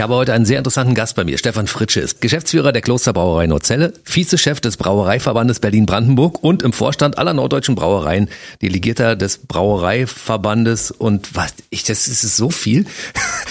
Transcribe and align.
Ich 0.00 0.02
habe 0.02 0.14
heute 0.14 0.32
einen 0.32 0.46
sehr 0.46 0.56
interessanten 0.56 0.94
Gast 0.94 1.14
bei 1.14 1.24
mir. 1.24 1.36
Stefan 1.36 1.66
Fritsche 1.66 2.00
ist 2.00 2.22
Geschäftsführer 2.22 2.72
der 2.72 2.80
Klosterbrauerei 2.80 3.46
Norzelle, 3.46 3.92
Vizechef 4.02 4.58
des 4.58 4.78
Brauereiverbandes 4.78 5.60
Berlin-Brandenburg 5.60 6.42
und 6.42 6.62
im 6.62 6.72
Vorstand 6.72 7.18
aller 7.18 7.34
norddeutschen 7.34 7.74
Brauereien, 7.74 8.30
Delegierter 8.62 9.14
des 9.14 9.36
Brauereiverbandes 9.46 10.90
und 10.90 11.36
was, 11.36 11.52
ich, 11.68 11.82
das 11.82 12.08
ist 12.08 12.34
so 12.34 12.48
viel. 12.48 12.86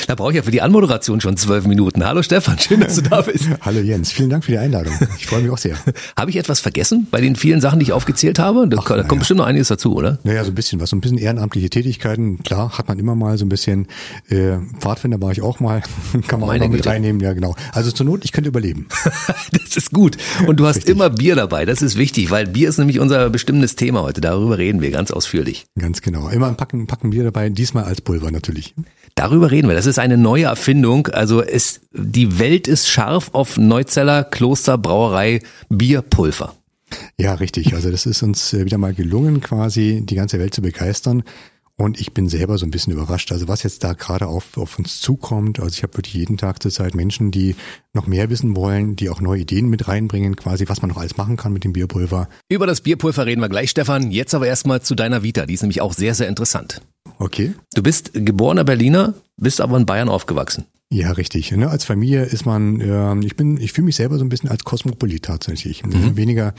Da 0.07 0.15
brauche 0.15 0.31
ich 0.31 0.37
ja 0.37 0.41
für 0.41 0.49
die 0.49 0.61
Anmoderation 0.61 1.21
schon 1.21 1.37
zwölf 1.37 1.67
Minuten. 1.67 2.03
Hallo 2.03 2.23
Stefan, 2.23 2.57
schön, 2.57 2.79
dass 2.79 2.95
du 2.95 3.01
da 3.03 3.21
bist. 3.21 3.47
Hallo 3.61 3.79
Jens, 3.79 4.11
vielen 4.11 4.31
Dank 4.31 4.43
für 4.43 4.53
die 4.53 4.57
Einladung. 4.57 4.93
Ich 5.19 5.27
freue 5.27 5.41
mich 5.41 5.51
auch 5.51 5.57
sehr. 5.59 5.75
habe 6.17 6.31
ich 6.31 6.37
etwas 6.37 6.61
vergessen 6.61 7.05
bei 7.11 7.21
den 7.21 7.35
vielen 7.35 7.61
Sachen, 7.61 7.77
die 7.77 7.83
ich 7.83 7.93
aufgezählt 7.93 8.39
habe? 8.39 8.67
Da, 8.67 8.77
Ach, 8.79 8.87
da 8.87 8.95
kommt 8.95 9.11
ja. 9.11 9.17
bestimmt 9.19 9.39
noch 9.39 9.45
einiges 9.45 9.67
dazu, 9.67 9.93
oder? 9.93 10.17
Naja, 10.23 10.43
so 10.45 10.51
ein 10.51 10.55
bisschen 10.55 10.79
was, 10.79 10.89
so 10.89 10.95
ein 10.95 11.01
bisschen 11.01 11.19
ehrenamtliche 11.19 11.69
Tätigkeiten. 11.69 12.41
Klar, 12.41 12.75
hat 12.75 12.87
man 12.87 12.97
immer 12.97 13.13
mal 13.13 13.37
so 13.37 13.45
ein 13.45 13.49
bisschen, 13.49 13.87
äh, 14.29 14.57
Pfadfinder 14.79 15.21
war 15.21 15.31
ich 15.31 15.43
auch 15.43 15.59
mal, 15.59 15.83
kann 16.27 16.38
man 16.39 16.47
Meine 16.47 16.65
auch 16.65 16.69
noch 16.69 16.75
mit 16.75 16.85
reinnehmen, 16.85 17.21
ja 17.21 17.33
genau. 17.33 17.55
Also 17.71 17.91
zur 17.91 18.05
Not, 18.05 18.25
ich 18.25 18.31
könnte 18.31 18.49
überleben. 18.49 18.87
das 19.51 19.77
ist 19.77 19.91
gut. 19.91 20.17
Und 20.47 20.59
du 20.59 20.65
hast 20.65 20.77
Richtig. 20.77 20.95
immer 20.95 21.09
Bier 21.09 21.35
dabei, 21.35 21.65
das 21.65 21.81
ist 21.81 21.97
wichtig, 21.97 22.31
weil 22.31 22.47
Bier 22.47 22.69
ist 22.69 22.77
nämlich 22.77 22.99
unser 22.99 23.29
bestimmendes 23.29 23.75
Thema 23.75 24.01
heute. 24.01 24.21
Darüber 24.21 24.57
reden 24.57 24.81
wir 24.81 24.91
ganz 24.91 25.11
ausführlich. 25.11 25.65
Ganz 25.77 26.01
genau. 26.01 26.29
Immer 26.29 26.47
ein 26.47 26.57
Packen, 26.57 26.87
Packen 26.87 27.11
Bier 27.11 27.23
dabei, 27.23 27.49
diesmal 27.49 27.83
als 27.83 28.01
Pulver 28.01 28.31
natürlich. 28.31 28.73
Darüber 29.15 29.51
reden 29.51 29.67
wir. 29.67 29.75
Das 29.75 29.85
ist 29.85 29.99
eine 29.99 30.17
neue 30.17 30.45
Erfindung. 30.45 31.07
Also 31.07 31.41
es, 31.41 31.81
die 31.93 32.39
Welt 32.39 32.67
ist 32.67 32.87
scharf 32.87 33.29
auf 33.33 33.57
Neuzeller 33.57 34.23
Kloster 34.23 34.77
Brauerei 34.77 35.41
Bierpulver. 35.69 36.55
Ja, 37.17 37.33
richtig. 37.35 37.73
Also 37.73 37.91
das 37.91 38.05
ist 38.05 38.23
uns 38.23 38.53
äh, 38.53 38.65
wieder 38.65 38.77
mal 38.77 38.93
gelungen, 38.93 39.41
quasi 39.41 40.01
die 40.03 40.15
ganze 40.15 40.39
Welt 40.39 40.53
zu 40.53 40.61
begeistern. 40.61 41.23
Und 41.79 42.01
ich 42.01 42.13
bin 42.13 42.27
selber 42.27 42.57
so 42.57 42.65
ein 42.65 42.71
bisschen 42.71 42.91
überrascht. 42.91 43.31
Also 43.31 43.47
was 43.47 43.63
jetzt 43.63 43.85
da 43.85 43.93
gerade 43.93 44.27
auf, 44.27 44.57
auf 44.57 44.77
uns 44.77 44.99
zukommt. 44.99 45.61
Also 45.61 45.73
ich 45.73 45.81
habe 45.81 45.95
wirklich 45.95 46.13
jeden 46.13 46.35
Tag 46.35 46.61
zurzeit 46.61 46.93
Menschen, 46.93 47.31
die 47.31 47.55
noch 47.93 48.05
mehr 48.05 48.29
wissen 48.29 48.53
wollen, 48.57 48.97
die 48.97 49.09
auch 49.09 49.21
neue 49.21 49.39
Ideen 49.39 49.69
mit 49.69 49.87
reinbringen, 49.87 50.35
quasi 50.35 50.67
was 50.67 50.81
man 50.81 50.89
noch 50.89 50.97
alles 50.97 51.15
machen 51.15 51.37
kann 51.37 51.53
mit 51.53 51.63
dem 51.63 51.71
Bierpulver. 51.71 52.27
Über 52.49 52.67
das 52.67 52.81
Bierpulver 52.81 53.25
reden 53.25 53.39
wir 53.39 53.47
gleich, 53.47 53.69
Stefan. 53.69 54.11
Jetzt 54.11 54.35
aber 54.35 54.45
erstmal 54.45 54.81
zu 54.81 54.93
deiner 54.93 55.23
Vita. 55.23 55.45
Die 55.45 55.53
ist 55.53 55.61
nämlich 55.61 55.79
auch 55.79 55.93
sehr, 55.93 56.15
sehr 56.15 56.27
interessant. 56.27 56.81
Okay. 57.17 57.53
Du 57.73 57.81
bist 57.81 58.11
geborener 58.13 58.65
Berliner, 58.65 59.13
bist 59.37 59.61
aber 59.61 59.77
in 59.77 59.85
Bayern 59.85 60.09
aufgewachsen. 60.09 60.65
Ja, 60.91 61.11
richtig. 61.11 61.49
Ne? 61.53 61.69
Als 61.69 61.85
Familie 61.85 62.23
ist 62.23 62.45
man, 62.45 62.81
äh, 62.81 63.25
ich 63.25 63.37
bin, 63.37 63.55
ich 63.55 63.71
fühle 63.71 63.85
mich 63.85 63.95
selber 63.95 64.17
so 64.17 64.25
ein 64.25 64.29
bisschen 64.29 64.49
als 64.49 64.65
Kosmopolit 64.65 65.23
tatsächlich. 65.23 65.85
Mhm. 65.85 66.17
Weniger 66.17 66.53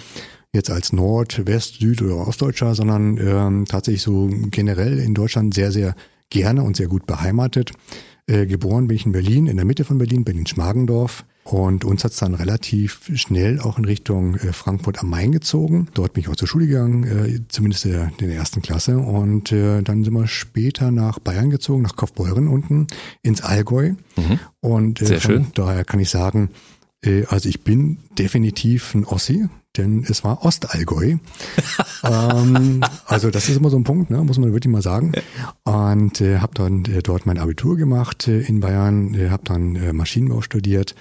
jetzt 0.53 0.70
als 0.70 0.93
Nord-, 0.93 1.47
West-, 1.47 1.81
Süd- 1.81 2.03
oder 2.03 2.27
Ostdeutscher, 2.27 2.75
sondern 2.75 3.19
ähm, 3.19 3.65
tatsächlich 3.67 4.03
so 4.03 4.29
generell 4.51 4.98
in 4.98 5.15
Deutschland 5.15 5.55
sehr, 5.55 5.73
sehr 5.73 5.95
gerne 6.31 6.62
und 6.62 6.77
sehr 6.77 6.89
gut 6.89 7.07
beheimatet. 7.07 7.73
Äh, 8.27 8.47
geboren 8.47 8.87
bin 8.87 8.97
ich 8.97 9.07
in 9.07 9.12
Berlin, 9.12 9.47
in 9.47 9.57
der 9.57 9.67
Mitte 9.67 9.84
von 9.84 9.98
Berlin, 9.98 10.25
Berlin-Schmargendorf. 10.25 11.25
Und 11.42 11.84
uns 11.84 12.05
hat's 12.05 12.19
dann 12.19 12.34
relativ 12.34 13.11
schnell 13.15 13.59
auch 13.59 13.79
in 13.79 13.84
Richtung 13.84 14.37
äh, 14.37 14.53
Frankfurt 14.53 15.01
am 15.01 15.11
Main 15.11 15.33
gezogen. 15.33 15.89
Dort 15.95 16.12
bin 16.12 16.23
ich 16.23 16.29
auch 16.29 16.37
zur 16.37 16.47
Schule 16.47 16.67
gegangen, 16.67 17.05
äh, 17.05 17.41
zumindest 17.48 17.87
in 17.87 18.11
der 18.20 18.35
ersten 18.35 18.62
Klasse. 18.62 18.98
Und 18.98 19.51
äh, 19.51 19.83
dann 19.83 20.05
sind 20.05 20.12
wir 20.12 20.29
später 20.29 20.91
nach 20.91 21.19
Bayern 21.19 21.51
gezogen, 21.51 21.83
nach 21.83 21.97
Kaufbeuren 21.97 22.47
unten 22.47 22.87
ins 23.23 23.41
Allgäu. 23.41 23.95
Mhm. 24.17 24.39
Und 24.61 25.03
äh, 25.03 25.07
Sehr 25.07 25.20
schön. 25.20 25.47
daher 25.55 25.85
kann 25.85 25.98
ich 25.98 26.11
sagen, 26.11 26.51
äh, 27.03 27.25
also 27.27 27.48
ich 27.48 27.64
bin 27.64 27.98
definitiv 28.17 28.95
ein 28.95 29.05
Ossi, 29.05 29.48
denn 29.81 30.05
es 30.09 30.25
war 30.25 30.45
Ostallgäu. 30.45 31.17
ähm, 32.05 32.83
also 33.06 33.31
das 33.31 33.48
ist 33.48 33.56
immer 33.56 33.70
so 33.70 33.77
ein 33.77 33.84
Punkt, 33.84 34.11
ne, 34.11 34.23
muss 34.23 34.39
man 34.39 34.53
wirklich 34.53 34.73
mal 34.73 34.83
sagen. 34.83 35.12
Und 35.64 36.20
äh, 36.20 36.39
habe 36.39 36.55
dann 36.55 36.84
äh, 36.84 37.03
dort 37.03 37.27
mein 37.27 37.39
Abitur 37.39 37.77
gemacht 37.77 38.28
äh, 38.28 38.41
in 38.41 38.61
Bayern, 38.61 39.14
äh, 39.14 39.31
habe 39.31 39.45
dann 39.45 39.77
äh, 39.77 39.92
Maschinenbau 39.92 40.41
studiert 40.41 40.95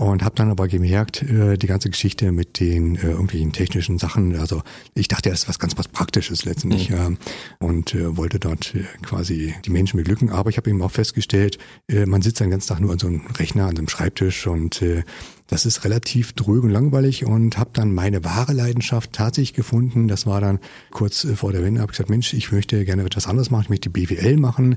und 0.00 0.22
habe 0.24 0.34
dann 0.34 0.50
aber 0.50 0.66
gemerkt, 0.66 1.22
äh, 1.22 1.58
die 1.58 1.66
ganze 1.66 1.90
Geschichte 1.90 2.32
mit 2.32 2.58
den 2.58 2.96
äh, 2.96 3.10
irgendwelchen 3.10 3.52
technischen 3.52 3.98
Sachen, 3.98 4.34
also 4.36 4.62
ich 4.94 5.08
dachte, 5.08 5.28
das 5.28 5.40
ist 5.40 5.48
was 5.48 5.58
ganz 5.58 5.76
was 5.76 5.88
Praktisches 5.88 6.46
letztendlich 6.46 6.88
mhm. 6.88 7.18
äh, 7.60 7.64
und 7.64 7.94
äh, 7.94 8.16
wollte 8.16 8.38
dort 8.38 8.74
äh, 8.74 8.84
quasi 9.02 9.54
die 9.66 9.70
Menschen 9.70 9.98
beglücken, 9.98 10.30
aber 10.30 10.48
ich 10.48 10.56
habe 10.56 10.70
eben 10.70 10.80
auch 10.80 10.90
festgestellt, 10.90 11.58
äh, 11.86 12.06
man 12.06 12.22
sitzt 12.22 12.40
den 12.40 12.48
ganzen 12.48 12.68
Tag 12.68 12.80
nur 12.80 12.92
an 12.92 12.98
so 12.98 13.08
einem 13.08 13.26
Rechner, 13.38 13.66
an 13.66 13.76
so 13.76 13.80
einem 13.80 13.88
Schreibtisch 13.88 14.46
und 14.46 14.80
äh, 14.80 15.02
das 15.50 15.66
ist 15.66 15.84
relativ 15.84 16.32
dröge 16.32 16.66
und 16.66 16.72
langweilig 16.72 17.26
und 17.26 17.58
habe 17.58 17.70
dann 17.72 17.92
meine 17.92 18.24
wahre 18.24 18.52
Leidenschaft 18.52 19.12
tatsächlich 19.12 19.52
gefunden. 19.52 20.06
Das 20.06 20.24
war 20.24 20.40
dann 20.40 20.60
kurz 20.90 21.24
äh, 21.24 21.34
vor 21.34 21.52
der 21.52 21.62
Wende, 21.62 21.80
habe 21.80 21.90
ich 21.90 21.98
gesagt, 21.98 22.10
Mensch, 22.10 22.32
ich 22.32 22.52
möchte 22.52 22.84
gerne 22.84 23.02
etwas 23.02 23.26
anderes 23.26 23.50
machen, 23.50 23.64
ich 23.64 23.70
möchte 23.70 23.90
BWL 23.90 24.36
machen 24.36 24.76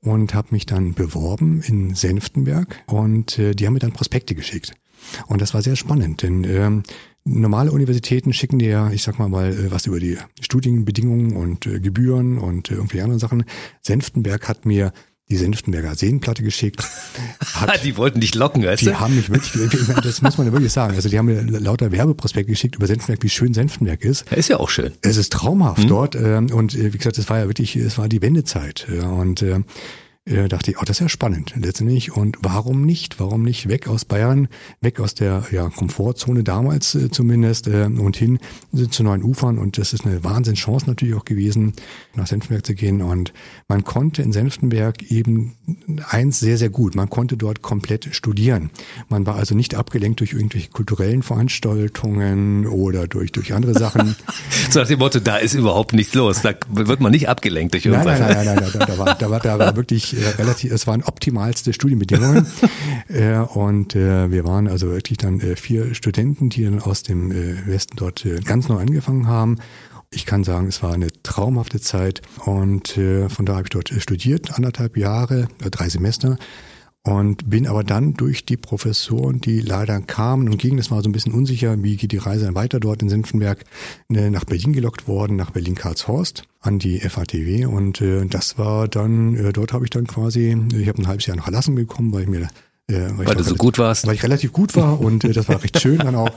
und 0.00 0.32
habe 0.32 0.48
mich 0.52 0.64
dann 0.64 0.94
beworben 0.94 1.60
in 1.62 1.94
Senftenberg 1.94 2.84
und 2.86 3.38
äh, 3.38 3.54
die 3.54 3.66
haben 3.66 3.74
mir 3.74 3.80
dann 3.80 3.92
Prospekte 3.92 4.34
geschickt. 4.34 4.74
Und 5.26 5.42
das 5.42 5.52
war 5.52 5.62
sehr 5.62 5.74
spannend, 5.74 6.22
denn 6.22 6.44
ähm, 6.44 6.84
normale 7.24 7.72
Universitäten 7.72 8.32
schicken 8.32 8.60
dir, 8.60 8.90
ich 8.92 9.02
sag 9.02 9.18
mal 9.18 9.28
mal, 9.28 9.52
äh, 9.52 9.70
was 9.72 9.86
über 9.86 9.98
die 9.98 10.18
Studienbedingungen 10.40 11.36
und 11.36 11.66
äh, 11.66 11.80
Gebühren 11.80 12.38
und 12.38 12.70
äh, 12.70 12.74
irgendwie 12.74 13.00
andere 13.00 13.18
Sachen. 13.18 13.44
Senftenberg 13.80 14.48
hat 14.48 14.66
mir 14.66 14.92
die 15.32 15.38
Senftenberger 15.38 15.94
Seenplatte 15.94 16.42
geschickt. 16.42 16.84
Hat, 17.54 17.82
die 17.84 17.96
wollten 17.96 18.20
dich 18.20 18.34
locken, 18.34 18.64
weißt 18.64 18.82
die 18.82 18.86
du? 18.86 19.00
haben 19.00 19.16
mich 19.16 19.30
wirklich, 19.30 19.86
das 20.02 20.22
muss 20.22 20.36
man 20.36 20.46
ja 20.46 20.52
wirklich 20.52 20.72
sagen. 20.72 20.94
Also 20.94 21.08
die 21.08 21.18
haben 21.18 21.26
mir 21.26 21.42
lauter 21.42 21.90
Werbeprospekt 21.90 22.48
geschickt 22.48 22.76
über 22.76 22.86
Senftenberg, 22.86 23.22
wie 23.22 23.30
schön 23.30 23.54
Senftenberg 23.54 24.04
ist. 24.04 24.30
ist 24.32 24.48
ja 24.48 24.58
auch 24.58 24.68
schön. 24.68 24.92
Es 25.00 25.16
ist 25.16 25.32
traumhaft 25.32 25.84
mhm. 25.84 25.88
dort. 25.88 26.14
Ähm, 26.14 26.50
und 26.52 26.74
äh, 26.74 26.92
wie 26.92 26.98
gesagt, 26.98 27.18
es 27.18 27.30
war 27.30 27.38
ja 27.38 27.46
wirklich, 27.46 27.76
es 27.76 27.98
war 27.98 28.08
die 28.08 28.20
Wendezeit. 28.20 28.86
Und 28.88 29.42
äh, 30.28 30.42
äh, 30.42 30.48
dachte 30.48 30.70
ich, 30.70 30.78
oh, 30.78 30.84
das 30.84 30.96
ist 30.96 31.00
ja 31.00 31.08
spannend 31.08 31.54
letztendlich. 31.56 32.16
Und 32.16 32.38
warum 32.40 32.84
nicht? 32.84 33.20
Warum 33.20 33.42
nicht 33.42 33.68
weg 33.68 33.88
aus 33.88 34.04
Bayern, 34.04 34.48
weg 34.80 35.00
aus 35.00 35.14
der 35.14 35.44
ja, 35.50 35.68
Komfortzone 35.68 36.44
damals 36.44 36.94
äh, 36.94 37.10
zumindest 37.10 37.66
äh, 37.66 37.84
und 37.84 38.16
hin 38.16 38.38
zu 38.90 39.02
neuen 39.02 39.22
Ufern. 39.22 39.58
Und 39.58 39.78
das 39.78 39.92
ist 39.92 40.06
eine 40.06 40.22
Wahnsinnschance 40.24 40.86
natürlich 40.86 41.14
auch 41.14 41.24
gewesen, 41.24 41.72
nach 42.14 42.26
Senftenberg 42.26 42.64
zu 42.64 42.74
gehen. 42.74 43.02
Und 43.02 43.32
man 43.68 43.84
konnte 43.84 44.22
in 44.22 44.32
Senftenberg 44.32 45.10
eben 45.10 45.54
eins 46.08 46.40
sehr, 46.40 46.58
sehr 46.58 46.70
gut. 46.70 46.94
Man 46.94 47.10
konnte 47.10 47.36
dort 47.36 47.62
komplett 47.62 48.14
studieren. 48.14 48.70
Man 49.08 49.26
war 49.26 49.36
also 49.36 49.54
nicht 49.54 49.74
abgelenkt 49.74 50.20
durch 50.20 50.32
irgendwelche 50.32 50.70
kulturellen 50.70 51.22
Veranstaltungen 51.22 52.66
oder 52.66 53.06
durch, 53.06 53.32
durch 53.32 53.54
andere 53.54 53.74
Sachen. 53.74 54.14
so 54.70 54.80
nach 54.80 54.88
dem 54.88 54.98
Motto, 54.98 55.20
da 55.20 55.36
ist 55.36 55.54
überhaupt 55.54 55.92
nichts 55.92 56.14
los. 56.14 56.42
Da 56.42 56.54
wird 56.68 57.00
man 57.00 57.12
nicht 57.12 57.28
abgelenkt 57.28 57.74
durch 57.74 57.86
irgendwas. 57.86 58.20
Nein, 58.20 58.34
nein, 58.34 58.46
nein, 58.46 58.56
nein, 58.56 58.70
nein, 58.72 58.72
da, 58.78 58.86
da, 58.86 58.98
war, 58.98 59.14
da, 59.14 59.30
war, 59.30 59.40
da 59.40 59.58
war 59.58 59.76
wirklich 59.76 60.11
äh, 60.12 60.28
relativ, 60.38 60.72
es 60.72 60.86
waren 60.86 61.02
optimalste 61.02 61.72
Studienbedingungen. 61.72 62.46
äh, 63.08 63.38
und 63.38 63.94
äh, 63.94 64.30
wir 64.30 64.44
waren 64.44 64.68
also 64.68 64.88
wirklich 64.88 65.18
dann 65.18 65.40
äh, 65.40 65.56
vier 65.56 65.94
Studenten, 65.94 66.50
die 66.50 66.64
dann 66.64 66.80
aus 66.80 67.02
dem 67.02 67.30
äh, 67.30 67.66
Westen 67.66 67.96
dort 67.96 68.24
äh, 68.24 68.40
ganz 68.40 68.68
neu 68.68 68.78
angefangen 68.78 69.26
haben. 69.26 69.58
Ich 70.10 70.26
kann 70.26 70.44
sagen, 70.44 70.68
es 70.68 70.82
war 70.82 70.92
eine 70.92 71.08
traumhafte 71.22 71.80
Zeit 71.80 72.20
und 72.44 72.98
äh, 72.98 73.28
von 73.28 73.46
da 73.46 73.54
habe 73.54 73.64
ich 73.64 73.70
dort 73.70 73.90
äh, 73.90 74.00
studiert, 74.00 74.54
anderthalb 74.54 74.96
Jahre, 74.96 75.48
äh, 75.64 75.70
drei 75.70 75.88
Semester 75.88 76.36
und 77.04 77.50
bin 77.50 77.66
aber 77.66 77.82
dann 77.82 78.14
durch 78.14 78.44
die 78.44 78.56
Professoren, 78.56 79.40
die 79.40 79.60
leider 79.60 80.00
kamen 80.00 80.48
und 80.48 80.58
gingen, 80.58 80.76
das 80.76 80.90
war 80.90 81.02
so 81.02 81.08
ein 81.08 81.12
bisschen 81.12 81.34
unsicher, 81.34 81.82
wie 81.82 81.96
geht 81.96 82.12
die 82.12 82.18
Reise 82.18 82.44
dann 82.44 82.54
weiter 82.54 82.78
dort 82.78 83.02
in 83.02 83.08
Senftenberg, 83.08 83.64
ne, 84.08 84.30
nach 84.30 84.44
Berlin 84.44 84.72
gelockt 84.72 85.08
worden, 85.08 85.36
nach 85.36 85.50
Berlin-Karlshorst 85.50 86.44
an 86.60 86.78
die 86.78 87.00
FATW 87.00 87.66
und 87.66 88.00
äh, 88.00 88.24
das 88.26 88.56
war 88.56 88.86
dann, 88.86 89.34
äh, 89.34 89.52
dort 89.52 89.72
habe 89.72 89.84
ich 89.84 89.90
dann 89.90 90.06
quasi, 90.06 90.56
ich 90.74 90.88
habe 90.88 91.02
ein 91.02 91.08
halbes 91.08 91.26
Jahr 91.26 91.36
noch 91.36 91.46
erlassen 91.46 91.74
bekommen, 91.74 92.12
weil 92.12 92.22
ich 92.22 92.28
mir 92.28 92.48
äh, 92.88 93.10
weil, 93.16 93.26
weil 93.26 93.36
du 93.36 93.44
so 93.44 93.54
gut 93.54 93.78
warst. 93.78 94.06
Weil 94.06 94.14
ich 94.14 94.22
relativ 94.22 94.52
gut 94.52 94.76
war 94.76 95.00
und 95.00 95.24
äh, 95.24 95.32
das 95.32 95.48
war 95.48 95.62
recht 95.62 95.80
schön 95.80 95.98
dann 95.98 96.14
auch. 96.14 96.30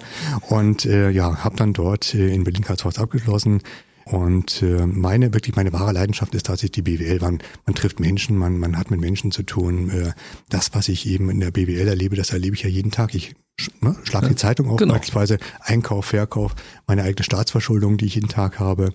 Und 0.49 0.85
äh, 0.85 1.09
ja, 1.09 1.43
habe 1.43 1.55
dann 1.57 1.73
dort 1.73 2.13
äh, 2.13 2.33
in 2.33 2.43
Berlin-Karlshorst 2.43 2.99
abgeschlossen, 2.99 3.61
und 4.05 4.61
äh, 4.61 4.85
meine, 4.85 5.33
wirklich 5.33 5.55
meine 5.55 5.73
wahre 5.73 5.91
Leidenschaft 5.91 6.35
ist 6.35 6.45
tatsächlich 6.45 6.83
die 6.83 6.83
BWL. 6.83 7.19
Man, 7.21 7.39
man 7.65 7.75
trifft 7.75 7.99
Menschen, 7.99 8.37
man, 8.37 8.59
man 8.59 8.77
hat 8.77 8.91
mit 8.91 9.01
Menschen 9.01 9.31
zu 9.31 9.41
tun. 9.41 9.89
Äh, 9.89 10.13
das, 10.49 10.75
was 10.75 10.89
ich 10.89 11.07
eben 11.07 11.31
in 11.31 11.39
der 11.39 11.49
BWL 11.49 11.87
erlebe, 11.87 12.15
das 12.15 12.31
erlebe 12.31 12.55
ich 12.55 12.61
ja 12.61 12.69
jeden 12.69 12.91
Tag. 12.91 13.15
Ich 13.15 13.33
ne, 13.81 13.95
schlage 14.03 14.29
die 14.29 14.35
Zeitung 14.35 14.69
auf, 14.69 14.77
genau. 14.77 14.93
beispielsweise 14.93 15.39
Einkauf, 15.59 16.05
Verkauf, 16.05 16.53
meine 16.85 17.01
eigene 17.01 17.23
Staatsverschuldung, 17.23 17.97
die 17.97 18.05
ich 18.05 18.15
jeden 18.15 18.29
Tag 18.29 18.59
habe, 18.59 18.93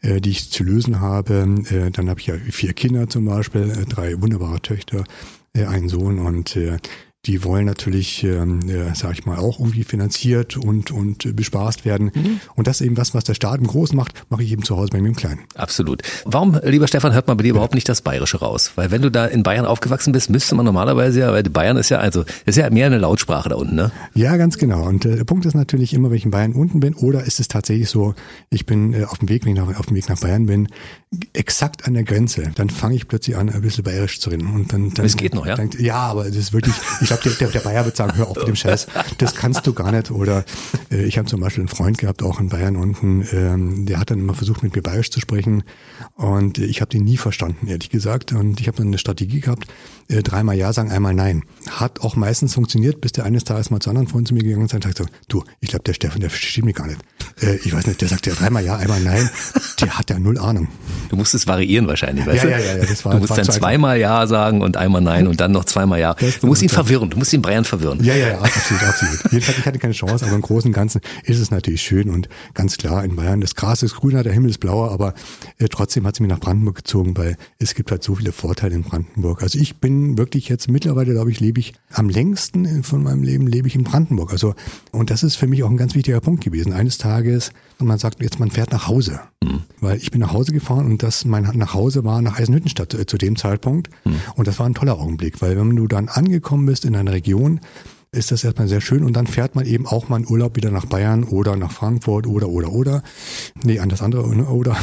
äh, 0.00 0.20
die 0.20 0.30
ich 0.30 0.52
zu 0.52 0.62
lösen 0.62 1.00
habe. 1.00 1.64
Äh, 1.68 1.90
dann 1.90 2.08
habe 2.08 2.20
ich 2.20 2.28
ja 2.28 2.36
vier 2.36 2.72
Kinder 2.72 3.08
zum 3.08 3.24
Beispiel, 3.24 3.68
äh, 3.68 3.84
drei 3.84 4.20
wunderbare 4.22 4.62
Töchter, 4.62 5.02
äh, 5.54 5.64
einen 5.64 5.88
Sohn 5.88 6.20
und 6.20 6.54
äh, 6.54 6.78
die 7.26 7.44
wollen 7.44 7.66
natürlich, 7.66 8.24
ähm, 8.24 8.68
äh, 8.68 8.94
sag 8.94 9.12
ich 9.12 9.26
mal, 9.26 9.38
auch 9.38 9.60
irgendwie 9.60 9.84
finanziert 9.84 10.56
und, 10.56 10.90
und 10.90 11.24
äh, 11.24 11.32
bespaßt 11.32 11.84
werden. 11.84 12.10
Mhm. 12.12 12.40
Und 12.56 12.66
das 12.66 12.80
ist 12.80 12.86
eben 12.86 12.96
was, 12.96 13.14
was 13.14 13.22
der 13.22 13.34
Staat 13.34 13.60
im 13.60 13.68
Großen 13.68 13.96
macht, 13.96 14.24
mache 14.28 14.42
ich 14.42 14.50
eben 14.50 14.64
zu 14.64 14.76
Hause 14.76 14.90
bei 14.90 15.00
mir 15.00 15.06
im 15.06 15.14
Kleinen. 15.14 15.38
Absolut. 15.54 16.02
Warum, 16.24 16.58
lieber 16.64 16.88
Stefan, 16.88 17.14
hört 17.14 17.28
man 17.28 17.36
bei 17.36 17.44
dir 17.44 17.50
überhaupt 17.50 17.76
nicht 17.76 17.88
das 17.88 18.02
Bayerische 18.02 18.40
raus? 18.40 18.72
Weil 18.74 18.90
wenn 18.90 19.02
du 19.02 19.10
da 19.10 19.26
in 19.26 19.44
Bayern 19.44 19.66
aufgewachsen 19.66 20.12
bist, 20.12 20.30
müsste 20.30 20.56
man 20.56 20.64
normalerweise 20.64 21.20
ja, 21.20 21.32
weil 21.32 21.44
Bayern 21.44 21.76
ist 21.76 21.90
ja, 21.90 21.98
also 21.98 22.24
ist 22.44 22.58
ja 22.58 22.68
mehr 22.70 22.86
eine 22.86 22.98
Lautsprache 22.98 23.50
da 23.50 23.54
unten, 23.54 23.76
ne? 23.76 23.92
Ja, 24.14 24.36
ganz 24.36 24.58
genau. 24.58 24.84
Und 24.84 25.04
äh, 25.04 25.14
der 25.14 25.24
Punkt 25.24 25.46
ist 25.46 25.54
natürlich 25.54 25.94
immer, 25.94 26.10
wenn 26.10 26.16
ich 26.16 26.24
in 26.24 26.32
Bayern 26.32 26.54
unten 26.54 26.80
bin, 26.80 26.94
oder 26.94 27.22
ist 27.22 27.38
es 27.38 27.46
tatsächlich 27.46 27.88
so, 27.88 28.16
ich 28.50 28.66
bin 28.66 28.94
äh, 28.94 29.04
auf 29.04 29.18
dem 29.18 29.28
Weg, 29.28 29.44
wenn 29.44 29.52
ich 29.52 29.62
nach, 29.62 29.78
auf 29.78 29.86
dem 29.86 29.96
Weg 29.96 30.08
nach 30.08 30.18
Bayern 30.18 30.46
bin, 30.46 30.66
exakt 31.34 31.86
an 31.86 31.94
der 31.94 32.04
Grenze, 32.04 32.52
dann 32.54 32.70
fange 32.70 32.96
ich 32.96 33.06
plötzlich 33.06 33.36
an, 33.36 33.50
ein 33.50 33.60
bisschen 33.60 33.84
bayerisch 33.84 34.18
zu 34.20 34.30
reden. 34.30 34.46
Und 34.46 34.72
dann, 34.72 34.94
dann 34.94 35.04
das 35.04 35.16
geht 35.16 35.34
noch, 35.34 35.46
ja? 35.46 35.56
Dann, 35.56 35.70
ja, 35.78 35.98
aber 35.98 36.24
das 36.24 36.36
ist 36.36 36.52
wirklich, 36.52 36.74
ich 37.02 37.08
glaube, 37.08 37.22
der, 37.38 37.48
der, 37.48 37.60
Bayer 37.60 37.84
wird 37.84 37.96
sagen, 37.96 38.16
hör 38.16 38.28
auf 38.28 38.36
mit 38.36 38.48
dem 38.48 38.56
Scheiß, 38.56 38.86
das 39.18 39.34
kannst 39.34 39.66
du 39.66 39.74
gar 39.74 39.92
nicht. 39.92 40.10
Oder 40.10 40.44
äh, 40.90 41.04
ich 41.04 41.18
habe 41.18 41.28
zum 41.28 41.40
Beispiel 41.40 41.62
einen 41.62 41.68
Freund 41.68 41.98
gehabt, 41.98 42.22
auch 42.22 42.40
in 42.40 42.48
Bayern 42.48 42.76
unten, 42.76 43.26
ähm, 43.32 43.84
der 43.84 43.98
hat 43.98 44.10
dann 44.10 44.20
immer 44.20 44.34
versucht, 44.34 44.62
mit 44.62 44.74
mir 44.74 44.82
bayerisch 44.82 45.10
zu 45.10 45.20
sprechen. 45.20 45.64
Und 46.14 46.58
äh, 46.58 46.64
ich 46.64 46.80
habe 46.80 46.90
den 46.90 47.04
nie 47.04 47.18
verstanden, 47.18 47.66
ehrlich 47.66 47.90
gesagt. 47.90 48.32
Und 48.32 48.60
ich 48.60 48.66
habe 48.66 48.78
dann 48.78 48.86
eine 48.86 48.98
Strategie 48.98 49.40
gehabt, 49.40 49.66
äh, 50.08 50.22
dreimal 50.22 50.56
Ja 50.56 50.72
sagen, 50.72 50.90
einmal 50.90 51.14
Nein. 51.14 51.44
Hat 51.70 52.00
auch 52.00 52.16
meistens 52.16 52.54
funktioniert, 52.54 53.02
bis 53.02 53.12
der 53.12 53.24
eines 53.24 53.44
Tages 53.44 53.70
mal 53.70 53.80
zu 53.80 53.90
anderen 53.90 54.08
Freunden 54.08 54.26
zu 54.26 54.34
mir 54.34 54.42
gegangen 54.42 54.64
ist 54.64 54.74
und 54.74 54.84
sagt 54.84 54.98
so, 54.98 55.04
du, 55.28 55.44
ich 55.60 55.68
glaube, 55.68 55.84
der 55.84 55.92
Steffen, 55.92 56.20
der 56.20 56.30
versteht 56.30 56.64
mich 56.64 56.74
gar 56.74 56.86
nicht. 56.86 57.00
Äh, 57.42 57.56
ich 57.56 57.72
weiß 57.72 57.86
nicht, 57.86 58.00
der 58.00 58.08
sagt 58.08 58.26
ja 58.26 58.34
dreimal 58.34 58.64
Ja, 58.64 58.76
einmal 58.76 59.00
Nein. 59.00 59.28
Der 59.80 59.98
hat 59.98 60.10
ja 60.10 60.18
null 60.18 60.38
Ahnung. 60.38 60.68
Du 61.08 61.16
musst 61.16 61.34
es 61.34 61.46
variieren 61.46 61.86
wahrscheinlich, 61.86 62.26
weißt 62.26 62.44
ja, 62.44 62.50
du? 62.50 62.50
Ja, 62.50 62.58
ja, 62.58 62.76
ja, 62.78 62.84
das 62.84 63.04
war, 63.04 63.12
du 63.12 63.18
musst 63.18 63.30
war 63.30 63.36
dann 63.36 63.50
zweimal 63.50 63.98
Ja 63.98 64.26
sagen 64.26 64.62
und 64.62 64.76
einmal 64.76 65.00
Nein 65.00 65.26
und 65.26 65.40
dann 65.40 65.52
noch 65.52 65.64
zweimal 65.64 66.00
Ja. 66.00 66.14
Du 66.40 66.46
musst 66.46 66.62
ihn 66.62 66.68
verwirren, 66.68 67.10
du 67.10 67.18
musst 67.18 67.32
ihn 67.32 67.42
Bayern 67.42 67.64
verwirren. 67.64 68.02
Ja, 68.02 68.14
ja, 68.14 68.28
ja, 68.28 68.38
absolut, 68.40 68.82
absolut. 68.82 69.20
Jedenfalls, 69.30 69.58
ich 69.58 69.66
hatte 69.66 69.78
keine 69.78 69.94
Chance, 69.94 70.24
aber 70.24 70.34
im 70.34 70.42
Großen 70.42 70.68
und 70.68 70.74
Ganzen 70.74 71.00
ist 71.24 71.38
es 71.38 71.50
natürlich 71.50 71.82
schön 71.82 72.10
und 72.10 72.28
ganz 72.54 72.78
klar 72.78 73.04
in 73.04 73.16
Bayern, 73.16 73.40
das 73.40 73.54
Gras 73.54 73.82
ist 73.82 73.96
grüner, 73.96 74.22
der 74.22 74.32
Himmel 74.32 74.50
ist 74.50 74.58
blauer, 74.58 74.90
aber 74.92 75.14
äh, 75.58 75.68
trotzdem 75.68 76.06
hat 76.06 76.16
sie 76.16 76.22
mich 76.22 76.30
nach 76.30 76.40
Brandenburg 76.40 76.76
gezogen, 76.76 77.16
weil 77.16 77.36
es 77.58 77.74
gibt 77.74 77.90
halt 77.90 78.02
so 78.02 78.14
viele 78.14 78.32
Vorteile 78.32 78.74
in 78.74 78.82
Brandenburg. 78.82 79.42
Also 79.42 79.58
ich 79.58 79.76
bin 79.76 80.16
wirklich 80.18 80.48
jetzt 80.48 80.70
mittlerweile, 80.70 81.12
glaube 81.12 81.30
ich, 81.30 81.40
lebe 81.40 81.60
ich 81.60 81.74
am 81.92 82.08
längsten 82.08 82.82
von 82.82 83.02
meinem 83.02 83.22
Leben 83.22 83.46
lebe 83.46 83.68
ich 83.68 83.74
in 83.74 83.84
Brandenburg. 83.84 84.32
Also, 84.32 84.54
und 84.90 85.10
das 85.10 85.22
ist 85.22 85.36
für 85.36 85.46
mich 85.46 85.62
auch 85.62 85.70
ein 85.70 85.76
ganz 85.76 85.94
wichtiger 85.94 86.20
Punkt 86.20 86.44
gewesen. 86.44 86.72
Eines 86.72 86.98
Tages, 86.98 87.31
und 87.78 87.86
man 87.86 87.98
sagt 87.98 88.22
jetzt, 88.22 88.38
man 88.38 88.50
fährt 88.50 88.72
nach 88.72 88.88
Hause. 88.88 89.20
Mhm. 89.42 89.62
Weil 89.80 89.98
ich 89.98 90.10
bin 90.10 90.20
nach 90.20 90.32
Hause 90.32 90.52
gefahren 90.52 90.86
und 90.86 91.02
das 91.02 91.24
mein 91.24 91.44
Nachhause 91.54 92.04
war 92.04 92.22
nach 92.22 92.38
Eisenhüttenstadt 92.38 92.94
äh, 92.94 93.06
zu 93.06 93.18
dem 93.18 93.36
Zeitpunkt. 93.36 93.90
Mhm. 94.04 94.20
Und 94.36 94.46
das 94.46 94.58
war 94.58 94.66
ein 94.66 94.74
toller 94.74 94.98
Augenblick, 94.98 95.42
weil 95.42 95.56
wenn 95.56 95.74
du 95.76 95.86
dann 95.86 96.08
angekommen 96.08 96.66
bist 96.66 96.84
in 96.84 96.94
einer 96.96 97.12
Region, 97.12 97.60
ist 98.14 98.30
das 98.30 98.44
erstmal 98.44 98.68
sehr 98.68 98.82
schön 98.82 99.04
und 99.04 99.14
dann 99.14 99.26
fährt 99.26 99.54
man 99.54 99.64
eben 99.64 99.86
auch 99.86 100.10
mal 100.10 100.20
in 100.20 100.28
Urlaub 100.28 100.54
wieder 100.56 100.70
nach 100.70 100.84
Bayern 100.84 101.24
oder 101.24 101.56
nach 101.56 101.72
Frankfurt 101.72 102.26
oder 102.26 102.50
oder 102.50 102.70
oder. 102.70 103.02
Nee, 103.64 103.78
an 103.78 103.88
das 103.88 104.02
andere 104.02 104.24
oder. 104.24 104.76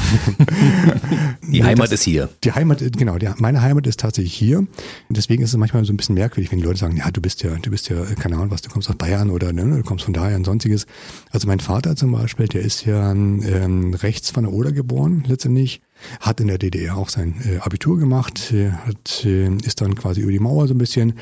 die 1.48 1.64
Heimat 1.64 1.86
das, 1.86 2.00
ist 2.00 2.04
hier. 2.04 2.30
Die 2.44 2.54
Heimat, 2.54 2.80
genau, 2.98 3.20
die, 3.20 3.30
meine 3.38 3.62
Heimat 3.62 3.86
ist 3.86 4.00
tatsächlich 4.00 4.34
hier. 4.34 4.58
Und 4.58 4.70
deswegen 5.10 5.44
ist 5.44 5.52
es 5.52 5.58
manchmal 5.58 5.86
so 5.86 5.94
ein 5.94 5.98
bisschen 5.98 6.16
merkwürdig, 6.16 6.52
wenn 6.52 6.58
die 6.58 6.66
Leute 6.66 6.80
sagen, 6.80 6.98
ja, 6.98 7.12
du 7.12 7.22
bist 7.22 7.44
ja, 7.44 7.54
du 7.56 7.70
bist 7.70 7.88
ja, 7.90 8.04
keine 8.16 8.36
Ahnung 8.36 8.50
was, 8.50 8.64
du 8.64 8.72
kommst 8.72 8.90
aus 8.90 8.96
Bayern 8.96 9.30
oder 9.30 9.54
ne, 9.54 9.78
du 9.78 9.84
kommst 9.84 10.06
von 10.06 10.14
daher 10.14 10.36
und 10.36 10.46
sonstiges. 10.46 10.88
Also 11.30 11.48
mein 11.48 11.60
Vater 11.60 11.96
zum 11.96 12.12
Beispiel, 12.12 12.48
der 12.48 12.62
ist 12.62 12.86
ja 12.86 13.12
ähm, 13.12 13.94
rechts 13.94 14.32
von 14.32 14.44
der 14.44 14.54
Oder 14.54 14.72
geboren, 14.72 15.24
letztendlich 15.28 15.82
hat 16.20 16.40
in 16.40 16.48
der 16.48 16.58
DDR 16.58 16.98
auch 16.98 17.10
sein 17.10 17.36
äh, 17.46 17.58
Abitur 17.58 18.00
gemacht, 18.00 18.52
äh, 18.54 18.72
hat, 18.72 19.24
äh, 19.26 19.54
ist 19.64 19.82
dann 19.82 19.94
quasi 19.94 20.22
über 20.22 20.32
die 20.32 20.40
Mauer 20.40 20.68
so 20.68 20.74
ein 20.74 20.80
bisschen 20.80 21.14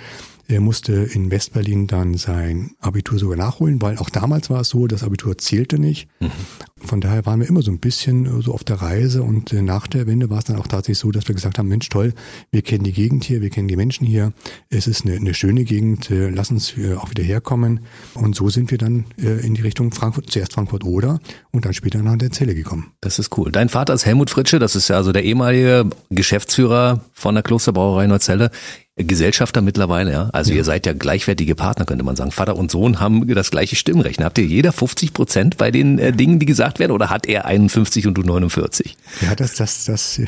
er 0.47 0.61
musste 0.61 0.93
in 0.93 1.29
Westberlin 1.29 1.87
dann 1.87 2.15
sein 2.15 2.71
Abitur 2.79 3.19
sogar 3.19 3.37
nachholen, 3.37 3.81
weil 3.81 3.97
auch 3.97 4.09
damals 4.09 4.49
war 4.49 4.61
es 4.61 4.69
so, 4.69 4.87
das 4.87 5.03
Abitur 5.03 5.37
zählte 5.37 5.77
nicht. 5.77 6.07
Mhm. 6.19 6.31
Von 6.79 7.01
daher 7.01 7.25
waren 7.25 7.39
wir 7.39 7.49
immer 7.49 7.61
so 7.61 7.71
ein 7.71 7.79
bisschen 7.79 8.25
äh, 8.25 8.41
so 8.41 8.53
auf 8.53 8.63
der 8.63 8.77
Reise 8.77 9.23
und 9.23 9.51
äh, 9.51 9.61
nach 9.61 9.87
der 9.87 10.07
Wende 10.07 10.29
war 10.29 10.39
es 10.39 10.45
dann 10.45 10.57
auch 10.57 10.67
tatsächlich 10.67 10.99
so, 10.99 11.11
dass 11.11 11.27
wir 11.27 11.35
gesagt 11.35 11.57
haben, 11.57 11.67
Mensch, 11.67 11.89
toll, 11.89 12.13
wir 12.51 12.61
kennen 12.61 12.83
die 12.83 12.93
Gegend 12.93 13.23
hier, 13.23 13.41
wir 13.41 13.49
kennen 13.49 13.67
die 13.67 13.75
Menschen 13.75 14.05
hier, 14.05 14.31
es 14.69 14.87
ist 14.87 15.05
eine, 15.05 15.15
eine 15.15 15.33
schöne 15.33 15.63
Gegend, 15.63 16.09
äh, 16.11 16.29
lass 16.29 16.51
uns 16.51 16.75
auch 16.97 17.09
wieder 17.09 17.23
herkommen. 17.23 17.81
Und 18.13 18.35
so 18.35 18.49
sind 18.49 18.71
wir 18.71 18.77
dann 18.77 19.05
in 19.17 19.55
die 19.55 19.61
Richtung 19.61 19.91
Frankfurt, 19.91 20.29
zuerst 20.29 20.53
Frankfurt-Oder 20.53 21.19
und 21.51 21.65
dann 21.65 21.73
später 21.73 22.01
nach 22.01 22.17
der 22.17 22.31
Zelle 22.31 22.55
gekommen. 22.55 22.93
Das 23.01 23.19
ist 23.19 23.37
cool. 23.37 23.51
Dein 23.51 23.69
Vater 23.69 23.93
ist 23.93 24.05
Helmut 24.05 24.29
Fritsche, 24.29 24.59
das 24.59 24.75
ist 24.75 24.87
ja 24.87 24.97
also 24.97 25.11
der 25.11 25.23
ehemalige 25.23 25.89
Geschäftsführer 26.09 27.01
von 27.13 27.35
der 27.35 27.43
Klosterbrauerei 27.43 28.07
Neuzelle. 28.07 28.51
Gesellschafter 28.97 29.61
mittlerweile, 29.61 30.11
ja. 30.11 30.29
Also 30.33 30.51
ja. 30.51 30.57
ihr 30.57 30.63
seid 30.63 30.85
ja 30.85 30.93
gleichwertige 30.93 31.53
Partner, 31.55 31.85
könnte 31.85 32.03
man 32.03 32.15
sagen. 32.15 32.31
Vater 32.31 32.55
und 32.55 32.71
Sohn 32.71 32.99
haben 32.99 33.27
das 33.27 33.51
gleiche 33.51 33.75
Stimmrecht. 33.75 34.23
Habt 34.23 34.37
ihr 34.39 34.45
jeder 34.45 34.71
50 34.71 35.13
Prozent 35.13 35.57
bei 35.57 35.69
den 35.69 35.99
äh, 35.99 36.11
Dingen, 36.11 36.39
die 36.39 36.45
gesagt 36.45 36.79
werden, 36.79 36.91
oder 36.91 37.09
hat 37.09 37.27
er 37.27 37.45
51 37.45 38.07
und 38.07 38.15
du 38.15 38.23
49? 38.23 38.97
Ja, 39.21 39.35
das, 39.35 39.55
das, 39.55 39.85
das, 39.85 40.17
ja, 40.17 40.25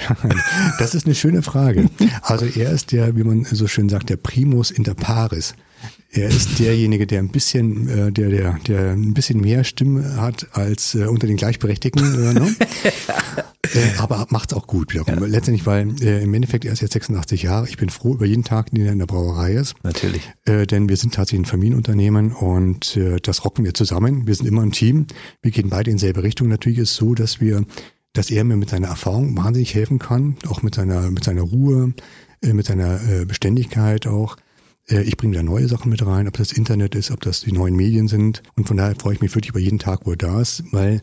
das 0.78 0.94
ist 0.94 1.06
eine 1.06 1.16
schöne 1.16 1.42
Frage. 1.42 1.90
Also 2.22 2.46
er 2.46 2.72
ist 2.72 2.92
der, 2.92 3.16
wie 3.16 3.24
man 3.24 3.44
so 3.44 3.68
schön 3.68 3.90
sagt, 3.90 4.10
der 4.10 4.18
Primus 4.18 4.72
inter 4.72 4.94
pares. 4.94 5.56
Er 6.12 6.28
ist 6.28 6.58
derjenige, 6.58 7.06
der 7.06 7.20
ein 7.20 7.30
bisschen, 7.30 7.88
äh, 7.88 8.12
der, 8.12 8.30
der, 8.30 8.60
der 8.68 8.92
ein 8.94 9.14
bisschen 9.14 9.42
mehr 9.42 9.64
Stimme 9.64 10.20
hat 10.20 10.48
als 10.54 10.96
äh, 10.96 11.06
unter 11.06 11.28
den 11.28 11.38
Gleichberechtigten. 11.38 12.04
Äh, 12.04 12.34
ne? 12.34 12.56
äh, 13.76 13.98
aber 14.00 14.26
macht's 14.32 14.54
auch 14.54 14.66
gut 14.66 14.92
wiederum. 14.92 15.20
Ja. 15.20 15.26
Letztendlich, 15.28 15.68
weil 15.68 16.02
äh, 16.02 16.24
im 16.24 16.34
Endeffekt 16.34 16.66
er 16.66 16.74
ist 16.74 16.82
jetzt 16.82 16.94
86 16.94 17.44
Jahre. 17.44 17.68
Ich 17.68 17.78
bin 17.78 17.90
froh 17.90 18.16
über 18.16 18.26
jeden 18.26 18.44
Tag, 18.44 18.72
den 18.72 18.88
er 18.88 18.92
in 18.92 18.98
der 18.98 19.06
Brauerei 19.06 19.54
ist. 19.54 19.76
Natürlich. 19.84 20.24
Äh, 20.46 20.66
denn 20.66 20.90
wir 20.90 20.98
sind 20.98 21.14
tatsächlich 21.14 21.42
ein 21.42 21.50
Familienunternehmen 21.50 22.32
und 22.32 22.98
äh, 22.98 23.18
das 23.22 23.46
rocken 23.46 23.64
wir 23.64 23.76
zusammen. 23.76 24.26
Wir 24.26 24.34
sind 24.34 24.48
immer 24.48 24.64
ein 24.64 24.72
Team. 24.72 25.06
Wir 25.44 25.52
gehen 25.52 25.70
beide 25.70 25.92
in 25.92 26.00
selbe 26.00 26.24
Richtung. 26.24 26.48
Natürlich 26.48 26.80
ist 26.80 26.92
es 26.92 26.96
so, 26.96 27.14
dass 27.14 27.40
wir, 27.40 27.66
dass 28.14 28.32
er 28.32 28.44
mir 28.46 28.56
mit 28.56 28.72
seiner 28.72 28.88
Erfahrung 28.88 29.38
wahnsinnig 29.38 29.76
helfen 29.76 30.00
kann, 30.00 30.38
auch 30.48 30.64
mit 30.64 30.74
seiner, 30.74 31.12
mit 31.12 31.24
seiner 31.24 31.44
Ruhe, 31.44 31.94
äh, 32.42 32.54
mit 32.54 32.66
seiner 32.66 33.00
äh, 33.08 33.26
Beständigkeit 33.26 34.08
auch. 34.08 34.38
Äh, 34.90 35.04
ich 35.04 35.18
bringe 35.18 35.36
da 35.36 35.44
neue 35.44 35.68
Sachen 35.68 35.90
mit 35.90 36.06
rein, 36.06 36.28
ob 36.28 36.38
das 36.38 36.52
Internet 36.52 36.96
ist, 36.96 37.12
ob 37.12 37.22
das 37.22 37.42
die 37.42 37.52
neuen 37.52 37.76
Medien 37.76 38.08
sind. 38.08 38.44
Und 38.56 38.68
von 38.68 38.78
daher 38.78 38.96
freue 38.96 39.14
ich 39.14 39.22
mich 39.22 39.34
wirklich 39.36 39.50
über 39.50 39.60
jeden 39.60 39.80
Tag, 39.80 40.02
wo 40.06 40.12
er 40.12 40.18
da 40.18 40.42
ist, 40.42 40.64
weil 40.72 41.02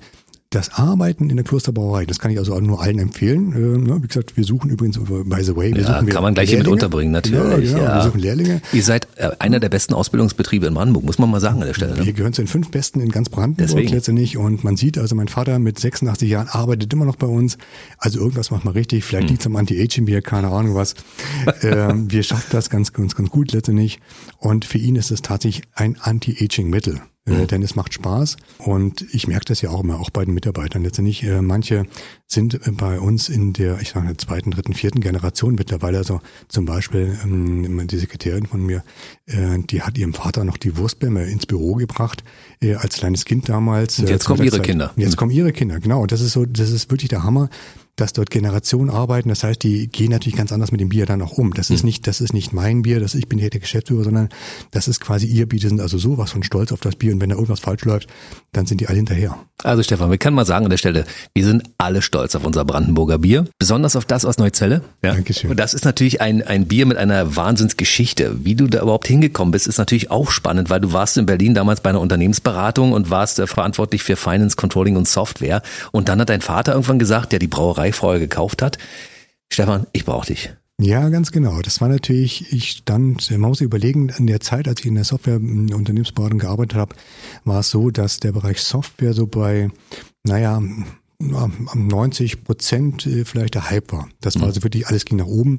das 0.57 0.73
Arbeiten 0.73 1.29
in 1.29 1.37
der 1.37 1.45
Klosterbrauerei, 1.45 2.07
das 2.07 2.19
kann 2.19 2.31
ich 2.31 2.39
also 2.39 2.55
auch 2.55 2.61
nur 2.61 2.81
allen 2.81 2.99
empfehlen. 2.99 3.53
Äh, 3.53 3.79
ne? 3.79 4.03
Wie 4.03 4.07
gesagt, 4.07 4.37
wir 4.37 4.45
suchen 4.45 4.71
übrigens, 4.71 4.99
by 4.99 5.43
the 5.43 5.55
way, 5.55 5.75
wir 5.75 5.83
ja, 5.83 5.99
suchen 5.99 6.09
kann 6.09 6.23
man 6.23 6.35
gleich 6.35 6.49
hier 6.49 6.59
mit 6.59 6.69
unterbringen, 6.69 7.13
natürlich. 7.13 7.73
Ja, 7.73 7.79
genau, 7.79 7.85
ja. 7.85 7.97
Wir 7.97 8.03
suchen 8.03 8.21
Lehrlinge. 8.21 8.63
Ihr 8.73 8.83
seid 8.83 9.07
äh, 9.17 9.31
einer 9.39 9.61
der 9.61 9.69
besten 9.69 9.93
Ausbildungsbetriebe 9.93 10.67
in 10.67 10.75
Brandenburg, 10.75 11.05
muss 11.05 11.19
man 11.19 11.31
mal 11.31 11.41
sagen 11.41 11.61
an 11.61 11.67
der 11.67 11.75
Stelle. 11.75 11.95
Ne? 11.95 12.07
Wir 12.07 12.13
gehören 12.15 12.33
zu 12.33 12.43
den 12.43 12.49
fünf 12.49 12.71
besten 12.71 13.01
in 13.01 13.11
ganz 13.11 13.29
Brandenburg 13.29 13.69
Deswegen. 13.69 13.93
letztendlich. 13.93 14.39
Und 14.39 14.65
man 14.65 14.77
sieht 14.77 14.97
also, 14.97 15.15
mein 15.15 15.29
Vater 15.29 15.59
mit 15.59 15.79
86 15.79 16.29
Jahren 16.29 16.49
arbeitet 16.49 16.91
immer 16.93 17.05
noch 17.05 17.17
bei 17.17 17.27
uns. 17.27 17.59
Also 17.99 18.19
irgendwas 18.19 18.51
macht 18.51 18.65
man 18.65 18.73
richtig. 18.73 19.05
Vielleicht 19.05 19.25
hm. 19.25 19.33
liegt 19.33 19.43
es 19.43 19.47
am 19.47 19.57
Anti-Aging-Bier, 19.57 20.23
keine 20.23 20.49
Ahnung 20.49 20.75
was. 20.75 20.95
ähm, 21.63 22.11
wir 22.11 22.23
schaffen 22.23 22.47
das 22.51 22.71
ganz, 22.71 22.93
ganz, 22.95 23.15
ganz 23.15 23.29
gut 23.31 23.53
letztendlich. 23.53 24.01
Und 24.39 24.65
für 24.65 24.79
ihn 24.79 24.97
ist 24.97 25.11
es 25.11 25.21
tatsächlich 25.21 25.65
ein 25.75 25.97
Anti-Aging-Mittel. 26.01 27.03
Äh, 27.27 27.33
mhm. 27.33 27.47
denn 27.49 27.63
es 27.63 27.75
macht 27.75 27.93
Spaß 27.93 28.37
und 28.59 29.03
ich 29.13 29.27
merke 29.27 29.47
das 29.47 29.61
ja 29.61 29.71
auch 29.71 29.83
immer, 29.83 29.99
auch 29.99 30.11
bei 30.11 30.25
den 30.25 30.35
Mitarbeitern 30.35 30.85
letztendlich. 30.85 31.25
Äh, 31.25 31.43
manche 31.43 31.87
sind 32.27 32.55
äh, 32.55 32.71
bei 32.73 32.99
uns 32.99 33.29
in 33.29 33.53
der, 33.53 33.81
ich 33.81 33.91
sage, 33.91 34.17
zweiten, 34.17 34.51
dritten, 34.51 34.75
vierten 34.75 35.01
Generation 35.01 35.55
mittlerweile. 35.55 35.99
Also 35.99 36.21
zum 36.49 36.65
Beispiel 36.67 37.17
ähm, 37.23 37.87
die 37.87 37.99
Sekretärin 37.99 38.47
von 38.47 38.63
mir, 38.63 38.83
äh, 39.27 39.59
die 39.59 39.83
hat 39.83 39.97
ihrem 39.97 40.15
Vater 40.15 40.45
noch 40.45 40.57
die 40.57 40.77
Wurstbämme 40.77 41.25
ins 41.25 41.47
Büro 41.47 41.75
gebracht 41.75 42.25
äh, 42.61 42.75
als 42.75 42.97
kleines 42.97 43.25
Kind 43.25 43.49
damals. 43.49 43.99
Und 43.99 44.09
jetzt 44.09 44.25
kommen 44.25 44.43
ihre 44.43 44.61
Kinder. 44.61 44.93
Jetzt 44.97 45.17
kommen 45.17 45.31
ihre 45.31 45.53
Kinder, 45.53 45.81
genau. 45.81 46.03
Und 46.03 46.13
das 46.13 46.21
ist 46.21 46.33
so, 46.33 46.45
das 46.45 46.71
ist 46.71 46.91
wirklich 46.91 47.09
der 47.09 47.23
Hammer 47.23 47.49
dass 47.97 48.13
dort 48.13 48.31
Generationen 48.31 48.91
arbeiten. 48.91 49.31
Das 49.31 49.43
heißt, 49.43 49.63
die 49.63 49.89
gehen 49.89 50.11
natürlich 50.11 50.37
ganz 50.37 50.53
anders 50.53 50.71
mit 50.71 50.81
dem 50.81 50.91
Bier 50.91 51.07
dann 51.07 51.23
auch 51.23 51.33
um. 51.33 51.55
Das 51.55 51.71
ist 51.71 51.83
mhm. 51.83 51.87
nicht, 51.87 52.07
das 52.07 52.21
ist 52.21 52.35
nicht 52.35 52.53
mein 52.53 52.83
Bier, 52.83 53.01
das 53.01 53.15
ich 53.15 53.27
bin 53.27 53.39
hier 53.39 53.51
der 53.51 53.61
Geschäftsführer, 53.61 54.05
sondern 54.05 54.29
das 54.71 54.87
ist 54.87 55.01
quasi 55.01 55.27
ihr 55.27 55.49
Bier. 55.49 55.59
Die 55.59 55.69
sind 55.69 55.81
also 55.81 55.97
sowas 55.97 56.31
von 56.31 56.43
stolz 56.43 56.73
auf 56.73 56.81
das 56.81 56.97
Bier 56.97 57.13
und 57.13 57.21
wenn 57.23 57.31
da 57.31 57.37
irgendwas 57.37 57.61
falsch 57.61 57.85
läuft, 57.87 58.09
dann 58.53 58.67
sind 58.67 58.83
die 58.83 58.89
alle 58.89 58.97
hinterher. 58.97 59.39
Also 59.63 59.83
Stefan, 59.83 60.11
wir 60.11 60.19
können 60.19 60.37
mal 60.37 60.45
sagen 60.45 60.67
an 60.67 60.71
der 60.71 60.77
Stelle, 60.77 61.07
wir 61.35 61.45
sind 61.45 61.63
alle 61.79 62.03
stolz 62.03 62.16
auf 62.19 62.45
unser 62.45 62.65
Brandenburger 62.65 63.19
Bier, 63.19 63.47
besonders 63.59 63.97
auf 63.97 64.05
das 64.05 64.25
aus 64.25 64.39
Neuzelle. 64.39 64.83
Ja? 65.03 65.15
Dankeschön. 65.15 65.51
Und 65.51 65.59
das 65.59 65.75
ist 65.75 65.85
natürlich 65.85 66.21
ein, 66.21 66.43
ein 66.43 66.67
Bier 66.67 66.87
mit 66.87 66.97
einer 66.97 67.37
Wahnsinnsgeschichte. 67.37 68.45
Wie 68.45 68.55
du 68.55 68.67
da 68.67 68.83
überhaupt 68.83 69.07
hingekommen 69.07 69.53
bist, 69.53 69.67
ist 69.67 69.79
natürlich 69.79 70.11
auch 70.11 70.31
spannend, 70.31 70.71
weil 70.71 70.81
du 70.81 70.93
warst 70.93 71.17
in 71.17 71.27
Berlin 71.27 71.55
damals 71.55 71.81
bei 71.81 71.91
einer 71.91 72.01
Unternehmensberatung 72.01 72.93
und 72.93 73.11
warst 73.11 73.39
äh, 73.39 73.47
verantwortlich 73.47 74.03
für 74.03 74.17
Finance, 74.17 74.57
Controlling 74.57 74.97
und 74.97 75.09
Software. 75.09 75.63
Und 75.93 76.09
dann 76.09 76.21
hat 76.21 76.29
dein 76.29 76.41
Vater 76.41 76.73
irgendwann 76.73 76.99
gesagt, 76.99 77.33
der 77.33 77.39
die 77.39 77.49
Brauerei 77.49 77.93
vorher 77.93 78.21
gekauft 78.21 78.63
hat, 78.63 78.79
Stefan, 79.53 79.87
ich 79.93 80.05
brauche 80.05 80.27
dich. 80.27 80.51
Ja, 80.79 81.09
ganz 81.09 81.33
genau. 81.33 81.63
Das 81.63 81.81
war 81.81 81.89
natürlich, 81.89 82.53
ich 82.53 82.71
stand, 82.71 83.31
man 83.31 83.49
muss 83.49 83.63
überlegen, 83.63 84.11
in 84.11 84.27
der 84.27 84.41
Zeit, 84.41 84.69
als 84.69 84.81
ich 84.81 84.87
in 84.87 84.95
der 84.95 85.05
Software-Unternehmensberatung 85.05 86.39
gearbeitet 86.39 86.77
habe, 86.77 86.95
war 87.45 87.61
es 87.61 87.71
so, 87.71 87.91
dass 87.91 88.21
der 88.21 88.33
Bereich 88.33 88.61
Software 88.61 89.15
so 89.15 89.27
bei, 89.27 89.71
naja, 90.25 90.61
90 91.19 92.45
Prozent 92.45 93.07
äh, 93.07 93.25
vielleicht 93.25 93.55
der 93.55 93.71
Hype 93.71 93.93
war. 93.93 94.09
Das 94.21 94.37
war 94.37 94.43
mhm. 94.43 94.49
also 94.49 94.63
wirklich, 94.63 94.87
alles 94.87 95.05
ging 95.05 95.19
nach 95.19 95.27
oben. 95.27 95.59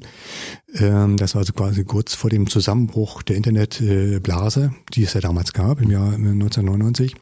Ähm, 0.74 1.16
das 1.16 1.34
war 1.34 1.40
also 1.40 1.52
quasi 1.52 1.84
kurz 1.84 2.14
vor 2.14 2.30
dem 2.30 2.48
Zusammenbruch 2.48 3.22
der 3.22 3.36
Internetblase, 3.36 4.72
die 4.94 5.02
es 5.02 5.14
ja 5.14 5.20
damals 5.20 5.52
gab, 5.52 5.80
im 5.80 5.90
Jahr 5.90 6.12
1999. 6.12 7.14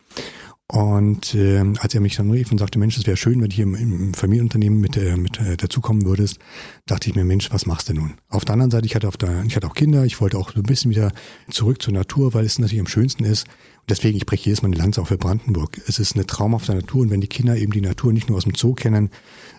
Und 0.68 1.32
äh, 1.36 1.62
als 1.78 1.94
er 1.94 2.00
mich 2.00 2.16
dann 2.16 2.30
rief 2.30 2.50
und 2.50 2.58
sagte, 2.58 2.80
Mensch, 2.80 2.98
es 2.98 3.06
wäre 3.06 3.16
schön, 3.16 3.40
wenn 3.40 3.50
du 3.50 3.54
hier 3.54 3.62
im, 3.62 3.76
im 3.76 4.14
Familienunternehmen 4.14 4.80
mit, 4.80 4.96
äh, 4.96 5.16
mit 5.16 5.38
äh, 5.38 5.56
dazukommen 5.56 6.04
würdest, 6.04 6.40
dachte 6.86 7.08
ich 7.08 7.14
mir, 7.14 7.24
Mensch, 7.24 7.52
was 7.52 7.66
machst 7.66 7.88
du 7.88 7.94
nun? 7.94 8.14
Auf 8.30 8.44
der 8.44 8.54
anderen 8.54 8.72
Seite, 8.72 8.84
ich 8.84 8.96
hatte, 8.96 9.06
auf 9.06 9.16
der, 9.16 9.44
ich 9.44 9.54
hatte 9.54 9.68
auch 9.68 9.74
Kinder, 9.74 10.04
ich 10.04 10.20
wollte 10.20 10.36
auch 10.38 10.50
so 10.50 10.58
ein 10.58 10.64
bisschen 10.64 10.90
wieder 10.90 11.12
zurück 11.50 11.80
zur 11.80 11.94
Natur, 11.94 12.34
weil 12.34 12.44
es 12.44 12.58
natürlich 12.58 12.80
am 12.80 12.88
schönsten 12.88 13.24
ist. 13.24 13.46
Und 13.46 13.90
deswegen, 13.90 14.16
ich 14.16 14.26
breche 14.26 14.46
jedes 14.46 14.62
Mal 14.62 14.68
eine 14.68 14.76
Lanze 14.76 15.00
auch 15.00 15.06
für 15.06 15.18
Brandenburg. 15.18 15.80
Es 15.86 16.00
ist 16.00 16.16
eine 16.16 16.26
traumhafte 16.26 16.74
Natur 16.74 17.02
und 17.02 17.10
wenn 17.10 17.20
die 17.20 17.28
Kinder 17.28 17.56
eben 17.56 17.70
die 17.70 17.80
Natur 17.80 18.12
nicht 18.12 18.28
nur 18.28 18.36
aus 18.36 18.44
dem 18.44 18.56
Zoo 18.56 18.74
kennen, 18.74 19.10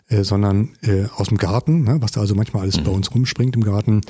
äh, 0.10 0.24
sondern 0.24 0.76
äh, 0.82 1.06
aus 1.16 1.30
dem 1.30 1.38
Garten, 1.38 1.84
ne, 1.84 2.02
was 2.02 2.12
da 2.12 2.20
also 2.20 2.36
manchmal 2.36 2.64
alles 2.64 2.78
mhm. 2.82 2.84
bei 2.84 2.92
uns 2.92 3.14
rumspringt 3.16 3.56
im 3.56 3.64
Garten, 3.64 4.02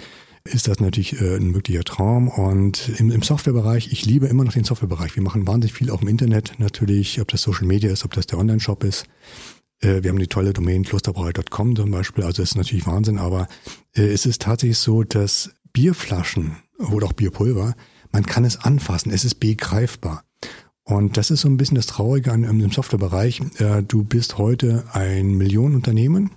ist 0.51 0.68
das 0.68 0.80
natürlich 0.80 1.22
äh, 1.22 1.36
ein 1.36 1.54
wirklicher 1.54 1.84
Traum. 1.84 2.27
Und 2.27 2.89
im, 2.98 3.12
im 3.12 3.22
Softwarebereich, 3.22 3.92
ich 3.92 4.06
liebe 4.06 4.27
immer 4.27 4.44
noch 4.44 4.54
den 4.54 4.63
Softwarebereich. 4.63 5.16
Wir 5.16 5.24
machen 5.24 5.48
wahnsinnig 5.48 5.74
viel 5.74 5.92
auch 5.92 6.01
im 6.01 6.08
Internet 6.08 6.54
natürlich, 6.58 7.20
ob 7.22 7.27
das 7.27 7.42
Social 7.42 7.68
Media 7.68 7.92
ist, 7.92 8.06
ob 8.06 8.13
das 8.13 8.27
der 8.27 8.39
Online-Shop 8.39 8.84
ist. 8.84 9.06
Äh, 9.80 10.04
wir 10.04 10.10
haben 10.10 10.20
die 10.20 10.27
tolle 10.27 10.54
Domain 10.54 10.84
klosterbrauerei.com 10.84 11.75
zum 11.75 11.92
Beispiel, 11.92 12.24
also 12.24 12.42
das 12.42 12.51
ist 12.51 12.58
natürlich 12.58 12.88
Wahnsinn, 12.88 13.18
aber 13.18 13.48
äh, 13.96 14.01
es 14.01 14.25
ist 14.25 14.42
tatsächlich 14.42 14.77
so, 14.77 15.04
dass 15.04 15.51
Bierflaschen 15.74 16.58
oder 16.80 17.08
auch 17.08 17.13
Bierpulver, 17.13 17.75
man 18.12 18.25
kann 18.25 18.46
es 18.46 18.58
anfassen, 18.58 19.12
es 19.12 19.25
ist 19.25 19.36
begreifbar. 19.36 20.24
Und 20.84 21.18
das 21.18 21.32
ist 21.32 21.42
so 21.42 21.50
ein 21.50 21.58
bisschen 21.58 21.75
das 21.75 21.86
Traurige 21.86 22.32
an, 22.32 22.46
im 22.46 22.72
Softwarebereich. 22.72 23.42
Äh, 23.60 23.84
du 23.84 24.04
bist 24.04 24.38
heute 24.38 24.86
ein 24.94 25.36
Millionenunternehmen 25.36 26.32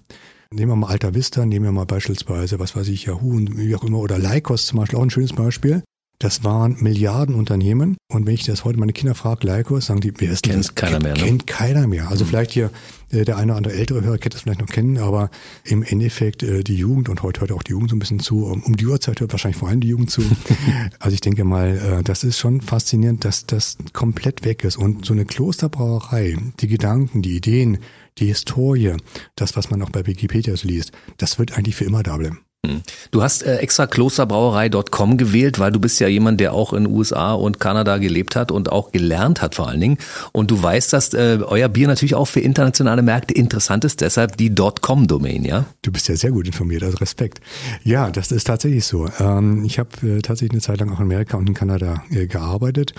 Nehmen 0.53 0.73
wir 0.73 0.77
mal 0.77 0.89
Alta 0.89 1.15
Vista, 1.15 1.47
nehmen 1.47 1.67
wir 1.67 1.71
mal 1.71 1.87
beispielsweise, 1.87 2.59
was 2.59 2.75
weiß 2.75 2.89
ich, 2.89 3.05
Yahoo 3.05 3.37
und 3.37 3.57
wie 3.57 3.77
auch 3.77 3.85
immer, 3.85 3.99
oder 4.01 4.19
Lycos 4.19 4.67
zum 4.67 4.81
Beispiel, 4.81 4.99
auch 4.99 5.05
ein 5.05 5.11
schönes 5.11 5.33
Beispiel. 5.33 5.85
Das 6.19 6.43
waren 6.43 6.77
Milliardenunternehmen. 6.81 7.97
Und 8.13 8.27
wenn 8.27 8.35
ich 8.35 8.45
das 8.45 8.65
heute 8.65 8.81
meine 8.81 8.93
Kinder 8.93 9.15
frage, 9.15 9.47
Lycos, 9.47 9.87
sagen 9.87 10.01
die, 10.01 10.13
wer 10.19 10.33
ist 10.33 10.43
kennt 10.43 10.59
das? 10.59 10.75
keiner 10.75 10.99
mehr. 10.99 11.15
Ne? 11.15 11.23
Kennt 11.23 11.47
keiner 11.47 11.87
mehr. 11.87 12.11
Also 12.11 12.25
mhm. 12.25 12.31
vielleicht 12.31 12.51
hier 12.51 12.71
äh, 13.13 13.25
der 13.25 13.37
eine 13.37 13.53
oder 13.53 13.59
andere 13.59 13.75
ältere 13.75 14.03
Hörer 14.03 14.19
kennt 14.19 14.35
das 14.35 14.43
vielleicht 14.43 14.61
noch 14.61 14.67
kennen, 14.67 14.99
aber 14.99 15.31
im 15.63 15.85
Endeffekt 15.85 16.43
äh, 16.43 16.65
die 16.65 16.75
Jugend 16.75 17.09
und 17.09 17.23
heute 17.23 17.43
hört 17.43 17.53
auch 17.53 17.63
die 17.63 17.71
Jugend 17.71 17.91
so 17.91 17.97
ein 17.97 18.01
bisschen 18.01 18.19
zu. 18.19 18.47
Um, 18.47 18.65
um 18.65 18.77
die 18.77 18.87
Uhrzeit 18.87 19.21
hört 19.21 19.31
wahrscheinlich 19.31 19.57
vor 19.57 19.69
allem 19.69 19.81
die 19.81 19.89
Jugend 19.89 20.11
zu. 20.11 20.23
also 20.99 21.15
ich 21.15 21.21
denke 21.21 21.45
mal, 21.45 21.79
äh, 22.01 22.03
das 22.03 22.25
ist 22.25 22.39
schon 22.39 22.61
faszinierend, 22.61 23.25
dass 23.25 23.47
das 23.47 23.79
komplett 23.93 24.45
weg 24.45 24.65
ist. 24.65 24.77
Und 24.77 25.07
so 25.07 25.13
eine 25.13 25.27
Klosterbrauerei, 25.27 26.37
die 26.59 26.67
Gedanken, 26.67 27.23
die 27.23 27.37
Ideen, 27.37 27.79
die 28.19 28.27
Historie, 28.27 28.97
das, 29.37 29.57
was 29.57 29.71
man 29.71 29.83
auch 29.83 29.91
bei 29.91 30.07
Wikipedia 30.07 30.55
liest, 30.63 30.93
das 31.17 31.39
wird 31.39 31.57
eigentlich 31.57 31.77
für 31.77 31.85
immer 31.85 32.03
da 32.03 32.17
bleiben. 32.17 32.45
Hm. 32.67 32.83
Du 33.11 33.23
hast 33.23 33.43
äh, 33.43 33.57
extra 33.57 33.87
klosterbrauerei.com 33.87 35.17
gewählt, 35.17 35.59
weil 35.59 35.73
du 35.73 35.81
bist 35.81 35.99
ja 35.99 36.09
jemand, 36.09 36.41
der 36.41 36.53
auch 36.53 36.75
in 36.75 36.87
USA 36.87 37.33
und 37.33 37.59
Kanada 37.59 37.97
gelebt 37.97 38.37
hat 38.37 38.53
und 38.53 38.71
auch 38.71 38.93
gelernt 38.93 39.41
hat 39.41 39.55
vor 39.55 39.69
allen 39.69 39.81
Dingen. 39.81 39.99
Und 40.33 40.51
du 40.51 40.63
weißt, 40.63 40.93
dass 40.93 41.15
äh, 41.15 41.39
euer 41.43 41.69
Bier 41.69 41.89
natürlich 41.89 42.15
auch 42.15 42.27
für 42.27 42.41
internationale 42.41 43.01
Märkte 43.01 43.33
interessant 43.33 43.87
ist, 43.87 44.03
deshalb 44.03 44.37
die 44.37 44.55
.com-Domain, 44.55 45.45
ja? 45.45 45.65
Du 45.81 45.91
bist 45.91 46.09
ja 46.09 46.17
sehr 46.17 46.33
gut 46.33 46.47
informiert, 46.47 46.83
also 46.83 46.99
Respekt. 46.99 47.41
Ja, 47.83 48.11
das 48.11 48.31
ist 48.31 48.47
tatsächlich 48.47 48.85
so. 48.85 49.09
Ähm, 49.19 49.65
ich 49.65 49.79
habe 49.79 49.91
äh, 50.07 50.21
tatsächlich 50.21 50.53
eine 50.53 50.61
Zeit 50.61 50.81
lang 50.81 50.91
auch 50.91 50.99
in 50.99 51.07
Amerika 51.07 51.39
und 51.39 51.49
in 51.49 51.55
Kanada 51.55 52.05
äh, 52.11 52.27
gearbeitet, 52.27 52.93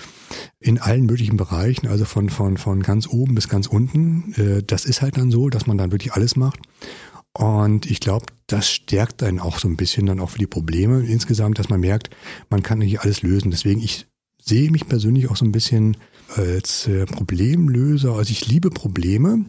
in 0.60 0.80
allen 0.80 1.06
möglichen 1.06 1.38
Bereichen, 1.38 1.88
also 1.88 2.06
von, 2.06 2.30
von, 2.30 2.58
von 2.58 2.82
ganz 2.82 3.08
oben 3.08 3.36
bis 3.36 3.48
ganz 3.48 3.68
unten. 3.68 4.34
Äh, 4.38 4.64
das 4.64 4.86
ist 4.86 5.04
halt 5.04 5.18
dann 5.18 5.30
so, 5.30 5.50
dass 5.50 5.68
man 5.68 5.78
dann 5.78 5.92
wirklich 5.92 6.14
alles 6.14 6.36
macht. 6.36 6.60
Und 7.34 7.90
ich 7.90 8.00
glaube, 8.00 8.26
das 8.48 8.70
stärkt 8.70 9.24
einen 9.24 9.40
auch 9.40 9.60
so 9.60 9.68
ein 9.68 9.78
bisschen 9.78 10.06
dann 10.06 10.20
auch 10.20 10.32
für 10.32 10.40
die 10.40 10.48
Probleme 10.48 11.06
insgesamt, 11.06 11.60
dass 11.60 11.70
man 11.70 11.80
merkt, 11.80 12.10
man 12.50 12.64
kann 12.64 12.80
nicht 12.80 13.00
alles 13.02 13.22
lösen. 13.22 13.52
Deswegen, 13.52 13.82
ich 13.82 14.08
sehe 14.42 14.72
mich 14.72 14.88
persönlich 14.88 15.30
auch 15.30 15.38
so 15.38 15.46
ein 15.46 15.52
bisschen 15.52 15.98
als 16.36 16.88
äh, 16.88 17.06
Problemlöser. 17.06 18.14
Also 18.14 18.32
ich 18.32 18.48
liebe 18.48 18.70
Probleme. 18.70 19.46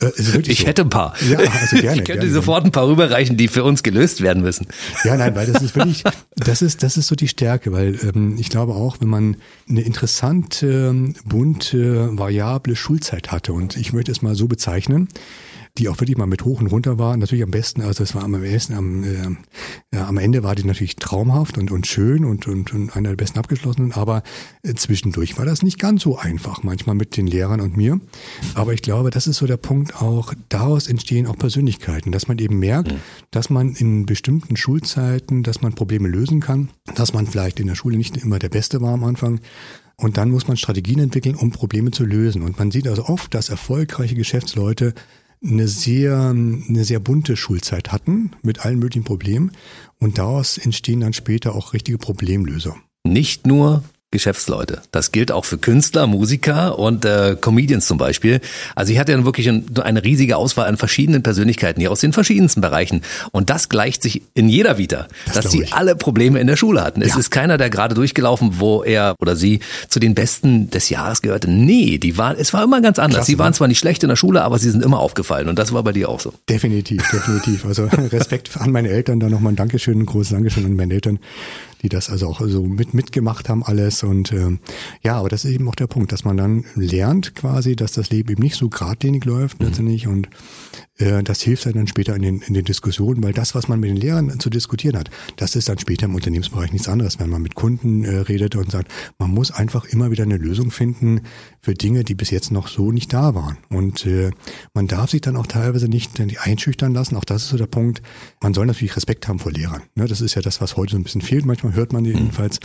Äh, 0.00 0.10
ich 0.46 0.60
so. 0.60 0.66
hätte 0.66 0.82
ein 0.82 0.90
paar. 0.90 1.14
Ja, 1.28 1.38
also 1.38 1.76
gerne. 1.76 1.98
Ich 2.00 2.04
könnte 2.04 2.22
gerne. 2.22 2.32
sofort 2.32 2.64
ein 2.64 2.72
paar 2.72 2.88
rüberreichen, 2.88 3.36
die 3.36 3.48
für 3.48 3.62
uns 3.62 3.82
gelöst 3.82 4.20
werden 4.20 4.42
müssen. 4.42 4.66
Ja, 5.04 5.16
nein, 5.16 5.36
weil 5.36 5.46
das 5.46 5.62
ist 5.62 5.76
wirklich, 5.76 6.02
das 6.34 6.62
ist, 6.62 6.82
das 6.82 6.96
ist 6.96 7.06
so 7.06 7.14
die 7.14 7.28
Stärke, 7.28 7.72
weil 7.72 7.98
ähm, 8.02 8.36
ich 8.38 8.48
glaube 8.48 8.74
auch, 8.74 8.96
wenn 9.00 9.08
man 9.08 9.36
eine 9.68 9.82
interessante, 9.82 11.12
bunte, 11.24 12.10
variable 12.18 12.74
Schulzeit 12.74 13.30
hatte, 13.30 13.52
und 13.52 13.76
ich 13.76 13.92
möchte 13.92 14.10
es 14.10 14.22
mal 14.22 14.34
so 14.34 14.48
bezeichnen, 14.48 15.08
die 15.76 15.88
auch 15.88 15.98
wirklich 16.00 16.16
mal 16.16 16.26
mit 16.26 16.44
hoch 16.44 16.60
und 16.60 16.68
runter 16.68 16.98
war. 16.98 17.16
Natürlich 17.16 17.42
am 17.42 17.50
besten, 17.50 17.82
also 17.82 18.04
es 18.04 18.14
war 18.14 18.22
am 18.22 18.32
besten, 18.32 18.74
am, 18.74 19.02
äh, 19.02 19.36
ja, 19.92 20.06
am 20.06 20.18
Ende 20.18 20.44
war 20.44 20.54
die 20.54 20.62
natürlich 20.62 20.94
traumhaft 20.96 21.58
und, 21.58 21.72
und 21.72 21.88
schön 21.88 22.24
und, 22.24 22.46
und, 22.46 22.72
und 22.72 22.94
einer 22.94 23.08
der 23.08 23.16
besten 23.16 23.40
abgeschlossenen, 23.40 23.90
aber 23.90 24.22
äh, 24.62 24.74
zwischendurch 24.74 25.36
war 25.36 25.44
das 25.44 25.62
nicht 25.62 25.80
ganz 25.80 26.02
so 26.02 26.16
einfach, 26.16 26.62
manchmal 26.62 26.94
mit 26.94 27.16
den 27.16 27.26
Lehrern 27.26 27.60
und 27.60 27.76
mir. 27.76 28.00
Aber 28.54 28.72
ich 28.72 28.82
glaube, 28.82 29.10
das 29.10 29.26
ist 29.26 29.38
so 29.38 29.46
der 29.46 29.56
Punkt 29.56 30.00
auch, 30.00 30.32
daraus 30.48 30.86
entstehen 30.86 31.26
auch 31.26 31.36
Persönlichkeiten, 31.36 32.12
dass 32.12 32.28
man 32.28 32.38
eben 32.38 32.60
merkt, 32.60 32.92
mhm. 32.92 32.98
dass 33.32 33.50
man 33.50 33.74
in 33.74 34.06
bestimmten 34.06 34.56
Schulzeiten, 34.56 35.42
dass 35.42 35.60
man 35.60 35.74
Probleme 35.74 36.06
lösen 36.06 36.38
kann, 36.38 36.68
dass 36.94 37.12
man 37.12 37.26
vielleicht 37.26 37.58
in 37.58 37.66
der 37.66 37.74
Schule 37.74 37.96
nicht 37.96 38.16
immer 38.16 38.38
der 38.38 38.48
Beste 38.48 38.80
war 38.80 38.94
am 38.94 39.02
Anfang, 39.02 39.40
und 39.96 40.16
dann 40.16 40.30
muss 40.30 40.48
man 40.48 40.56
Strategien 40.56 40.98
entwickeln, 40.98 41.36
um 41.36 41.52
Probleme 41.52 41.92
zu 41.92 42.04
lösen. 42.04 42.42
Und 42.42 42.58
man 42.58 42.72
sieht 42.72 42.88
also 42.88 43.04
oft, 43.04 43.32
dass 43.32 43.48
erfolgreiche 43.48 44.16
Geschäftsleute 44.16 44.92
eine 45.44 45.68
sehr, 45.68 46.18
eine 46.18 46.84
sehr 46.84 47.00
bunte 47.00 47.36
Schulzeit 47.36 47.92
hatten 47.92 48.32
mit 48.42 48.64
allen 48.64 48.78
möglichen 48.78 49.04
Problemen 49.04 49.52
und 49.98 50.18
daraus 50.18 50.58
entstehen 50.58 51.00
dann 51.00 51.12
später 51.12 51.54
auch 51.54 51.72
richtige 51.72 51.98
Problemlöser. 51.98 52.76
Nicht 53.06 53.46
nur 53.46 53.84
Geschäftsleute. 54.14 54.80
Das 54.92 55.12
gilt 55.12 55.32
auch 55.32 55.44
für 55.44 55.58
Künstler, 55.58 56.06
Musiker 56.06 56.78
und 56.78 57.04
äh, 57.04 57.36
Comedians 57.38 57.86
zum 57.86 57.98
Beispiel. 57.98 58.40
Also 58.74 58.92
ich 58.92 58.98
hatte 58.98 59.12
ja 59.12 59.24
wirklich 59.24 59.48
ein, 59.48 59.66
eine 59.82 60.04
riesige 60.04 60.36
Auswahl 60.36 60.68
an 60.68 60.76
verschiedenen 60.76 61.22
Persönlichkeiten 61.22 61.80
hier 61.80 61.90
aus 61.90 62.00
den 62.00 62.12
verschiedensten 62.12 62.60
Bereichen. 62.60 63.02
Und 63.32 63.50
das 63.50 63.68
gleicht 63.68 64.02
sich 64.02 64.22
in 64.34 64.48
jeder 64.48 64.78
wieder, 64.78 65.08
das 65.26 65.34
dass 65.34 65.50
sie 65.50 65.72
alle 65.72 65.96
Probleme 65.96 66.40
in 66.40 66.46
der 66.46 66.56
Schule 66.56 66.82
hatten. 66.82 67.02
Es 67.02 67.10
ja. 67.10 67.18
ist 67.18 67.30
keiner, 67.30 67.58
der 67.58 67.70
gerade 67.70 67.94
durchgelaufen, 67.94 68.60
wo 68.60 68.84
er 68.84 69.16
oder 69.20 69.36
sie 69.36 69.60
zu 69.88 69.98
den 69.98 70.14
Besten 70.14 70.70
des 70.70 70.88
Jahres 70.88 71.20
gehörte. 71.20 71.50
Nee, 71.50 71.98
die 71.98 72.16
waren, 72.16 72.36
es 72.38 72.52
war 72.52 72.62
immer 72.62 72.80
ganz 72.80 72.98
anders. 72.98 73.16
Klasse, 73.16 73.32
sie 73.32 73.38
waren 73.38 73.50
ne? 73.50 73.54
zwar 73.54 73.68
nicht 73.68 73.80
schlecht 73.80 74.02
in 74.04 74.08
der 74.08 74.16
Schule, 74.16 74.42
aber 74.42 74.58
sie 74.58 74.70
sind 74.70 74.84
immer 74.84 75.00
aufgefallen. 75.00 75.48
Und 75.48 75.58
das 75.58 75.72
war 75.72 75.82
bei 75.82 75.92
dir 75.92 76.08
auch 76.08 76.20
so. 76.20 76.32
Definitiv, 76.48 77.02
definitiv. 77.10 77.66
Also 77.66 77.84
Respekt 78.12 78.56
an 78.56 78.70
meine 78.70 78.90
Eltern, 78.90 79.18
da 79.18 79.28
nochmal 79.28 79.52
ein 79.52 79.56
Dankeschön, 79.56 80.00
ein 80.00 80.06
großes 80.06 80.30
Dankeschön 80.30 80.64
an 80.64 80.76
meine 80.76 80.94
Eltern, 80.94 81.18
die 81.84 81.90
das 81.90 82.08
also 82.08 82.28
auch 82.28 82.40
so 82.40 82.64
mit 82.64 82.94
mitgemacht 82.94 83.48
haben 83.48 83.62
alles 83.62 84.02
und 84.02 84.32
ähm, 84.32 84.58
ja, 85.02 85.16
aber 85.16 85.28
das 85.28 85.44
ist 85.44 85.52
eben 85.52 85.68
auch 85.68 85.74
der 85.74 85.86
Punkt, 85.86 86.12
dass 86.12 86.24
man 86.24 86.36
dann 86.38 86.64
lernt 86.74 87.34
quasi, 87.34 87.76
dass 87.76 87.92
das 87.92 88.10
Leben 88.10 88.32
eben 88.32 88.42
nicht 88.42 88.56
so 88.56 88.70
geradlinig 88.70 89.24
läuft 89.26 89.60
mhm. 89.60 89.66
letztendlich 89.66 90.06
und 90.08 90.28
das 90.96 91.42
hilft 91.42 91.66
dann 91.66 91.88
später 91.88 92.14
in 92.14 92.22
den, 92.22 92.40
in 92.42 92.54
den 92.54 92.64
Diskussionen, 92.64 93.22
weil 93.24 93.32
das, 93.32 93.56
was 93.56 93.66
man 93.66 93.80
mit 93.80 93.90
den 93.90 93.96
Lehrern 93.96 94.38
zu 94.38 94.48
diskutieren 94.48 94.96
hat, 94.96 95.10
das 95.36 95.56
ist 95.56 95.68
dann 95.68 95.78
später 95.78 96.06
im 96.06 96.14
Unternehmensbereich 96.14 96.72
nichts 96.72 96.88
anderes, 96.88 97.18
wenn 97.18 97.30
man 97.30 97.42
mit 97.42 97.56
Kunden 97.56 98.04
äh, 98.04 98.18
redet 98.18 98.54
und 98.54 98.70
sagt, 98.70 98.92
man 99.18 99.30
muss 99.30 99.50
einfach 99.50 99.86
immer 99.86 100.12
wieder 100.12 100.22
eine 100.22 100.36
Lösung 100.36 100.70
finden 100.70 101.22
für 101.60 101.74
Dinge, 101.74 102.04
die 102.04 102.14
bis 102.14 102.30
jetzt 102.30 102.52
noch 102.52 102.68
so 102.68 102.92
nicht 102.92 103.12
da 103.12 103.34
waren. 103.34 103.58
Und 103.70 104.06
äh, 104.06 104.30
man 104.72 104.86
darf 104.86 105.10
sich 105.10 105.20
dann 105.20 105.36
auch 105.36 105.48
teilweise 105.48 105.88
nicht 105.88 106.20
einschüchtern 106.20 106.94
lassen. 106.94 107.16
Auch 107.16 107.24
das 107.24 107.42
ist 107.42 107.48
so 107.48 107.56
der 107.56 107.66
Punkt. 107.66 108.00
Man 108.40 108.54
soll 108.54 108.66
natürlich 108.66 108.96
Respekt 108.96 109.26
haben 109.26 109.40
vor 109.40 109.50
Lehrern. 109.50 109.82
Ne, 109.96 110.06
das 110.06 110.20
ist 110.20 110.36
ja 110.36 110.42
das, 110.42 110.60
was 110.60 110.76
heute 110.76 110.92
so 110.92 110.98
ein 110.98 111.02
bisschen 111.02 111.22
fehlt. 111.22 111.44
Manchmal 111.44 111.74
hört 111.74 111.92
man 111.92 112.04
mhm. 112.04 112.10
jedenfalls. 112.10 112.60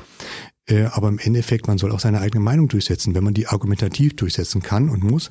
Äh, 0.68 0.84
aber 0.92 1.08
im 1.08 1.18
Endeffekt, 1.18 1.68
man 1.68 1.80
soll 1.80 1.92
auch 1.92 2.00
seine 2.00 2.22
eigene 2.22 2.44
Meinung 2.44 2.68
durchsetzen, 2.68 3.16
wenn 3.16 3.24
man 3.24 3.34
die 3.34 3.48
argumentativ 3.48 4.16
durchsetzen 4.16 4.62
kann 4.62 4.90
und 4.90 5.04
muss. 5.04 5.30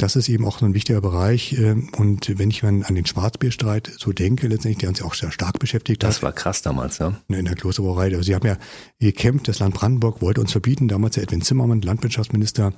Das 0.00 0.16
ist 0.16 0.30
eben 0.30 0.46
auch 0.46 0.58
so 0.58 0.64
ein 0.64 0.72
wichtiger 0.72 1.02
Bereich. 1.02 1.52
Ähm, 1.58 1.90
und 1.98 2.38
wenn 2.38 2.50
ich 2.50 2.64
an 2.64 2.82
den 2.88 3.04
Schwarzbierstreit 3.04 3.92
so 3.98 4.12
denke, 4.12 4.48
letztendlich, 4.48 4.78
der 4.78 4.88
uns 4.88 5.00
ja 5.00 5.04
auch 5.04 5.14
sehr 5.14 5.30
stark 5.30 5.58
beschäftigt 5.58 6.02
das 6.02 6.08
hat. 6.08 6.16
Das 6.16 6.22
war 6.22 6.32
krass 6.32 6.62
damals, 6.62 6.98
ja. 6.98 7.20
In 7.28 7.44
der 7.44 7.54
Klosterbrauerei. 7.54 8.06
Also 8.06 8.22
sie 8.22 8.34
haben 8.34 8.46
ja 8.46 8.56
gekämpft, 8.98 9.48
das 9.48 9.58
Land 9.58 9.74
Brandenburg 9.74 10.22
wollte 10.22 10.40
uns 10.40 10.52
verbieten, 10.52 10.88
damals 10.88 11.16
der 11.16 11.24
Edwin 11.24 11.42
Zimmermann, 11.42 11.82
Landwirtschaftsminister, 11.82 12.72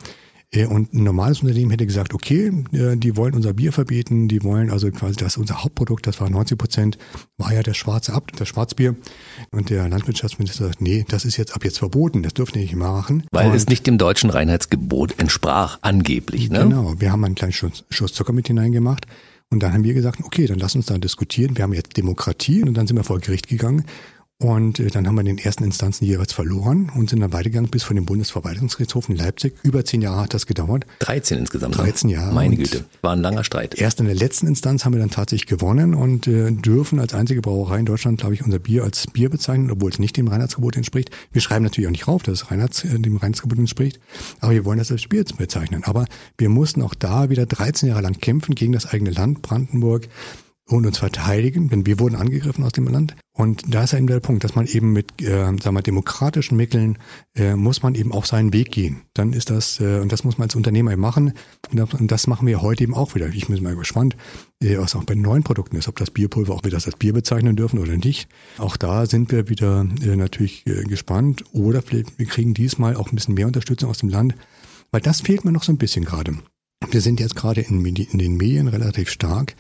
und 0.54 0.92
ein 0.92 1.02
normales 1.02 1.40
Unternehmen 1.40 1.70
hätte 1.70 1.86
gesagt, 1.86 2.12
okay, 2.12 2.52
äh, 2.72 2.96
die 2.96 3.16
wollen 3.16 3.34
unser 3.34 3.54
Bier 3.54 3.72
verbieten, 3.72 4.28
die 4.28 4.42
wollen 4.42 4.70
also 4.70 4.90
quasi 4.90 5.16
das 5.16 5.38
unser 5.38 5.64
Hauptprodukt, 5.64 6.06
das 6.06 6.20
war 6.20 6.28
90 6.28 6.58
Prozent, 6.58 6.98
war 7.38 7.54
ja 7.54 7.62
der 7.62 7.72
schwarze 7.72 8.12
Ab, 8.12 8.30
das 8.36 8.48
Schwarzbier. 8.48 8.94
Und 9.50 9.70
der 9.70 9.88
Landwirtschaftsminister 9.88 10.66
sagt, 10.66 10.82
nee, 10.82 11.06
das 11.08 11.24
ist 11.24 11.38
jetzt 11.38 11.54
ab 11.54 11.64
jetzt 11.64 11.78
verboten, 11.78 12.22
das 12.22 12.34
dürfen 12.34 12.52
die 12.54 12.60
nicht 12.60 12.76
machen. 12.76 13.24
Weil 13.32 13.48
und 13.48 13.54
es 13.54 13.66
nicht 13.68 13.86
dem 13.86 13.96
deutschen 13.96 14.28
Reinheitsgebot 14.28 15.18
entsprach, 15.18 15.78
angeblich. 15.80 16.50
Ne? 16.50 16.60
Genau, 16.60 16.94
wir 16.98 17.10
haben 17.10 17.24
einen 17.24 17.34
kleinen 17.34 17.52
Schuss, 17.52 17.84
Schuss 17.88 18.12
Zucker 18.12 18.34
mit 18.34 18.46
hineingemacht. 18.46 19.06
Und 19.48 19.62
dann 19.62 19.72
haben 19.72 19.84
wir 19.84 19.94
gesagt, 19.94 20.20
okay, 20.22 20.46
dann 20.46 20.58
lass 20.58 20.74
uns 20.74 20.86
da 20.86 20.96
diskutieren. 20.98 21.56
Wir 21.56 21.64
haben 21.64 21.74
jetzt 21.74 21.96
Demokratie 21.96 22.62
und 22.62 22.74
dann 22.74 22.86
sind 22.86 22.96
wir 22.96 23.04
vor 23.04 23.20
Gericht 23.20 23.48
gegangen 23.48 23.84
Und 24.42 24.80
äh, 24.80 24.88
dann 24.88 25.06
haben 25.06 25.14
wir 25.14 25.20
in 25.20 25.36
den 25.36 25.38
ersten 25.38 25.62
Instanzen 25.62 26.04
jeweils 26.04 26.32
verloren 26.32 26.90
und 26.96 27.08
sind 27.08 27.20
dann 27.20 27.32
weitergegangen 27.32 27.70
bis 27.70 27.84
vor 27.84 27.94
dem 27.94 28.06
Bundesverwaltungsgerichtshof 28.06 29.08
in 29.08 29.14
Leipzig. 29.14 29.54
Über 29.62 29.84
zehn 29.84 30.02
Jahre 30.02 30.22
hat 30.22 30.34
das 30.34 30.46
gedauert. 30.46 30.84
13 30.98 31.38
insgesamt. 31.38 31.78
13 31.78 32.08
ne? 32.10 32.16
Jahre. 32.16 32.34
Meine 32.34 32.56
Güte, 32.56 32.84
war 33.02 33.12
ein 33.12 33.20
langer 33.20 33.44
Streit. 33.44 33.76
Erst 33.76 34.00
in 34.00 34.06
der 34.06 34.16
letzten 34.16 34.48
Instanz 34.48 34.84
haben 34.84 34.94
wir 34.94 34.98
dann 34.98 35.10
tatsächlich 35.10 35.46
gewonnen 35.46 35.94
und 35.94 36.26
äh, 36.26 36.50
dürfen 36.50 36.98
als 36.98 37.14
einzige 37.14 37.40
Brauerei 37.40 37.78
in 37.78 37.86
Deutschland, 37.86 38.18
glaube 38.18 38.34
ich, 38.34 38.44
unser 38.44 38.58
Bier 38.58 38.82
als 38.82 39.06
Bier 39.06 39.30
bezeichnen, 39.30 39.70
obwohl 39.70 39.92
es 39.92 40.00
nicht 40.00 40.16
dem 40.16 40.26
Reinheitsgebot 40.26 40.76
entspricht. 40.76 41.10
Wir 41.30 41.40
schreiben 41.40 41.62
natürlich 41.62 41.86
auch 41.86 41.92
nicht 41.92 42.08
rauf, 42.08 42.24
dass 42.24 42.42
es 42.42 42.50
Reinheits, 42.50 42.84
äh, 42.84 42.98
dem 42.98 43.18
Reinheitsgebot 43.18 43.58
entspricht, 43.58 44.00
aber 44.40 44.52
wir 44.52 44.64
wollen 44.64 44.78
das 44.78 44.90
als 44.90 45.06
Bier 45.06 45.22
bezeichnen. 45.38 45.84
Aber 45.84 46.06
wir 46.36 46.48
mussten 46.48 46.82
auch 46.82 46.94
da 46.94 47.30
wieder 47.30 47.46
13 47.46 47.90
Jahre 47.90 48.02
lang 48.02 48.18
kämpfen 48.18 48.56
gegen 48.56 48.72
das 48.72 48.86
eigene 48.86 49.10
Land 49.10 49.42
Brandenburg 49.42 50.08
und 50.68 50.86
uns 50.86 50.98
verteidigen, 50.98 51.68
denn 51.68 51.86
wir 51.86 51.98
wurden 51.98 52.14
angegriffen 52.14 52.64
aus 52.64 52.72
dem 52.72 52.86
Land. 52.86 53.16
Und 53.34 53.74
da 53.74 53.84
ist 53.84 53.94
eben 53.94 54.06
der 54.06 54.20
Punkt, 54.20 54.44
dass 54.44 54.54
man 54.54 54.66
eben 54.66 54.92
mit 54.92 55.20
äh, 55.22 55.44
sagen 55.44 55.74
wir, 55.74 55.82
demokratischen 55.82 56.56
Mitteln 56.56 56.98
äh, 57.34 57.56
muss 57.56 57.82
man 57.82 57.94
eben 57.94 58.12
auch 58.12 58.26
seinen 58.26 58.52
Weg 58.52 58.70
gehen. 58.70 59.02
Dann 59.14 59.32
ist 59.32 59.50
das, 59.50 59.80
äh, 59.80 60.00
und 60.00 60.12
das 60.12 60.22
muss 60.22 60.38
man 60.38 60.46
als 60.46 60.54
Unternehmer 60.54 60.92
eben 60.92 61.00
machen. 61.00 61.32
Und 61.70 61.78
das, 61.78 61.94
und 61.94 62.10
das 62.12 62.26
machen 62.26 62.46
wir 62.46 62.62
heute 62.62 62.84
eben 62.84 62.94
auch 62.94 63.14
wieder. 63.14 63.28
Ich 63.28 63.48
bin 63.48 63.62
mal 63.62 63.74
gespannt, 63.74 64.16
äh, 64.62 64.78
was 64.78 64.94
auch 64.94 65.04
bei 65.04 65.14
neuen 65.14 65.42
Produkten 65.42 65.76
ist, 65.76 65.88
ob 65.88 65.96
das 65.96 66.10
Bierpulver 66.10 66.54
auch 66.54 66.64
wieder 66.64 66.76
als 66.76 66.96
Bier 66.96 67.14
bezeichnen 67.14 67.56
dürfen 67.56 67.78
oder 67.78 67.96
nicht. 67.96 68.28
Auch 68.58 68.76
da 68.76 69.06
sind 69.06 69.32
wir 69.32 69.48
wieder 69.48 69.86
äh, 70.02 70.16
natürlich 70.16 70.66
äh, 70.66 70.84
gespannt. 70.84 71.44
Oder 71.52 71.82
vielleicht 71.82 72.18
wir 72.18 72.26
kriegen 72.26 72.54
diesmal 72.54 72.96
auch 72.96 73.10
ein 73.10 73.16
bisschen 73.16 73.34
mehr 73.34 73.46
Unterstützung 73.46 73.90
aus 73.90 73.98
dem 73.98 74.10
Land, 74.10 74.34
weil 74.90 75.00
das 75.00 75.22
fehlt 75.22 75.44
mir 75.44 75.52
noch 75.52 75.64
so 75.64 75.72
ein 75.72 75.78
bisschen 75.78 76.04
gerade. 76.04 76.36
Wir 76.90 77.00
sind 77.00 77.20
jetzt 77.20 77.36
gerade 77.36 77.62
in, 77.62 77.84
in 77.84 78.18
den 78.18 78.36
Medien 78.36 78.68
relativ 78.68 79.08
stark 79.10 79.54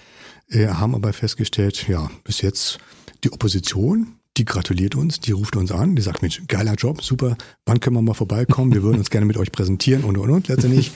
äh, 0.48 0.66
haben 0.68 0.94
aber 0.94 1.12
festgestellt, 1.12 1.88
ja, 1.88 2.10
bis 2.24 2.40
jetzt 2.40 2.78
die 3.24 3.32
Opposition, 3.32 4.14
die 4.36 4.44
gratuliert 4.44 4.94
uns, 4.94 5.20
die 5.20 5.32
ruft 5.32 5.56
uns 5.56 5.70
an, 5.70 5.94
die 5.94 6.02
sagt, 6.02 6.22
Mensch, 6.22 6.42
geiler 6.48 6.74
Job, 6.74 7.02
super, 7.02 7.36
wann 7.66 7.80
können 7.80 7.96
wir 7.96 8.02
mal 8.02 8.14
vorbeikommen, 8.14 8.72
wir 8.72 8.82
würden 8.82 8.98
uns 8.98 9.10
gerne 9.10 9.26
mit 9.26 9.36
euch 9.36 9.52
präsentieren 9.52 10.04
und 10.04 10.16
und 10.16 10.30
und 10.30 10.48
letztendlich. 10.48 10.92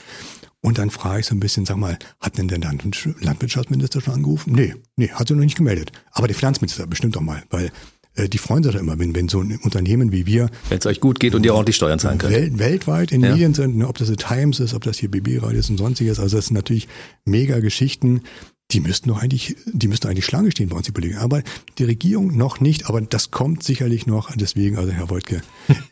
Und 0.59 0.79
dann 0.79 0.89
frage 0.89 1.19
ich 1.19 1.27
so 1.27 1.35
ein 1.35 1.39
bisschen, 1.39 1.65
sag 1.65 1.77
mal, 1.77 1.97
hat 2.19 2.37
denn 2.37 2.47
der 2.47 2.59
Landwirtschaftsminister 2.59 4.01
schon 4.01 4.15
angerufen? 4.15 4.53
Nee, 4.53 4.73
nee, 4.95 5.09
hat 5.09 5.27
sie 5.27 5.35
noch 5.35 5.43
nicht 5.43 5.55
gemeldet. 5.55 5.91
Aber 6.11 6.27
der 6.27 6.35
Finanzminister 6.35 6.87
bestimmt 6.87 7.15
doch 7.15 7.21
mal, 7.21 7.43
weil 7.51 7.71
äh, 8.15 8.27
die 8.27 8.37
freuen 8.39 8.63
sich 8.63 8.73
doch 8.73 8.79
immer, 8.79 8.97
wenn, 8.99 9.15
wenn 9.15 9.29
so 9.29 9.39
ein 9.39 9.57
Unternehmen 9.63 10.11
wie 10.11 10.25
wir. 10.25 10.49
Wenn 10.69 10.79
es 10.79 10.85
euch 10.85 10.99
gut 10.99 11.19
geht 11.19 11.35
und 11.35 11.45
ihr 11.45 11.53
ordentlich 11.53 11.75
Steuern 11.75 11.99
zahlen 11.99 12.17
könnt. 12.17 12.33
Welt, 12.33 12.59
weltweit 12.59 13.11
in 13.11 13.21
ja. 13.21 13.31
Medien 13.31 13.53
sind, 13.53 13.77
ne, 13.77 13.87
ob 13.87 13.97
das 13.97 14.09
die 14.09 14.15
Times 14.15 14.59
ist, 14.59 14.73
ob 14.73 14.83
das 14.83 14.97
hier 14.97 15.09
BB 15.09 15.43
Radio 15.43 15.59
ist 15.59 15.69
und 15.69 15.77
sonstiges. 15.77 16.19
Also 16.19 16.37
das 16.37 16.47
sind 16.47 16.55
natürlich 16.55 16.87
mega 17.23 17.59
Geschichten, 17.59 18.21
die 18.71 18.81
müssten 18.81 19.07
doch 19.07 19.21
eigentlich, 19.21 19.55
die 19.65 19.87
müssten 19.87 20.07
eigentlich 20.07 20.25
Schlange 20.25 20.51
stehen 20.51 20.67
bei 20.67 20.75
uns, 20.75 20.85
die 20.85 20.91
Politiker. 20.91 21.21
Aber 21.21 21.41
die 21.77 21.85
Regierung 21.85 22.35
noch 22.35 22.59
nicht, 22.59 22.87
aber 22.89 22.99
das 22.99 23.31
kommt 23.31 23.63
sicherlich 23.63 24.07
noch. 24.07 24.35
Deswegen, 24.35 24.77
also 24.77 24.91
Herr 24.91 25.09
Woltke, 25.09 25.41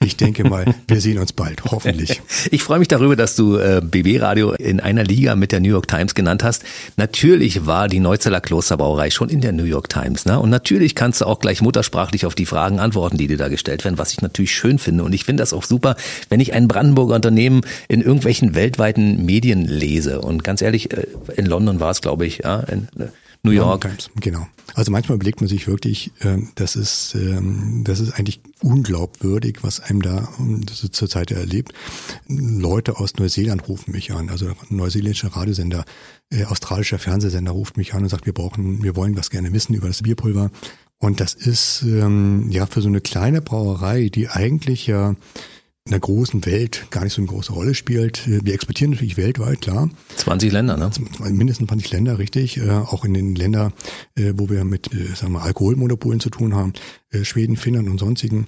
ich 0.03 0.17
denke 0.17 0.43
mal, 0.43 0.75
wir 0.87 0.99
sehen 0.99 1.17
uns 1.17 1.31
bald, 1.31 1.63
hoffentlich. 1.63 2.21
Ich 2.51 2.63
freue 2.63 2.79
mich 2.79 2.89
darüber, 2.89 3.15
dass 3.15 3.37
du 3.37 3.55
äh, 3.57 3.81
BB 3.81 4.21
Radio 4.21 4.51
in 4.51 4.81
einer 4.81 5.05
Liga 5.05 5.37
mit 5.37 5.53
der 5.53 5.61
New 5.61 5.69
York 5.69 5.87
Times 5.87 6.15
genannt 6.15 6.43
hast. 6.43 6.63
Natürlich 6.97 7.65
war 7.65 7.87
die 7.87 8.01
Neuzeller 8.01 8.41
Klosterbrauerei 8.41 9.09
schon 9.09 9.29
in 9.29 9.39
der 9.39 9.53
New 9.53 9.63
York 9.63 9.87
Times. 9.87 10.25
Ne? 10.25 10.37
Und 10.37 10.49
natürlich 10.49 10.95
kannst 10.95 11.21
du 11.21 11.25
auch 11.25 11.39
gleich 11.39 11.61
muttersprachlich 11.61 12.25
auf 12.25 12.35
die 12.35 12.45
Fragen 12.45 12.79
antworten, 12.79 13.17
die 13.17 13.27
dir 13.27 13.37
da 13.37 13.47
gestellt 13.47 13.85
werden, 13.85 13.97
was 13.97 14.11
ich 14.11 14.21
natürlich 14.21 14.53
schön 14.53 14.79
finde. 14.79 15.05
Und 15.05 15.13
ich 15.13 15.23
finde 15.23 15.41
das 15.41 15.53
auch 15.53 15.63
super, 15.63 15.95
wenn 16.27 16.41
ich 16.41 16.51
ein 16.51 16.67
Brandenburger 16.67 17.15
Unternehmen 17.15 17.61
in 17.87 18.01
irgendwelchen 18.01 18.53
weltweiten 18.53 19.25
Medien 19.25 19.65
lese. 19.65 20.19
Und 20.19 20.43
ganz 20.43 20.61
ehrlich, 20.61 20.91
äh, 20.91 21.07
in 21.37 21.45
London 21.45 21.79
war 21.79 21.91
es, 21.91 22.01
glaube 22.01 22.25
ich, 22.25 22.39
ja, 22.39 22.64
in 22.69 22.87
New 23.43 23.51
York. 23.51 23.81
Times, 23.81 24.09
genau. 24.19 24.47
Also 24.73 24.91
manchmal 24.91 25.15
überlegt 25.15 25.39
man 25.39 25.47
sich 25.47 25.67
wirklich, 25.67 26.11
ähm, 26.21 26.49
das 26.55 26.75
ist, 26.75 27.15
ähm, 27.15 27.83
das 27.83 27.99
ist 27.99 28.13
eigentlich 28.13 28.41
unglaubwürdig, 28.61 29.59
was 29.61 29.79
einem 29.79 30.01
da 30.01 30.27
ähm, 30.39 30.65
zurzeit 30.67 31.31
erlebt. 31.31 31.73
Leute 32.27 32.97
aus 32.97 33.15
Neuseeland 33.15 33.67
rufen 33.67 33.91
mich 33.91 34.11
an, 34.11 34.29
also 34.29 34.51
neuseeländischer 34.69 35.29
Radiosender, 35.29 35.85
äh, 36.31 36.45
australischer 36.45 36.99
Fernsehsender 36.99 37.51
ruft 37.51 37.77
mich 37.77 37.93
an 37.93 38.03
und 38.03 38.09
sagt, 38.09 38.25
wir 38.25 38.33
brauchen, 38.33 38.83
wir 38.83 38.95
wollen 38.95 39.15
was 39.15 39.29
gerne 39.29 39.53
wissen 39.53 39.75
über 39.75 39.87
das 39.87 40.01
Bierpulver. 40.01 40.49
Und 40.97 41.19
das 41.19 41.33
ist 41.33 41.83
ja 41.85 42.65
für 42.67 42.81
so 42.81 42.87
eine 42.87 43.01
kleine 43.01 43.41
Brauerei, 43.41 44.07
die 44.07 44.29
eigentlich 44.29 44.87
ja 44.87 45.15
in 45.87 45.91
der 45.91 45.99
großen 45.99 46.43
Welt 46.47 46.87
gar 46.89 47.03
nicht 47.03 47.13
so 47.13 47.21
eine 47.21 47.27
große 47.27 47.53
Rolle 47.53 47.75
spielt. 47.75 48.23
Wir 48.25 48.55
exportieren 48.55 48.93
natürlich 48.93 49.17
weltweit, 49.17 49.61
klar. 49.61 49.87
20 50.15 50.51
Länder, 50.51 50.77
ne? 50.77 50.89
Mindestens 51.29 51.67
20 51.67 51.91
Länder, 51.91 52.17
richtig. 52.17 52.57
Äh, 52.57 52.71
auch 52.71 53.05
in 53.05 53.13
den 53.13 53.35
Ländern, 53.35 53.71
äh, 54.15 54.33
wo 54.35 54.49
wir 54.49 54.65
mit, 54.65 54.91
äh, 54.91 55.13
sagen 55.13 55.33
wir, 55.33 55.43
Alkoholmonopolen 55.43 56.19
zu 56.19 56.31
tun 56.31 56.55
haben, 56.55 56.73
Schweden, 57.21 57.55
Finnland 57.55 57.87
und 57.87 57.99
sonstigen. 57.99 58.47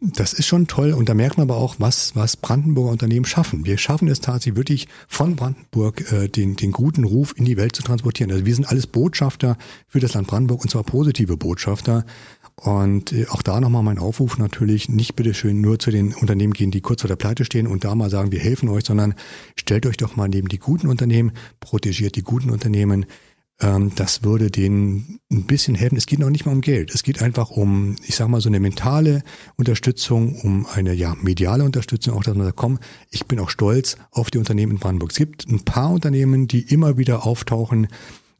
Das 0.00 0.32
ist 0.32 0.46
schon 0.46 0.68
toll 0.68 0.92
und 0.92 1.08
da 1.08 1.14
merkt 1.14 1.38
man 1.38 1.50
aber 1.50 1.58
auch, 1.58 1.74
was, 1.78 2.14
was 2.14 2.36
Brandenburger 2.36 2.92
Unternehmen 2.92 3.24
schaffen. 3.24 3.64
Wir 3.64 3.78
schaffen 3.78 4.06
es 4.06 4.20
tatsächlich 4.20 4.56
wirklich 4.56 4.88
von 5.08 5.34
Brandenburg 5.34 6.12
äh, 6.12 6.28
den, 6.28 6.54
den 6.54 6.70
guten 6.70 7.02
Ruf 7.02 7.34
in 7.36 7.44
die 7.44 7.56
Welt 7.56 7.74
zu 7.74 7.82
transportieren. 7.82 8.30
Also 8.30 8.46
wir 8.46 8.54
sind 8.54 8.68
alles 8.68 8.86
Botschafter 8.86 9.58
für 9.88 9.98
das 9.98 10.14
Land 10.14 10.28
Brandenburg 10.28 10.62
und 10.62 10.70
zwar 10.70 10.84
positive 10.84 11.36
Botschafter. 11.36 12.06
Und 12.60 13.12
äh, 13.12 13.26
auch 13.28 13.42
da 13.42 13.60
nochmal 13.60 13.82
mein 13.82 13.98
Aufruf 13.98 14.36
natürlich, 14.38 14.88
nicht 14.88 15.14
bitteschön 15.14 15.60
nur 15.60 15.78
zu 15.78 15.90
den 15.90 16.12
Unternehmen 16.14 16.52
gehen, 16.52 16.70
die 16.70 16.80
kurz 16.80 17.02
vor 17.02 17.08
der 17.08 17.16
Pleite 17.16 17.44
stehen 17.44 17.68
und 17.68 17.84
da 17.84 17.94
mal 17.94 18.10
sagen, 18.10 18.32
wir 18.32 18.40
helfen 18.40 18.68
euch, 18.68 18.84
sondern 18.84 19.14
stellt 19.56 19.86
euch 19.86 19.96
doch 19.96 20.16
mal 20.16 20.28
neben 20.28 20.48
die 20.48 20.58
guten 20.58 20.88
Unternehmen, 20.88 21.32
protegiert 21.60 22.16
die 22.16 22.22
guten 22.22 22.50
Unternehmen. 22.50 23.06
Ähm, 23.60 23.92
das 23.94 24.24
würde 24.24 24.50
denen 24.50 25.20
ein 25.30 25.44
bisschen 25.44 25.76
helfen. 25.76 25.96
Es 25.96 26.06
geht 26.06 26.18
noch 26.18 26.30
nicht 26.30 26.46
mal 26.46 26.52
um 26.52 26.60
Geld. 26.60 26.92
Es 26.92 27.04
geht 27.04 27.22
einfach 27.22 27.50
um, 27.50 27.94
ich 28.04 28.16
sag 28.16 28.28
mal, 28.28 28.40
so 28.40 28.48
eine 28.48 28.58
mentale 28.58 29.22
Unterstützung, 29.56 30.40
um 30.40 30.66
eine 30.66 30.94
ja 30.94 31.14
mediale 31.20 31.62
Unterstützung, 31.62 32.14
auch 32.14 32.24
dass 32.24 32.34
man 32.34 32.46
sagt, 32.46 32.56
komm, 32.56 32.80
ich 33.10 33.26
bin 33.26 33.38
auch 33.38 33.50
stolz 33.50 33.96
auf 34.10 34.30
die 34.30 34.38
Unternehmen 34.38 34.72
in 34.72 34.78
Brandenburg. 34.78 35.12
Es 35.12 35.18
gibt 35.18 35.48
ein 35.48 35.64
paar 35.64 35.92
Unternehmen, 35.92 36.48
die 36.48 36.62
immer 36.62 36.98
wieder 36.98 37.24
auftauchen, 37.24 37.86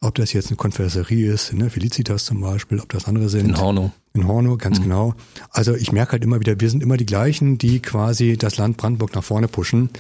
ob 0.00 0.14
das 0.14 0.32
jetzt 0.32 0.48
eine 0.48 0.56
Konfessorie 0.56 1.24
ist, 1.24 1.52
ne, 1.52 1.70
Felicitas 1.70 2.24
zum 2.24 2.40
Beispiel, 2.40 2.80
ob 2.80 2.90
das 2.90 3.06
andere 3.06 3.28
sind. 3.28 3.46
In 3.46 3.56
Horno. 3.58 3.92
In 4.18 4.26
Horno, 4.26 4.56
ganz 4.56 4.80
mhm. 4.80 4.84
genau. 4.84 5.14
Also 5.50 5.74
ich 5.74 5.92
merke 5.92 6.12
halt 6.12 6.24
immer 6.24 6.40
wieder, 6.40 6.60
wir 6.60 6.70
sind 6.70 6.82
immer 6.82 6.96
die 6.96 7.06
gleichen, 7.06 7.56
die 7.56 7.80
quasi 7.80 8.36
das 8.36 8.56
Land 8.56 8.76
Brandenburg 8.76 9.14
nach 9.14 9.22
vorne 9.22 9.46
pushen 9.46 9.90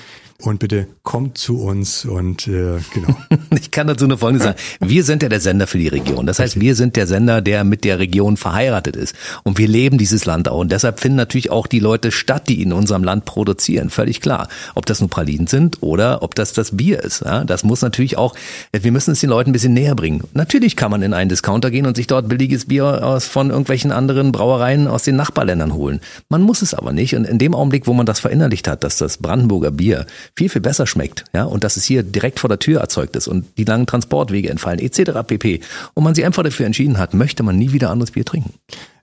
und 0.40 0.60
bitte 0.60 0.86
kommt 1.02 1.36
zu 1.36 1.60
uns 1.60 2.04
und 2.04 2.46
äh, 2.46 2.78
genau. 2.94 3.16
ich 3.50 3.72
kann 3.72 3.88
dazu 3.88 4.06
nur 4.06 4.18
Folgendes 4.18 4.44
sagen. 4.44 4.58
Wir 4.78 5.02
sind 5.02 5.24
ja 5.24 5.28
der 5.28 5.40
Sender 5.40 5.66
für 5.66 5.78
die 5.78 5.88
Region. 5.88 6.26
Das 6.26 6.38
heißt, 6.38 6.60
wir 6.60 6.76
sind 6.76 6.94
der 6.94 7.08
Sender, 7.08 7.40
der 7.42 7.64
mit 7.64 7.82
der 7.82 7.98
Region 7.98 8.36
verheiratet 8.36 8.94
ist. 8.94 9.16
Und 9.42 9.58
wir 9.58 9.66
leben 9.66 9.98
dieses 9.98 10.26
Land 10.26 10.48
auch. 10.48 10.60
Und 10.60 10.70
deshalb 10.70 11.00
finden 11.00 11.16
natürlich 11.16 11.50
auch 11.50 11.66
die 11.66 11.80
Leute 11.80 12.12
statt, 12.12 12.48
die 12.48 12.62
in 12.62 12.72
unserem 12.72 13.02
Land 13.02 13.24
produzieren. 13.24 13.90
Völlig 13.90 14.20
klar. 14.20 14.48
Ob 14.76 14.86
das 14.86 15.00
nur 15.00 15.10
Pralinen 15.10 15.48
sind 15.48 15.78
oder 15.82 16.22
ob 16.22 16.36
das 16.36 16.52
das 16.52 16.76
Bier 16.76 17.02
ist. 17.02 17.22
Ja, 17.24 17.42
das 17.42 17.64
muss 17.64 17.82
natürlich 17.82 18.16
auch, 18.16 18.36
wir 18.70 18.92
müssen 18.92 19.12
es 19.12 19.20
den 19.20 19.30
Leuten 19.30 19.50
ein 19.50 19.54
bisschen 19.54 19.74
näher 19.74 19.96
bringen. 19.96 20.22
Natürlich 20.34 20.76
kann 20.76 20.92
man 20.92 21.02
in 21.02 21.14
einen 21.14 21.30
Discounter 21.30 21.72
gehen 21.72 21.86
und 21.86 21.96
sich 21.96 22.06
dort 22.06 22.28
billiges 22.28 22.66
Bier 22.66 23.04
aus 23.04 23.26
von 23.26 23.50
irgendwelchen 23.50 23.90
anderen 23.90 24.07
Brauereien 24.32 24.86
aus 24.86 25.02
den 25.02 25.16
Nachbarländern 25.16 25.74
holen. 25.74 26.00
Man 26.28 26.42
muss 26.42 26.62
es 26.62 26.74
aber 26.74 26.92
nicht. 26.92 27.14
Und 27.14 27.24
in 27.24 27.38
dem 27.38 27.54
Augenblick, 27.54 27.86
wo 27.86 27.92
man 27.92 28.06
das 28.06 28.20
verinnerlicht 28.20 28.68
hat, 28.68 28.84
dass 28.84 28.98
das 28.98 29.18
Brandenburger 29.18 29.70
Bier 29.70 30.06
viel, 30.36 30.48
viel 30.48 30.60
besser 30.60 30.86
schmeckt, 30.86 31.24
ja, 31.34 31.44
und 31.44 31.64
dass 31.64 31.76
es 31.76 31.84
hier 31.84 32.02
direkt 32.02 32.40
vor 32.40 32.48
der 32.48 32.58
Tür 32.58 32.80
erzeugt 32.80 33.16
ist 33.16 33.28
und 33.28 33.46
die 33.56 33.64
langen 33.64 33.86
Transportwege 33.86 34.50
entfallen, 34.50 34.80
etc. 34.80 35.12
pp. 35.26 35.60
Und 35.94 36.04
man 36.04 36.14
sich 36.14 36.24
einfach 36.24 36.42
dafür 36.42 36.66
entschieden 36.66 36.98
hat, 36.98 37.14
möchte 37.14 37.42
man 37.42 37.56
nie 37.56 37.72
wieder 37.72 37.90
anderes 37.90 38.12
Bier 38.12 38.24
trinken. 38.24 38.54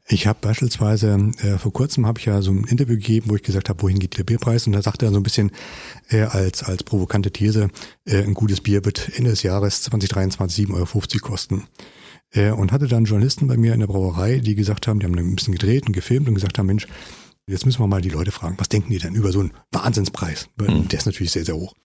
Ich 0.08 0.28
habe 0.28 0.38
beispielsweise 0.40 1.32
äh, 1.42 1.58
vor 1.58 1.74
kurzem 1.74 2.06
habe 2.06 2.20
ich 2.20 2.26
ja 2.26 2.44
so 2.44 2.52
ein 2.52 2.66
Interview 2.66 2.96
gegeben, 2.96 3.30
wo 3.30 3.36
ich 3.36 3.42
gesagt 3.42 3.70
habe, 3.70 3.82
wohin 3.82 3.98
geht 3.98 4.20
der 4.20 4.24
Bierpreis? 4.24 4.68
Und 4.68 4.74
da 4.74 4.82
sagte 4.84 5.08
er 5.08 5.12
so 5.12 5.18
ein 5.18 5.24
bisschen 5.24 5.52
äh, 6.10 6.22
als 6.22 6.62
als 6.62 6.84
provokante 6.84 7.32
These, 7.32 7.70
äh, 8.06 8.22
ein 8.22 8.36
gutes 8.36 8.62
Bier 8.62 8.86
wird 8.86 9.18
Ende 9.18 9.32
des 9.32 9.42
Jahres 9.42 9.82
2023 9.82 10.68
7,50 10.68 10.76
Euro 10.76 11.28
kosten. 11.28 11.64
Äh, 12.32 12.52
und 12.52 12.72
hatte 12.72 12.88
dann 12.88 13.06
Journalisten 13.06 13.48
bei 13.48 13.58
mir 13.58 13.74
in 13.74 13.80
der 13.80 13.88
Brauerei, 13.88 14.40
die 14.40 14.56
gesagt 14.56 14.88
haben, 14.88 15.00
die 15.00 15.06
haben 15.06 15.18
ein 15.18 15.36
bisschen 15.36 15.54
gedreht 15.54 15.88
und 15.88 15.94
gefilmt 15.94 16.28
und 16.28 16.36
gesagt 16.36 16.58
haben, 16.58 16.68
Mensch, 16.68 16.88
Jetzt 17.48 17.66
müssen 17.66 17.80
wir 17.80 17.88
mal 17.88 18.02
die 18.02 18.10
Leute 18.10 18.32
fragen, 18.32 18.56
was 18.58 18.70
denken 18.70 18.92
die 18.92 18.98
denn 18.98 19.14
über 19.14 19.32
so 19.32 19.40
einen 19.40 19.54
Wahnsinnspreis? 19.72 20.50
Mhm. 20.58 20.88
Der 20.88 21.00
ist 21.00 21.06
natürlich 21.06 21.32
sehr, 21.32 21.46
sehr 21.46 21.56
hoch. 21.56 21.76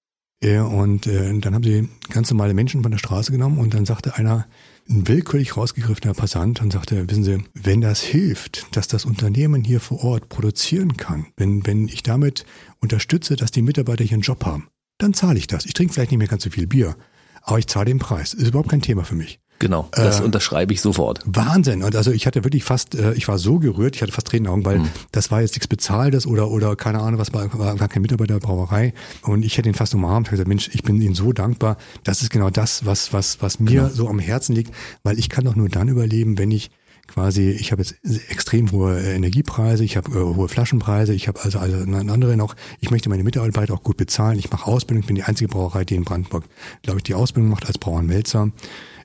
Und 0.43 1.07
äh, 1.07 1.39
dann 1.39 1.55
haben 1.55 1.63
sie 1.63 1.87
ganz 2.09 2.31
normale 2.31 2.55
Menschen 2.55 2.83
von 2.83 2.91
der 2.91 2.99
Straße 2.99 3.31
genommen 3.31 3.59
und 3.59 3.75
dann 3.75 3.85
sagte 3.85 4.17
einer, 4.17 4.47
ein 4.89 5.07
willkürlich 5.07 5.59
rausgegriffener 5.59 6.15
Passant 6.15 6.63
und 6.63 6.73
sagte, 6.73 7.09
wissen 7.11 7.25
Sie, 7.25 7.45
wenn 7.53 7.83
das 7.83 8.01
hilft, 8.01 8.75
dass 8.75 8.89
das 8.89 9.05
Unternehmen 9.05 9.63
hier 9.63 9.81
vor 9.81 10.03
Ort 10.03 10.31
produzieren 10.31 10.97
kann, 10.97 11.27
wenn, 11.37 11.67
wenn 11.67 11.89
ich 11.89 12.03
damit 12.03 12.47
unterstütze, 12.81 13.37
dass 13.37 13.51
die 13.51 13.61
Mitarbeiter 13.61 14.03
hier 14.03 14.15
einen 14.15 14.23
Job 14.23 14.47
haben, 14.47 14.69
dann 14.97 15.13
zahle 15.13 15.39
ich 15.39 15.47
das. 15.47 15.67
Ich 15.67 15.75
trinke 15.75 15.93
vielleicht 15.93 16.11
nicht 16.11 16.19
mehr 16.19 16.27
ganz 16.27 16.43
so 16.43 16.51
viel 16.51 16.67
Bier, 16.67 16.97
aber 17.43 17.59
ich 17.59 17.67
zahle 17.67 17.87
den 17.87 17.99
Preis. 17.99 18.33
Ist 18.33 18.49
überhaupt 18.49 18.71
kein 18.71 18.83
Thema 18.83 19.05
für 19.05 19.17
mich. 19.17 19.41
Genau, 19.61 19.89
das 19.93 20.21
äh, 20.21 20.23
unterschreibe 20.25 20.73
ich 20.73 20.81
sofort. 20.81 21.21
Wahnsinn. 21.27 21.83
Und 21.83 21.95
also 21.95 22.11
ich 22.11 22.27
hatte 22.27 22.45
wirklich 22.45 22.65
fast, 22.65 22.95
äh, 22.95 23.13
ich 23.13 23.29
war 23.29 23.39
so 23.39 23.59
gerührt, 23.59 23.95
ich 23.95 24.03
hatte 24.03 24.11
fast 24.11 24.27
Tränen 24.27 24.47
in 24.47 24.51
den 24.51 24.53
Augen, 24.53 24.65
weil 24.65 24.79
mhm. 24.79 24.89
das 25.13 25.31
war 25.31 25.43
jetzt 25.43 25.53
nichts 25.53 25.69
Bezahltes 25.69 26.27
oder 26.27 26.51
oder 26.51 26.77
keine 26.77 27.01
Ahnung, 27.01 27.21
was 27.21 27.35
war, 27.35 27.47
war 27.59 27.77
gar 27.77 27.89
kein 27.89 28.01
Mitarbeiter 28.01 28.35
der 28.35 28.41
Brauerei. 28.41 28.95
Und 29.23 29.45
ich 29.45 29.59
hätte 29.59 29.69
ihn 29.69 29.75
fast 29.75 29.95
umarmt 29.95 30.29
und 30.29 30.31
gesagt, 30.31 30.49
Mensch, 30.49 30.71
ich 30.73 30.83
bin 30.83 31.01
Ihnen 31.01 31.15
so 31.15 31.35
dankbar. 31.35 31.77
Das 32.05 32.23
ist 32.23 32.31
genau 32.31 32.49
das, 32.49 32.87
was, 32.87 33.13
was, 33.13 33.43
was 33.43 33.61
mir 33.61 33.83
genau. 33.83 33.89
so 33.89 34.09
am 34.09 34.19
Herzen 34.19 34.55
liegt, 34.55 34.75
weil 35.03 35.19
ich 35.19 35.29
kann 35.29 35.45
doch 35.45 35.55
nur 35.55 35.69
dann 35.69 35.89
überleben, 35.89 36.39
wenn 36.39 36.51
ich 36.51 36.71
quasi, 37.07 37.51
ich 37.51 37.73
habe 37.73 37.83
jetzt 37.83 37.97
extrem 38.31 38.71
hohe 38.73 38.99
Energiepreise, 38.99 39.85
ich 39.85 39.97
habe 39.97 40.11
äh, 40.13 40.37
hohe 40.37 40.49
Flaschenpreise, 40.49 41.13
ich 41.13 41.29
habe 41.29 41.41
also, 41.43 41.59
also 41.59 41.77
andere 41.77 42.37
noch, 42.37 42.55
ich 42.81 42.91
möchte 42.91 43.11
meine 43.11 43.25
Mitarbeiter 43.25 43.75
auch 43.75 43.83
gut 43.83 43.99
bezahlen, 43.99 44.39
ich 44.39 44.51
mache 44.51 44.67
Ausbildung, 44.67 45.03
ich 45.03 45.07
bin 45.07 45.17
die 45.17 45.25
einzige 45.25 45.49
Brauerei, 45.49 45.85
die 45.85 45.97
in 45.97 46.05
Brandenburg, 46.05 46.45
glaube 46.83 47.01
ich, 47.01 47.03
die 47.03 47.15
Ausbildung 47.15 47.51
macht 47.51 47.67
als 47.67 47.79
Brauernmelzer. 47.79 48.51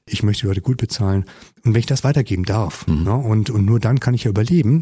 Ich 0.07 0.21
möchte 0.21 0.41
die 0.41 0.47
Leute 0.47 0.61
gut 0.61 0.77
bezahlen. 0.77 1.25
Und 1.63 1.73
wenn 1.73 1.79
ich 1.79 1.87
das 1.87 2.03
weitergeben 2.03 2.43
darf, 2.43 2.85
mhm. 2.87 3.03
ne, 3.03 3.15
und, 3.15 3.49
und 3.49 3.65
nur 3.65 3.79
dann 3.79 3.99
kann 3.99 4.13
ich 4.13 4.25
ja 4.25 4.29
überleben. 4.29 4.81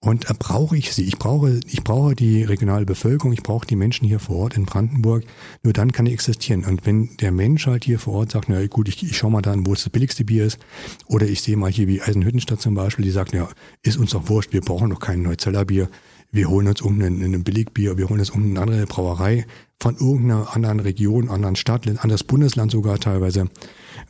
Und 0.00 0.28
da 0.28 0.34
brauche 0.38 0.76
ich 0.76 0.92
sie. 0.92 1.04
Ich 1.04 1.18
brauche, 1.18 1.60
ich 1.66 1.82
brauche 1.82 2.14
die 2.14 2.42
regionale 2.42 2.84
Bevölkerung, 2.84 3.32
ich 3.32 3.42
brauche 3.42 3.66
die 3.66 3.76
Menschen 3.76 4.06
hier 4.06 4.18
vor 4.18 4.36
Ort 4.36 4.56
in 4.56 4.66
Brandenburg. 4.66 5.24
Nur 5.62 5.72
dann 5.72 5.92
kann 5.92 6.06
ich 6.06 6.12
existieren. 6.12 6.64
Und 6.64 6.84
wenn 6.84 7.16
der 7.18 7.32
Mensch 7.32 7.66
halt 7.66 7.84
hier 7.84 7.98
vor 7.98 8.14
Ort 8.14 8.32
sagt, 8.32 8.48
na 8.48 8.66
gut, 8.66 8.88
ich, 8.88 9.02
ich 9.02 9.16
schau 9.16 9.30
mal 9.30 9.42
dann, 9.42 9.66
wo 9.66 9.72
es 9.72 9.84
das 9.84 9.90
billigste 9.90 10.24
Bier 10.24 10.44
ist, 10.44 10.58
oder 11.06 11.26
ich 11.26 11.40
sehe 11.40 11.56
mal 11.56 11.70
hier 11.70 11.88
wie 11.88 12.02
Eisenhüttenstadt 12.02 12.60
zum 12.60 12.74
Beispiel, 12.74 13.04
die 13.04 13.10
sagt, 13.10 13.32
ja, 13.32 13.48
ist 13.82 13.96
uns 13.96 14.10
doch 14.10 14.28
wurscht, 14.28 14.52
wir 14.52 14.60
brauchen 14.60 14.90
doch 14.90 15.00
kein 15.00 15.22
Neuzeller 15.22 15.64
Bier. 15.64 15.88
Wir 16.32 16.48
holen 16.48 16.68
uns 16.68 16.82
um 16.82 17.00
ein, 17.00 17.22
ein 17.22 17.44
Billigbier, 17.44 17.96
wir 17.96 18.08
holen 18.08 18.20
uns 18.20 18.30
um 18.30 18.44
eine 18.44 18.60
andere 18.60 18.86
Brauerei 18.86 19.46
von 19.80 19.96
irgendeiner 19.96 20.54
anderen 20.54 20.80
Region, 20.80 21.30
anderen 21.30 21.56
Stadt, 21.56 21.86
anderes 21.86 22.24
Bundesland 22.24 22.72
sogar 22.72 22.98
teilweise 22.98 23.48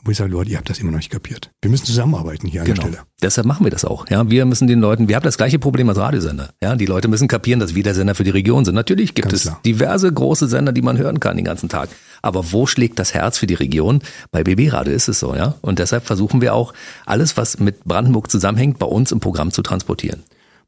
wo 0.04 0.10
ich 0.10 0.18
sage, 0.18 0.30
Leute, 0.30 0.50
ihr 0.50 0.58
habt 0.58 0.68
das 0.68 0.78
immer 0.78 0.90
noch 0.90 0.98
nicht 0.98 1.10
kapiert. 1.10 1.50
Wir 1.62 1.70
müssen 1.70 1.86
zusammenarbeiten 1.86 2.46
hier 2.46 2.60
an 2.60 2.66
genau. 2.66 2.82
der 2.82 2.88
Stelle. 2.88 3.06
Deshalb 3.22 3.46
machen 3.46 3.64
wir 3.64 3.70
das 3.70 3.84
auch. 3.84 4.08
Ja, 4.10 4.28
wir 4.28 4.44
müssen 4.44 4.68
den 4.68 4.80
Leuten, 4.80 5.08
wir 5.08 5.16
haben 5.16 5.22
das 5.22 5.38
gleiche 5.38 5.58
Problem 5.58 5.88
als 5.88 5.98
Radiosender. 5.98 6.50
Ja, 6.62 6.76
die 6.76 6.86
Leute 6.86 7.08
müssen 7.08 7.26
kapieren, 7.26 7.60
dass 7.60 7.74
wir 7.74 7.82
der 7.82 7.94
Sender 7.94 8.14
für 8.14 8.24
die 8.24 8.30
Region 8.30 8.64
sind. 8.64 8.74
Natürlich 8.74 9.14
gibt 9.14 9.28
Ganz 9.28 9.40
es 9.40 9.42
klar. 9.42 9.60
diverse 9.64 10.12
große 10.12 10.46
Sender, 10.46 10.72
die 10.72 10.82
man 10.82 10.98
hören 10.98 11.20
kann 11.20 11.36
den 11.36 11.44
ganzen 11.44 11.68
Tag. 11.68 11.88
Aber 12.22 12.52
wo 12.52 12.66
schlägt 12.66 12.98
das 12.98 13.14
Herz 13.14 13.38
für 13.38 13.46
die 13.46 13.54
Region? 13.54 14.00
Bei 14.30 14.44
BB 14.44 14.72
Radio 14.72 14.92
ist 14.92 15.08
es 15.08 15.20
so, 15.20 15.34
ja. 15.34 15.54
Und 15.62 15.78
deshalb 15.78 16.04
versuchen 16.04 16.40
wir 16.40 16.54
auch 16.54 16.74
alles, 17.06 17.36
was 17.36 17.58
mit 17.58 17.84
Brandenburg 17.84 18.30
zusammenhängt, 18.30 18.78
bei 18.78 18.86
uns 18.86 19.12
im 19.12 19.20
Programm 19.20 19.52
zu 19.52 19.62
transportieren 19.62 20.22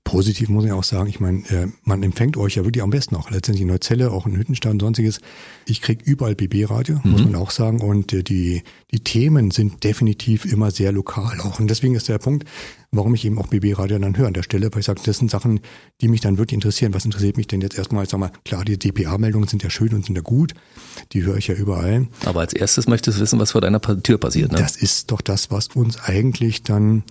positiv 0.06 0.48
muss 0.48 0.64
ich 0.64 0.70
auch 0.70 0.84
sagen, 0.84 1.08
ich 1.08 1.18
meine, 1.18 1.38
äh, 1.50 1.66
man 1.82 2.02
empfängt 2.04 2.36
euch 2.36 2.54
ja 2.54 2.64
wirklich 2.64 2.82
am 2.82 2.90
besten 2.90 3.16
auch. 3.16 3.28
Letztendlich 3.28 3.62
in 3.62 3.68
Neuzelle, 3.68 4.12
auch 4.12 4.24
in 4.24 4.36
Hüttenstadt 4.36 4.72
und 4.72 4.80
sonstiges. 4.80 5.20
Ich 5.66 5.82
krieg 5.82 6.00
überall 6.04 6.36
BB-Radio, 6.36 7.00
mhm. 7.02 7.10
muss 7.10 7.24
man 7.24 7.34
auch 7.34 7.50
sagen. 7.50 7.80
Und 7.80 8.12
äh, 8.12 8.22
die, 8.22 8.62
die 8.92 9.00
Themen 9.00 9.50
sind 9.50 9.82
definitiv 9.82 10.44
immer 10.44 10.70
sehr 10.70 10.92
lokal 10.92 11.40
auch. 11.40 11.58
Und 11.58 11.68
deswegen 11.68 11.96
ist 11.96 12.08
der 12.08 12.18
Punkt, 12.18 12.44
warum 12.92 13.14
ich 13.14 13.24
eben 13.24 13.36
auch 13.40 13.48
BB-Radio 13.48 13.98
dann 13.98 14.16
höre 14.16 14.28
an 14.28 14.32
der 14.32 14.44
Stelle, 14.44 14.70
weil 14.72 14.78
ich 14.78 14.86
sage, 14.86 15.00
das 15.04 15.18
sind 15.18 15.28
Sachen, 15.28 15.58
die 16.00 16.06
mich 16.06 16.20
dann 16.20 16.38
wirklich 16.38 16.54
interessieren. 16.54 16.94
Was 16.94 17.04
interessiert 17.04 17.36
mich 17.36 17.48
denn 17.48 17.60
jetzt 17.60 17.76
erstmal? 17.76 18.04
Ich 18.04 18.10
sag 18.10 18.20
mal, 18.20 18.30
klar, 18.44 18.64
die 18.64 18.78
DPA-Meldungen 18.78 19.48
sind 19.48 19.64
ja 19.64 19.70
schön 19.70 19.92
und 19.92 20.06
sind 20.06 20.14
ja 20.14 20.22
gut. 20.22 20.54
Die 21.14 21.24
höre 21.24 21.36
ich 21.36 21.48
ja 21.48 21.54
überall. 21.56 22.06
Aber 22.24 22.40
als 22.40 22.52
erstes 22.52 22.86
möchtest 22.86 23.18
du 23.18 23.22
wissen, 23.22 23.40
was 23.40 23.50
vor 23.50 23.60
deiner 23.60 23.80
Tür 23.80 24.18
passiert, 24.18 24.52
ne? 24.52 24.58
Das 24.58 24.76
ist 24.76 25.10
doch 25.10 25.20
das, 25.20 25.50
was 25.50 25.66
uns 25.74 25.98
eigentlich 25.98 26.62
dann 26.62 27.02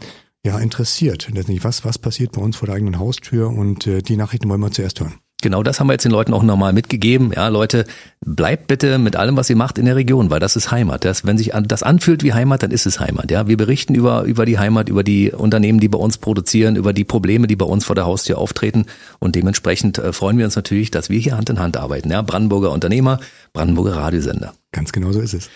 ja, 0.46 0.60
interessiert. 0.60 1.28
Letztendlich, 1.28 1.64
was, 1.64 1.84
was 1.84 1.98
passiert 1.98 2.32
bei 2.32 2.42
uns 2.42 2.56
vor 2.56 2.68
der 2.68 2.76
eigenen 2.76 3.00
Haustür 3.00 3.50
und 3.50 3.88
äh, 3.88 4.02
die 4.02 4.16
Nachrichten 4.16 4.48
wollen 4.48 4.62
wir 4.62 4.72
zuerst 4.72 5.00
hören. 5.00 5.16
Genau 5.42 5.64
das 5.64 5.80
haben 5.80 5.88
wir 5.88 5.94
jetzt 5.94 6.06
den 6.06 6.12
Leuten 6.12 6.34
auch 6.34 6.44
nochmal 6.44 6.72
mitgegeben. 6.72 7.32
Ja, 7.36 7.50
Leute, 7.50 7.86
bleibt 8.26 8.68
bitte 8.68 8.98
mit 8.98 9.16
allem, 9.16 9.36
was 9.36 9.50
ihr 9.50 9.56
macht, 9.56 9.78
in 9.78 9.86
der 9.86 9.96
Region, 9.96 10.30
weil 10.30 10.40
das 10.40 10.56
ist 10.56 10.72
Heimat. 10.72 11.04
Das, 11.04 11.26
wenn 11.26 11.38
sich 11.38 11.52
das 11.64 11.84
anfühlt 11.84 12.24
wie 12.24 12.34
Heimat, 12.34 12.64
dann 12.64 12.72
ist 12.72 12.86
es 12.86 13.00
Heimat. 13.00 13.30
Ja, 13.32 13.48
wir 13.48 13.58
berichten 13.58 13.96
über, 13.96 14.24
über 14.24 14.46
die 14.46 14.58
Heimat, 14.58 14.88
über 14.88 15.04
die 15.04 15.32
Unternehmen, 15.32 15.80
die 15.80 15.90
bei 15.90 16.00
uns 16.00 16.18
produzieren, 16.18 16.76
über 16.76 16.94
die 16.94 17.04
Probleme, 17.04 17.48
die 17.48 17.56
bei 17.56 17.66
uns 17.66 17.86
vor 17.86 17.96
der 17.96 18.06
Haustür 18.06 18.38
auftreten. 18.38 18.86
Und 19.20 19.36
dementsprechend 19.36 19.98
äh, 19.98 20.14
freuen 20.14 20.38
wir 20.38 20.46
uns 20.46 20.56
natürlich, 20.56 20.90
dass 20.90 21.10
wir 21.10 21.20
hier 21.20 21.38
Hand 21.38 21.50
in 21.50 21.60
Hand 21.60 21.78
arbeiten. 21.78 22.10
Ja, 22.12 22.22
Brandenburger 22.22 22.72
Unternehmer, 22.72 23.20
Brandenburger 23.54 23.98
Radiosender. 23.98 24.54
Ganz 24.72 24.94
genau 24.94 25.12
so 25.12 25.20
ist 25.20 25.34
es. 25.34 25.50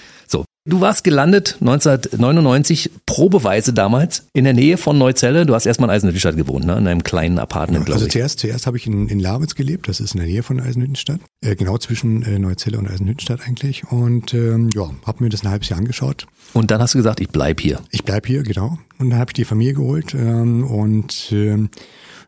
Du 0.69 0.81
warst 0.81 1.03
gelandet 1.03 1.57
1999, 1.61 2.91
probeweise 3.07 3.73
damals, 3.73 4.27
in 4.33 4.43
der 4.43 4.53
Nähe 4.53 4.77
von 4.77 4.99
Neuzelle. 4.99 5.47
Du 5.47 5.55
hast 5.55 5.65
erstmal 5.65 5.89
in 5.89 5.95
Eisenhüttenstadt 5.95 6.37
gewohnt, 6.37 6.63
ne? 6.63 6.77
in 6.77 6.85
einem 6.85 7.01
kleinen 7.01 7.39
Apartment, 7.39 7.87
ja, 7.87 7.95
Also 7.95 8.05
zuerst, 8.05 8.39
zuerst 8.39 8.67
habe 8.67 8.77
ich 8.77 8.85
in, 8.85 9.07
in 9.07 9.19
Labitz 9.19 9.55
gelebt, 9.55 9.87
das 9.87 9.99
ist 9.99 10.13
in 10.13 10.19
der 10.19 10.29
Nähe 10.29 10.43
von 10.43 10.59
Eisenhüttenstadt, 10.59 11.21
äh, 11.41 11.55
genau 11.55 11.79
zwischen 11.79 12.21
äh, 12.21 12.37
Neuzelle 12.37 12.77
und 12.77 12.87
Eisenhüttenstadt 12.87 13.41
eigentlich. 13.47 13.91
Und 13.91 14.35
ähm, 14.35 14.69
ja, 14.75 14.91
habe 15.07 15.23
mir 15.23 15.31
das 15.31 15.41
ein 15.43 15.49
halbes 15.49 15.69
Jahr 15.69 15.79
angeschaut. 15.79 16.27
Und 16.53 16.69
dann 16.69 16.79
hast 16.79 16.93
du 16.93 16.99
gesagt, 16.99 17.19
ich 17.19 17.29
bleib 17.29 17.61
hier. 17.61 17.79
Ich 17.89 18.03
bleib 18.03 18.27
hier, 18.27 18.43
genau. 18.43 18.77
Und 18.99 19.09
dann 19.09 19.17
habe 19.17 19.31
ich 19.31 19.33
die 19.33 19.45
Familie 19.45 19.73
geholt 19.73 20.13
ähm, 20.13 20.63
und 20.67 21.31
ähm, 21.31 21.71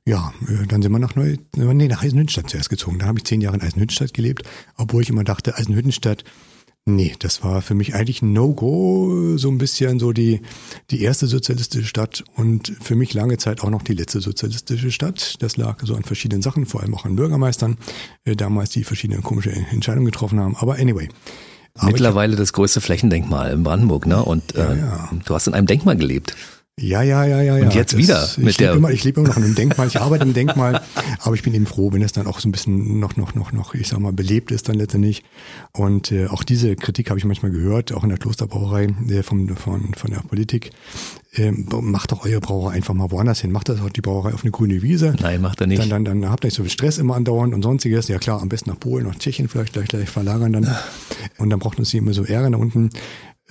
ja, 0.04 0.34
äh, 0.47 0.65
dann 0.65 0.82
sind 0.82 0.91
wir 0.91 0.97
nach 0.97 1.13
Neu, 1.15 1.36
nee, 1.56 1.88
nach 1.88 2.01
Eisenhüttenstadt 2.01 2.49
zuerst 2.49 2.71
gezogen. 2.71 2.97
Da 2.97 3.06
habe 3.06 3.19
ich 3.19 3.25
zehn 3.25 3.41
Jahre 3.41 3.58
in 3.58 3.62
Eisenhüttenstadt 3.62 4.15
gelebt, 4.15 4.49
obwohl 4.77 5.04
ich 5.04 5.10
immer 5.10 5.23
dachte, 5.23 5.56
Eisenhüttenstadt 5.56 6.23
Nee, 6.86 7.13
das 7.20 7.44
war 7.44 7.62
für 7.62 7.76
mich 7.76 7.94
eigentlich 7.94 8.24
ein 8.24 8.34
No-Go, 8.34 9.38
so 9.38 9.50
ein 9.50 9.60
bisschen 9.60 10.00
so 10.00 10.13
die, 10.13 10.41
die 10.89 11.04
erste 11.04 11.28
sozialistische 11.28 11.86
Stadt 11.86 12.24
und 12.36 12.74
für 12.82 12.96
mich 12.96 13.13
lange 13.13 13.38
Zeit 13.38 13.62
auch 13.62 13.70
noch 13.70 13.84
die 13.84 13.94
letzte 13.94 14.20
sozialistische 14.20 14.89
Stadt. 14.89 15.36
Das 15.44 15.58
lag 15.58 15.78
so 15.84 15.96
an 15.96 16.04
verschiedenen 16.04 16.41
Sachen, 16.41 16.65
vor 16.65 16.82
allem 16.82 16.96
auch 16.96 17.06
an 17.06 17.15
Bürgermeistern, 17.15 17.78
äh, 18.24 18.36
damals 18.36 18.72
die 18.72 18.84
verschiedene 18.84 19.22
komische 19.22 19.52
Entscheidungen 19.52 20.06
getroffen 20.06 20.39
haben. 20.39 20.56
Aber 20.56 20.76
anyway. 20.76 21.08
Aber 21.76 21.91
Mittlerweile 21.91 22.36
das 22.36 22.52
größte 22.52 22.82
Flächendenkmal 22.82 23.54
in 23.54 23.63
Brandenburg, 23.63 24.08
ne? 24.08 24.24
Und 24.24 24.56
äh, 24.56 24.60
ja, 24.60 24.76
ja. 24.76 25.10
du 25.24 25.36
hast 25.36 25.48
in 25.48 25.54
einem 25.54 25.67
Denkmal 25.67 25.96
gelebt. 25.96 26.36
Ja, 26.80 27.04
ja, 27.04 27.26
ja, 27.26 27.42
ja. 27.42 27.56
Und 27.56 27.76
jetzt 27.76 27.94
das, 27.94 28.00
wieder 28.00 28.28
mit 28.38 28.52
ich 28.52 28.58
der. 28.58 28.74
Immer, 28.74 28.92
ich 28.92 29.04
lebe 29.04 29.20
immer 29.20 29.30
noch 29.30 29.38
in 29.38 29.44
einem 29.44 29.56
Denkmal, 29.56 29.88
ich 29.88 30.00
arbeite 30.00 30.24
im 30.24 30.34
Denkmal, 30.34 30.82
aber 31.20 31.36
ich 31.36 31.44
bin 31.44 31.54
eben 31.54 31.66
froh, 31.66 31.92
wenn 31.92 32.02
es 32.02 32.12
dann 32.14 32.28
auch 32.28 32.40
so 32.40 32.48
ein 32.48 32.52
bisschen 32.52 33.00
noch, 33.00 33.18
noch, 33.18 33.36
noch, 33.36 33.52
noch, 33.52 33.76
ich 33.76 33.90
sag 33.90 34.00
mal, 34.00 34.14
belebt 34.14 34.52
ist 34.52 34.70
dann 34.70 34.76
letztendlich. 34.76 35.24
Und 35.74 36.12
äh, 36.12 36.28
auch 36.28 36.44
diese 36.44 36.76
Kritik 36.76 37.10
habe 37.10 37.20
ich 37.20 37.26
manchmal 37.26 37.52
gehört, 37.52 37.92
auch 37.92 38.04
in 38.04 38.10
der 38.10 38.18
Klosterbrauerei 38.18 38.88
äh, 39.10 39.22
vom, 39.22 39.50
von, 39.56 39.94
von 39.94 40.12
der 40.12 40.22
Politik. 40.22 40.72
Ähm, 41.34 41.68
macht 41.82 42.12
doch 42.12 42.26
eure 42.26 42.42
Brauerei 42.42 42.74
einfach 42.74 42.94
mal 42.94 43.10
woanders 43.12 43.40
hin. 43.40 43.52
Macht 43.52 43.70
das 43.70 43.80
auch 43.80 43.90
die 43.90 44.02
Brauerei 44.02 44.34
auf 44.34 44.44
eine 44.44 44.52
grüne 44.52 44.82
Wiese. 44.82 45.16
Nein, 45.22 45.40
macht 45.42 45.62
er 45.62 45.68
nicht. 45.68 45.82
Dann, 45.82 45.90
dann, 45.90 46.22
dann 46.22 46.30
habt 46.30 46.44
ihr 46.44 46.48
nicht 46.48 46.58
so 46.58 46.64
viel 46.64 46.72
Stress 46.72 46.98
immer 46.98 47.16
andauernd 47.16 47.54
und 47.54 47.62
sonstiges. 47.62 48.10
Ja 48.10 48.18
klar, 48.18 48.42
am 48.42 48.50
besten 48.50 48.70
nach 48.70 48.80
Polen, 48.80 49.08
nach 49.08 49.16
Tschechien 49.16 49.48
vielleicht 49.48 49.74
gleich, 49.74 49.88
gleich 49.88 50.10
verlagern 50.10 50.52
dann. 50.52 50.76
Und 51.38 51.50
dann 51.50 51.60
braucht 51.60 51.80
uns 51.80 51.90
sie 51.92 52.00
immer 52.00 52.14
so 52.14 52.26
Ärger 52.26 52.50
da 52.50 52.58
unten. 52.58 52.90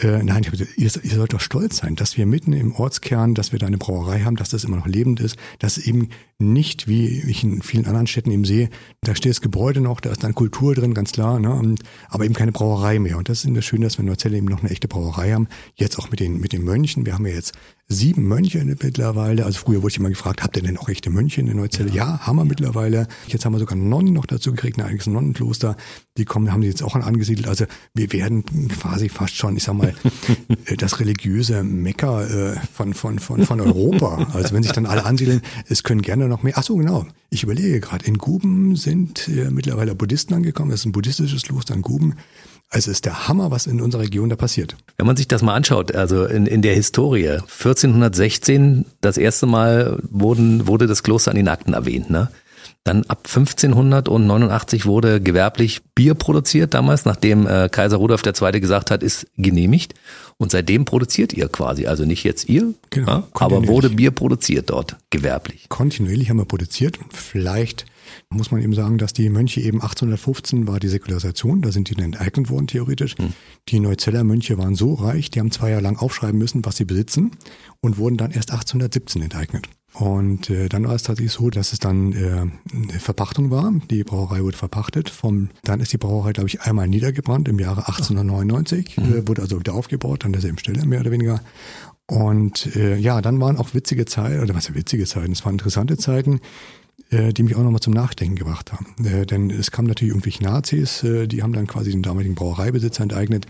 Äh, 0.03 0.23
nein, 0.23 0.43
ich 0.45 0.61
ihr, 0.79 0.91
ihr 1.03 1.15
sollt 1.15 1.35
doch 1.35 1.41
stolz 1.41 1.79
sein, 1.79 1.95
dass 1.95 2.17
wir 2.17 2.25
mitten 2.25 2.55
im 2.55 2.73
Ortskern, 2.73 3.35
dass 3.35 3.53
wir 3.53 3.59
da 3.59 3.67
eine 3.67 3.77
Brauerei 3.77 4.21
haben, 4.21 4.37
dass 4.37 4.49
das 4.49 4.65
immer 4.65 4.77
noch 4.77 4.87
lebend 4.87 5.21
ist, 5.21 5.37
dass 5.59 5.77
eben 5.77 6.09
nicht, 6.39 6.89
wie 6.89 7.21
ich 7.21 7.45
in 7.45 7.61
vielen 7.61 7.85
anderen 7.85 8.07
Städten 8.07 8.31
eben 8.31 8.47
sehe, 8.47 8.71
da 9.03 9.15
steht 9.15 9.31
das 9.31 9.43
Gebäude 9.43 9.83
noch, 9.83 10.01
da 10.01 10.11
ist 10.11 10.25
dann 10.25 10.35
Kultur 10.35 10.75
drin, 10.75 10.95
ganz 10.95 11.13
klar, 11.13 11.39
ne, 11.39 11.75
aber 12.09 12.25
eben 12.25 12.33
keine 12.33 12.53
Brauerei 12.53 12.99
mehr. 12.99 13.19
Und 13.19 13.29
das 13.29 13.45
ist 13.45 13.55
das 13.55 13.65
Schöne, 13.65 13.85
dass 13.85 13.99
wir 13.99 14.01
in 14.01 14.07
Neuzelle 14.07 14.39
eben 14.39 14.47
noch 14.47 14.61
eine 14.61 14.71
echte 14.71 14.89
Brauerei 14.89 15.33
haben. 15.33 15.49
Jetzt 15.75 15.99
auch 15.99 16.11
mit 16.11 16.21
den, 16.21 16.41
mit 16.41 16.55
den 16.55 16.65
Mönchen. 16.65 17.05
Wir 17.05 17.15
haben 17.15 17.27
ja 17.27 17.35
jetzt 17.35 17.53
sieben 17.91 18.23
Mönche 18.29 18.65
mittlerweile. 18.65 19.45
Also 19.45 19.59
früher 19.59 19.83
wurde 19.83 19.91
ich 19.91 19.99
immer 19.99 20.09
gefragt, 20.09 20.43
habt 20.43 20.57
ihr 20.57 20.63
denn 20.63 20.79
auch 20.79 20.89
echte 20.89 21.11
Mönche 21.11 21.41
in 21.41 21.47
der 21.47 21.57
Neuzelle? 21.57 21.91
Ja. 21.91 21.95
ja, 21.95 22.19
haben 22.21 22.37
wir 22.37 22.45
mittlerweile. 22.45 23.09
Jetzt 23.27 23.45
haben 23.45 23.53
wir 23.53 23.59
sogar 23.59 23.77
Nonnen 23.77 24.15
noch 24.15 24.27
dazu 24.27 24.53
gekriegt, 24.53 24.79
ein 24.79 24.87
eigenes 24.87 25.09
Nonnenkloster. 25.09 25.77
Die 26.17 26.25
kommen, 26.25 26.53
haben 26.53 26.61
die 26.61 26.69
jetzt 26.69 26.85
auch 26.85 26.95
angesiedelt. 26.95 27.49
Also 27.49 27.67
wir 27.93 28.13
werden 28.13 28.45
quasi 28.69 29.09
fast 29.09 29.35
schon, 29.35 29.57
ich 29.57 29.65
sag 29.65 29.75
mal, 29.75 29.93
das 30.79 31.01
religiöse 31.01 31.65
Mecker 31.65 32.53
äh, 32.53 32.57
von, 32.73 32.95
von, 32.95 33.19
von, 33.19 33.45
von 33.45 33.61
Europa. 33.61 34.29
Also 34.33 34.55
wenn 34.55 34.63
sich 34.63 34.73
dann 34.73 34.87
alle 34.87 35.05
ansiedeln, 35.05 35.43
es 35.69 35.83
können 35.83 36.01
gerne 36.01 36.29
noch 36.29 36.45
mehr. 36.45 36.55
Ach 36.57 36.63
so, 36.63 36.77
genau. 36.77 37.07
Ich 37.31 37.43
überlege 37.43 37.81
gerade, 37.81 38.07
in 38.07 38.19
Guben 38.19 38.77
sind 38.77 39.27
äh, 39.29 39.51
mittlerweile 39.51 39.97
Buddhisten 39.97 40.35
angekommen. 40.35 40.71
Das 40.71 40.81
ist 40.81 40.87
ein 40.87 40.93
buddhistisches 40.93 41.43
Kloster 41.43 41.75
in 41.75 41.83
Guben. 41.83 42.15
Also 42.73 42.93
ist 42.93 43.05
der 43.05 43.27
Hammer, 43.27 43.51
was 43.51 43.67
in 43.67 43.81
unserer 43.81 44.03
Region 44.03 44.31
da 44.31 44.37
passiert. 44.37 44.77
Wenn 44.97 45.07
man 45.07 45.17
sich 45.17 45.27
das 45.27 45.43
mal 45.43 45.55
anschaut, 45.55 45.93
also 45.95 46.25
in, 46.25 46.47
in 46.47 46.63
der 46.63 46.75
Historie, 46.75 47.29
1416 47.29 48.87
das 49.01 49.19
erste 49.19 49.47
Mal 49.47 49.99
wurden, 50.09 50.69
wurde 50.69 50.87
das 50.87 51.03
Kloster 51.03 51.33
an 51.33 51.37
den 51.37 51.49
Akten 51.49 51.75
erwähnt, 51.75 52.11
ne? 52.11 52.29
Dann 52.85 53.05
ab 53.05 53.27
1589 53.27 54.87
wurde 54.87 55.21
gewerblich 55.21 55.83
Bier 55.95 56.15
produziert 56.15 56.73
damals, 56.73 57.05
nachdem 57.05 57.47
äh, 57.47 57.69
Kaiser 57.71 57.99
Rudolf 57.99 58.23
II. 58.25 58.59
gesagt 58.59 58.91
hat, 58.91 59.03
ist 59.03 59.27
genehmigt. 59.37 59.95
Und 60.39 60.51
seitdem 60.51 60.87
produziert 60.87 61.35
ihr 61.35 61.49
quasi, 61.49 61.87
also 61.87 62.07
nicht 62.07 62.25
jetzt 62.25 62.49
ihr, 62.49 62.73
genau, 62.89 63.11
ja, 63.11 63.29
aber 63.35 63.67
wurde 63.67 63.91
Bier 63.91 64.13
produziert 64.13 64.71
dort, 64.71 64.97
gewerblich. 65.11 65.67
Kontinuierlich 65.69 66.31
haben 66.31 66.39
wir 66.39 66.47
produziert. 66.47 66.99
Vielleicht 67.11 67.85
muss 68.33 68.53
man 68.53 68.63
eben 68.63 68.75
sagen, 68.75 68.97
dass 68.97 69.13
die 69.13 69.29
Mönche 69.29 69.61
eben 69.61 69.81
1815 69.83 70.69
war 70.69 70.79
die 70.79 70.89
Säkularisation, 70.89 71.63
da 71.63 71.73
sind 71.73 71.91
die 71.91 71.95
dann 71.95 72.13
enteignet 72.13 72.49
worden 72.49 72.69
theoretisch. 72.69 73.17
Hm. 73.19 73.33
Die 73.69 73.81
Neuzeller 73.81 74.23
Mönche 74.23 74.57
waren 74.57 74.77
so 74.77 74.95
reich, 74.95 75.31
die 75.31 75.41
haben 75.41 75.51
zwei 75.51 75.71
Jahre 75.71 75.83
lang 75.83 75.97
aufschreiben 75.97 76.39
müssen, 76.39 76.65
was 76.65 76.77
sie 76.77 76.85
besitzen 76.85 77.33
und 77.81 77.99
wurden 77.99 78.17
dann 78.17 78.31
erst 78.31 78.53
1817 78.53 79.23
enteignet. 79.23 79.67
Und 79.95 80.49
äh, 80.49 80.69
dann 80.69 80.87
war 80.87 80.95
es 80.95 81.03
tatsächlich 81.03 81.33
so, 81.33 81.51
dass 81.51 81.73
es 81.73 81.81
dann 81.81 82.13
äh, 82.13 82.47
eine 82.73 83.01
Verpachtung 83.01 83.51
war. 83.51 83.73
Die 83.91 84.05
Brauerei 84.05 84.45
wurde 84.45 84.57
verpachtet. 84.57 85.11
Vom, 85.11 85.49
dann 85.65 85.81
ist 85.81 85.93
die 85.93 85.99
Brauerei, 85.99 86.33
glaube 86.33 86.49
ich, 86.49 86.61
einmal 86.61 86.87
niedergebrannt 86.87 87.49
im 87.49 87.59
Jahre 87.59 87.89
1899, 87.89 88.97
mhm. 88.97 89.05
äh, 89.05 89.29
wurde 89.29 89.43
also 89.43 89.59
wieder 89.59 89.75
aufgebaut 89.75 90.25
an 90.25 90.33
derselben 90.33 90.59
Stelle, 90.59 90.87
mehr 90.87 91.01
oder 91.01 91.11
weniger. 91.11 91.41
Und 92.07 92.75
äh, 92.77 92.97
ja, 92.97 93.21
dann 93.21 93.41
waren 93.41 93.57
auch 93.57 93.75
witzige 93.75 94.05
Zeiten, 94.05 94.41
oder 94.41 94.55
was 94.55 94.69
für 94.69 94.75
witzige 94.77 95.07
Zeiten, 95.07 95.33
es 95.33 95.45
waren 95.45 95.55
interessante 95.55 95.97
Zeiten 95.97 96.37
äh, 96.37 96.41
die 97.11 97.43
mich 97.43 97.57
auch 97.57 97.63
nochmal 97.63 97.81
zum 97.81 97.93
Nachdenken 97.93 98.37
gebracht 98.37 98.73
haben. 98.73 98.87
Äh, 99.05 99.27
denn 99.27 99.51
es 99.51 99.71
kamen 99.71 99.89
natürlich 99.89 100.13
irgendwelche 100.13 100.43
Nazis, 100.45 101.03
äh, 101.03 101.27
die 101.27 101.43
haben 101.43 101.53
dann 101.53 101.67
quasi 101.67 101.91
den 101.91 102.03
damaligen 102.03 102.35
Brauereibesitzer 102.35 103.03
enteignet. 103.03 103.47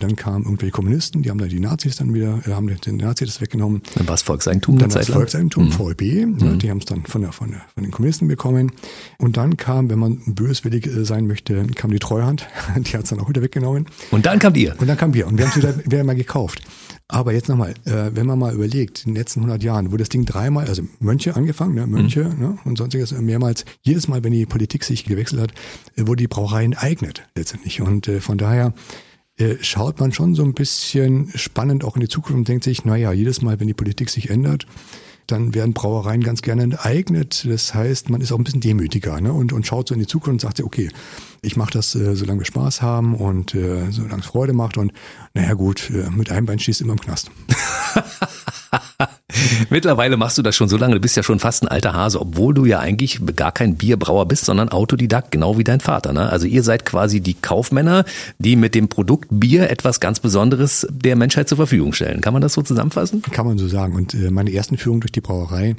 dann 0.00 0.16
kamen 0.16 0.44
irgendwelche 0.44 0.72
Kommunisten, 0.72 1.22
die 1.22 1.30
haben 1.30 1.38
dann 1.38 1.48
die 1.48 1.60
Nazis 1.60 1.96
dann 1.96 2.12
wieder, 2.12 2.40
äh, 2.46 2.52
haben 2.52 2.66
den 2.66 2.96
Nazis 2.96 3.28
das 3.28 3.40
weggenommen. 3.40 3.82
Dann 3.94 4.08
war 4.08 4.14
es 4.14 4.22
Volkseigentum 4.22 4.78
Dann 4.78 4.92
war 4.92 5.00
es 5.00 5.08
Volkseigentum, 5.08 5.66
mhm. 5.66 5.78
VEB, 5.78 6.26
mhm. 6.26 6.58
die 6.58 6.70
haben 6.70 6.78
es 6.78 6.86
dann 6.86 7.04
von, 7.04 7.22
der, 7.22 7.32
von, 7.32 7.50
der, 7.50 7.60
von 7.74 7.84
den 7.84 7.92
Kommunisten 7.92 8.26
bekommen. 8.26 8.72
Und 9.18 9.36
dann 9.36 9.56
kam, 9.56 9.90
wenn 9.90 9.98
man 9.98 10.20
böswillig 10.26 10.86
äh, 10.86 11.04
sein 11.04 11.26
möchte, 11.26 11.66
kam 11.74 11.90
die 11.90 11.98
Treuhand, 11.98 12.48
die 12.76 12.96
hat 12.96 13.04
es 13.04 13.10
dann 13.10 13.20
auch 13.20 13.28
wieder 13.28 13.42
weggenommen. 13.42 13.86
Und 14.10 14.26
dann 14.26 14.38
kam 14.38 14.54
ihr. 14.54 14.74
Und 14.78 14.88
dann 14.88 14.96
kam 14.96 15.14
wir 15.14 15.26
und 15.26 15.38
wir 15.38 15.44
haben 15.44 15.52
es 15.52 15.56
wieder, 15.56 15.84
wieder 15.84 16.04
mal 16.04 16.16
gekauft. 16.16 16.62
Aber 17.08 17.32
jetzt 17.32 17.48
nochmal, 17.48 17.74
äh, 17.84 18.10
wenn 18.14 18.26
man 18.26 18.38
mal 18.38 18.54
überlegt, 18.54 19.04
in 19.04 19.12
den 19.12 19.16
letzten 19.16 19.40
100 19.40 19.62
Jahren, 19.62 19.92
wo 19.92 19.96
das 19.96 20.08
Ding 20.08 20.24
dreimal, 20.24 20.66
also 20.66 20.82
Mönche 20.98 21.36
angefangen, 21.36 21.74
ne, 21.74 21.86
Mönche 21.86 22.24
mhm. 22.24 22.40
ne, 22.40 22.58
und 22.64 22.78
sonstiges 22.78 23.12
mehrmals, 23.12 23.64
jedes 23.82 24.08
Mal, 24.08 24.24
wenn 24.24 24.32
die 24.32 24.46
Politik 24.46 24.84
sich 24.84 25.04
gewechselt 25.04 25.42
hat, 25.42 25.52
äh, 25.96 26.06
wurde 26.06 26.22
die 26.22 26.28
Brauerei 26.28 26.64
enteignet 26.64 27.22
letztendlich. 27.34 27.82
Und 27.82 28.08
äh, 28.08 28.20
von 28.20 28.38
daher 28.38 28.72
äh, 29.36 29.56
schaut 29.60 30.00
man 30.00 30.12
schon 30.12 30.34
so 30.34 30.42
ein 30.42 30.54
bisschen 30.54 31.30
spannend 31.34 31.84
auch 31.84 31.96
in 31.96 32.00
die 32.00 32.08
Zukunft 32.08 32.38
und 32.38 32.48
denkt 32.48 32.64
sich, 32.64 32.84
naja, 32.84 33.12
jedes 33.12 33.42
Mal, 33.42 33.60
wenn 33.60 33.66
die 33.66 33.74
Politik 33.74 34.10
sich 34.10 34.30
ändert, 34.30 34.66
dann 35.32 35.54
werden 35.54 35.72
Brauereien 35.72 36.22
ganz 36.22 36.42
gerne 36.42 36.62
enteignet. 36.62 37.46
Das 37.48 37.74
heißt, 37.74 38.10
man 38.10 38.20
ist 38.20 38.32
auch 38.32 38.38
ein 38.38 38.44
bisschen 38.44 38.60
demütiger 38.60 39.20
ne? 39.20 39.32
und, 39.32 39.52
und 39.52 39.66
schaut 39.66 39.88
so 39.88 39.94
in 39.94 40.00
die 40.00 40.06
Zukunft 40.06 40.32
und 40.32 40.40
sagt, 40.40 40.60
okay, 40.60 40.90
ich 41.40 41.56
mache 41.56 41.72
das, 41.72 41.94
äh, 41.94 42.14
solange 42.14 42.40
wir 42.40 42.46
Spaß 42.46 42.82
haben 42.82 43.14
und 43.14 43.54
äh, 43.54 43.90
solange 43.90 44.20
es 44.20 44.26
Freude 44.26 44.52
macht 44.52 44.76
und 44.76 44.92
naja 45.34 45.54
gut, 45.54 45.90
äh, 45.90 46.10
mit 46.10 46.30
einem 46.30 46.46
Bein 46.46 46.58
schießt 46.58 46.82
immer 46.82 46.92
im 46.92 47.00
Knast. 47.00 47.30
Mittlerweile 49.70 50.16
machst 50.16 50.38
du 50.38 50.42
das 50.42 50.56
schon 50.56 50.68
so 50.68 50.76
lange, 50.76 50.94
du 50.94 51.00
bist 51.00 51.16
ja 51.16 51.22
schon 51.22 51.38
fast 51.38 51.62
ein 51.62 51.68
alter 51.68 51.92
Hase, 51.92 52.20
obwohl 52.20 52.54
du 52.54 52.64
ja 52.64 52.78
eigentlich 52.80 53.20
gar 53.36 53.52
kein 53.52 53.76
Bierbrauer 53.76 54.26
bist, 54.26 54.44
sondern 54.44 54.68
Autodidakt, 54.68 55.30
genau 55.30 55.58
wie 55.58 55.64
dein 55.64 55.80
Vater. 55.80 56.12
Ne? 56.12 56.28
Also 56.28 56.46
ihr 56.46 56.62
seid 56.62 56.84
quasi 56.84 57.20
die 57.20 57.34
Kaufmänner, 57.34 58.04
die 58.38 58.56
mit 58.56 58.74
dem 58.74 58.88
Produkt 58.88 59.28
Bier 59.30 59.70
etwas 59.70 60.00
ganz 60.00 60.20
Besonderes 60.20 60.86
der 60.90 61.16
Menschheit 61.16 61.48
zur 61.48 61.56
Verfügung 61.56 61.92
stellen. 61.92 62.20
Kann 62.20 62.32
man 62.32 62.42
das 62.42 62.54
so 62.54 62.62
zusammenfassen? 62.62 63.22
Kann 63.22 63.46
man 63.46 63.58
so 63.58 63.68
sagen. 63.68 63.94
Und 63.94 64.14
äh, 64.14 64.30
meine 64.30 64.52
ersten 64.52 64.76
Führungen 64.76 65.00
durch 65.00 65.12
die 65.12 65.20
Brauerei, 65.20 65.76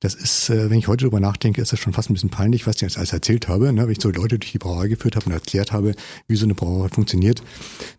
das 0.00 0.14
ist, 0.14 0.50
äh, 0.50 0.68
wenn 0.68 0.78
ich 0.78 0.88
heute 0.88 1.04
darüber 1.04 1.20
nachdenke, 1.20 1.62
ist 1.62 1.72
das 1.72 1.78
schon 1.78 1.92
fast 1.92 2.10
ein 2.10 2.14
bisschen 2.14 2.30
peinlich, 2.30 2.66
was 2.66 2.76
ich 2.76 2.82
jetzt 2.82 2.98
alles 2.98 3.12
erzählt 3.12 3.48
habe, 3.48 3.72
ne? 3.72 3.84
wenn 3.84 3.92
ich 3.92 4.00
so 4.00 4.10
Leute 4.10 4.38
durch 4.38 4.52
die 4.52 4.58
Brauerei 4.58 4.88
geführt 4.88 5.16
habe 5.16 5.26
und 5.26 5.32
erklärt 5.32 5.72
habe, 5.72 5.94
wie 6.26 6.36
so 6.36 6.44
eine 6.44 6.54
Brauerei 6.54 6.88
funktioniert. 6.88 7.42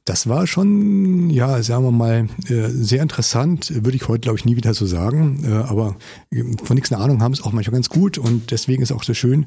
Das 0.06 0.28
war 0.28 0.46
schon, 0.48 1.30
ja, 1.30 1.64
sagen 1.64 1.86
wir 1.86 1.92
mal, 1.92 2.28
äh, 2.50 2.68
sehr 2.70 3.02
interessant, 3.02 3.72
würde 3.74 3.96
ich 3.96 4.08
heute, 4.08 4.22
glaube 4.22 4.38
ich, 4.38 4.46
nie 4.46 4.58
wieder 4.58 4.74
so 4.74 4.86
sagen. 4.86 5.23
Äh, 5.44 5.52
aber 5.52 5.96
äh, 6.32 6.44
von 6.64 6.76
nichts 6.76 6.92
eine 6.92 7.02
Ahnung 7.02 7.22
haben 7.22 7.34
ist 7.34 7.44
auch 7.44 7.52
manchmal 7.52 7.74
ganz 7.74 7.90
gut 7.90 8.18
und 8.18 8.52
deswegen 8.52 8.84
ist 8.84 8.92
auch 8.92 9.04
so 9.04 9.14
schön. 9.14 9.46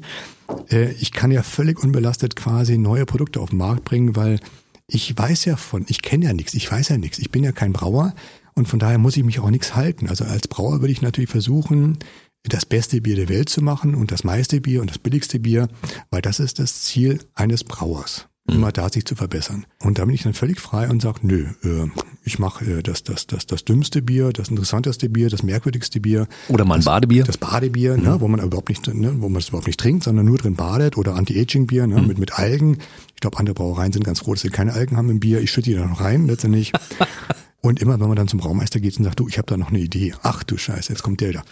Äh, 0.69 0.91
ich 0.93 1.11
kann 1.11 1.31
ja 1.31 1.43
völlig 1.43 1.83
unbelastet 1.83 2.35
quasi 2.35 2.77
neue 2.77 3.05
Produkte 3.05 3.39
auf 3.39 3.49
den 3.49 3.59
Markt 3.59 3.83
bringen, 3.83 4.15
weil 4.15 4.39
ich 4.87 5.17
weiß 5.17 5.45
ja 5.45 5.55
von, 5.57 5.85
ich 5.87 6.01
kenne 6.01 6.25
ja 6.25 6.33
nichts, 6.33 6.53
ich 6.53 6.71
weiß 6.71 6.89
ja 6.89 6.97
nichts, 6.97 7.19
ich 7.19 7.31
bin 7.31 7.43
ja 7.43 7.51
kein 7.51 7.73
Brauer 7.73 8.13
und 8.55 8.67
von 8.67 8.79
daher 8.79 8.97
muss 8.97 9.17
ich 9.17 9.23
mich 9.23 9.39
auch 9.39 9.49
nichts 9.49 9.75
halten. 9.75 10.07
Also 10.09 10.23
als 10.23 10.47
Brauer 10.47 10.81
würde 10.81 10.91
ich 10.91 11.01
natürlich 11.01 11.29
versuchen, 11.29 11.97
das 12.43 12.65
beste 12.65 13.01
Bier 13.01 13.15
der 13.15 13.29
Welt 13.29 13.49
zu 13.49 13.61
machen 13.61 13.95
und 13.95 14.11
das 14.11 14.23
meiste 14.23 14.61
Bier 14.61 14.81
und 14.81 14.89
das 14.89 14.99
billigste 14.99 15.39
Bier, 15.39 15.67
weil 16.09 16.21
das 16.21 16.39
ist 16.39 16.59
das 16.59 16.83
Ziel 16.83 17.19
eines 17.33 17.63
Brauers 17.63 18.27
immer 18.47 18.71
da 18.71 18.89
sich 18.89 19.05
zu 19.05 19.15
verbessern. 19.15 19.65
Und 19.79 19.99
da 19.99 20.05
bin 20.05 20.15
ich 20.15 20.23
dann 20.23 20.33
völlig 20.33 20.59
frei 20.59 20.89
und 20.89 21.01
sage, 21.01 21.19
nö, 21.23 21.47
äh, 21.63 21.89
ich 22.23 22.39
mache 22.39 22.65
äh, 22.65 22.83
das, 22.83 23.03
das, 23.03 23.27
das, 23.27 23.45
das 23.45 23.65
dümmste 23.65 24.01
Bier, 24.01 24.31
das 24.31 24.49
interessanteste 24.49 25.09
Bier, 25.09 25.29
das 25.29 25.43
merkwürdigste 25.43 25.99
Bier. 25.99 26.27
Oder 26.47 26.65
mal 26.65 26.75
ein 26.75 26.79
das, 26.79 26.85
Badebier. 26.85 27.23
Das 27.23 27.37
Badebier, 27.37 27.97
ne, 27.97 27.97
mhm. 27.97 28.03
ne, 28.03 28.21
wo 28.21 28.27
man 28.27 28.39
überhaupt 28.39 28.69
nicht, 28.69 28.87
ne, 28.87 29.15
wo 29.19 29.29
man 29.29 29.39
es 29.39 29.49
überhaupt 29.49 29.67
nicht 29.67 29.79
trinkt, 29.79 30.03
sondern 30.03 30.25
nur 30.25 30.37
drin 30.37 30.55
badet 30.55 30.97
oder 30.97 31.15
Anti-Aging-Bier, 31.15 31.87
ne, 31.87 32.01
mhm. 32.01 32.07
mit, 32.07 32.17
mit 32.19 32.39
Algen. 32.39 32.77
Ich 33.15 33.21
glaube, 33.21 33.37
andere 33.37 33.55
Brauereien 33.55 33.91
sind 33.91 34.03
ganz 34.03 34.19
froh, 34.19 34.33
dass 34.33 34.41
sie 34.41 34.49
keine 34.49 34.73
Algen 34.73 34.95
haben 34.95 35.09
im 35.09 35.19
Bier. 35.19 35.41
Ich 35.41 35.51
schütte 35.51 35.69
die 35.69 35.75
da 35.75 35.85
noch 35.85 36.01
rein, 36.01 36.27
letztendlich. 36.27 36.71
Und 37.61 37.81
immer, 37.81 37.99
wenn 37.99 38.07
man 38.07 38.15
dann 38.15 38.27
zum 38.27 38.39
Braumeister 38.39 38.79
geht 38.79 38.97
und 38.97 39.03
sagt, 39.03 39.19
du, 39.19 39.27
ich 39.27 39.37
habe 39.37 39.47
da 39.47 39.57
noch 39.57 39.69
eine 39.69 39.79
Idee. 39.79 40.13
Ach 40.21 40.43
du 40.43 40.57
Scheiße, 40.57 40.93
jetzt 40.93 41.01
kommt 41.01 41.21
der 41.21 41.33
da. 41.33 41.43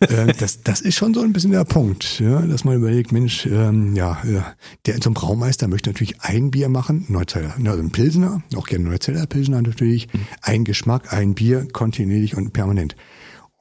äh, 0.00 0.32
das, 0.34 0.62
das 0.62 0.82
ist 0.82 0.94
schon 0.94 1.14
so 1.14 1.22
ein 1.22 1.32
bisschen 1.32 1.52
der 1.52 1.64
Punkt, 1.64 2.20
ja, 2.20 2.42
dass 2.42 2.64
man 2.64 2.76
überlegt, 2.76 3.12
Mensch, 3.12 3.46
ähm, 3.46 3.96
ja, 3.96 4.22
äh, 4.24 4.42
der 4.86 5.00
zum 5.00 5.14
Braumeister 5.14 5.66
möchte 5.66 5.90
natürlich 5.90 6.20
ein 6.20 6.50
Bier 6.50 6.68
machen, 6.68 7.06
Neuzeller, 7.08 7.54
also 7.56 7.80
ein 7.80 7.90
Pilsener, 7.90 8.42
auch 8.54 8.66
gerne 8.66 8.84
Neuzeller 8.84 9.26
Pilsener 9.26 9.62
natürlich, 9.62 10.12
mhm. 10.12 10.26
ein 10.42 10.64
Geschmack, 10.64 11.12
ein 11.12 11.34
Bier, 11.34 11.66
kontinuierlich 11.72 12.36
und 12.36 12.52
permanent. 12.52 12.94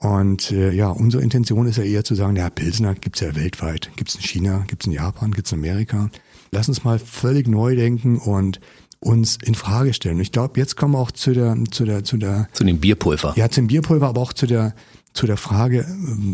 Und 0.04 0.52
äh, 0.52 0.72
ja, 0.72 0.90
unsere 0.90 1.24
Intention 1.24 1.66
ist 1.66 1.78
ja 1.78 1.84
eher 1.86 2.04
zu 2.04 2.14
sagen, 2.14 2.36
ja, 2.36 2.50
Pilsener 2.50 2.94
gibt's 2.94 3.22
ja 3.22 3.34
weltweit. 3.38 3.90
Gibt's 3.96 4.16
in 4.16 4.22
China, 4.22 4.66
gibt's 4.68 4.86
in 4.86 4.92
Japan, 4.92 5.32
gibt's 5.32 5.54
in 5.54 5.60
Amerika. 5.60 6.10
Lass 6.52 6.68
uns 6.68 6.84
mal 6.84 7.00
völlig 7.00 7.48
neu 7.48 7.78
denken 7.78 8.18
und 8.18 8.60
uns 9.04 9.38
in 9.44 9.56
Frage 9.56 9.94
stellen. 9.94 10.20
ich 10.20 10.32
glaube, 10.32 10.60
jetzt 10.60 10.76
kommen 10.78 10.94
wir 10.94 11.00
auch 11.00 11.12
zu 11.12 11.34
der, 11.34 11.58
zu 11.70 11.86
der, 11.86 12.04
zu 12.04 12.18
der. 12.18 12.48
Zu 12.54 12.64
dem 12.64 12.80
Bierpulver. 12.80 13.34
Ja, 13.36 13.50
zum 13.50 13.68
Bierpulver, 13.68 14.08
aber 14.08 14.22
auch 14.22 14.34
zu 14.34 14.48
der, 14.48 14.74
zu 15.14 15.28
der 15.28 15.38
Frage, 15.38 15.86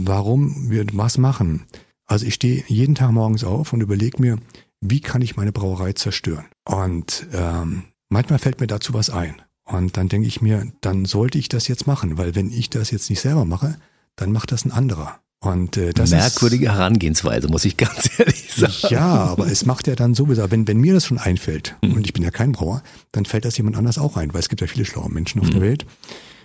warum 0.05 0.69
wir 0.69 0.86
was 0.93 1.17
machen. 1.17 1.65
Also 2.05 2.25
ich 2.25 2.34
stehe 2.36 2.63
jeden 2.67 2.95
Tag 2.95 3.12
morgens 3.12 3.43
auf 3.43 3.73
und 3.73 3.82
überlege 3.82 4.21
mir, 4.21 4.38
wie 4.82 5.01
kann 5.01 5.21
ich 5.21 5.36
meine 5.36 5.51
Brauerei 5.51 5.93
zerstören? 5.93 6.45
Und 6.65 7.27
ähm, 7.34 7.84
manchmal 8.10 8.39
fällt 8.39 8.62
mir 8.62 8.67
dazu 8.67 8.93
was 8.93 9.10
ein. 9.10 9.41
Und 9.65 9.97
dann 9.97 10.10
denke 10.10 10.27
ich 10.27 10.41
mir, 10.41 10.71
dann 10.82 11.05
sollte 11.05 11.38
ich 11.38 11.49
das 11.49 11.67
jetzt 11.67 11.86
machen, 11.86 12.17
weil 12.17 12.34
wenn 12.34 12.51
ich 12.51 12.69
das 12.69 12.89
jetzt 12.89 13.10
nicht 13.10 13.21
selber 13.21 13.45
mache, 13.45 13.77
dann 14.15 14.32
macht 14.32 14.51
das 14.51 14.65
ein 14.65 14.71
anderer. 14.71 15.19
Und 15.41 15.78
äh, 15.78 15.93
das 15.93 16.12
merkwürdige 16.12 16.65
ist, 16.65 16.71
Herangehensweise, 16.73 17.47
muss 17.47 17.63
ich 17.63 17.78
ganz 17.78 18.10
ehrlich 18.19 18.52
sagen. 18.54 18.73
Ja, 18.89 19.08
aber 19.08 19.47
es 19.47 19.65
macht 19.65 19.88
ja 19.88 19.95
dann 19.95 20.13
sowieso, 20.13 20.52
wenn, 20.52 20.67
wenn 20.67 20.78
mir 20.78 20.93
das 20.93 21.06
schon 21.06 21.17
einfällt, 21.17 21.75
mhm. 21.82 21.93
und 21.93 22.06
ich 22.06 22.13
bin 22.13 22.23
ja 22.23 22.32
kein 22.32 22.52
Brauer, 22.52 22.84
dann 23.13 23.25
fällt 23.25 23.45
das 23.45 23.58
jemand 23.58 23.78
anders 23.78 23.97
auch 23.97 24.17
ein, 24.17 24.34
weil 24.34 24.41
es 24.41 24.49
gibt 24.49 24.60
ja 24.60 24.67
viele 24.67 24.84
schlaue 24.84 25.10
Menschen 25.10 25.39
auf 25.39 25.47
mhm. 25.47 25.52
der 25.52 25.62
Welt. 25.62 25.86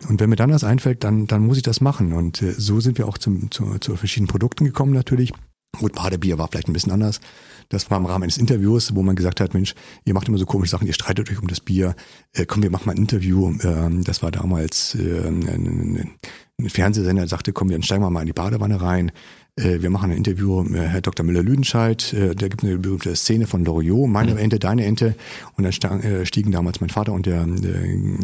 Und 0.08 0.20
wenn 0.20 0.30
mir 0.30 0.36
dann 0.36 0.50
das 0.50 0.64
einfällt, 0.64 1.02
dann, 1.02 1.26
dann 1.26 1.46
muss 1.46 1.56
ich 1.56 1.62
das 1.62 1.80
machen. 1.80 2.12
Und 2.12 2.40
äh, 2.42 2.52
so 2.52 2.78
sind 2.80 2.98
wir 2.98 3.08
auch 3.08 3.18
zum, 3.18 3.50
zu, 3.50 3.78
zu 3.80 3.96
verschiedenen 3.96 4.28
Produkten 4.28 4.64
gekommen 4.64 4.92
natürlich. 4.92 5.32
Gut, 5.78 5.94
Badebier 5.94 6.38
war 6.38 6.48
vielleicht 6.48 6.68
ein 6.68 6.72
bisschen 6.72 6.92
anders. 6.92 7.20
Das 7.68 7.90
war 7.90 7.98
im 7.98 8.06
Rahmen 8.06 8.24
eines 8.24 8.38
Interviews, 8.38 8.94
wo 8.94 9.02
man 9.02 9.16
gesagt 9.16 9.40
hat, 9.40 9.54
Mensch, 9.54 9.74
ihr 10.04 10.14
macht 10.14 10.28
immer 10.28 10.38
so 10.38 10.46
komische 10.46 10.70
Sachen, 10.70 10.86
ihr 10.86 10.92
streitet 10.92 11.30
euch 11.30 11.40
um 11.40 11.48
das 11.48 11.60
Bier. 11.60 11.94
Äh, 12.32 12.46
komm, 12.46 12.62
wir 12.62 12.70
machen 12.70 12.86
mal 12.86 12.92
ein 12.92 12.98
Interview. 12.98 13.54
Ähm, 13.62 14.04
das 14.04 14.22
war 14.22 14.30
damals 14.30 14.94
äh, 14.94 15.26
ein, 15.26 16.14
ein 16.58 16.68
Fernsehsender 16.68 17.26
sagte, 17.26 17.52
komm, 17.52 17.70
dann 17.70 17.82
steigen 17.82 18.02
wir 18.02 18.10
mal 18.10 18.20
in 18.20 18.26
die 18.26 18.32
Badewanne 18.32 18.80
rein. 18.80 19.12
Äh, 19.56 19.82
wir 19.82 19.90
machen 19.90 20.10
ein 20.10 20.16
Interview 20.16 20.64
mit 20.64 20.80
Herr 20.80 21.00
Dr. 21.00 21.24
Müller-Lüdenscheid. 21.24 22.12
Äh, 22.12 22.34
der 22.34 22.48
gibt 22.48 22.64
eine 22.64 22.76
berühmte 22.76 23.14
Szene 23.14 23.46
von 23.46 23.64
Loriot, 23.64 24.08
meine 24.08 24.32
mhm. 24.32 24.38
Ente, 24.38 24.58
deine 24.58 24.84
Ente. 24.84 25.14
Und 25.56 25.64
dann 25.84 26.00
äh, 26.00 26.26
stiegen 26.26 26.50
damals 26.50 26.80
mein 26.80 26.90
Vater 26.90 27.12
und 27.12 27.26
der 27.26 27.46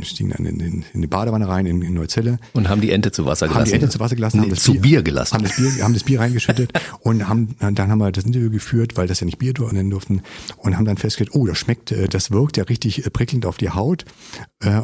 stiegen 0.03 0.33
dann 0.37 0.45
in, 0.45 0.59
in, 0.59 0.85
in 0.93 1.01
die 1.01 1.07
Badewanne 1.07 1.47
rein 1.47 1.67
in, 1.67 1.83
in 1.83 1.95
Neuzelle. 1.95 2.39
Und 2.53 2.69
haben 2.69 2.81
die 2.81 2.91
Ente 2.91 3.13
zu 3.13 3.27
Wasser 3.27 3.47
gelassen. 3.47 3.61
Haben 3.61 3.69
die 3.69 3.75
Ente 3.75 3.89
zu 3.89 4.01
Wasser 4.01 4.17
gelassen. 4.17 4.39
Nee, 4.39 4.43
haben 4.43 4.51
das 4.51 4.63
zu 4.63 4.73
Bier, 4.73 4.81
Bier, 4.81 5.03
gelassen. 5.03 5.35
Haben 5.35 5.45
das 5.45 5.57
Bier, 5.57 5.85
haben 5.85 5.95
das 5.95 6.03
Bier 6.03 6.21
reingeschüttet 6.21 6.73
und 7.01 7.29
haben, 7.29 7.55
dann 7.61 7.91
haben 7.91 7.99
wir 7.99 8.11
das 8.11 8.25
Interview 8.25 8.51
geführt, 8.51 8.97
weil 8.97 9.07
das 9.07 9.21
ja 9.21 9.25
nicht 9.25 9.39
Bier 9.39 9.53
nennen 9.71 9.91
durften. 9.91 10.23
Und 10.57 10.77
haben 10.77 10.85
dann 10.85 10.97
festgestellt, 10.97 11.35
oh, 11.35 11.47
das 11.47 11.59
schmeckt, 11.59 11.95
das 12.13 12.31
wirkt 12.33 12.57
ja 12.57 12.65
richtig 12.65 13.05
prickelnd 13.13 13.47
auf 13.47 13.57
die 13.57 13.71
Haut. 13.71 14.05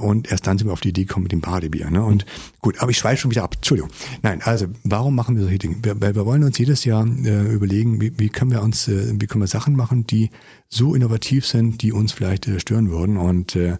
Und 0.00 0.30
erst 0.30 0.46
dann 0.46 0.58
sind 0.58 0.68
wir 0.68 0.72
auf 0.72 0.80
die 0.80 0.90
Idee 0.90 1.04
gekommen 1.04 1.24
mit 1.24 1.32
dem 1.32 1.40
Badebier. 1.40 1.90
Ne? 1.90 2.02
Und 2.02 2.24
gut, 2.60 2.80
aber 2.80 2.90
ich 2.90 2.98
schweife 2.98 3.22
schon 3.22 3.30
wieder 3.30 3.42
ab. 3.42 3.54
Entschuldigung. 3.56 3.90
Nein, 4.22 4.40
also 4.42 4.66
warum 4.84 5.14
machen 5.14 5.36
wir 5.36 5.42
solche 5.42 5.58
Dinge? 5.58 5.76
Weil 5.82 6.14
wir 6.14 6.26
wollen 6.36 6.44
uns 6.44 6.58
jedes 6.58 6.84
Jahr 6.84 7.06
äh, 7.06 7.46
überlegen, 7.50 7.98
wie, 7.98 8.12
wie 8.18 8.28
können 8.28 8.50
wir 8.50 8.62
uns, 8.62 8.88
äh, 8.88 9.14
wie 9.18 9.26
können 9.26 9.42
wir 9.42 9.46
Sachen 9.46 9.74
machen, 9.74 10.06
die 10.06 10.28
so 10.68 10.94
innovativ 10.94 11.46
sind, 11.46 11.80
die 11.80 11.92
uns 11.92 12.12
vielleicht 12.12 12.46
äh, 12.46 12.60
stören 12.60 12.90
würden. 12.90 13.16
Und 13.16 13.56
äh, 13.56 13.78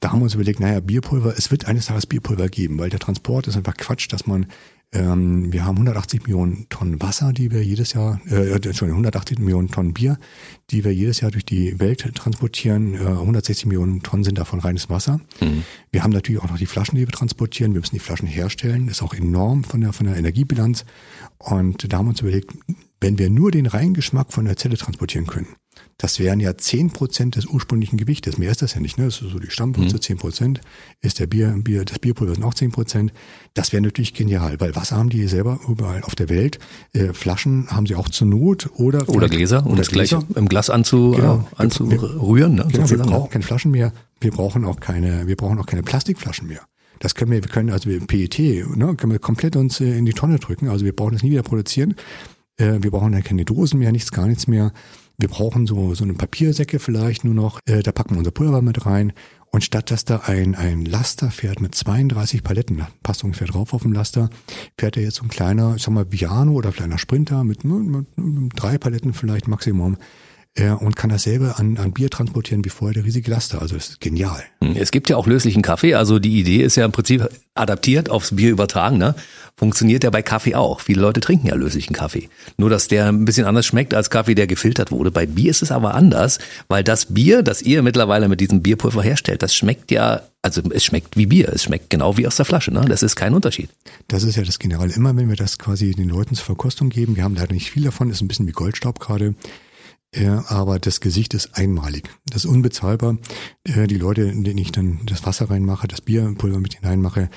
da 0.00 0.10
haben 0.10 0.20
wir 0.20 0.24
uns 0.24 0.34
überlegt, 0.34 0.58
naja, 0.58 0.80
Bierpulver, 0.80 1.34
es 1.36 1.50
wird 1.50 1.66
eines 1.66 1.84
Tages 1.86 2.06
Bierpulver 2.06 2.48
geben, 2.48 2.78
weil 2.78 2.88
der 2.88 2.98
Transport 2.98 3.46
ist 3.46 3.58
einfach 3.58 3.76
Quatsch, 3.76 4.10
dass 4.10 4.26
man 4.26 4.46
ähm, 4.92 5.52
wir 5.52 5.66
haben 5.66 5.76
180 5.76 6.22
Millionen 6.22 6.66
Tonnen 6.70 7.02
Wasser, 7.02 7.34
die 7.34 7.50
wir 7.50 7.62
jedes 7.62 7.92
Jahr, 7.92 8.20
äh, 8.30 8.52
Entschuldigung, 8.52 9.04
180 9.04 9.38
Millionen 9.38 9.70
Tonnen 9.70 9.92
Bier, 9.92 10.18
die 10.70 10.82
wir 10.82 10.94
jedes 10.94 11.20
Jahr 11.20 11.30
durch 11.30 11.44
die 11.44 11.78
Welt 11.78 12.14
transportieren. 12.14 12.94
Äh, 12.94 12.98
160 13.00 13.66
Millionen 13.66 14.02
Tonnen 14.02 14.24
sind 14.24 14.38
davon 14.38 14.60
reines 14.60 14.88
Wasser. 14.88 15.20
Mhm. 15.42 15.64
Wir 15.92 16.04
haben 16.04 16.12
natürlich 16.12 16.40
auch 16.40 16.48
noch 16.48 16.56
die 16.56 16.66
Flaschen, 16.66 16.96
die 16.96 17.06
wir 17.06 17.12
transportieren. 17.12 17.74
Wir 17.74 17.80
müssen 17.80 17.96
die 17.96 18.00
Flaschen 18.00 18.26
herstellen. 18.26 18.86
Das 18.86 18.98
ist 18.98 19.02
auch 19.02 19.14
enorm 19.14 19.62
von 19.62 19.82
der, 19.82 19.92
von 19.92 20.06
der 20.06 20.16
Energiebilanz. 20.16 20.86
Und 21.36 21.92
da 21.92 21.98
haben 21.98 22.06
wir 22.06 22.10
uns 22.10 22.20
überlegt, 22.22 22.52
wenn 23.00 23.18
wir 23.18 23.28
nur 23.28 23.50
den 23.50 23.66
Reingeschmack 23.66 24.32
von 24.32 24.46
der 24.46 24.56
Zelle 24.56 24.78
transportieren 24.78 25.26
können, 25.26 25.48
das 25.96 26.18
wären 26.20 26.38
ja 26.38 26.56
zehn 26.56 26.90
Prozent 26.90 27.36
des 27.36 27.46
ursprünglichen 27.46 27.96
Gewichtes. 27.96 28.38
Mehr 28.38 28.50
ist 28.50 28.62
das 28.62 28.74
ja 28.74 28.80
nicht, 28.80 28.98
ne? 28.98 29.06
Das 29.06 29.20
ist 29.20 29.30
so 29.30 29.38
die 29.38 29.50
Stammwürze, 29.50 29.96
mhm. 29.96 30.00
zehn 30.00 30.16
mhm. 30.16 30.20
Prozent. 30.20 30.60
Ist 31.00 31.18
der 31.18 31.26
Bier, 31.26 31.54
Bier, 31.58 31.84
das 31.84 31.98
Bierpulver 31.98 32.34
sind 32.34 32.44
auch 32.44 32.54
zehn 32.54 32.70
Prozent. 32.70 33.12
Das 33.54 33.72
wäre 33.72 33.82
natürlich 33.82 34.14
genial, 34.14 34.60
weil 34.60 34.76
Wasser 34.76 34.96
haben 34.96 35.08
die 35.10 35.26
selber 35.26 35.58
überall 35.68 36.02
auf 36.02 36.14
der 36.14 36.28
Welt. 36.28 36.58
Äh, 36.92 37.12
Flaschen 37.12 37.68
haben 37.70 37.86
sie 37.86 37.96
auch 37.96 38.08
zur 38.08 38.28
Not 38.28 38.70
oder 38.76 39.08
oder 39.08 39.28
Gläser, 39.28 39.66
um 39.66 39.76
das 39.76 39.90
gleich 39.90 40.14
im 40.34 40.48
Glas 40.48 40.70
anzu, 40.70 41.12
genau. 41.12 41.48
äh, 41.52 41.62
anzurühren. 41.62 42.54
Ne? 42.54 42.66
Genau, 42.70 42.88
wir 42.88 42.98
brauchen 42.98 43.30
keine 43.30 43.44
Flaschen 43.44 43.72
mehr. 43.72 43.92
Wir 44.20 44.30
brauchen 44.30 44.64
auch 44.64 44.80
keine, 44.80 45.26
wir 45.26 45.36
brauchen 45.36 45.58
auch 45.58 45.66
keine 45.66 45.82
Plastikflaschen 45.82 46.46
mehr. 46.46 46.62
Das 47.00 47.14
können 47.14 47.30
wir, 47.30 47.42
wir 47.42 47.50
können 47.50 47.70
also 47.70 47.90
PET, 47.90 48.38
ne, 48.38 48.94
können 48.96 49.12
wir 49.12 49.18
komplett 49.18 49.56
uns 49.56 49.80
äh, 49.80 49.96
in 49.96 50.04
die 50.04 50.12
Tonne 50.12 50.38
drücken. 50.38 50.68
Also 50.68 50.84
wir 50.84 50.94
brauchen 50.94 51.12
das 51.12 51.22
nie 51.22 51.30
wieder 51.30 51.42
produzieren. 51.42 51.94
Äh, 52.56 52.78
wir 52.80 52.90
brauchen 52.90 53.12
dann 53.12 53.22
keine 53.22 53.44
Dosen 53.44 53.78
mehr, 53.78 53.92
nichts, 53.92 54.10
gar 54.10 54.26
nichts 54.26 54.46
mehr. 54.46 54.72
Wir 55.20 55.28
brauchen 55.28 55.66
so, 55.66 55.94
so 55.94 56.04
eine 56.04 56.14
Papiersäcke 56.14 56.78
vielleicht 56.78 57.24
nur 57.24 57.34
noch. 57.34 57.58
Äh, 57.66 57.82
da 57.82 57.90
packen 57.90 58.10
wir 58.10 58.18
unser 58.18 58.30
Pulver 58.30 58.62
mit 58.62 58.86
rein 58.86 59.12
Und 59.50 59.64
statt 59.64 59.90
dass 59.90 60.04
da 60.04 60.18
ein, 60.26 60.54
ein 60.54 60.84
Laster 60.84 61.32
fährt 61.32 61.60
mit 61.60 61.74
32 61.74 62.44
Paletten, 62.44 62.86
passt 63.02 63.24
ungefähr 63.24 63.48
drauf 63.48 63.74
auf 63.74 63.82
dem 63.82 63.92
Laster, 63.92 64.30
fährt 64.78 64.96
er 64.96 65.02
jetzt 65.02 65.16
so 65.16 65.24
ein 65.24 65.28
kleiner, 65.28 65.74
ich 65.74 65.82
sag 65.82 65.92
mal, 65.92 66.12
Viano 66.12 66.52
oder 66.52 66.70
kleiner 66.70 66.98
Sprinter 66.98 67.42
mit, 67.42 67.64
mit, 67.64 68.06
mit 68.16 68.52
drei 68.54 68.78
Paletten 68.78 69.12
vielleicht 69.12 69.48
Maximum 69.48 69.96
äh, 70.54 70.70
und 70.70 70.96
kann 70.96 71.10
dasselbe 71.10 71.58
an, 71.58 71.76
an 71.78 71.92
Bier 71.92 72.10
transportieren 72.10 72.64
wie 72.64 72.68
vorher 72.68 72.94
der 72.94 73.04
riesige 73.04 73.30
Laster. 73.30 73.62
Also 73.62 73.76
das 73.76 73.90
ist 73.90 74.00
genial. 74.00 74.42
Hm, 74.62 74.76
es 74.76 74.90
gibt 74.90 75.08
ja 75.08 75.16
auch 75.16 75.26
löslichen 75.26 75.62
Kaffee. 75.62 75.94
Also 75.94 76.18
die 76.18 76.38
Idee 76.38 76.62
ist 76.62 76.76
ja 76.76 76.84
im 76.84 76.92
Prinzip 76.92 77.28
adaptiert 77.54 78.10
aufs 78.10 78.34
Bier 78.34 78.50
übertragen. 78.50 78.98
Ne? 78.98 79.14
Funktioniert 79.56 80.04
ja 80.04 80.10
bei 80.10 80.22
Kaffee 80.22 80.54
auch. 80.54 80.80
Viele 80.80 81.00
Leute 81.00 81.20
trinken 81.20 81.48
ja 81.48 81.54
löslichen 81.54 81.94
Kaffee. 81.94 82.28
Nur, 82.56 82.70
dass 82.70 82.88
der 82.88 83.06
ein 83.06 83.24
bisschen 83.24 83.46
anders 83.46 83.66
schmeckt 83.66 83.94
als 83.94 84.10
Kaffee, 84.10 84.34
der 84.34 84.46
gefiltert 84.46 84.90
wurde. 84.90 85.10
Bei 85.10 85.26
Bier 85.26 85.50
ist 85.50 85.62
es 85.62 85.72
aber 85.72 85.94
anders, 85.94 86.38
weil 86.68 86.84
das 86.84 87.06
Bier, 87.06 87.42
das 87.42 87.62
ihr 87.62 87.82
mittlerweile 87.82 88.28
mit 88.28 88.40
diesem 88.40 88.62
Bierpulver 88.62 89.02
herstellt, 89.02 89.42
das 89.42 89.54
schmeckt 89.54 89.90
ja, 89.90 90.22
also 90.42 90.62
es 90.70 90.84
schmeckt 90.84 91.16
wie 91.16 91.26
Bier. 91.26 91.50
Es 91.52 91.64
schmeckt 91.64 91.90
genau 91.90 92.16
wie 92.16 92.26
aus 92.26 92.36
der 92.36 92.44
Flasche. 92.44 92.72
Ne? 92.72 92.84
Das 92.88 93.02
ist 93.02 93.16
kein 93.16 93.34
Unterschied. 93.34 93.70
Das 94.06 94.22
ist 94.22 94.36
ja 94.36 94.44
das 94.44 94.58
Generelle. 94.58 94.92
Immer 94.92 95.16
wenn 95.16 95.28
wir 95.28 95.36
das 95.36 95.58
quasi 95.58 95.92
den 95.92 96.08
Leuten 96.08 96.34
zur 96.34 96.46
Verkostung 96.46 96.88
geben, 96.88 97.16
wir 97.16 97.24
haben 97.24 97.34
leider 97.34 97.52
nicht 97.52 97.70
viel 97.70 97.84
davon, 97.84 98.10
ist 98.10 98.20
ein 98.20 98.28
bisschen 98.28 98.46
wie 98.46 98.52
Goldstaub 98.52 99.00
gerade. 99.00 99.34
Ja, 100.14 100.44
aber 100.48 100.78
das 100.78 101.00
Gesicht 101.00 101.34
ist 101.34 101.54
einmalig. 101.54 102.08
Das 102.26 102.44
ist 102.44 102.50
unbezahlbar. 102.50 103.18
Äh, 103.64 103.86
die 103.86 103.98
Leute, 103.98 104.22
in 104.22 104.42
denen 104.42 104.58
ich 104.58 104.72
dann 104.72 105.00
das 105.04 105.26
Wasser 105.26 105.50
reinmache, 105.50 105.86
das 105.86 106.00
Bierpulver 106.00 106.60
mit 106.60 106.74
hineinmache, 106.74 107.28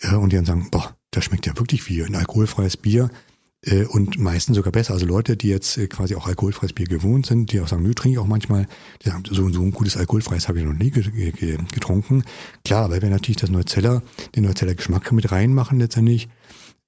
äh, 0.00 0.14
und 0.14 0.32
die 0.32 0.36
dann 0.36 0.44
sagen, 0.44 0.68
boah, 0.70 0.96
das 1.12 1.24
schmeckt 1.24 1.46
ja 1.46 1.56
wirklich 1.56 1.88
wie 1.88 2.02
ein 2.02 2.16
alkoholfreies 2.16 2.76
Bier. 2.76 3.10
Äh, 3.62 3.84
und 3.84 4.18
meistens 4.18 4.56
sogar 4.56 4.72
besser. 4.72 4.94
Also 4.94 5.06
Leute, 5.06 5.36
die 5.36 5.48
jetzt 5.48 5.78
quasi 5.90 6.16
auch 6.16 6.26
alkoholfreies 6.26 6.72
Bier 6.72 6.86
gewohnt 6.86 7.26
sind, 7.26 7.52
die 7.52 7.60
auch 7.60 7.68
sagen, 7.68 7.84
nö, 7.84 7.94
trinke 7.94 8.14
ich 8.14 8.18
auch 8.18 8.26
manchmal, 8.26 8.66
die 9.04 9.10
sagen, 9.10 9.22
so, 9.30 9.48
so 9.50 9.62
ein 9.62 9.70
gutes 9.70 9.96
alkoholfreies 9.96 10.48
habe 10.48 10.58
ich 10.58 10.64
noch 10.64 10.72
nie 10.72 10.90
getrunken. 10.90 12.24
Klar, 12.64 12.90
weil 12.90 13.02
wir 13.02 13.10
natürlich 13.10 13.36
das 13.36 13.50
Neuzeller, 13.50 14.02
den 14.34 14.44
Neuzeller 14.44 14.74
Geschmack 14.74 15.12
mit 15.12 15.30
reinmachen 15.30 15.78
letztendlich, 15.78 16.28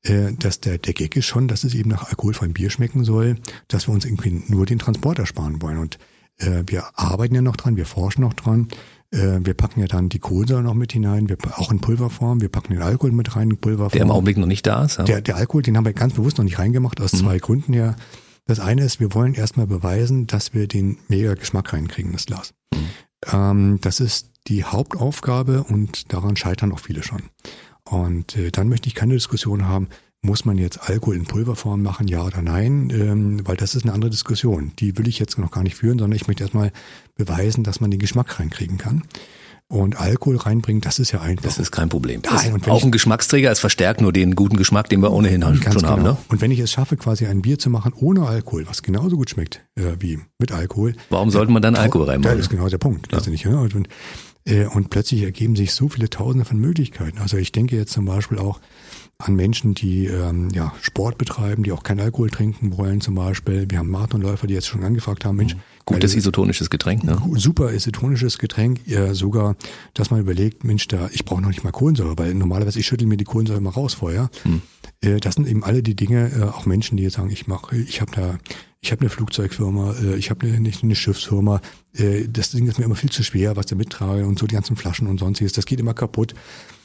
äh, 0.05 0.33
dass 0.33 0.61
der, 0.61 0.79
der 0.79 0.95
Gag 0.95 1.17
ist 1.17 1.27
schon, 1.27 1.49
dass 1.49 1.65
es 1.65 1.75
eben 1.75 1.91
nach 1.91 2.09
alkoholfreiem 2.09 2.53
Bier 2.53 2.71
schmecken 2.71 3.05
soll, 3.05 3.37
dass 3.69 3.89
wir 3.89 3.95
uns 3.95 4.05
irgendwie 4.05 4.43
nur 4.49 4.67
den 4.67 4.79
Transport 4.79 5.19
ersparen 5.19 5.63
wollen. 5.63 5.79
Und 5.79 5.99
äh, 6.39 6.63
wir 6.67 6.99
arbeiten 6.99 7.35
ja 7.35 7.43
noch 7.43 7.57
dran, 7.57 7.77
wir 7.77 7.87
forschen 7.87 8.23
noch 8.23 8.35
dran. 8.35 8.69
Äh, 9.13 9.41
wir 9.45 9.55
packen 9.55 9.81
ja 9.81 9.87
dann 9.87 10.09
die 10.09 10.19
Kohlensäure 10.19 10.63
noch 10.63 10.75
mit 10.75 10.93
hinein, 10.93 11.29
wir, 11.29 11.37
auch 11.57 11.71
in 11.71 11.81
Pulverform, 11.81 12.41
wir 12.41 12.49
packen 12.49 12.73
den 12.73 12.83
Alkohol 12.83 13.13
mit 13.13 13.37
rein 13.37 13.51
in 13.51 13.59
Pulverform. 13.59 13.93
Der 13.93 14.03
im 14.03 14.11
Augenblick 14.11 14.39
noch 14.39 14.47
nicht 14.47 14.67
da 14.67 14.85
ist. 14.85 14.99
Ja? 14.99 15.05
Der, 15.05 15.21
der 15.21 15.37
Alkohol, 15.37 15.63
den 15.63 15.77
haben 15.77 15.85
wir 15.85 15.93
ganz 15.93 16.15
bewusst 16.15 16.39
noch 16.39 16.45
nicht 16.45 16.59
reingemacht, 16.59 17.01
aus 17.01 17.13
mhm. 17.13 17.19
zwei 17.19 17.39
Gründen 17.39 17.73
her. 17.73 17.97
Das 18.47 18.59
eine 18.59 18.85
ist, 18.85 18.99
wir 18.99 19.15
wollen 19.15 19.35
erstmal 19.35 19.67
beweisen, 19.67 20.27
dass 20.27 20.53
wir 20.53 20.67
den 20.67 20.99
mega 21.09 21.35
Geschmack 21.35 21.73
reinkriegen, 21.73 22.13
das 22.13 22.27
Glas. 22.27 22.55
Mhm. 22.75 22.79
Ähm, 23.33 23.79
das 23.83 24.01
ist 24.01 24.31
die 24.49 24.65
Hauptaufgabe 24.65 25.63
und 25.63 26.13
daran 26.13 26.35
scheitern 26.35 26.73
auch 26.73 26.81
viele 26.81 27.05
schon. 27.05 27.23
Und 27.93 28.39
äh, 28.39 28.51
dann 28.51 28.71
möchte 28.71 28.89
ich 28.89 28.95
keine 28.95 29.13
Diskussion 29.13 29.69
haben, 29.69 29.89
muss 30.23 30.47
man 30.47 30.57
jetzt 30.57 30.89
Alkohol 30.89 31.15
in 31.15 31.25
Pulverform 31.27 31.83
machen, 31.83 32.09
ja 32.09 32.25
oder 32.25 32.41
nein, 32.41 32.91
ähm, 32.91 33.47
weil 33.47 33.57
das 33.57 33.75
ist 33.75 33.83
eine 33.83 33.93
andere 33.93 34.11
Diskussion. 34.11 34.73
Die 34.79 34.97
will 34.97 35.09
ich 35.09 35.19
jetzt 35.19 35.39
noch 35.39 35.51
gar 35.51 35.63
nicht 35.63 35.75
führen, 35.75 35.99
sondern 35.99 36.17
ich 36.17 36.27
möchte 36.27 36.43
erstmal 36.43 36.73
beweisen, 37.17 37.65
dass 37.65 37.81
man 37.81 37.91
den 37.91 38.01
Geschmack 38.01 38.41
reinkriegen 38.41 38.79
kann. 38.79 39.03
Und 39.69 39.99
Alkohol 39.99 40.37
reinbringen, 40.37 40.81
das 40.81 40.99
ist 40.99 41.13
ja 41.13 41.21
einfach. 41.21 41.45
Das 41.45 41.59
ist 41.59 41.71
kein 41.71 41.89
Problem. 41.89 42.23
Nein, 42.31 42.55
und 42.55 42.69
auch 42.69 42.83
ein 42.83 42.93
Geschmacksträger, 42.93 43.51
es 43.51 43.61
verstärkt 43.61 44.01
nur 44.01 44.13
den 44.13 44.37
guten 44.37 44.57
Geschmack, 44.57 44.89
den 44.89 45.03
wir 45.03 45.13
ohnehin 45.13 45.43
schon 45.43 45.61
genau. 45.61 45.89
haben. 45.89 46.03
Ne? 46.03 46.17
Und 46.29 46.41
wenn 46.41 46.51
ich 46.51 46.61
es 46.61 46.71
schaffe, 46.71 46.97
quasi 46.97 47.27
ein 47.27 47.43
Bier 47.43 47.59
zu 47.59 47.69
machen 47.69 47.93
ohne 47.95 48.27
Alkohol, 48.27 48.67
was 48.69 48.83
genauso 48.83 49.17
gut 49.17 49.31
schmeckt 49.31 49.65
äh, 49.77 49.97
wie 49.99 50.19
mit 50.39 50.53
Alkohol. 50.53 50.95
Warum 51.11 51.31
sollte 51.31 51.53
man 51.53 51.63
dann 51.63 51.75
Alkohol 51.75 52.07
reinmachen? 52.07 52.37
Das 52.37 52.47
ist 52.47 52.51
genau 52.51 52.69
der 52.69 52.79
Punkt. 52.79 53.11
Ja. 53.13 53.21
Nicht, 53.31 53.45
ja? 53.45 53.59
und, 53.59 53.89
und 54.75 54.91
plötzlich 54.91 55.23
ergeben 55.23 55.55
sich 55.55 55.73
so 55.73 55.89
viele 55.89 56.11
Tausende 56.11 56.45
von 56.45 56.59
Möglichkeiten. 56.59 57.19
Also 57.19 57.37
ich 57.37 57.53
denke 57.53 57.77
jetzt 57.77 57.93
zum 57.93 58.07
Beispiel 58.07 58.39
auch 58.39 58.61
an 59.19 59.37
Menschen, 59.37 59.75
die 59.75 60.07
ähm, 60.07 60.49
ja, 60.51 60.73
Sport 60.81 61.19
betreiben, 61.19 61.63
die 61.63 61.73
auch 61.73 61.83
keinen 61.83 62.01
Alkohol 62.01 62.31
trinken 62.31 62.77
wollen 62.77 63.01
zum 63.01 63.15
Beispiel. 63.15 63.67
Wir 63.69 63.79
haben 63.79 63.91
Marathonläufer, 63.91 64.47
die 64.47 64.55
jetzt 64.55 64.67
schon 64.67 64.83
angefragt 64.83 65.25
haben, 65.25 65.37
Mensch. 65.37 65.57
Gutes 65.85 66.15
isotonisches 66.15 66.71
Getränk, 66.71 67.05
ne? 67.05 67.21
Super 67.35 67.73
isotonisches 67.73 68.39
Getränk. 68.39 68.81
Ja, 68.87 69.15
sogar, 69.15 69.57
dass 69.95 70.11
man 70.11 70.21
überlegt, 70.21 70.65
Mensch, 70.65 70.87
da, 70.89 71.09
ich 71.13 71.25
brauche 71.25 71.43
noch 71.43 71.49
nicht 71.49 71.65
mal 71.65 71.73
Kohlensäure, 71.73 72.17
weil 72.19 72.35
normalerweise 72.35 72.79
ich 72.79 72.87
schüttel 72.87 73.07
mir 73.07 73.17
die 73.17 73.25
Kohlensäure 73.25 73.61
mal 73.61 73.71
raus 73.71 73.95
vorher. 73.95 74.31
Hm. 74.45 74.63
Äh, 75.01 75.19
das 75.19 75.35
sind 75.35 75.49
eben 75.49 75.65
alle 75.65 75.83
die 75.83 75.97
Dinge, 75.97 76.31
äh, 76.31 76.43
auch 76.45 76.67
Menschen, 76.67 76.97
die 76.97 77.03
jetzt 77.03 77.15
sagen, 77.15 77.31
ich 77.31 77.47
mache, 77.47 77.77
ich 77.77 78.01
habe 78.01 78.13
da 78.15 78.39
ich 78.83 78.91
habe 78.91 79.03
eine 79.03 79.11
Flugzeugfirma, 79.11 79.95
äh, 80.03 80.17
ich 80.17 80.31
habe 80.31 80.47
eine, 80.47 80.61
nicht 80.61 80.83
eine 80.83 80.97
Schiffsfirma, 80.97 81.61
äh, 81.95 82.27
das 82.29 82.51
Ding 82.51 82.67
ist 82.67 82.79
mir 82.79 82.85
immer 82.85 82.97
viel 82.97 83.11
zu 83.11 83.23
schwer, 83.23 83.55
was 83.57 83.67
da 83.67 83.77
mittrage 83.77 84.27
und 84.27 84.41
so 84.41 84.47
die 84.47 84.57
ganzen 84.57 84.75
Flaschen 84.77 85.07
und 85.07 85.19
sonstiges, 85.19 85.53
das 85.53 85.67
geht 85.67 85.79
immer 85.79 85.95
kaputt. 85.95 86.35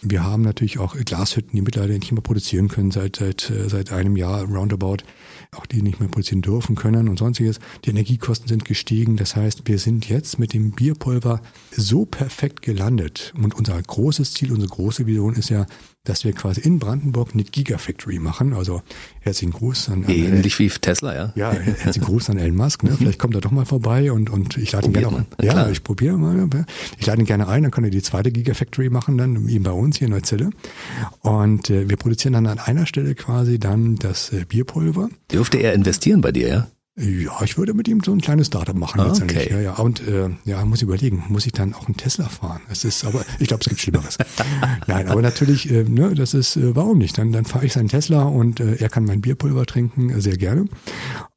Wir 0.04 0.24
haben 0.24 0.44
natürlich 0.44 0.78
auch 0.78 0.96
Glashütten, 0.96 1.56
die 1.56 1.62
mittlerweile 1.64 1.98
nicht 1.98 2.12
mehr 2.12 2.22
produzieren 2.22 2.68
können 2.68 2.92
seit, 2.92 3.16
seit, 3.16 3.50
äh, 3.50 3.68
seit 3.68 3.92
einem 3.92 4.16
Jahr 4.16 4.44
roundabout, 4.44 4.98
auch 5.56 5.66
die 5.66 5.82
nicht 5.82 6.00
mehr 6.00 6.08
produzieren 6.08 6.44
dürfen 6.44 6.76
können 6.76 7.10
und 7.10 7.18
sonstiges. 7.18 7.60
Die 7.84 7.90
Energiekosten 7.90 8.48
sind 8.48 8.64
gestiegen. 8.64 9.18
Das 9.18 9.36
heißt, 9.36 9.64
wir 9.66 9.80
sind 9.80 10.08
jetzt 10.08 10.38
mit 10.38 10.54
dem 10.54 10.74
Bierpulver 10.74 11.42
so 11.72 12.06
perfekt 12.06 12.62
gelandet. 12.62 13.34
Und 13.36 13.56
unser 13.56 13.82
großes 13.82 14.34
Ziel, 14.34 14.52
unsere 14.52 14.70
große 14.70 15.08
Vision 15.08 15.34
ist 15.34 15.50
ja, 15.50 15.66
dass 16.08 16.24
wir 16.24 16.34
quasi 16.34 16.62
in 16.62 16.80
Brandenburg 16.80 17.30
eine 17.34 17.44
Gigafactory 17.44 18.20
machen. 18.20 18.54
Also 18.54 18.82
herzlichen 19.20 19.52
Gruß 19.52 19.90
an, 19.90 20.06
an 20.06 20.12
ähnlich 20.12 20.58
wie 20.60 20.70
Tesla, 20.70 21.16
ja. 21.16 21.34
Ja, 21.36 21.52
herzlichen 21.52 22.06
Gruß 22.06 22.30
an 22.30 22.38
Elon 22.38 22.56
Musk. 22.56 22.84
Ne? 22.84 22.96
Vielleicht 22.98 23.20
kommt 23.20 23.36
er 23.36 23.42
doch 23.42 23.52
mal 23.52 23.66
vorbei 23.66 24.12
und 24.12 24.30
und 24.30 24.58
ich 24.58 24.72
lade 24.72 24.88
ihn 24.88 24.94
gerne 24.94 25.08
auch. 25.08 25.44
Ja, 25.44 25.54
klar. 25.54 25.72
ich 25.72 25.84
probiere 25.84 26.18
mal. 26.18 26.48
Ich 26.98 27.06
lade 27.06 27.22
ihn 27.22 27.26
gerne 27.26 27.48
ein, 27.48 27.64
dann 27.64 27.72
kann 27.72 27.84
er 27.84 27.90
die 27.90 28.02
zweite 28.02 28.32
Gigafactory 28.32 28.90
machen, 28.90 29.18
dann 29.18 29.48
eben 29.50 29.64
bei 29.64 29.72
uns 29.72 29.98
hier 29.98 30.08
in 30.08 30.14
Neuzelle. 30.14 30.50
Und 31.22 31.70
äh, 31.70 31.90
wir 31.90 31.98
produzieren 31.98 32.34
dann 32.34 32.48
an 32.48 32.60
einer 32.60 32.86
Stelle 32.86 33.16
quasi 33.16 33.60
dann 33.60 33.96
das 33.96 34.32
äh, 34.32 34.46
Bierpulver. 34.46 35.10
Dürfte 35.32 35.58
er 35.58 35.74
investieren 35.74 36.22
bei 36.22 36.32
dir, 36.32 36.48
ja? 36.48 36.68
Ja, 37.00 37.44
ich 37.44 37.60
würde 37.60 37.76
mit 37.76 37.88
ihm 37.88 38.02
so 38.04 38.12
ein 38.12 38.22
kleines 38.22 38.48
Startup 38.48 38.76
machen 38.76 39.00
ah, 39.00 39.14
Okay. 39.22 39.48
Ja, 39.52 39.60
ja. 39.60 39.74
Und 39.76 40.06
äh, 40.08 40.30
ja, 40.46 40.66
muss 40.66 40.80
ich 40.80 40.84
überlegen, 40.84 41.24
muss 41.30 41.46
ich 41.46 41.52
dann 41.52 41.76
auch 41.76 41.86
einen 41.86 41.96
Tesla 41.96 42.28
fahren? 42.28 42.62
Das 42.70 42.84
ist, 42.84 43.06
aber 43.06 43.24
ich 43.38 43.48
glaube, 43.48 43.62
es 43.62 43.70
gibt 43.70 43.80
Schlimmeres. 43.80 44.18
Nein, 44.88 45.08
aber 45.08 45.22
natürlich, 45.22 45.70
äh, 45.70 45.84
ne, 45.84 46.16
das 46.16 46.34
ist, 46.34 46.56
äh, 46.56 46.76
warum 46.76 46.98
nicht? 46.98 47.18
Dann, 47.20 47.32
dann 47.32 47.46
fahre 47.46 47.68
ich 47.68 47.74
seinen 47.74 47.90
Tesla 47.90 48.24
und 48.24 48.60
äh, 48.60 48.78
er 48.78 48.90
kann 48.90 49.06
mein 49.06 49.22
Bierpulver 49.22 49.68
trinken, 49.68 50.10
äh, 50.10 50.22
sehr 50.22 50.38
gerne. 50.38 50.66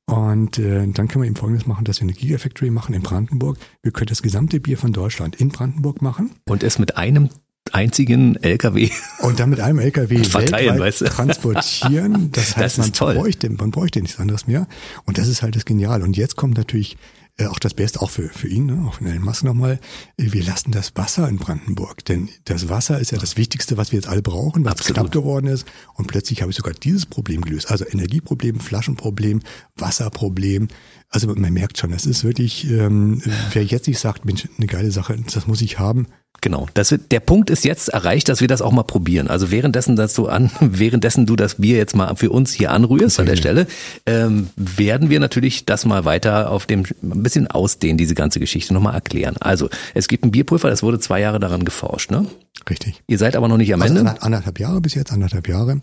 Und 0.06 0.58
äh, 0.58 0.86
dann 0.88 1.08
können 1.08 1.22
wir 1.22 1.28
ihm 1.28 1.36
Folgendes 1.36 1.66
machen, 1.66 1.84
dass 1.84 2.00
wir 2.00 2.04
eine 2.04 2.14
Gigafactory 2.14 2.70
machen 2.70 2.94
in 2.94 3.02
Brandenburg. 3.02 3.58
Wir 3.82 3.92
können 3.92 4.08
das 4.08 4.22
gesamte 4.22 4.60
Bier 4.60 4.78
von 4.78 4.92
Deutschland 4.92 5.36
in 5.36 5.50
Brandenburg 5.50 6.00
machen. 6.00 6.32
Und 6.48 6.62
es 6.62 6.78
mit 6.78 6.96
einem 6.96 7.28
einzigen 7.72 8.36
LKW 8.36 8.90
und 9.20 9.40
dann 9.40 9.50
mit 9.50 9.60
einem 9.60 9.78
LKW 9.78 10.24
verteilen, 10.24 10.78
weißt 10.78 11.02
du? 11.02 11.04
transportieren. 11.06 12.30
Das 12.40 12.56
heißt, 12.56 12.78
das 12.78 12.86
man 12.86 12.92
toll. 12.92 13.14
bräuchte, 13.14 13.50
man 13.50 13.70
bräuchte 13.70 14.00
nichts 14.00 14.18
anderes 14.18 14.46
mehr. 14.46 14.66
Und 15.04 15.18
das 15.18 15.28
ist 15.28 15.42
halt 15.42 15.56
das 15.56 15.64
Genial. 15.64 16.02
Und 16.02 16.16
jetzt 16.16 16.36
kommt 16.36 16.56
natürlich 16.56 16.96
äh, 17.40 17.46
auch 17.46 17.58
das 17.58 17.74
Beste, 17.74 18.02
auch 18.02 18.10
für, 18.10 18.28
für 18.28 18.48
ihn, 18.48 18.66
ne? 18.66 18.86
auch 18.86 18.94
für 18.94 19.04
Elon 19.06 19.22
Musk 19.22 19.44
nochmal, 19.44 19.80
äh, 20.18 20.32
wir 20.32 20.44
lassen 20.44 20.72
das 20.72 20.92
Wasser 20.96 21.28
in 21.28 21.38
Brandenburg. 21.38 22.04
Denn 22.04 22.28
das 22.44 22.68
Wasser 22.68 22.98
ist 22.98 23.12
ja 23.12 23.18
das 23.18 23.36
Wichtigste, 23.36 23.76
was 23.76 23.92
wir 23.92 23.98
jetzt 23.98 24.08
alle 24.08 24.22
brauchen, 24.22 24.64
was 24.64 24.72
Absolut. 24.72 24.94
knapp 24.94 25.12
geworden 25.12 25.46
ist. 25.46 25.66
Und 25.94 26.06
plötzlich 26.06 26.42
habe 26.42 26.50
ich 26.50 26.56
sogar 26.56 26.74
dieses 26.74 27.06
Problem 27.06 27.40
gelöst. 27.40 27.70
Also 27.70 27.86
Energieproblem, 27.86 28.60
Flaschenproblem, 28.60 29.40
Wasserproblem. 29.76 30.68
Also 31.08 31.28
man 31.34 31.52
merkt 31.52 31.78
schon, 31.78 31.90
das 31.90 32.04
ist 32.04 32.24
wirklich, 32.24 32.70
ähm, 32.70 33.22
wer 33.52 33.64
jetzt 33.64 33.88
nicht 33.88 33.98
sagt, 33.98 34.24
Mensch, 34.24 34.46
eine 34.56 34.66
geile 34.66 34.90
Sache, 34.90 35.16
das 35.32 35.46
muss 35.46 35.62
ich 35.62 35.78
haben, 35.78 36.06
Genau. 36.42 36.68
Das 36.72 36.94
der 37.10 37.20
Punkt 37.20 37.50
ist 37.50 37.64
jetzt 37.64 37.90
erreicht, 37.90 38.28
dass 38.28 38.40
wir 38.40 38.48
das 38.48 38.62
auch 38.62 38.72
mal 38.72 38.82
probieren. 38.82 39.28
Also 39.28 39.50
währenddessen, 39.50 39.94
dass 39.96 40.14
du 40.14 40.26
an, 40.26 40.50
währenddessen 40.60 41.26
du 41.26 41.36
das 41.36 41.56
Bier 41.56 41.76
jetzt 41.76 41.94
mal 41.94 42.14
für 42.16 42.30
uns 42.30 42.52
hier 42.52 42.70
anrührst 42.70 43.18
okay. 43.18 43.22
an 43.22 43.26
der 43.26 43.36
Stelle, 43.36 43.66
ähm, 44.06 44.48
werden 44.56 45.10
wir 45.10 45.20
natürlich 45.20 45.66
das 45.66 45.84
mal 45.84 46.04
weiter 46.04 46.50
auf 46.50 46.66
dem 46.66 46.84
ein 47.02 47.22
bisschen 47.22 47.46
ausdehnen, 47.46 47.98
diese 47.98 48.14
ganze 48.14 48.40
Geschichte 48.40 48.72
nochmal 48.72 48.94
erklären. 48.94 49.36
Also 49.40 49.68
es 49.94 50.08
gibt 50.08 50.24
ein 50.24 50.30
Bierpulver, 50.30 50.70
das 50.70 50.82
wurde 50.82 50.98
zwei 50.98 51.20
Jahre 51.20 51.40
daran 51.40 51.64
geforscht, 51.64 52.10
ne? 52.10 52.26
Richtig. 52.68 53.02
Ihr 53.06 53.18
seid 53.18 53.36
aber 53.36 53.48
noch 53.48 53.56
nicht 53.56 53.72
am 53.72 53.80
also 53.80 53.96
Ende. 53.96 54.20
Anderthalb 54.20 54.60
Jahre 54.60 54.80
bis 54.80 54.94
jetzt, 54.94 55.12
anderthalb 55.12 55.48
Jahre. 55.48 55.80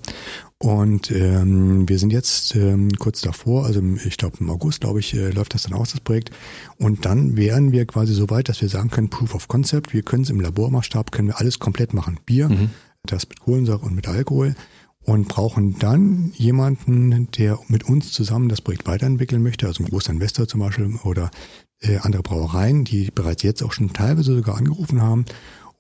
Und 0.60 1.12
ähm, 1.12 1.88
wir 1.88 2.00
sind 2.00 2.12
jetzt 2.12 2.56
ähm, 2.56 2.92
kurz 2.98 3.22
davor, 3.22 3.66
also 3.66 3.82
ich 4.06 4.18
glaube 4.18 4.38
im 4.40 4.50
August, 4.50 4.82
glaube 4.82 5.00
ich, 5.00 5.14
äh, 5.14 5.30
läuft 5.30 5.54
das 5.54 5.64
dann 5.64 5.74
aus, 5.74 5.92
das 5.92 6.02
Projekt. 6.02 6.32
Und 6.78 7.06
dann 7.06 7.38
wären 7.38 7.72
wir 7.72 7.86
quasi 7.86 8.14
so 8.14 8.30
weit, 8.30 8.50
dass 8.50 8.62
wir 8.62 8.70
sagen 8.70 8.90
können, 8.90 9.10
Proof 9.10 9.36
of 9.36 9.48
Concept, 9.48 9.94
wir 9.94 10.02
können 10.02 10.24
es 10.24 10.30
im 10.30 10.37
Labormaßstab, 10.40 11.12
können 11.12 11.30
wir 11.30 11.40
alles 11.40 11.60
komplett 11.60 11.94
machen. 11.94 12.20
Bier, 12.26 12.50
mhm. 12.50 12.70
das 13.04 13.28
mit 13.28 13.40
Kohlensäure 13.40 13.86
und 13.86 13.96
mit 13.96 14.08
Alkohol. 14.08 14.56
Und 15.02 15.30
brauchen 15.30 15.80
dann 15.80 16.34
jemanden, 16.36 17.32
der 17.32 17.58
mit 17.70 17.86
uns 17.86 18.12
zusammen 18.12 18.50
das 18.50 18.60
Projekt 18.60 18.88
weiterentwickeln 18.88 19.42
möchte, 19.42 19.66
also 19.66 19.82
ein 19.82 19.90
großer 19.90 20.12
Investor 20.12 20.50
zum 20.50 20.60
Beispiel 20.60 21.00
oder 21.06 21.32
äh, 21.80 21.98
andere 22.00 22.24
Brauereien, 22.24 22.84
die 22.84 23.10
bereits 23.12 23.42
jetzt 23.44 23.64
auch 23.64 23.72
schon 23.72 23.94
teilweise 23.94 24.36
sogar 24.36 24.58
angerufen 24.58 25.02
haben 25.02 25.24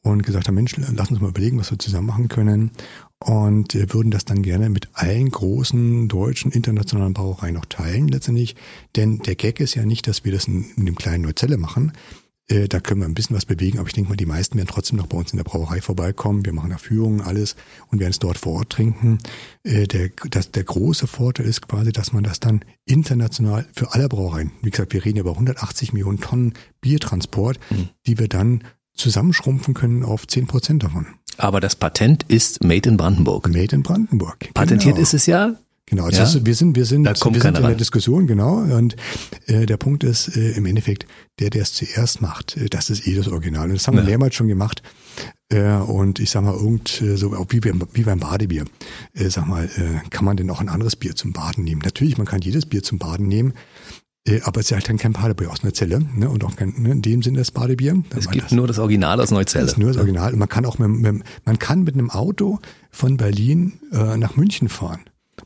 und 0.01 0.23
gesagt 0.23 0.47
haben, 0.47 0.55
Mensch, 0.55 0.75
lass 0.77 1.11
uns 1.11 1.19
mal 1.19 1.29
überlegen, 1.29 1.59
was 1.59 1.71
wir 1.71 1.79
zusammen 1.79 2.07
machen 2.07 2.27
können 2.27 2.71
und 3.19 3.75
äh, 3.75 3.91
würden 3.93 4.11
das 4.11 4.25
dann 4.25 4.43
gerne 4.43 4.69
mit 4.69 4.89
allen 4.93 5.29
großen 5.29 6.07
deutschen 6.07 6.51
internationalen 6.51 7.13
Brauereien 7.13 7.55
noch 7.55 7.65
teilen 7.65 8.07
letztendlich. 8.07 8.55
Denn 8.95 9.19
der 9.19 9.35
Gag 9.35 9.59
ist 9.59 9.75
ja 9.75 9.85
nicht, 9.85 10.07
dass 10.07 10.23
wir 10.23 10.31
das 10.31 10.47
in, 10.47 10.65
in 10.75 10.85
dem 10.85 10.95
kleinen 10.95 11.23
Neuzelle 11.23 11.57
machen. 11.57 11.93
Äh, 12.49 12.67
da 12.67 12.79
können 12.79 13.01
wir 13.01 13.07
ein 13.07 13.13
bisschen 13.13 13.35
was 13.35 13.45
bewegen, 13.45 13.79
aber 13.79 13.87
ich 13.87 13.93
denke 13.93 14.09
mal, 14.09 14.15
die 14.15 14.25
meisten 14.25 14.57
werden 14.57 14.69
trotzdem 14.71 14.97
noch 14.97 15.07
bei 15.07 15.17
uns 15.17 15.31
in 15.31 15.37
der 15.37 15.43
Brauerei 15.43 15.81
vorbeikommen. 15.81 16.45
Wir 16.45 16.53
machen 16.53 16.69
da 16.69 16.77
Führungen, 16.77 17.21
alles 17.21 17.55
und 17.91 17.99
werden 17.99 18.11
es 18.11 18.19
dort 18.19 18.37
vor 18.37 18.53
Ort 18.53 18.69
trinken. 18.69 19.19
Äh, 19.63 19.87
der, 19.87 20.11
das, 20.29 20.51
der 20.51 20.63
große 20.63 21.07
Vorteil 21.07 21.45
ist 21.45 21.67
quasi, 21.67 21.91
dass 21.91 22.13
man 22.13 22.23
das 22.23 22.39
dann 22.39 22.63
international 22.85 23.67
für 23.73 23.93
alle 23.93 24.07
Brauereien, 24.07 24.51
wie 24.61 24.71
gesagt, 24.71 24.93
wir 24.93 25.03
reden 25.03 25.17
ja 25.17 25.21
über 25.21 25.33
180 25.33 25.93
Millionen 25.93 26.21
Tonnen 26.21 26.53
Biertransport, 26.79 27.59
mhm. 27.69 27.89
die 28.05 28.17
wir 28.17 28.29
dann 28.29 28.63
zusammenschrumpfen 28.93 29.73
können 29.73 30.03
auf 30.03 30.25
10 30.25 30.47
Prozent 30.47 30.83
davon. 30.83 31.07
Aber 31.37 31.59
das 31.59 31.75
Patent 31.75 32.23
ist 32.27 32.63
Made 32.63 32.89
in 32.89 32.97
Brandenburg. 32.97 33.47
Made 33.47 33.75
in 33.75 33.83
Brandenburg. 33.83 34.53
Patentiert 34.53 34.95
genau. 34.95 35.03
ist 35.03 35.13
es 35.13 35.27
ja. 35.27 35.55
Genau, 35.89 36.09
ja? 36.09 36.23
ist, 36.23 36.45
wir 36.45 36.53
sind, 36.53 36.75
wir 36.75 36.83
sind, 36.83 37.05
wir 37.05 37.15
sind 37.15 37.57
in 37.57 37.63
der 37.63 37.75
Diskussion, 37.75 38.27
genau. 38.27 38.57
Und 38.57 38.97
äh, 39.45 39.65
der 39.65 39.77
Punkt 39.77 40.03
ist 40.03 40.35
äh, 40.35 40.51
im 40.51 40.65
Endeffekt, 40.65 41.07
der, 41.39 41.49
der 41.49 41.61
es 41.61 41.73
zuerst 41.73 42.21
macht, 42.21 42.57
äh, 42.57 42.67
das 42.67 42.89
ist 42.89 43.07
eh 43.07 43.15
das 43.15 43.29
Original. 43.29 43.69
Und 43.69 43.75
das 43.75 43.87
haben 43.87 43.95
ja. 43.95 44.03
wir 44.03 44.09
mehrmals 44.09 44.35
schon 44.35 44.49
gemacht. 44.49 44.83
Äh, 45.49 45.63
und 45.63 46.19
ich 46.19 46.29
sag 46.29 46.43
mal, 46.43 46.53
irgend 46.53 47.01
äh, 47.01 47.15
so 47.15 47.33
auch 47.33 47.45
wie, 47.49 47.61
beim, 47.61 47.81
wie 47.93 48.03
beim 48.03 48.19
Badebier, 48.19 48.65
äh, 49.13 49.29
sag 49.29 49.47
mal, 49.47 49.65
äh, 49.65 50.09
kann 50.09 50.25
man 50.25 50.35
denn 50.35 50.49
auch 50.49 50.59
ein 50.59 50.67
anderes 50.67 50.97
Bier 50.97 51.15
zum 51.15 51.31
Baden 51.31 51.63
nehmen? 51.63 51.81
Natürlich, 51.85 52.17
man 52.17 52.27
kann 52.27 52.41
jedes 52.41 52.65
Bier 52.65 52.83
zum 52.83 52.99
Baden 52.99 53.29
nehmen. 53.29 53.53
Äh, 54.27 54.41
aber 54.43 54.59
es 54.59 54.65
ist 54.65 54.73
halt 54.73 54.89
dann 54.89 54.97
kein 54.97 55.13
Badebier 55.13 55.49
aus 55.49 55.63
Neuzelle 55.63 56.01
ne? 56.15 56.29
und 56.29 56.43
auch 56.43 56.57
kein, 56.57 56.73
ne, 56.77 56.91
in 56.91 57.01
dem 57.01 57.23
Sinne 57.23 57.37
das 57.37 57.51
Badebier. 57.51 58.03
Es 58.13 58.29
gibt 58.29 58.45
das, 58.45 58.51
nur 58.51 58.67
das 58.67 58.77
Original 58.77 59.21
aus 59.21 59.31
Neuzelle. 59.31 59.63
Es 59.63 59.71
ist 59.71 59.77
nur 59.77 59.87
das 59.87 59.97
Original. 59.97 60.33
Und 60.33 60.39
man 60.39 60.49
kann 60.49 60.65
auch 60.65 60.79
mit, 60.79 60.89
mit, 60.89 61.23
man 61.45 61.59
kann 61.59 61.85
mit 61.85 61.93
einem 61.93 62.09
Auto 62.09 62.59
von 62.91 63.15
Berlin 63.15 63.79
äh, 63.93 64.17
nach 64.17 64.35
München 64.35 64.67
fahren. 64.67 64.99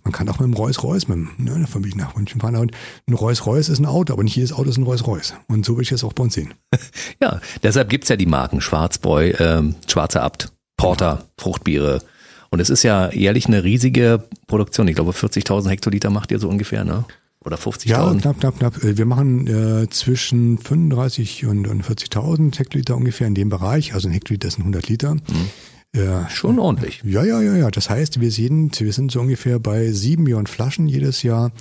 Man 0.04 0.12
kann 0.12 0.28
auch 0.30 0.40
mit 0.40 0.46
einem 0.46 0.54
Rolls-Royce, 0.54 1.08
mit 1.08 1.40
ne, 1.40 1.68
von 1.68 1.82
München 1.82 2.00
nach 2.00 2.16
München 2.16 2.42
fahren. 2.42 2.56
Und 2.56 2.72
ein 3.08 3.14
Rolls-Royce 3.14 3.70
ist 3.70 3.80
ein 3.80 3.86
Auto, 3.86 4.14
aber 4.14 4.24
nicht 4.24 4.36
jedes 4.36 4.54
Auto 4.54 4.70
ist 4.70 4.78
ein 4.78 4.84
Rolls-Royce. 4.84 5.36
Und 5.48 5.66
so 5.66 5.76
will 5.76 5.84
ich 5.84 5.90
das 5.90 6.04
auch 6.04 6.14
bei 6.14 6.24
uns 6.24 6.34
sehen. 6.34 6.54
Ja, 7.22 7.40
deshalb 7.62 7.90
gibt's 7.90 8.10
ja 8.10 8.16
die 8.16 8.26
Marken 8.26 8.62
Schwarzbräu, 8.62 9.34
ähm, 9.38 9.76
Schwarzer 9.88 10.24
Abt, 10.24 10.52
Porter, 10.76 11.26
Fruchtbiere. 11.38 12.02
Und 12.50 12.60
es 12.60 12.72
ist 12.72 12.82
ja 12.82 13.12
jährlich 13.12 13.46
eine 13.46 13.64
riesige 13.64 14.24
Produktion. 14.48 14.88
Ich 14.88 14.96
glaube, 14.96 15.12
40.000 15.12 15.70
Hektoliter 15.70 16.10
macht 16.10 16.32
ihr 16.32 16.40
so 16.40 16.50
ungefähr, 16.50 16.84
ne? 16.84 17.06
Oder 17.44 17.58
50.000? 17.58 17.88
Ja, 17.88 18.14
knapp, 18.14 18.40
knapp, 18.40 18.60
knapp. 18.60 18.74
Wir 18.82 19.06
machen 19.06 19.48
äh, 19.48 19.90
zwischen 19.90 20.58
35 20.58 21.46
und, 21.46 21.68
und 21.68 21.84
40.000 21.84 22.58
Hektoliter 22.58 22.96
ungefähr 22.96 23.28
in 23.28 23.36
dem 23.36 23.50
Bereich. 23.50 23.94
Also 23.94 24.08
ein 24.08 24.12
Hektoliter 24.12 24.48
ist 24.48 24.60
ein 24.60 24.64
100 24.64 24.90
Liter. 24.90 25.16
Mhm. 25.16 25.50
Ja. 25.96 26.30
Schon 26.30 26.58
ordentlich. 26.58 27.02
Ja, 27.04 27.24
ja, 27.24 27.42
ja, 27.42 27.56
ja. 27.56 27.70
Das 27.70 27.90
heißt, 27.90 28.22
wir 28.22 28.32
sind, 28.32 28.80
wir 28.80 28.94
sind 28.94 29.12
so 29.12 29.20
ungefähr 29.20 29.60
bei 29.60 29.92
sieben 29.92 30.24
Millionen 30.24 30.48
Flaschen 30.48 30.88
jedes 30.88 31.22
Jahr, 31.22 31.52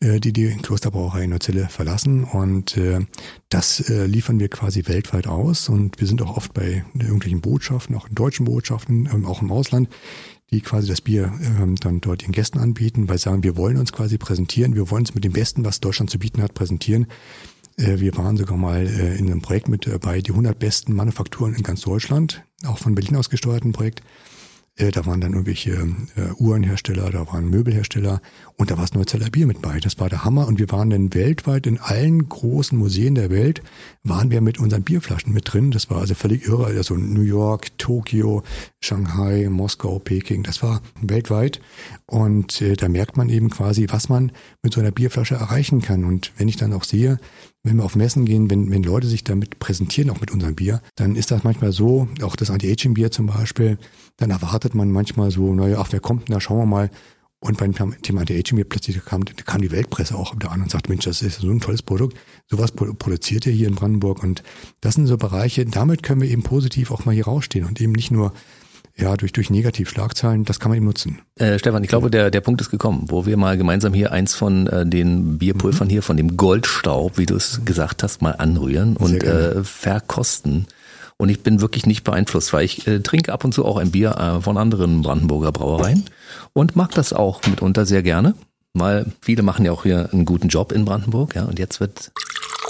äh, 0.00 0.20
die 0.20 0.32
die 0.32 0.50
Klosterbrauerei 0.50 1.24
in 1.24 1.30
Neuzelle 1.30 1.68
verlassen. 1.68 2.22
Und 2.22 2.76
äh, 2.76 3.00
das 3.48 3.88
äh, 3.88 4.06
liefern 4.06 4.38
wir 4.38 4.48
quasi 4.48 4.86
weltweit 4.86 5.26
aus. 5.26 5.68
Und 5.68 6.00
wir 6.00 6.06
sind 6.06 6.22
auch 6.22 6.36
oft 6.36 6.54
bei 6.54 6.84
irgendwelchen 6.94 7.40
Botschaften, 7.40 7.96
auch 7.96 8.08
in 8.08 8.14
deutschen 8.14 8.46
Botschaften, 8.46 9.08
ähm, 9.12 9.26
auch 9.26 9.42
im 9.42 9.50
Ausland, 9.50 9.88
die 10.52 10.60
quasi 10.60 10.86
das 10.86 11.00
Bier 11.00 11.32
ähm, 11.60 11.74
dann 11.76 12.00
dort 12.00 12.22
den 12.22 12.32
Gästen 12.32 12.60
anbieten, 12.60 13.08
weil 13.08 13.18
sie 13.18 13.24
sagen, 13.24 13.42
wir 13.42 13.56
wollen 13.56 13.78
uns 13.78 13.92
quasi 13.92 14.16
präsentieren, 14.16 14.76
wir 14.76 14.90
wollen 14.90 15.02
uns 15.02 15.14
mit 15.14 15.24
dem 15.24 15.32
Besten, 15.32 15.64
was 15.64 15.80
Deutschland 15.80 16.08
zu 16.08 16.20
bieten 16.20 16.40
hat, 16.40 16.54
präsentieren. 16.54 17.08
Äh, 17.78 17.98
wir 17.98 18.16
waren 18.16 18.36
sogar 18.36 18.56
mal 18.56 18.86
äh, 18.86 19.16
in 19.16 19.30
einem 19.30 19.40
Projekt 19.40 19.68
mit 19.68 19.86
dabei, 19.86 20.20
die 20.20 20.30
100 20.30 20.56
besten 20.58 20.94
Manufakturen 20.94 21.54
in 21.54 21.62
ganz 21.62 21.80
Deutschland, 21.80 22.44
auch 22.66 22.78
von 22.78 22.94
Berlin 22.94 23.16
aus 23.16 23.30
gesteuerten 23.30 23.72
Projekt. 23.72 24.02
Äh, 24.76 24.90
da 24.90 25.04
waren 25.04 25.20
dann 25.20 25.32
irgendwelche 25.32 25.72
äh, 25.72 26.32
Uhrenhersteller, 26.38 27.10
da 27.10 27.30
waren 27.30 27.50
Möbelhersteller 27.50 28.22
und 28.56 28.70
da 28.70 28.76
war 28.76 28.84
das 28.84 28.94
Neuzeller 28.94 29.28
Bier 29.28 29.46
mit 29.46 29.60
bei. 29.60 29.78
Das 29.80 29.98
war 30.00 30.08
der 30.08 30.24
Hammer 30.24 30.46
und 30.46 30.58
wir 30.58 30.70
waren 30.70 30.88
dann 30.88 31.12
weltweit 31.12 31.66
in 31.66 31.78
allen 31.78 32.26
großen 32.26 32.78
Museen 32.78 33.14
der 33.14 33.28
Welt, 33.28 33.62
waren 34.02 34.30
wir 34.30 34.40
mit 34.40 34.58
unseren 34.58 34.82
Bierflaschen 34.82 35.34
mit 35.34 35.52
drin. 35.52 35.72
Das 35.72 35.90
war 35.90 35.98
also 35.98 36.14
völlig 36.14 36.46
irre. 36.46 36.66
Also 36.66 36.94
New 36.94 37.20
York, 37.20 37.76
Tokio, 37.76 38.42
Shanghai, 38.80 39.48
Moskau, 39.50 39.98
Peking, 39.98 40.42
das 40.42 40.62
war 40.62 40.80
weltweit. 41.02 41.60
Und 42.06 42.62
äh, 42.62 42.74
da 42.74 42.88
merkt 42.88 43.18
man 43.18 43.28
eben 43.28 43.50
quasi, 43.50 43.88
was 43.90 44.08
man 44.08 44.32
mit 44.62 44.72
so 44.72 44.80
einer 44.80 44.90
Bierflasche 44.90 45.34
erreichen 45.34 45.82
kann. 45.82 46.04
Und 46.04 46.32
wenn 46.38 46.48
ich 46.48 46.56
dann 46.56 46.72
auch 46.72 46.84
sehe, 46.84 47.18
wenn 47.62 47.76
wir 47.76 47.84
auf 47.84 47.94
Messen 47.94 48.24
gehen, 48.24 48.50
wenn, 48.50 48.70
wenn 48.70 48.82
Leute 48.82 49.06
sich 49.06 49.22
damit 49.22 49.58
präsentieren, 49.58 50.10
auch 50.10 50.20
mit 50.20 50.32
unserem 50.32 50.54
Bier, 50.54 50.82
dann 50.96 51.14
ist 51.14 51.30
das 51.30 51.44
manchmal 51.44 51.72
so, 51.72 52.08
auch 52.22 52.34
das 52.34 52.50
Anti-Aging-Bier 52.50 53.10
zum 53.10 53.26
Beispiel, 53.26 53.78
dann 54.16 54.30
erwartet 54.30 54.74
man 54.74 54.90
manchmal 54.90 55.30
so, 55.30 55.54
naja, 55.54 55.78
ach, 55.78 55.88
wer 55.90 56.00
kommt 56.00 56.28
denn 56.28 56.34
da, 56.34 56.40
schauen 56.40 56.58
wir 56.58 56.66
mal. 56.66 56.90
Und 57.38 57.58
beim 57.58 57.72
Thema 57.74 58.20
Anti-Aging-Bier 58.20 58.68
plötzlich 58.68 59.04
kam, 59.04 59.24
kam 59.24 59.62
die 59.62 59.72
Weltpresse 59.72 60.16
auch 60.16 60.34
wieder 60.34 60.52
an 60.52 60.62
und 60.62 60.70
sagt, 60.70 60.88
Mensch, 60.88 61.04
das 61.04 61.22
ist 61.22 61.40
so 61.40 61.50
ein 61.50 61.60
tolles 61.60 61.82
Produkt. 61.82 62.16
Sowas 62.48 62.72
produziert 62.72 63.46
ihr 63.46 63.52
hier 63.52 63.68
in 63.68 63.74
Brandenburg. 63.74 64.22
Und 64.22 64.42
das 64.80 64.94
sind 64.94 65.06
so 65.06 65.16
Bereiche, 65.16 65.64
damit 65.64 66.02
können 66.02 66.20
wir 66.20 66.30
eben 66.30 66.44
positiv 66.44 66.90
auch 66.92 67.04
mal 67.04 67.14
hier 67.14 67.24
rausstehen 67.24 67.64
und 67.64 67.80
eben 67.80 67.92
nicht 67.92 68.12
nur 68.12 68.32
ja, 68.96 69.16
durch, 69.16 69.32
durch 69.32 69.50
Negativschlagzeilen, 69.50 70.44
das 70.44 70.60
kann 70.60 70.70
man 70.70 70.76
eben 70.76 70.86
nutzen. 70.86 71.20
Äh, 71.36 71.58
Stefan, 71.58 71.82
ich 71.82 71.88
glaube, 71.88 72.10
der, 72.10 72.30
der 72.30 72.40
Punkt 72.40 72.60
ist 72.60 72.70
gekommen, 72.70 73.06
wo 73.08 73.26
wir 73.26 73.36
mal 73.36 73.56
gemeinsam 73.56 73.94
hier 73.94 74.12
eins 74.12 74.34
von 74.34 74.66
äh, 74.66 74.86
den 74.86 75.38
Bierpulvern 75.38 75.88
mhm. 75.88 75.92
hier, 75.92 76.02
von 76.02 76.16
dem 76.16 76.36
Goldstaub, 76.36 77.18
wie 77.18 77.26
du 77.26 77.34
es 77.34 77.64
gesagt 77.64 78.02
hast, 78.02 78.22
mal 78.22 78.32
anrühren 78.32 78.96
und 78.96 79.22
äh, 79.22 79.64
verkosten. 79.64 80.66
Und 81.16 81.28
ich 81.28 81.42
bin 81.42 81.60
wirklich 81.60 81.86
nicht 81.86 82.04
beeinflusst, 82.04 82.52
weil 82.52 82.64
ich 82.64 82.86
äh, 82.86 83.00
trinke 83.00 83.32
ab 83.32 83.44
und 83.44 83.52
zu 83.52 83.64
auch 83.64 83.76
ein 83.76 83.92
Bier 83.92 84.16
äh, 84.18 84.42
von 84.42 84.58
anderen 84.58 85.02
Brandenburger 85.02 85.52
Brauereien 85.52 86.04
und 86.52 86.76
mag 86.76 86.90
das 86.92 87.12
auch 87.12 87.40
mitunter 87.48 87.86
sehr 87.86 88.02
gerne, 88.02 88.34
weil 88.74 89.06
viele 89.20 89.42
machen 89.42 89.64
ja 89.64 89.72
auch 89.72 89.84
hier 89.84 90.10
einen 90.12 90.24
guten 90.24 90.48
Job 90.48 90.72
in 90.72 90.84
Brandenburg, 90.84 91.34
ja. 91.34 91.44
Und 91.44 91.58
jetzt 91.58 91.80
wird, 91.80 92.10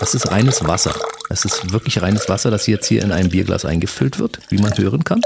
das 0.00 0.14
ist 0.14 0.30
reines 0.30 0.64
Wasser. 0.66 0.94
Das 1.28 1.44
ist 1.44 1.72
wirklich 1.72 2.02
reines 2.02 2.28
Wasser, 2.28 2.50
das 2.50 2.66
jetzt 2.66 2.86
hier 2.86 3.02
in 3.02 3.10
einem 3.10 3.30
Bierglas 3.30 3.64
eingefüllt 3.64 4.18
wird, 4.18 4.38
wie 4.50 4.58
man 4.58 4.76
hören 4.76 5.02
kann. 5.02 5.22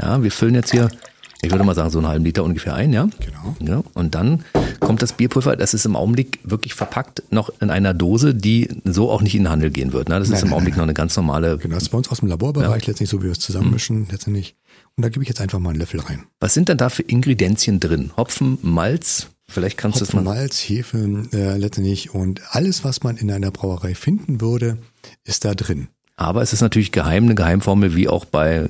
Ja, 0.00 0.22
wir 0.22 0.30
füllen 0.30 0.54
jetzt 0.54 0.70
hier, 0.70 0.90
ich 1.42 1.50
würde 1.50 1.64
mal 1.64 1.74
sagen, 1.74 1.90
so 1.90 1.98
einen 1.98 2.08
halben 2.08 2.24
Liter 2.24 2.44
ungefähr 2.44 2.74
ein, 2.74 2.92
ja? 2.92 3.08
Genau. 3.20 3.56
Ja, 3.60 3.82
und 3.94 4.14
dann 4.14 4.44
kommt 4.80 5.02
das 5.02 5.12
Bierpulver, 5.12 5.56
das 5.56 5.74
ist 5.74 5.86
im 5.86 5.96
Augenblick 5.96 6.38
wirklich 6.44 6.74
verpackt, 6.74 7.22
noch 7.30 7.50
in 7.60 7.70
einer 7.70 7.94
Dose, 7.94 8.34
die 8.34 8.68
so 8.84 9.10
auch 9.10 9.22
nicht 9.22 9.34
in 9.34 9.44
den 9.44 9.50
Handel 9.50 9.70
gehen 9.70 9.92
wird. 9.92 10.08
Ne? 10.08 10.18
Das 10.18 10.28
nein, 10.28 10.38
ist 10.38 10.44
im 10.44 10.52
Augenblick 10.52 10.74
nein. 10.74 10.78
noch 10.78 10.84
eine 10.84 10.94
ganz 10.94 11.16
normale. 11.16 11.58
Genau, 11.58 11.74
das 11.74 11.84
ist 11.84 11.88
bei 11.90 11.98
uns 11.98 12.08
aus 12.08 12.20
dem 12.20 12.28
Laborbereich 12.28 12.68
ja. 12.68 12.74
letztendlich 12.74 13.10
so, 13.10 13.20
wie 13.20 13.24
wir 13.24 13.32
es 13.32 13.40
zusammenmischen, 13.40 14.00
mhm. 14.00 14.06
letztendlich. 14.10 14.56
Und 14.96 15.02
da 15.02 15.08
gebe 15.08 15.22
ich 15.22 15.28
jetzt 15.28 15.40
einfach 15.40 15.58
mal 15.58 15.70
einen 15.70 15.80
Löffel 15.80 16.00
rein. 16.00 16.24
Was 16.40 16.54
sind 16.54 16.68
denn 16.68 16.78
da 16.78 16.88
für 16.88 17.02
Ingredienzien 17.02 17.80
drin? 17.80 18.12
Hopfen, 18.16 18.58
Malz? 18.62 19.28
Vielleicht 19.50 19.78
kannst 19.78 20.00
du 20.00 20.04
es 20.04 20.12
mal. 20.12 20.22
Malz, 20.22 20.58
Hefe 20.58 21.26
äh, 21.32 21.56
letztendlich 21.56 22.14
und 22.14 22.42
alles, 22.50 22.84
was 22.84 23.02
man 23.02 23.16
in 23.16 23.30
einer 23.30 23.50
Brauerei 23.50 23.94
finden 23.94 24.40
würde, 24.40 24.78
ist 25.24 25.44
da 25.44 25.54
drin. 25.54 25.88
Aber 26.18 26.42
es 26.42 26.52
ist 26.52 26.62
natürlich 26.62 26.90
geheim, 26.90 27.24
eine 27.24 27.36
Geheimformel, 27.36 27.94
wie 27.94 28.08
auch 28.08 28.24
bei 28.24 28.66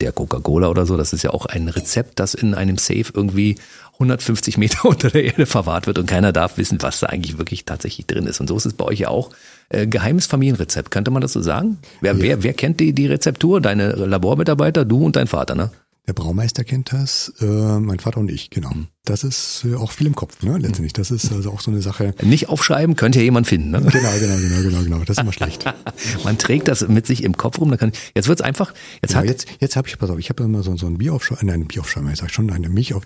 der 0.00 0.12
Coca-Cola 0.12 0.68
oder 0.68 0.86
so. 0.86 0.96
Das 0.96 1.12
ist 1.12 1.24
ja 1.24 1.30
auch 1.30 1.44
ein 1.44 1.68
Rezept, 1.68 2.20
das 2.20 2.34
in 2.34 2.54
einem 2.54 2.78
Safe 2.78 3.06
irgendwie 3.12 3.56
150 3.94 4.58
Meter 4.58 4.84
unter 4.88 5.10
der 5.10 5.24
Erde 5.24 5.44
verwahrt 5.44 5.88
wird 5.88 5.98
und 5.98 6.06
keiner 6.06 6.32
darf 6.32 6.56
wissen, 6.56 6.80
was 6.82 7.00
da 7.00 7.08
eigentlich 7.08 7.36
wirklich 7.36 7.64
tatsächlich 7.64 8.06
drin 8.06 8.26
ist. 8.26 8.40
Und 8.40 8.46
so 8.46 8.56
ist 8.56 8.64
es 8.64 8.74
bei 8.74 8.84
euch 8.84 9.00
ja 9.00 9.08
auch. 9.08 9.30
Äh, 9.70 9.88
geheimes 9.88 10.26
Familienrezept, 10.26 10.92
könnte 10.92 11.10
man 11.10 11.20
das 11.20 11.32
so 11.32 11.42
sagen? 11.42 11.78
Wer, 12.00 12.12
ja. 12.12 12.22
wer, 12.22 12.42
wer 12.44 12.52
kennt 12.52 12.78
die, 12.78 12.92
die 12.92 13.08
Rezeptur? 13.08 13.60
Deine 13.60 13.90
Labormitarbeiter, 13.90 14.84
du 14.84 15.04
und 15.04 15.16
dein 15.16 15.26
Vater, 15.26 15.56
ne? 15.56 15.72
Der 16.06 16.12
Braumeister 16.12 16.62
kennt 16.62 16.92
das, 16.92 17.32
äh, 17.40 17.44
mein 17.44 17.98
Vater 17.98 18.20
und 18.20 18.30
ich, 18.30 18.50
genau. 18.50 18.70
Mhm. 18.70 18.86
Das 19.06 19.22
ist 19.22 19.66
äh, 19.66 19.74
auch 19.74 19.92
viel 19.92 20.06
im 20.06 20.14
Kopf, 20.14 20.42
ne, 20.42 20.56
letztendlich. 20.56 20.94
Das 20.94 21.10
ist 21.10 21.30
also 21.30 21.50
auch 21.50 21.60
so 21.60 21.70
eine 21.70 21.82
Sache. 21.82 22.14
Nicht 22.22 22.48
aufschreiben, 22.48 22.96
könnte 22.96 23.18
ja 23.18 23.24
jemand 23.24 23.46
finden, 23.46 23.70
ne? 23.70 23.80
Genau, 23.80 23.92
genau, 23.92 24.36
genau, 24.38 24.62
genau, 24.62 24.82
genau. 24.82 24.98
Das 25.00 25.18
ist 25.18 25.20
immer 25.20 25.32
schlecht. 25.32 25.66
Man 26.24 26.38
trägt 26.38 26.68
das 26.68 26.88
mit 26.88 27.06
sich 27.06 27.22
im 27.22 27.36
Kopf 27.36 27.58
rum, 27.60 27.68
dann 27.68 27.78
kann, 27.78 27.92
jetzt 28.14 28.28
wird's 28.28 28.40
einfach, 28.40 28.72
jetzt 29.02 29.10
genau, 29.10 29.20
hat. 29.20 29.28
Jetzt, 29.28 29.46
jetzt 29.60 29.76
habe 29.76 29.88
ich, 29.88 29.98
pass 29.98 30.08
auf, 30.08 30.18
ich 30.18 30.30
habe 30.30 30.42
immer 30.42 30.62
so, 30.62 30.74
so 30.78 30.86
ein 30.86 30.96
Bieraufschäumer, 30.96 31.40
nein, 31.42 31.60
ein 31.62 31.68
Bieraufschäumer, 31.68 32.12
ich 32.12 32.18
sag 32.18 32.30
schon, 32.30 32.50
eine 32.50 32.70
Milch 32.70 32.94
auf, 32.94 33.02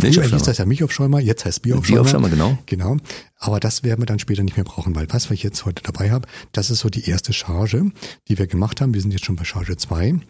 Früher 0.00 0.24
hieß 0.24 0.42
das 0.42 0.58
ja 0.58 0.66
Milchaufschäumer, 0.66 1.20
jetzt 1.20 1.44
heißt 1.44 1.62
Bieraufschäumer. 1.62 2.02
Bieraufschäumer, 2.02 2.28
genau. 2.28 2.58
Genau. 2.66 2.96
Aber 3.38 3.58
das 3.58 3.82
werden 3.84 4.00
wir 4.00 4.06
dann 4.06 4.18
später 4.18 4.42
nicht 4.42 4.56
mehr 4.56 4.64
brauchen, 4.64 4.94
weil 4.94 5.06
was, 5.10 5.26
was 5.26 5.32
ich 5.32 5.42
jetzt 5.42 5.64
heute 5.64 5.82
dabei 5.82 6.10
habe, 6.10 6.28
das 6.52 6.70
ist 6.70 6.80
so 6.80 6.90
die 6.90 7.08
erste 7.08 7.32
Charge, 7.32 7.90
die 8.28 8.38
wir 8.38 8.46
gemacht 8.46 8.80
haben. 8.80 8.92
Wir 8.92 9.00
sind 9.00 9.12
jetzt 9.12 9.24
schon 9.24 9.36
bei 9.36 9.44
Charge 9.44 9.76
2. 9.76 10.20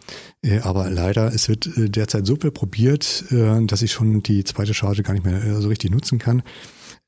Äh, 0.43 0.59
aber 0.59 0.89
leider, 0.89 1.33
es 1.33 1.49
wird 1.49 1.67
äh, 1.77 1.89
derzeit 1.89 2.25
so 2.25 2.35
viel 2.37 2.51
probiert, 2.51 3.25
äh, 3.31 3.65
dass 3.65 3.81
ich 3.81 3.91
schon 3.91 4.23
die 4.23 4.43
zweite 4.43 4.73
Charge 4.73 5.00
gar 5.03 5.13
nicht 5.13 5.25
mehr 5.25 5.61
so 5.61 5.67
richtig 5.67 5.91
nutzen 5.91 6.19
kann. 6.19 6.43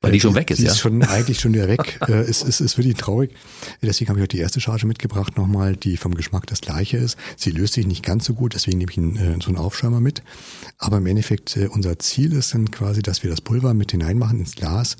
Weil 0.04 0.12
die 0.12 0.20
schon 0.20 0.34
weg 0.34 0.50
ist, 0.50 0.58
die 0.58 0.64
ja. 0.64 0.72
ist 0.72 0.80
schon 0.80 1.02
eigentlich 1.02 1.40
schon 1.40 1.54
wieder 1.54 1.68
weg. 1.68 1.98
äh, 2.08 2.12
es 2.12 2.42
ist, 2.42 2.60
ist 2.60 2.76
wirklich 2.76 2.96
traurig. 2.96 3.34
Deswegen 3.80 4.10
habe 4.10 4.18
ich 4.18 4.22
heute 4.22 4.36
die 4.36 4.42
erste 4.42 4.60
Charge 4.60 4.86
mitgebracht 4.86 5.36
nochmal, 5.36 5.76
die 5.76 5.96
vom 5.96 6.14
Geschmack 6.14 6.46
das 6.46 6.60
gleiche 6.60 6.98
ist. 6.98 7.16
Sie 7.36 7.50
löst 7.50 7.74
sich 7.74 7.86
nicht 7.86 8.04
ganz 8.04 8.26
so 8.26 8.34
gut, 8.34 8.54
deswegen 8.54 8.78
nehme 8.78 8.92
ich 8.92 8.98
einen, 8.98 9.16
äh, 9.16 9.36
so 9.42 9.48
einen 9.48 9.56
Aufschäumer 9.56 10.00
mit. 10.00 10.22
Aber 10.78 10.98
im 10.98 11.06
Endeffekt, 11.06 11.56
äh, 11.56 11.68
unser 11.68 11.98
Ziel 11.98 12.32
ist 12.32 12.54
dann 12.54 12.70
quasi, 12.70 13.02
dass 13.02 13.22
wir 13.22 13.30
das 13.30 13.40
Pulver 13.40 13.72
mit 13.72 13.92
hineinmachen 13.92 14.40
ins 14.40 14.54
Glas 14.54 14.96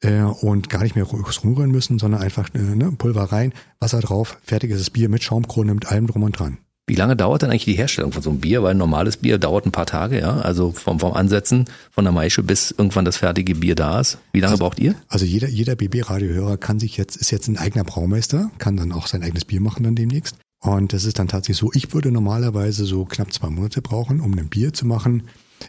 äh, 0.00 0.22
und 0.22 0.68
gar 0.68 0.82
nicht 0.82 0.96
mehr 0.96 1.06
rühren 1.10 1.70
müssen, 1.70 1.98
sondern 1.98 2.20
einfach 2.20 2.52
äh, 2.54 2.58
ne, 2.58 2.92
Pulver 2.92 3.24
rein, 3.24 3.52
Wasser 3.78 4.00
drauf, 4.00 4.38
fertig 4.42 4.70
ist 4.72 4.80
das 4.80 4.90
Bier 4.90 5.08
mit 5.08 5.22
Schaumkrone, 5.22 5.74
mit 5.74 5.86
allem 5.86 6.06
drum 6.06 6.24
und 6.24 6.38
dran. 6.38 6.58
Wie 6.86 6.96
lange 6.96 7.14
dauert 7.14 7.42
denn 7.42 7.50
eigentlich 7.50 7.64
die 7.64 7.74
Herstellung 7.74 8.10
von 8.10 8.22
so 8.22 8.30
einem 8.30 8.40
Bier? 8.40 8.62
Weil 8.62 8.72
ein 8.72 8.78
normales 8.78 9.16
Bier 9.16 9.38
dauert 9.38 9.66
ein 9.66 9.72
paar 9.72 9.86
Tage, 9.86 10.18
ja. 10.18 10.38
Also 10.38 10.72
vom, 10.72 10.98
vom 10.98 11.12
Ansetzen 11.12 11.66
von 11.92 12.04
der 12.04 12.12
Maische 12.12 12.42
bis 12.42 12.72
irgendwann 12.72 13.04
das 13.04 13.18
fertige 13.18 13.54
Bier 13.54 13.76
da 13.76 14.00
ist. 14.00 14.18
Wie 14.32 14.40
lange 14.40 14.52
also, 14.52 14.64
braucht 14.64 14.80
ihr? 14.80 14.96
Also 15.06 15.24
jeder, 15.24 15.48
jeder 15.48 15.76
BB-Radiohörer 15.76 16.56
kann 16.56 16.80
sich 16.80 16.96
jetzt, 16.96 17.16
ist 17.16 17.30
jetzt 17.30 17.46
ein 17.46 17.56
eigener 17.56 17.84
Braumeister, 17.84 18.50
kann 18.58 18.76
dann 18.76 18.90
auch 18.90 19.06
sein 19.06 19.22
eigenes 19.22 19.44
Bier 19.44 19.60
machen 19.60 19.84
dann 19.84 19.94
demnächst. 19.94 20.36
Und 20.60 20.92
das 20.92 21.04
ist 21.04 21.18
dann 21.20 21.28
tatsächlich 21.28 21.58
so, 21.58 21.70
ich 21.72 21.92
würde 21.94 22.10
normalerweise 22.10 22.84
so 22.84 23.04
knapp 23.04 23.32
zwei 23.32 23.48
Monate 23.48 23.80
brauchen, 23.80 24.20
um 24.20 24.36
ein 24.36 24.48
Bier 24.48 24.72
zu 24.72 24.86
machen. 24.86 25.24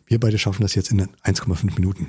Wir 0.08 0.20
beide 0.20 0.40
schaffen 0.40 0.64
das 0.64 0.74
jetzt 0.74 0.92
in 0.92 1.02
1,5 1.24 1.76
Minuten. 1.76 2.08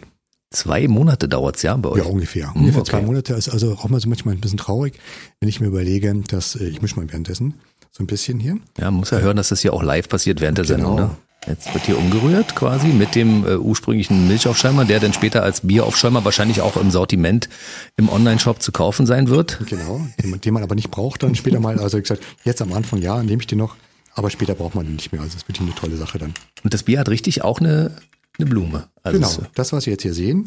Zwei 0.54 0.86
Monate 0.86 1.28
dauert's 1.28 1.62
ja 1.62 1.76
bei 1.76 1.88
euch? 1.88 1.98
Ja, 1.98 2.04
ungefähr. 2.04 2.54
Hm, 2.54 2.60
ungefähr 2.60 2.82
okay. 2.82 2.90
zwei 2.92 3.02
Monate. 3.02 3.34
Ist 3.34 3.48
also 3.48 3.72
auch 3.72 3.88
mal 3.88 4.00
so 4.00 4.08
manchmal 4.08 4.34
ein 4.34 4.40
bisschen 4.40 4.58
traurig, 4.58 4.98
wenn 5.40 5.48
ich 5.48 5.60
mir 5.60 5.66
überlege, 5.66 6.14
dass 6.28 6.54
äh, 6.54 6.66
ich 6.66 6.80
mische 6.80 6.96
mal 6.96 7.08
währenddessen 7.08 7.54
so 7.96 8.02
ein 8.02 8.06
bisschen 8.06 8.40
hier. 8.40 8.56
Ja, 8.78 8.86
man 8.90 9.00
muss 9.00 9.10
ja 9.10 9.18
hören, 9.18 9.36
dass 9.36 9.50
das 9.50 9.60
hier 9.60 9.72
auch 9.72 9.82
live 9.82 10.08
passiert 10.08 10.40
während 10.40 10.58
der 10.58 10.64
Genau. 10.64 10.76
Sendung. 10.96 10.96
Ne? 11.10 11.16
Jetzt 11.46 11.72
wird 11.74 11.84
hier 11.84 11.98
umgerührt 11.98 12.56
quasi 12.56 12.86
mit 12.88 13.14
dem 13.14 13.46
äh, 13.46 13.56
ursprünglichen 13.56 14.26
Milchaufschäumer, 14.26 14.86
der 14.86 14.98
dann 14.98 15.12
später 15.12 15.42
als 15.42 15.60
Bieraufschäumer 15.60 16.24
wahrscheinlich 16.24 16.62
auch 16.62 16.78
im 16.78 16.90
Sortiment 16.90 17.50
im 17.98 18.08
Online-Shop 18.08 18.62
zu 18.62 18.72
kaufen 18.72 19.04
sein 19.04 19.28
wird. 19.28 19.58
Genau, 19.68 20.00
den, 20.22 20.30
man- 20.30 20.40
den 20.40 20.54
man 20.54 20.62
aber 20.62 20.74
nicht 20.74 20.90
braucht 20.90 21.22
dann 21.22 21.34
später 21.34 21.60
mal. 21.60 21.78
Also 21.78 21.98
wie 21.98 22.02
gesagt, 22.02 22.22
jetzt 22.44 22.62
am 22.62 22.72
Anfang 22.72 23.00
ja, 23.02 23.22
nehme 23.22 23.42
ich 23.42 23.46
den 23.46 23.58
noch, 23.58 23.76
aber 24.14 24.30
später 24.30 24.54
braucht 24.54 24.74
man 24.74 24.86
den 24.86 24.94
nicht 24.96 25.12
mehr. 25.12 25.20
Also 25.20 25.34
das 25.34 25.42
ist 25.42 25.48
wirklich 25.48 25.66
eine 25.68 25.74
tolle 25.76 25.96
Sache 25.98 26.18
dann. 26.18 26.32
Und 26.62 26.72
das 26.72 26.82
Bier 26.84 26.98
hat 26.98 27.10
richtig 27.10 27.42
auch 27.44 27.60
eine, 27.60 27.94
eine 28.38 28.48
Blume. 28.48 28.88
Also 29.02 29.18
Genau, 29.18 29.28
es- 29.28 29.40
das, 29.54 29.72
was 29.74 29.84
wir 29.84 29.92
jetzt 29.92 30.02
hier 30.02 30.14
sehen, 30.14 30.44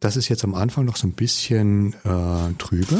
das 0.00 0.16
ist 0.16 0.28
jetzt 0.28 0.42
am 0.42 0.54
Anfang 0.56 0.84
noch 0.86 0.96
so 0.96 1.06
ein 1.06 1.12
bisschen 1.12 1.92
äh, 2.04 2.52
trübe. 2.58 2.98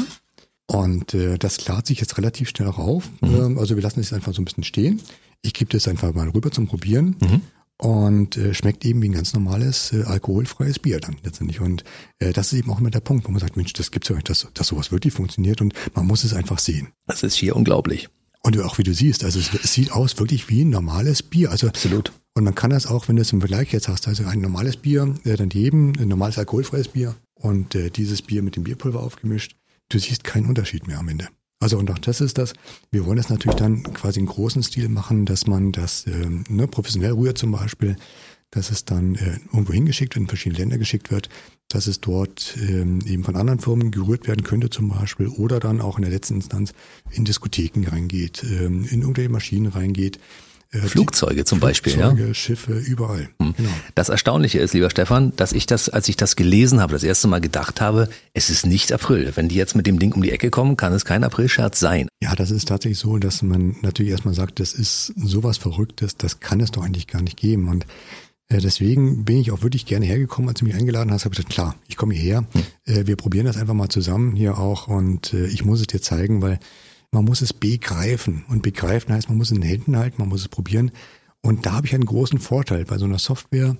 Und 0.73 1.13
äh, 1.13 1.37
das 1.37 1.57
klart 1.57 1.85
sich 1.85 1.99
jetzt 1.99 2.17
relativ 2.17 2.49
schnell 2.49 2.69
rauf. 2.69 3.09
Ähm, 3.21 3.57
also 3.59 3.75
wir 3.75 3.83
lassen 3.83 3.99
es 3.99 4.11
einfach 4.11 4.33
so 4.33 4.41
ein 4.41 4.45
bisschen 4.45 4.63
stehen. 4.63 5.01
Ich 5.41 5.53
gebe 5.53 5.71
das 5.71 5.87
einfach 5.87 6.13
mal 6.13 6.29
rüber 6.29 6.51
zum 6.51 6.67
Probieren. 6.67 7.15
Und 7.77 8.37
äh, 8.37 8.53
schmeckt 8.53 8.85
eben 8.85 9.01
wie 9.01 9.09
ein 9.09 9.13
ganz 9.13 9.33
normales 9.33 9.91
äh, 9.91 10.03
alkoholfreies 10.03 10.79
Bier 10.79 10.99
dann 10.99 11.17
letztendlich. 11.23 11.59
Und 11.59 11.83
äh, 12.19 12.31
das 12.31 12.53
ist 12.53 12.59
eben 12.59 12.71
auch 12.71 12.79
immer 12.79 12.91
der 12.91 13.01
Punkt, 13.01 13.27
wo 13.27 13.31
man 13.31 13.39
sagt, 13.39 13.57
Mensch, 13.57 13.73
das 13.73 13.91
gibt's 13.91 14.09
ja 14.09 14.15
nicht, 14.15 14.29
dass, 14.29 14.47
dass 14.53 14.67
sowas 14.67 14.91
wirklich 14.91 15.13
funktioniert 15.13 15.59
und 15.59 15.73
man 15.93 16.07
muss 16.07 16.23
es 16.23 16.33
einfach 16.33 16.59
sehen. 16.59 16.89
das 17.07 17.23
ist 17.23 17.35
hier 17.35 17.55
unglaublich. 17.55 18.09
Und 18.41 18.59
auch 18.61 18.77
wie 18.77 18.83
du 18.83 18.93
siehst, 18.93 19.23
also 19.23 19.39
es, 19.39 19.53
es 19.53 19.73
sieht 19.73 19.91
aus 19.91 20.17
wirklich 20.19 20.49
wie 20.49 20.63
ein 20.63 20.69
normales 20.69 21.23
Bier. 21.23 21.51
Also 21.51 21.67
Absolut. 21.67 22.13
und 22.35 22.43
man 22.43 22.55
kann 22.55 22.69
das 22.69 22.85
auch, 22.87 23.07
wenn 23.07 23.15
du 23.15 23.21
es 23.21 23.33
im 23.33 23.41
Vergleich 23.41 23.71
jetzt 23.73 23.87
hast, 23.87 24.07
also 24.07 24.23
ein 24.25 24.41
normales 24.41 24.77
Bier 24.77 25.13
äh, 25.23 25.35
daneben, 25.35 25.93
ein 25.99 26.07
normales 26.07 26.37
alkoholfreies 26.37 26.89
Bier 26.89 27.15
und 27.35 27.75
äh, 27.75 27.89
dieses 27.89 28.21
Bier 28.21 28.43
mit 28.43 28.55
dem 28.55 28.63
Bierpulver 28.63 29.01
aufgemischt, 29.01 29.55
du 29.89 29.99
siehst 29.99 30.23
keinen 30.23 30.47
Unterschied 30.47 30.87
mehr 30.87 30.99
am 30.99 31.07
Ende. 31.07 31.27
Also 31.59 31.77
und 31.77 31.89
auch 31.91 31.99
das 31.99 32.19
ist 32.19 32.37
das, 32.37 32.53
wir 32.91 33.05
wollen 33.05 33.15
das 33.15 33.29
natürlich 33.29 33.55
dann 33.55 33.83
quasi 33.93 34.19
in 34.19 34.25
großen 34.25 34.63
Stil 34.63 34.89
machen, 34.89 35.25
dass 35.25 35.47
man 35.47 35.71
das 35.71 36.05
ähm, 36.07 36.43
ne, 36.49 36.67
professionell 36.67 37.13
rührt 37.13 37.37
zum 37.37 37.53
Beispiel, 37.53 37.95
dass 38.51 38.69
es 38.69 38.85
dann 38.85 39.15
äh, 39.15 39.39
irgendwo 39.51 39.71
hingeschickt 39.71 40.15
wird, 40.15 40.23
in 40.23 40.27
verschiedene 40.27 40.59
Länder 40.59 40.77
geschickt 40.77 41.09
wird, 41.09 41.29
dass 41.69 41.87
es 41.87 42.01
dort 42.01 42.57
ähm, 42.61 42.99
eben 43.07 43.23
von 43.23 43.35
anderen 43.35 43.59
Firmen 43.59 43.91
gerührt 43.91 44.27
werden 44.27 44.43
könnte 44.43 44.69
zum 44.69 44.89
Beispiel 44.89 45.27
oder 45.27 45.59
dann 45.59 45.79
auch 45.79 45.97
in 45.97 46.03
der 46.03 46.11
letzten 46.11 46.35
Instanz 46.35 46.73
in 47.11 47.25
Diskotheken 47.25 47.87
reingeht, 47.87 48.43
ähm, 48.43 48.85
in 48.85 49.01
irgendwelche 49.01 49.31
Maschinen 49.31 49.67
reingeht. 49.67 50.19
Äh, 50.73 50.79
Flugzeuge 50.79 51.45
zum 51.45 51.59
Beispiel, 51.59 51.93
ja. 51.93 52.09
Flugzeuge, 52.09 52.33
Schiffe, 52.33 52.73
überall. 52.73 53.29
Genau. 53.37 53.69
Das 53.93 54.09
Erstaunliche 54.09 54.59
ist, 54.59 54.73
lieber 54.73 54.89
Stefan, 54.89 55.35
dass 55.35 55.53
ich 55.53 55.67
das, 55.67 55.89
als 55.89 56.09
ich 56.09 56.17
das 56.17 56.35
gelesen 56.35 56.81
habe, 56.81 56.93
das 56.93 57.03
erste 57.03 57.27
Mal 57.27 57.41
gedacht 57.41 57.79
habe, 57.79 58.09
es 58.33 58.49
ist 58.49 58.65
nicht 58.65 58.91
April. 58.91 59.31
Wenn 59.35 59.49
die 59.49 59.55
jetzt 59.55 59.75
mit 59.75 59.85
dem 59.85 59.99
Ding 59.99 60.13
um 60.13 60.23
die 60.23 60.31
Ecke 60.31 60.49
kommen, 60.49 60.75
kann 60.75 60.91
es 60.93 61.05
kein 61.05 61.23
Aprilscherz 61.23 61.79
sein. 61.79 62.07
Ja, 62.21 62.35
das 62.35 62.49
ist 62.49 62.67
tatsächlich 62.67 62.97
so, 62.97 63.17
dass 63.17 63.43
man 63.43 63.75
natürlich 63.81 64.11
erstmal 64.11 64.33
sagt, 64.33 64.59
das 64.59 64.73
ist 64.73 65.13
sowas 65.15 65.57
Verrücktes, 65.57 66.17
das 66.17 66.39
kann 66.39 66.59
es 66.59 66.71
doch 66.71 66.83
eigentlich 66.83 67.07
gar 67.07 67.21
nicht 67.21 67.37
geben. 67.37 67.69
Und 67.69 67.85
äh, 68.49 68.57
deswegen 68.57 69.25
bin 69.25 69.37
ich 69.37 69.51
auch 69.51 69.61
wirklich 69.61 69.85
gerne 69.85 70.07
hergekommen, 70.07 70.49
als 70.49 70.59
du 70.59 70.65
mich 70.65 70.73
eingeladen 70.73 71.11
hast, 71.11 71.25
habe 71.25 71.33
ich 71.33 71.37
gesagt, 71.37 71.53
klar, 71.53 71.75
ich 71.87 71.97
komme 71.97 72.15
hierher, 72.15 72.45
äh, 72.85 73.05
wir 73.05 73.15
probieren 73.15 73.45
das 73.45 73.57
einfach 73.57 73.75
mal 73.75 73.89
zusammen 73.89 74.35
hier 74.35 74.57
auch 74.57 74.87
und 74.87 75.33
ich 75.33 75.63
muss 75.63 75.81
es 75.81 75.87
dir 75.87 76.01
zeigen, 76.01 76.41
weil 76.41 76.59
man 77.13 77.25
muss 77.25 77.41
es 77.41 77.53
begreifen. 77.53 78.43
Und 78.49 78.63
begreifen 78.63 79.13
heißt, 79.13 79.29
man 79.29 79.37
muss 79.37 79.47
es 79.47 79.55
in 79.55 79.61
den 79.61 79.69
Händen 79.69 79.97
halten, 79.97 80.15
man 80.19 80.29
muss 80.29 80.41
es 80.41 80.49
probieren. 80.49 80.91
Und 81.41 81.65
da 81.65 81.73
habe 81.73 81.87
ich 81.87 81.93
einen 81.93 82.05
großen 82.05 82.39
Vorteil 82.39 82.85
bei 82.85 82.97
so 82.97 83.05
einer 83.05 83.19
Software. 83.19 83.77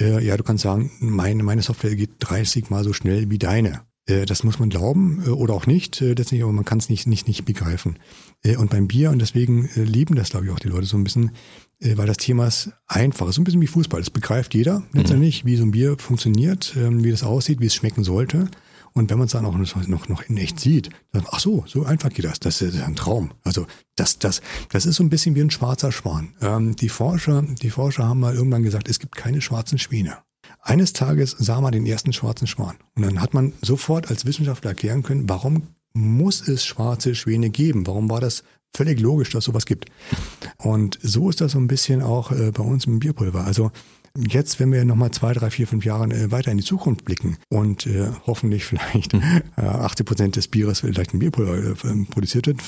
Äh, 0.00 0.24
ja, 0.24 0.36
du 0.36 0.44
kannst 0.44 0.62
sagen, 0.62 0.90
meine, 1.00 1.42
meine 1.42 1.62
Software 1.62 1.96
geht 1.96 2.10
30 2.20 2.70
mal 2.70 2.84
so 2.84 2.92
schnell 2.92 3.30
wie 3.30 3.38
deine. 3.38 3.82
Äh, 4.06 4.26
das 4.26 4.44
muss 4.44 4.58
man 4.58 4.68
glauben 4.68 5.22
äh, 5.26 5.30
oder 5.30 5.54
auch 5.54 5.66
nicht, 5.66 6.00
äh, 6.00 6.08
letztendlich, 6.08 6.42
aber 6.42 6.52
man 6.52 6.64
kann 6.64 6.78
es 6.78 6.88
nicht, 6.88 7.06
nicht, 7.06 7.26
nicht 7.26 7.44
begreifen. 7.44 7.98
Äh, 8.42 8.56
und 8.56 8.70
beim 8.70 8.88
Bier, 8.88 9.10
und 9.10 9.20
deswegen 9.20 9.68
äh, 9.76 9.82
lieben 9.82 10.14
das, 10.14 10.30
glaube 10.30 10.46
ich, 10.46 10.52
auch 10.52 10.58
die 10.58 10.68
Leute 10.68 10.86
so 10.86 10.96
ein 10.96 11.04
bisschen, 11.04 11.32
weil 11.80 12.08
das 12.08 12.16
Thema 12.16 12.48
ist 12.48 12.72
einfach, 12.88 13.32
so 13.32 13.40
ein 13.40 13.44
bisschen 13.44 13.60
wie 13.60 13.68
Fußball. 13.68 14.00
Das 14.00 14.10
begreift 14.10 14.52
jeder 14.52 14.82
letztendlich, 14.92 15.44
wie 15.44 15.54
so 15.54 15.62
ein 15.62 15.70
Bier 15.70 15.96
funktioniert, 15.96 16.74
ähm, 16.76 17.04
wie 17.04 17.12
das 17.12 17.22
aussieht, 17.22 17.60
wie 17.60 17.66
es 17.66 17.74
schmecken 17.76 18.02
sollte. 18.02 18.48
Und 18.92 19.10
wenn 19.10 19.18
man 19.18 19.26
es 19.26 19.32
dann 19.32 19.44
auch 19.44 19.56
noch, 19.56 20.08
noch 20.08 20.22
in 20.22 20.36
echt 20.36 20.60
sieht, 20.60 20.90
dann, 21.12 21.24
ach 21.30 21.40
so, 21.40 21.64
so 21.66 21.84
einfach 21.84 22.10
geht 22.10 22.24
das. 22.24 22.40
Das 22.40 22.62
ist 22.62 22.80
ein 22.80 22.96
Traum. 22.96 23.32
Also 23.44 23.66
das, 23.96 24.18
das, 24.18 24.40
das 24.70 24.86
ist 24.86 24.96
so 24.96 25.04
ein 25.04 25.10
bisschen 25.10 25.34
wie 25.34 25.40
ein 25.40 25.50
schwarzer 25.50 25.92
Schwan. 25.92 26.34
Ähm, 26.40 26.76
die 26.76 26.88
Forscher, 26.88 27.42
die 27.42 27.70
Forscher 27.70 28.06
haben 28.06 28.20
mal 28.20 28.34
irgendwann 28.34 28.62
gesagt, 28.62 28.88
es 28.88 28.98
gibt 28.98 29.16
keine 29.16 29.40
schwarzen 29.40 29.78
Schwäne. 29.78 30.18
Eines 30.60 30.92
Tages 30.92 31.36
sah 31.38 31.60
man 31.60 31.72
den 31.72 31.86
ersten 31.86 32.12
schwarzen 32.12 32.46
Schwan. 32.46 32.76
Und 32.94 33.02
dann 33.02 33.20
hat 33.20 33.34
man 33.34 33.52
sofort 33.62 34.10
als 34.10 34.26
Wissenschaftler 34.26 34.70
erklären 34.70 35.02
können, 35.02 35.28
warum 35.28 35.68
muss 35.94 36.46
es 36.46 36.64
schwarze 36.64 37.14
Schwäne 37.14 37.50
geben? 37.50 37.86
Warum 37.86 38.10
war 38.10 38.20
das 38.20 38.44
völlig 38.74 39.00
logisch, 39.00 39.30
dass 39.30 39.44
sowas 39.44 39.66
gibt? 39.66 39.86
Und 40.58 40.98
so 41.02 41.30
ist 41.30 41.40
das 41.40 41.52
so 41.52 41.58
ein 41.58 41.66
bisschen 41.66 42.02
auch 42.02 42.32
äh, 42.32 42.50
bei 42.52 42.62
uns 42.62 42.86
im 42.86 42.98
Bierpulver. 42.98 43.44
Also 43.44 43.70
Jetzt, 44.26 44.58
wenn 44.58 44.72
wir 44.72 44.84
nochmal 44.84 45.12
zwei, 45.12 45.32
drei, 45.32 45.48
vier, 45.48 45.68
fünf 45.68 45.84
Jahre 45.84 46.06
äh, 46.06 46.32
weiter 46.32 46.50
in 46.50 46.58
die 46.58 46.64
Zukunft 46.64 47.04
blicken 47.04 47.36
und 47.50 47.86
äh, 47.86 48.08
hoffentlich 48.26 48.64
vielleicht 48.64 49.14
äh, 49.14 49.20
80 49.56 50.06
Prozent 50.06 50.36
des 50.36 50.48
Bieres 50.48 50.80
vielleicht 50.80 51.12
in 51.12 51.20
Bierpulver 51.20 51.56
äh, 51.56 52.04
produziert 52.10 52.48
wird, 52.48 52.60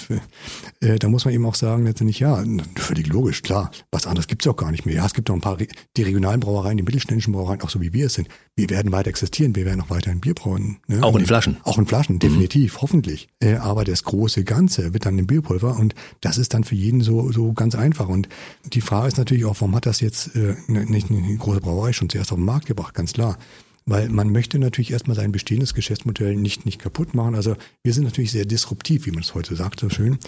äh, 0.81 0.99
da 0.99 1.09
muss 1.09 1.25
man 1.25 1.35
eben 1.35 1.45
auch 1.47 1.57
sagen, 1.57 1.87
letztendlich 1.87 2.21
ja, 2.21 2.45
völlig 2.77 3.09
logisch, 3.09 3.43
klar, 3.43 3.73
was 3.91 4.07
anderes 4.07 4.29
gibt's 4.29 4.47
auch 4.47 4.57
gar 4.57 4.71
nicht 4.71 4.87
mehr. 4.87 4.97
Ja, 4.97 5.07
es 5.07 5.15
gibt 5.15 5.29
noch 5.29 5.35
ein 5.35 5.41
paar, 5.41 5.57
die 5.57 6.03
regionalen 6.03 6.39
Brauereien, 6.39 6.77
die 6.77 6.85
mittelständischen 6.85 7.33
Brauereien, 7.33 7.63
auch 7.63 7.71
so 7.71 7.81
wie 7.81 7.93
wir 7.93 8.07
es 8.07 8.15
sind, 8.15 8.29
wir 8.61 8.69
werden 8.69 8.93
weiter 8.93 9.09
existieren, 9.09 9.57
wir 9.57 9.65
werden 9.65 9.81
auch 9.81 9.89
weiter 9.89 10.13
in 10.13 10.21
Bier 10.21 10.35
brauen. 10.35 10.79
Ne? 10.87 11.03
Auch 11.03 11.17
in 11.17 11.25
Flaschen. 11.25 11.57
Auch 11.65 11.79
in 11.79 11.87
Flaschen, 11.87 12.19
definitiv, 12.19 12.83
hoffentlich. 12.83 13.29
Äh, 13.41 13.55
aber 13.55 13.85
das 13.85 14.05
große 14.05 14.45
Ganze 14.45 14.93
wird 14.93 15.07
dann 15.07 15.19
im 15.19 15.27
Bierpulver 15.27 15.79
und 15.79 15.95
das 16.21 16.37
ist 16.37 16.53
dann 16.53 16.65
für 16.65 16.75
jeden 16.75 17.01
so, 17.01 17.33
so 17.33 17.55
ganz 17.55 17.75
einfach. 17.75 18.09
Und 18.09 18.29
die 18.73 18.83
Frage 18.83 19.09
ist 19.09 19.17
natürlich 19.17 19.47
auch, 19.47 19.57
warum 19.61 19.75
hat 19.75 19.87
das 19.87 20.01
jetzt 20.01 20.37
äh, 20.37 20.57
nicht 20.69 21.11
eine 21.11 21.37
große 21.37 21.61
Brauerei 21.61 21.93
schon 21.93 22.11
zuerst 22.11 22.33
auf 22.33 22.39
den 22.39 22.45
Markt 22.45 22.67
gebracht, 22.67 22.95
ganz 22.95 23.15
klar. 23.15 23.39
Weil 23.87 24.11
man 24.11 24.31
möchte 24.31 24.59
natürlich 24.59 24.93
erstmal 24.93 25.17
sein 25.17 25.33
bestehendes 25.33 25.73
Geschäftsmodell 25.73 26.37
nicht, 26.37 26.67
nicht 26.67 26.79
kaputt 26.79 27.15
machen. 27.15 27.35
Also 27.35 27.57
wir 27.83 27.95
sind 27.95 28.05
natürlich 28.05 28.31
sehr 28.31 28.45
disruptiv, 28.45 29.07
wie 29.07 29.11
man 29.11 29.23
es 29.23 29.35
heute 29.35 29.57
sagt, 29.57 29.81
so 29.81 29.89
schön. 29.89 30.19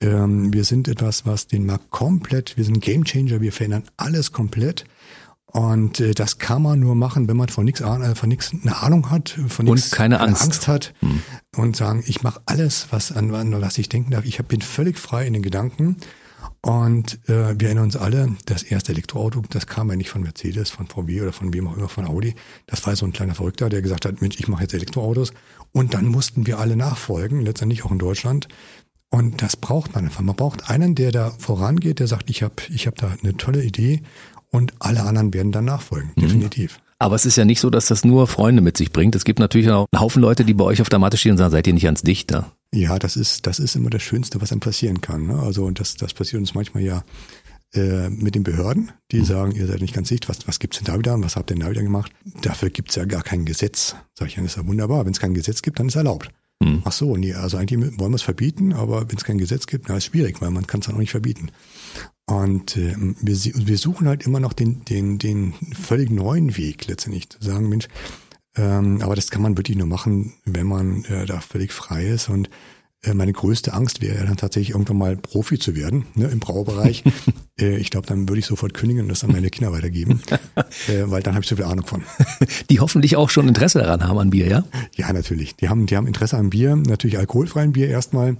Ähm, 0.00 0.52
wir 0.52 0.64
sind 0.64 0.86
etwas, 0.86 1.26
was 1.26 1.48
den 1.48 1.66
Markt 1.66 1.90
komplett, 1.90 2.56
wir 2.56 2.64
sind 2.64 2.80
Game 2.80 3.04
Changer, 3.04 3.40
wir 3.40 3.52
verändern 3.52 3.84
alles 3.96 4.30
komplett. 4.32 4.84
Und 5.52 5.98
äh, 5.98 6.14
das 6.14 6.38
kann 6.38 6.62
man 6.62 6.78
nur 6.78 6.94
machen, 6.94 7.26
wenn 7.26 7.36
man 7.36 7.48
von 7.48 7.64
nichts 7.64 7.80
äh, 7.80 8.14
von 8.14 8.28
nichts 8.28 8.52
eine 8.52 8.82
Ahnung 8.82 9.10
hat, 9.10 9.36
von 9.48 9.66
nichts 9.66 9.90
keine 9.90 10.20
Angst. 10.20 10.42
Angst 10.42 10.68
hat 10.68 10.94
und 11.56 11.76
sagen, 11.76 12.04
ich 12.06 12.22
mache 12.22 12.40
alles, 12.46 12.86
was 12.90 13.10
an, 13.10 13.34
an 13.34 13.60
was 13.60 13.76
ich 13.78 13.88
denken 13.88 14.12
darf. 14.12 14.24
Ich 14.24 14.38
hab, 14.38 14.46
bin 14.46 14.60
völlig 14.60 14.98
frei 14.98 15.26
in 15.26 15.32
den 15.32 15.42
Gedanken. 15.42 15.96
Und 16.62 17.18
äh, 17.28 17.58
wir 17.58 17.68
erinnern 17.68 17.84
uns 17.84 17.96
alle, 17.96 18.36
das 18.46 18.62
erste 18.62 18.92
Elektroauto, 18.92 19.42
das 19.50 19.66
kam 19.66 19.90
ja 19.90 19.96
nicht 19.96 20.10
von 20.10 20.22
Mercedes, 20.22 20.70
von 20.70 20.86
VW 20.86 21.22
oder 21.22 21.32
von 21.32 21.52
wem 21.52 21.66
auch 21.66 21.76
immer, 21.76 21.88
von 21.88 22.06
Audi. 22.06 22.34
Das 22.66 22.86
war 22.86 22.94
so 22.94 23.06
ein 23.06 23.12
kleiner 23.12 23.34
Verrückter, 23.34 23.68
der 23.68 23.82
gesagt 23.82 24.04
hat, 24.04 24.20
Mensch, 24.20 24.38
ich 24.38 24.46
mache 24.46 24.62
jetzt 24.62 24.74
Elektroautos. 24.74 25.32
Und 25.72 25.94
dann 25.94 26.06
mussten 26.06 26.46
wir 26.46 26.58
alle 26.58 26.76
nachfolgen, 26.76 27.40
letztendlich 27.40 27.84
auch 27.84 27.90
in 27.90 27.98
Deutschland. 27.98 28.46
Und 29.08 29.42
das 29.42 29.56
braucht 29.56 29.94
man 29.94 30.04
einfach. 30.04 30.20
Man 30.20 30.36
braucht 30.36 30.70
einen, 30.70 30.94
der 30.94 31.10
da 31.10 31.30
vorangeht, 31.30 31.98
der 31.98 32.06
sagt, 32.06 32.30
ich 32.30 32.42
habe 32.42 32.54
ich 32.72 32.86
hab 32.86 32.94
da 32.96 33.16
eine 33.22 33.36
tolle 33.36 33.64
Idee 33.64 34.02
und 34.50 34.74
alle 34.78 35.02
anderen 35.02 35.32
werden 35.32 35.52
dann 35.52 35.64
nachfolgen, 35.64 36.12
definitiv. 36.16 36.80
Aber 36.98 37.14
es 37.14 37.24
ist 37.24 37.36
ja 37.36 37.46
nicht 37.46 37.60
so, 37.60 37.70
dass 37.70 37.86
das 37.86 38.04
nur 38.04 38.26
Freunde 38.26 38.60
mit 38.60 38.76
sich 38.76 38.92
bringt. 38.92 39.14
Es 39.14 39.24
gibt 39.24 39.38
natürlich 39.38 39.70
auch 39.70 39.86
einen 39.90 40.02
Haufen 40.02 40.20
Leute, 40.20 40.44
die 40.44 40.52
bei 40.52 40.64
euch 40.64 40.82
auf 40.82 40.90
der 40.90 40.98
Matte 40.98 41.16
stehen 41.16 41.32
und 41.32 41.38
sagen, 41.38 41.50
seid 41.50 41.66
ihr 41.66 41.72
nicht 41.72 41.86
ans 41.86 42.02
Dichter? 42.02 42.52
Ja, 42.74 42.98
das 42.98 43.16
ist, 43.16 43.46
das 43.46 43.58
ist 43.58 43.74
immer 43.74 43.88
das 43.88 44.02
Schönste, 44.02 44.40
was 44.42 44.52
einem 44.52 44.60
passieren 44.60 45.00
kann. 45.00 45.26
Ne? 45.26 45.38
Also 45.38 45.64
und 45.64 45.80
das, 45.80 45.96
das 45.96 46.12
passiert 46.12 46.40
uns 46.40 46.54
manchmal 46.54 46.82
ja 46.82 47.02
äh, 47.72 48.10
mit 48.10 48.34
den 48.34 48.42
Behörden, 48.42 48.92
die 49.12 49.24
sagen, 49.24 49.52
ihr 49.52 49.66
seid 49.66 49.80
nicht 49.80 49.94
ganz 49.94 50.08
dicht, 50.08 50.28
was, 50.28 50.46
was 50.46 50.58
gibt's 50.58 50.76
denn 50.76 50.92
da 50.92 50.98
wieder 50.98 51.14
und 51.14 51.24
was 51.24 51.36
habt 51.36 51.50
ihr 51.50 51.54
denn 51.54 51.64
da 51.64 51.70
wieder 51.70 51.82
gemacht? 51.82 52.12
Dafür 52.42 52.68
gibt's 52.68 52.96
ja 52.96 53.06
gar 53.06 53.22
kein 53.22 53.46
Gesetz. 53.46 53.96
Sag 54.12 54.28
ich, 54.28 54.34
das 54.34 54.44
ist 54.44 54.56
ja 54.58 54.66
wunderbar. 54.66 55.06
Wenn 55.06 55.12
es 55.12 55.20
kein 55.20 55.32
Gesetz 55.32 55.62
gibt, 55.62 55.80
dann 55.80 55.88
ist 55.88 55.94
erlaubt. 55.94 56.30
Hm. 56.62 56.82
Ach 56.84 56.92
so, 56.92 57.16
nee, 57.16 57.32
also 57.32 57.56
eigentlich 57.56 57.98
wollen 57.98 58.12
wir 58.12 58.16
es 58.16 58.22
verbieten, 58.22 58.74
aber 58.74 59.08
wenn 59.08 59.16
es 59.16 59.24
kein 59.24 59.38
Gesetz 59.38 59.66
gibt, 59.66 59.88
na 59.88 59.96
ist 59.96 60.04
schwierig, 60.04 60.42
weil 60.42 60.50
man 60.50 60.66
kann 60.66 60.80
es 60.80 60.86
dann 60.86 60.96
auch 60.96 61.00
nicht 61.00 61.12
verbieten. 61.12 61.50
Und 62.30 62.76
äh, 62.76 62.94
wir, 62.96 63.36
wir 63.66 63.76
suchen 63.76 64.06
halt 64.06 64.24
immer 64.24 64.38
noch 64.38 64.52
den, 64.52 64.84
den, 64.84 65.18
den 65.18 65.52
völlig 65.72 66.10
neuen 66.10 66.56
Weg 66.56 66.86
letztendlich, 66.86 67.28
zu 67.28 67.38
sagen, 67.40 67.68
Mensch, 67.68 67.88
ähm, 68.54 69.02
aber 69.02 69.16
das 69.16 69.30
kann 69.30 69.42
man 69.42 69.56
wirklich 69.56 69.76
nur 69.76 69.88
machen, 69.88 70.34
wenn 70.44 70.68
man 70.68 71.04
äh, 71.06 71.26
da 71.26 71.40
völlig 71.40 71.72
frei 71.72 72.06
ist. 72.06 72.28
Und 72.28 72.48
meine 73.14 73.32
größte 73.32 73.72
Angst 73.72 74.02
wäre 74.02 74.26
dann 74.26 74.36
tatsächlich 74.36 74.70
irgendwann 74.70 74.98
mal 74.98 75.16
Profi 75.16 75.58
zu 75.58 75.74
werden 75.74 76.04
ne, 76.14 76.26
im 76.26 76.38
Braubereich. 76.38 77.02
äh, 77.60 77.76
ich 77.78 77.90
glaube, 77.90 78.06
dann 78.06 78.28
würde 78.28 78.40
ich 78.40 78.46
sofort 78.46 78.74
kündigen 78.74 79.02
und 79.02 79.08
das 79.08 79.24
an 79.24 79.32
meine 79.32 79.48
Kinder 79.48 79.72
weitergeben, 79.72 80.20
äh, 80.88 81.04
weil 81.06 81.22
dann 81.22 81.34
habe 81.34 81.42
ich 81.42 81.48
so 81.48 81.56
viel 81.56 81.64
Ahnung 81.64 81.86
von. 81.86 82.02
Die 82.70 82.80
hoffentlich 82.80 83.16
auch 83.16 83.30
schon 83.30 83.48
Interesse 83.48 83.78
daran 83.78 84.06
haben 84.06 84.18
an 84.18 84.30
Bier, 84.30 84.48
ja? 84.48 84.64
Ja, 84.96 85.12
natürlich. 85.14 85.56
Die 85.56 85.70
haben, 85.70 85.86
die 85.86 85.96
haben 85.96 86.06
Interesse 86.06 86.36
am 86.36 86.50
Bier, 86.50 86.76
natürlich 86.76 87.16
alkoholfreien 87.16 87.72
Bier 87.72 87.88
erstmal. 87.88 88.36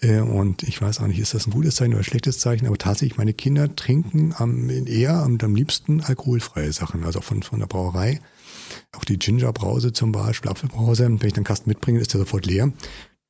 Äh, 0.00 0.18
und 0.20 0.64
ich 0.64 0.82
weiß 0.82 0.98
auch 1.00 1.06
nicht, 1.06 1.20
ist 1.20 1.34
das 1.34 1.46
ein 1.46 1.52
gutes 1.52 1.76
Zeichen 1.76 1.92
oder 1.92 2.00
ein 2.00 2.04
schlechtes 2.04 2.40
Zeichen, 2.40 2.66
aber 2.66 2.78
tatsächlich, 2.78 3.16
meine 3.16 3.32
Kinder 3.32 3.74
trinken 3.76 4.34
am, 4.36 4.70
eher 4.70 5.22
und 5.22 5.44
am 5.44 5.54
liebsten 5.54 6.00
alkoholfreie 6.00 6.72
Sachen, 6.72 7.04
also 7.04 7.20
von, 7.20 7.44
von 7.44 7.60
der 7.60 7.66
Brauerei. 7.66 8.20
Auch 8.92 9.04
die 9.04 9.18
Ginger-Brause 9.18 9.92
zum 9.92 10.10
Beispiel, 10.10 10.50
Apfelbrause, 10.50 11.04
wenn 11.04 11.26
ich 11.26 11.32
dann 11.32 11.44
Kasten 11.44 11.70
mitbringe, 11.70 12.00
ist 12.00 12.12
der 12.12 12.20
sofort 12.20 12.46
leer 12.46 12.72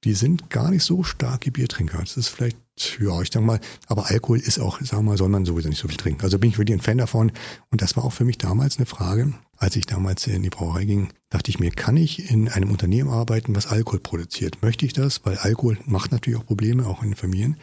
die 0.04 0.14
sind 0.14 0.50
gar 0.50 0.70
nicht 0.70 0.84
so 0.84 1.02
starke 1.02 1.50
Biertrinker. 1.50 1.98
Das 1.98 2.16
ist 2.16 2.28
vielleicht, 2.28 2.56
ja, 3.00 3.20
ich 3.20 3.30
sag 3.32 3.42
mal, 3.42 3.60
aber 3.86 4.10
Alkohol 4.10 4.38
ist 4.38 4.58
auch, 4.58 4.80
wir 4.80 5.02
mal, 5.02 5.18
soll 5.18 5.28
man 5.28 5.44
sowieso 5.44 5.68
nicht 5.68 5.80
so 5.80 5.88
viel 5.88 5.96
trinken. 5.96 6.22
Also 6.22 6.38
bin 6.38 6.50
ich 6.50 6.58
wirklich 6.58 6.78
ein 6.78 6.82
Fan 6.82 6.98
davon. 6.98 7.32
Und 7.70 7.82
das 7.82 7.96
war 7.96 8.04
auch 8.04 8.12
für 8.12 8.24
mich 8.24 8.38
damals 8.38 8.78
eine 8.78 8.86
Frage. 8.86 9.34
Als 9.58 9.76
ich 9.76 9.84
damals 9.84 10.26
in 10.26 10.42
die 10.42 10.48
Brauerei 10.48 10.86
ging, 10.86 11.08
dachte 11.28 11.50
ich 11.50 11.60
mir, 11.60 11.70
kann 11.70 11.98
ich 11.98 12.30
in 12.30 12.48
einem 12.48 12.70
Unternehmen 12.70 13.10
arbeiten, 13.10 13.54
was 13.54 13.66
Alkohol 13.66 14.00
produziert? 14.00 14.62
Möchte 14.62 14.86
ich 14.86 14.94
das? 14.94 15.20
Weil 15.26 15.36
Alkohol 15.36 15.78
macht 15.84 16.12
natürlich 16.12 16.40
auch 16.40 16.46
Probleme, 16.46 16.86
auch 16.86 17.02
in 17.02 17.10
den 17.10 17.16
Familien. 17.16 17.58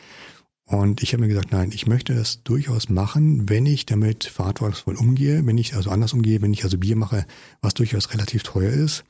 Und 0.67 1.01
ich 1.01 1.13
habe 1.13 1.21
mir 1.21 1.29
gesagt, 1.29 1.53
nein, 1.53 1.71
ich 1.73 1.87
möchte 1.87 2.13
das 2.13 2.43
durchaus 2.43 2.89
machen, 2.89 3.47
wenn 3.47 3.65
ich 3.65 3.85
damit 3.85 4.25
verantwortungsvoll 4.25 4.97
umgehe, 4.97 5.45
wenn 5.45 5.57
ich 5.57 5.75
also 5.75 5.89
anders 5.89 6.11
umgehe, 6.11 6.41
wenn 6.41 6.51
ich 6.51 6.65
also 6.65 6.77
Bier 6.77 6.97
mache, 6.97 7.25
was 7.61 7.73
durchaus 7.73 8.13
relativ 8.13 8.43
teuer 8.43 8.71
ist 8.71 9.05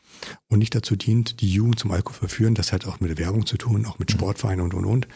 und 0.49 0.60
nicht 0.60 0.76
dazu 0.76 0.95
dient, 0.95 1.41
die 1.41 1.51
Jugend 1.51 1.80
zum 1.80 1.89
Alkohol 1.89 2.20
verführen. 2.20 2.53
Das 2.53 2.74
hat 2.74 2.86
auch 2.86 2.99
mit 2.99 3.10
der 3.10 3.18
Werbung 3.18 3.47
zu 3.47 3.58
tun, 3.58 3.88
auch 3.88 3.97
mit 3.97 4.10
mhm. 4.10 4.20
Sportvereinen 4.20 4.62
und, 4.62 4.76
und, 4.76 4.86
und. 4.86 5.08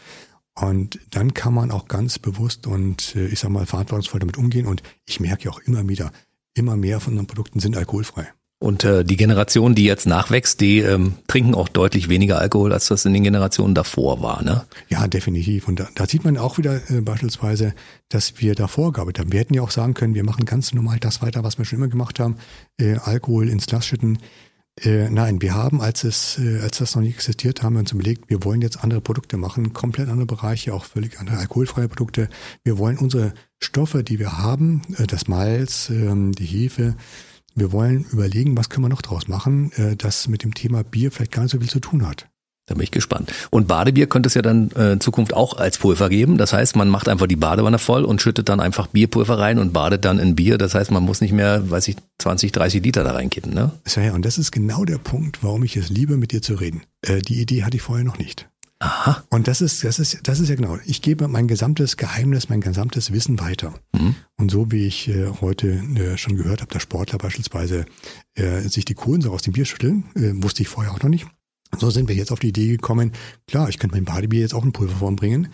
Und 0.56 1.00
dann 1.12 1.36
kann 1.36 1.54
man 1.54 1.70
auch 1.70 1.88
ganz 1.88 2.18
bewusst 2.18 2.66
und 2.66 3.16
äh, 3.16 3.28
ich 3.28 3.40
sag 3.40 3.52
mal 3.52 3.68
verantwortungsvoll 3.68 4.20
damit 4.20 4.38
umgehen. 4.38 4.66
Und 4.66 4.82
ich 5.06 5.20
merke 5.20 5.46
ja 5.46 5.52
auch 5.52 5.60
immer 5.60 5.88
wieder, 5.88 6.12
immer 6.56 6.76
mehr 6.76 7.00
von 7.00 7.14
unseren 7.14 7.28
Produkten 7.28 7.60
sind 7.60 7.78
alkoholfrei. 7.78 8.34
Und 8.62 8.84
äh, 8.84 9.04
die 9.04 9.18
Generation, 9.18 9.74
die 9.74 9.86
jetzt 9.86 10.06
nachwächst, 10.06 10.62
die 10.62 10.82
ähm, 10.82 11.16
trinken 11.26 11.56
auch 11.56 11.68
deutlich 11.68 12.10
weniger 12.10 12.38
Alkohol, 12.38 12.72
als 12.74 12.90
das 12.90 13.06
in 13.06 13.14
den 13.14 13.24
Generationen 13.24 13.74
davor 13.74 14.22
war, 14.22 14.44
ne? 14.44 14.66
Ja, 14.88 15.08
definitiv. 15.08 15.68
Und 15.68 15.80
da, 15.80 15.90
da 15.96 16.06
sieht 16.06 16.24
man 16.24 16.38
auch 16.38 16.60
wieder 16.60 16.76
äh, 16.92 17.02
beispielsweise, 17.02 17.74
dass 18.10 18.40
wir 18.40 18.54
da 18.54 18.68
vorgearbeitet 18.68 19.18
haben. 19.18 19.32
Wir 19.32 19.40
hätten 19.40 19.56
ja 19.56 19.64
auch 19.64 19.72
sagen 19.72 19.96
können, 19.96 20.14
wir 20.14 20.24
machen 20.24 20.46
ganz 20.46 20.76
normal 20.76 21.00
das 21.00 21.24
weiter, 21.24 21.44
was 21.44 21.58
wir 21.58 21.66
schon 21.66 21.80
immer 21.80 21.88
gemacht 21.88 22.20
haben, 22.20 22.36
äh, 22.80 22.98
Alkohol 22.98 23.50
ins 23.50 23.66
Glas 23.66 23.88
schütten. 23.88 24.20
Äh, 24.80 25.10
nein, 25.10 25.42
wir 25.42 25.56
haben, 25.56 25.82
als 25.82 26.04
es, 26.04 26.38
äh, 26.38 26.60
als 26.62 26.78
das 26.78 26.96
noch 26.96 27.02
nicht 27.02 27.16
existiert, 27.16 27.64
haben 27.64 27.74
wir 27.74 27.80
uns 27.80 27.94
überlegt, 27.94 28.30
wir 28.30 28.44
wollen 28.44 28.62
jetzt 28.62 28.84
andere 28.84 29.02
Produkte 29.02 29.38
machen, 29.38 29.74
komplett 29.74 30.08
andere 30.08 30.28
Bereiche, 30.28 30.76
auch 30.76 30.86
völlig 30.86 31.20
andere 31.20 31.38
alkoholfreie 31.38 31.88
Produkte. 31.88 32.30
Wir 32.64 32.78
wollen 32.78 33.00
unsere 33.00 33.34
Stoffe, 33.58 34.04
die 34.04 34.20
wir 34.20 34.38
haben, 34.38 34.84
äh, 35.00 35.08
das 35.08 35.28
Malz, 35.28 35.90
äh, 35.90 36.14
die 36.14 36.46
Hefe, 36.46 36.96
wir 37.56 37.72
wollen 37.72 38.06
überlegen, 38.12 38.58
was 38.58 38.70
können 38.70 38.86
wir 38.86 38.90
noch 38.90 39.02
draus 39.02 39.28
machen, 39.28 39.72
äh, 39.74 39.96
das 39.96 40.28
mit 40.28 40.44
dem 40.44 40.54
Thema 40.54 40.84
Bier 40.84 41.12
vielleicht 41.12 41.32
gar 41.32 41.44
nicht 41.44 41.52
so 41.52 41.60
viel 41.60 41.70
zu 41.70 41.80
tun 41.80 42.08
hat. 42.08 42.28
Da 42.68 42.76
bin 42.76 42.84
ich 42.84 42.92
gespannt. 42.92 43.34
Und 43.50 43.68
Badebier 43.68 44.08
könnte 44.08 44.28
es 44.28 44.34
ja 44.34 44.42
dann 44.42 44.72
äh, 44.72 44.94
in 44.94 45.02
Zukunft 45.02 45.34
auch 45.34 45.58
als 45.58 45.78
Pulver 45.80 46.10
geben. 46.10 46.38
Das 46.38 46.54
heißt, 46.54 46.76
man 46.76 46.90
macht 46.90 47.10
einfach 47.10 47.28
die 47.28 47.36
Badewanne 47.36 47.80
voll 47.80 48.06
und 48.06 48.22
schüttet 48.22 48.48
dann 48.50 48.60
einfach 48.60 48.88
Bierpulver 48.88 49.40
rein 49.40 49.60
und 49.60 49.74
badet 49.74 50.06
dann 50.06 50.20
in 50.20 50.36
Bier. 50.36 50.58
Das 50.58 50.76
heißt, 50.76 50.92
man 50.92 51.04
muss 51.04 51.22
nicht 51.22 51.34
mehr, 51.34 51.70
weiß 51.70 51.88
ich, 51.90 51.98
20, 52.20 52.52
30 52.52 52.84
Liter 52.84 53.04
da 53.04 53.12
reinkippen, 53.12 53.54
ne? 53.54 53.72
Ja, 53.96 54.14
und 54.14 54.24
das 54.24 54.38
ist 54.38 54.52
genau 54.52 54.86
der 54.86 55.00
Punkt, 55.00 55.44
warum 55.44 55.64
ich 55.64 55.76
es 55.76 55.90
liebe, 55.90 56.18
mit 56.18 56.32
dir 56.32 56.42
zu 56.42 56.54
reden. 56.54 56.84
Äh, 57.02 57.22
die 57.22 57.42
Idee 57.42 57.64
hatte 57.64 57.78
ich 57.78 57.84
vorher 57.84 58.06
noch 58.06 58.20
nicht. 58.20 58.48
Aha. 58.82 59.24
Und 59.30 59.48
das 59.48 59.62
ist, 59.62 59.84
das 59.84 60.00
ist, 60.00 60.22
das 60.24 60.40
ist 60.40 60.50
ja 60.50 60.56
genau. 60.56 60.80
Ich 60.86 61.04
gebe 61.04 61.28
mein 61.28 61.48
gesamtes 61.48 61.98
Geheimnis, 61.98 62.50
mein 62.50 62.62
gesamtes 62.62 63.12
Wissen 63.14 63.40
weiter. 63.40 63.76
Mhm. 63.94 64.16
Und 64.38 64.50
so 64.50 64.72
wie 64.72 64.88
ich 64.88 65.08
äh, 65.08 65.28
heute 65.40 65.68
äh, 65.68 66.18
schon 66.18 66.36
gehört 66.36 66.62
habe, 66.62 66.74
dass 66.74 66.82
Sportler 66.82 67.20
beispielsweise 67.20 67.86
äh, 68.34 68.62
sich 68.62 68.84
die 68.86 68.96
Kohlensäure 68.96 69.36
aus 69.36 69.44
dem 69.44 69.54
Bier 69.54 69.66
schütteln, 69.66 70.06
äh, 70.16 70.32
wusste 70.44 70.64
ich 70.64 70.68
vorher 70.68 70.92
auch 70.94 71.00
noch 71.00 71.10
nicht. 71.10 71.28
So 71.78 71.92
sind 71.92 72.10
wir 72.10 72.16
jetzt 72.16 72.32
auf 72.32 72.40
die 72.40 72.50
Idee 72.50 72.70
gekommen, 72.70 73.12
klar, 73.46 73.70
ich 73.70 73.78
könnte 73.78 73.96
mein 73.96 74.04
Badebier 74.04 74.42
jetzt 74.42 74.56
auch 74.56 74.66
in 74.66 74.74
Pulverform 74.74 75.16
bringen, 75.16 75.50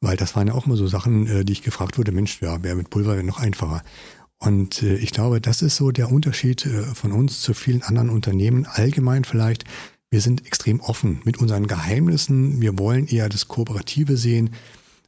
weil 0.00 0.16
das 0.16 0.34
waren 0.34 0.46
ja 0.46 0.54
auch 0.54 0.64
mal 0.64 0.78
so 0.78 0.86
Sachen, 0.86 1.26
äh, 1.26 1.44
die 1.44 1.52
ich 1.52 1.62
gefragt 1.62 1.98
wurde, 1.98 2.12
Mensch, 2.12 2.40
ja, 2.40 2.62
wäre 2.62 2.76
mit 2.76 2.88
Pulver 2.88 3.12
wäre 3.12 3.24
noch 3.24 3.40
einfacher. 3.40 3.82
Und 4.38 4.82
äh, 4.82 4.96
ich 4.96 5.10
glaube, 5.10 5.42
das 5.42 5.60
ist 5.60 5.76
so 5.76 5.90
der 5.90 6.10
Unterschied 6.10 6.66
von 6.94 7.12
uns 7.12 7.42
zu 7.42 7.52
vielen 7.52 7.82
anderen 7.82 8.08
Unternehmen, 8.08 8.64
allgemein 8.64 9.24
vielleicht, 9.24 9.64
wir 10.10 10.20
sind 10.20 10.46
extrem 10.46 10.80
offen 10.80 11.20
mit 11.24 11.38
unseren 11.38 11.66
Geheimnissen. 11.66 12.60
Wir 12.60 12.78
wollen 12.78 13.06
eher 13.06 13.28
das 13.28 13.48
Kooperative 13.48 14.16
sehen. 14.16 14.50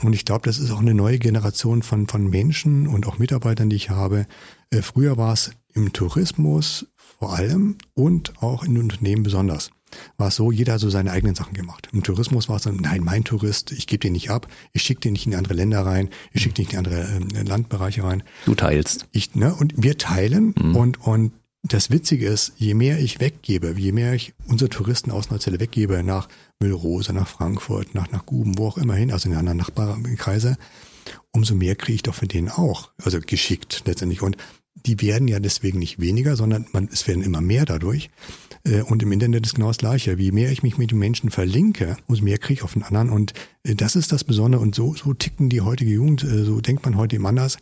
Und 0.03 0.15
ich 0.15 0.25
glaube, 0.25 0.45
das 0.45 0.59
ist 0.59 0.71
auch 0.71 0.81
eine 0.81 0.95
neue 0.95 1.19
Generation 1.19 1.83
von, 1.83 2.07
von 2.07 2.29
Menschen 2.29 2.87
und 2.87 3.07
auch 3.07 3.19
Mitarbeitern, 3.19 3.71
die 3.71 3.77
ich 3.77 3.91
habe. 3.91 4.27
Äh, 4.71 4.83
früher 4.83 5.17
war 5.17 5.33
es 5.33 5.53
im 5.75 5.93
Tourismus 5.93 6.87
vor 6.97 7.35
allem 7.35 7.77
und 7.95 8.43
auch 8.43 8.65
in 8.65 8.79
Unternehmen 8.79 9.23
besonders. 9.23 9.71
War 10.17 10.29
es 10.29 10.37
so, 10.37 10.51
jeder 10.51 10.75
hat 10.75 10.81
so 10.81 10.89
seine 10.89 11.13
eigenen 11.13 11.35
Sachen 11.35 11.55
gemacht. 11.55 11.89
Im 11.93 12.03
Tourismus 12.03 12.49
war 12.49 12.57
es 12.57 12.63
dann, 12.63 12.77
nein, 12.77 13.05
mein 13.05 13.25
Tourist, 13.25 13.73
ich 13.73 13.87
gebe 13.87 14.01
den 14.01 14.13
nicht 14.13 14.31
ab, 14.31 14.49
ich 14.73 14.83
schicke 14.83 15.01
den 15.01 15.13
nicht 15.13 15.27
in 15.27 15.35
andere 15.35 15.55
Länder 15.55 15.85
rein, 15.85 16.09
ich 16.33 16.43
schicke 16.43 16.55
den 16.55 16.63
nicht 16.65 16.73
in 16.73 16.79
andere 16.79 17.21
äh, 17.35 17.43
Landbereiche 17.43 18.03
rein. 18.03 18.23
Du 18.47 18.55
teilst. 18.55 19.07
Ich, 19.13 19.35
ne, 19.35 19.55
und 19.55 19.75
wir 19.77 19.99
teilen 19.99 20.55
mhm. 20.59 20.77
und, 20.77 21.01
und 21.07 21.33
das 21.63 21.91
Witzige 21.91 22.27
ist, 22.27 22.55
je 22.57 22.75
mehr 22.75 22.99
ich 22.99 23.21
weggebe, 23.21 23.75
je 23.77 23.93
mehr 23.93 24.15
ich 24.15 24.35
unsere 24.47 24.69
Touristen 24.69 25.13
aus 25.13 25.31
Neuzelle 25.31 25.61
weggebe, 25.61 26.03
nach 26.03 26.29
Müllrose, 26.61 27.13
nach 27.13 27.29
Frankfurt, 27.29 27.95
nach, 27.95 28.11
nach 28.11 28.27
Guben, 28.27 28.59
wo 28.59 28.67
auch 28.67 28.79
immer 28.79 28.95
hin, 28.95 29.13
also 29.13 29.29
in 29.29 29.37
anderen 29.37 29.59
Nachbarkreise, 29.59 30.57
umso 31.31 31.55
mehr 31.55 31.77
kriege 31.77 31.97
ich 31.97 32.03
doch 32.03 32.15
von 32.15 32.29
denen 32.29 32.49
auch. 32.49 32.91
Also 33.03 33.21
geschickt 33.21 33.83
letztendlich. 33.87 34.23
Und 34.23 34.37
die 34.87 35.01
werden 35.01 35.29
ja 35.29 35.39
deswegen 35.39 35.79
nicht 35.79 36.01
weniger, 36.01 36.35
sondern 36.37 36.67
man, 36.73 36.89
es 36.93 37.07
werden 37.07 37.23
immer 37.23 37.41
mehr 37.41 37.65
dadurch. 37.65 38.11
Äh, 38.65 38.83
und 38.83 39.03
im 39.03 39.13
Internet 39.13 39.47
ist 39.47 39.55
genau 39.55 39.69
das 39.69 39.79
Gleiche. 39.79 40.19
Wie 40.19 40.33
mehr 40.33 40.51
ich 40.51 40.65
mich 40.65 40.79
mit 40.79 40.91
den 40.91 40.99
Menschen 40.99 41.31
verlinke, 41.31 41.97
umso 42.09 42.25
mehr 42.25 42.39
kriege 42.39 42.55
ich 42.55 42.63
auf 42.65 42.73
den 42.73 42.83
anderen. 42.83 43.11
Und 43.11 43.35
äh, 43.63 43.77
das 43.77 43.95
ist 43.95 44.11
das 44.11 44.25
Besondere. 44.25 44.61
Und 44.61 44.75
so, 44.75 44.95
so 44.95 45.15
ticken 45.15 45.49
die 45.49 45.61
heutige 45.61 45.93
Jugend, 45.93 46.25
äh, 46.25 46.45
so 46.45 46.61
denkt 46.61 46.85
man 46.85 46.97
heute 46.97 47.17
eben 47.17 47.27
anders. 47.27 47.59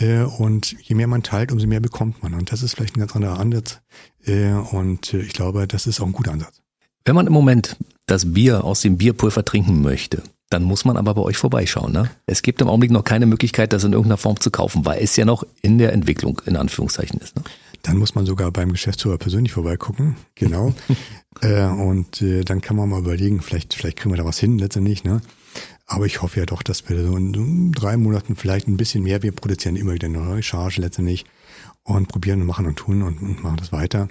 Äh, 0.00 0.22
und 0.22 0.74
je 0.82 0.94
mehr 0.94 1.06
man 1.06 1.22
teilt, 1.22 1.52
umso 1.52 1.66
mehr 1.66 1.80
bekommt 1.80 2.22
man. 2.22 2.34
Und 2.34 2.50
das 2.50 2.62
ist 2.62 2.74
vielleicht 2.74 2.96
ein 2.96 3.00
ganz 3.00 3.14
anderer 3.14 3.38
Ansatz. 3.38 3.80
Äh, 4.24 4.52
und 4.52 5.14
äh, 5.14 5.20
ich 5.20 5.32
glaube, 5.32 5.66
das 5.68 5.86
ist 5.86 6.00
auch 6.00 6.06
ein 6.06 6.12
guter 6.12 6.32
Ansatz. 6.32 6.60
Wenn 7.04 7.14
man 7.14 7.26
im 7.26 7.32
Moment 7.32 7.76
das 8.06 8.32
Bier 8.32 8.64
aus 8.64 8.80
dem 8.80 8.98
Bierpulver 8.98 9.44
trinken 9.44 9.82
möchte, 9.82 10.22
dann 10.50 10.64
muss 10.64 10.84
man 10.84 10.96
aber 10.96 11.14
bei 11.14 11.22
euch 11.22 11.36
vorbeischauen. 11.36 11.92
Ne? 11.92 12.10
Es 12.26 12.42
gibt 12.42 12.60
im 12.60 12.68
Augenblick 12.68 12.90
noch 12.90 13.04
keine 13.04 13.26
Möglichkeit, 13.26 13.72
das 13.72 13.84
in 13.84 13.92
irgendeiner 13.92 14.16
Form 14.16 14.40
zu 14.40 14.50
kaufen, 14.50 14.84
weil 14.84 15.02
es 15.02 15.14
ja 15.16 15.24
noch 15.24 15.44
in 15.62 15.78
der 15.78 15.92
Entwicklung 15.92 16.42
in 16.44 16.56
Anführungszeichen 16.56 17.20
ist. 17.20 17.36
Ne? 17.36 17.44
Dann 17.82 17.96
muss 17.96 18.14
man 18.14 18.26
sogar 18.26 18.50
beim 18.50 18.72
Geschäftsführer 18.72 19.16
persönlich 19.16 19.52
vorbeigucken, 19.52 20.16
genau. 20.34 20.74
äh, 21.40 21.64
und 21.64 22.20
äh, 22.20 22.44
dann 22.44 22.60
kann 22.60 22.76
man 22.76 22.88
mal 22.88 22.98
überlegen, 22.98 23.40
vielleicht, 23.40 23.74
vielleicht 23.74 23.96
kriegen 23.96 24.12
wir 24.12 24.18
da 24.18 24.24
was 24.24 24.38
hin 24.38 24.58
letztendlich. 24.58 25.04
Ne? 25.04 25.22
Aber 25.92 26.06
ich 26.06 26.22
hoffe 26.22 26.38
ja 26.38 26.46
doch, 26.46 26.62
dass 26.62 26.88
wir 26.88 27.04
so 27.04 27.16
in 27.16 27.72
drei 27.72 27.96
Monaten 27.96 28.36
vielleicht 28.36 28.68
ein 28.68 28.76
bisschen 28.76 29.02
mehr, 29.02 29.24
wir 29.24 29.32
produzieren 29.32 29.74
immer 29.74 29.92
wieder 29.92 30.06
eine 30.06 30.18
neue 30.18 30.42
Charge 30.42 30.80
letztendlich 30.80 31.24
und 31.82 32.06
probieren 32.06 32.40
und 32.40 32.46
machen 32.46 32.66
und 32.66 32.76
tun 32.76 33.02
und, 33.02 33.20
und 33.20 33.42
machen 33.42 33.56
das 33.56 33.72
weiter. 33.72 34.06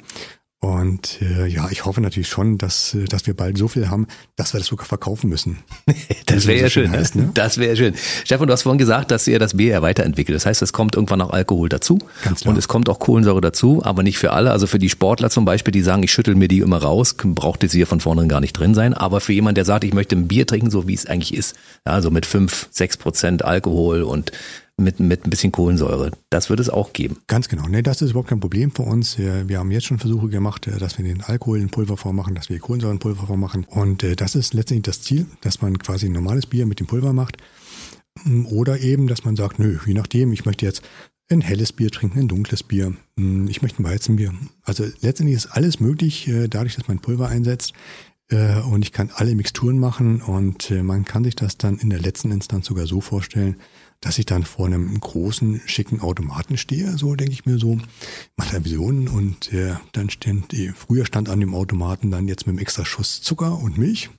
Und 0.62 1.22
äh, 1.22 1.48
ja, 1.48 1.70
ich 1.72 1.86
hoffe 1.86 2.02
natürlich 2.02 2.28
schon, 2.28 2.58
dass, 2.58 2.94
äh, 2.94 3.06
dass 3.06 3.26
wir 3.26 3.34
bald 3.34 3.58
so 3.58 3.70
viel 3.70 3.90
haben, 3.90 4.08
dass 4.36 4.54
wir 4.54 4.60
das 4.60 4.68
sogar 4.68 4.86
verkaufen 4.86 5.30
müssen. 5.30 5.60
das 6.26 6.48
wäre 6.48 6.60
ja 6.60 6.70
schön. 6.70 6.92
Heißt, 6.92 7.16
ne? 7.16 7.32
Das 7.34 7.60
wäre 7.60 7.78
schön. 7.78 7.94
Stefan, 8.26 8.48
du 8.48 8.52
hast 8.52 8.64
vorhin 8.64 8.78
gesagt, 8.78 9.10
dass 9.12 9.26
ihr 9.28 9.40
das 9.40 9.56
Bier 9.56 9.70
ja 9.70 9.82
weiterentwickelt. 9.82 10.36
Das 10.36 10.46
heißt, 10.46 10.62
es 10.62 10.74
kommt 10.74 10.96
irgendwann 10.96 11.22
auch 11.22 11.30
Alkohol 11.30 11.70
dazu 11.70 12.00
Ganz 12.26 12.42
klar. 12.42 12.52
und 12.52 12.58
es 12.58 12.68
kommt 12.68 12.90
auch 12.90 13.00
Kohlensäure 13.00 13.40
dazu, 13.40 13.82
aber 13.86 14.04
nicht 14.04 14.18
für 14.18 14.34
alle. 14.34 14.52
Also 14.52 14.68
für 14.68 14.80
die 14.80 14.90
Sportler 14.90 15.30
zum 15.30 15.46
Beispiel, 15.46 15.72
die 15.72 15.82
sagen, 15.82 16.04
ich 16.04 16.12
schüttel 16.12 16.36
mir 16.36 16.50
die 16.50 16.60
immer 16.60 16.82
raus, 16.82 17.16
braucht 17.18 17.62
sie 17.62 17.78
hier 17.78 17.88
von 17.88 18.02
vornherein 18.02 18.28
gar 18.28 18.42
nicht 18.42 18.54
drin 18.54 18.74
sein. 18.74 18.94
Aber 18.94 19.22
für 19.22 19.32
jemanden, 19.32 19.56
der 19.56 19.66
sagt, 19.66 19.86
ich 19.86 19.94
möchte 19.94 20.18
ein 20.18 20.28
Bier 20.28 20.46
trinken, 20.46 20.72
so 20.72 20.90
wie 20.90 20.94
es 20.94 21.06
eigentlich 21.06 21.34
ist, 21.34 21.56
also 21.86 22.12
mit 22.12 22.26
fünf, 22.26 22.68
sechs 22.70 22.98
Prozent 22.98 23.46
Alkohol 23.46 24.04
und 24.04 24.34
mit, 24.80 25.00
mit 25.00 25.26
ein 25.26 25.30
bisschen 25.30 25.52
Kohlensäure. 25.52 26.12
Das 26.30 26.50
wird 26.50 26.60
es 26.60 26.70
auch 26.70 26.94
geben. 26.94 27.18
Ganz 27.28 27.50
genau. 27.50 27.68
Nee, 27.68 27.82
das 27.82 28.02
ist 28.02 28.12
überhaupt 28.12 28.30
kein 28.30 28.40
Problem 28.40 28.72
für 28.72 28.84
uns. 28.84 29.18
Wir 29.18 29.60
haben 29.60 29.72
jetzt 29.72 29.86
schon 29.86 30.00
Versuche 30.00 30.30
gemacht, 30.30 30.68
äh, 30.68 30.78
dass 30.78 30.98
wir 30.98 31.06
den 31.06 31.22
Alkohol 31.22 31.60
in 31.60 31.70
Pulverform 31.70 32.16
machen, 32.16 32.36
dass 32.36 32.50
wir 32.50 32.60
Kohlensäure 32.60 32.94
in 32.94 33.00
Pulverform 33.00 33.40
machen. 33.40 33.66
Und 33.66 34.04
äh, 34.04 34.16
das 34.16 34.36
ist 34.36 34.54
letztendlich 34.54 34.96
das 34.96 35.02
Ziel, 35.02 35.26
dass 35.42 35.62
man 35.62 35.78
quasi 35.78 36.08
ein 36.08 36.14
normales 36.14 36.46
Bier 36.46 36.66
mit 36.66 36.80
dem 36.80 36.88
Pulver 36.88 37.14
macht. 37.14 37.38
Mm, 38.24 38.46
oder 38.48 38.80
eben, 38.80 39.08
dass 39.08 39.26
man 39.26 39.36
sagt, 39.36 39.60
nö, 39.60 39.78
je 39.86 39.94
nachdem, 39.94 40.32
ich 40.34 40.46
möchte 40.46 40.66
jetzt 40.66 40.82
ein 41.30 41.42
helles 41.42 41.74
Bier 41.74 41.92
trinken, 41.92 42.20
ein 42.20 42.28
dunkles 42.28 42.64
Bier, 42.64 42.94
mm, 43.16 43.48
ich 43.48 43.62
möchte 43.62 43.82
ein 43.82 43.86
Weizenbier. 43.86 44.34
Also 44.64 44.86
letztendlich 45.02 45.38
ist 45.38 45.48
alles 45.48 45.80
möglich, 45.80 46.28
äh, 46.28 46.48
dadurch, 46.48 46.76
dass 46.76 46.88
man 46.88 47.00
Pulver 47.00 47.28
einsetzt. 47.28 47.74
Und 48.32 48.84
ich 48.84 48.92
kann 48.92 49.10
alle 49.12 49.34
Mixturen 49.34 49.80
machen 49.80 50.22
und 50.22 50.70
man 50.84 51.04
kann 51.04 51.24
sich 51.24 51.36
das 51.36 51.58
dann 51.58 51.80
in 51.80 51.90
der 51.90 51.98
letzten 51.98 52.32
Instanz 52.32 52.68
sogar 52.68 52.86
so 52.86 53.02
vorstellen, 53.02 53.56
dass 54.02 54.18
ich 54.18 54.26
dann 54.26 54.44
vor 54.44 54.66
einem 54.66 55.00
großen, 55.00 55.62
schicken 55.66 56.00
Automaten 56.02 56.58
stehe, 56.58 56.98
so 56.98 57.16
denke 57.16 57.34
ich 57.34 57.46
mir 57.46 57.58
so, 57.58 57.78
mache 58.38 58.64
Visionen 58.64 59.08
und 59.08 59.52
äh, 59.52 59.76
dann 59.92 60.10
stand, 60.10 60.56
früher 60.76 61.06
stand 61.06 61.30
an 61.30 61.40
dem 61.40 61.54
Automaten 61.54 62.12
dann 62.12 62.28
jetzt 62.28 62.48
mit 62.48 62.54
einem 62.54 62.60
extra 62.60 62.86
Schuss 62.86 63.22
Zucker 63.22 63.60
und 63.60 63.78
Milch. 63.78 64.10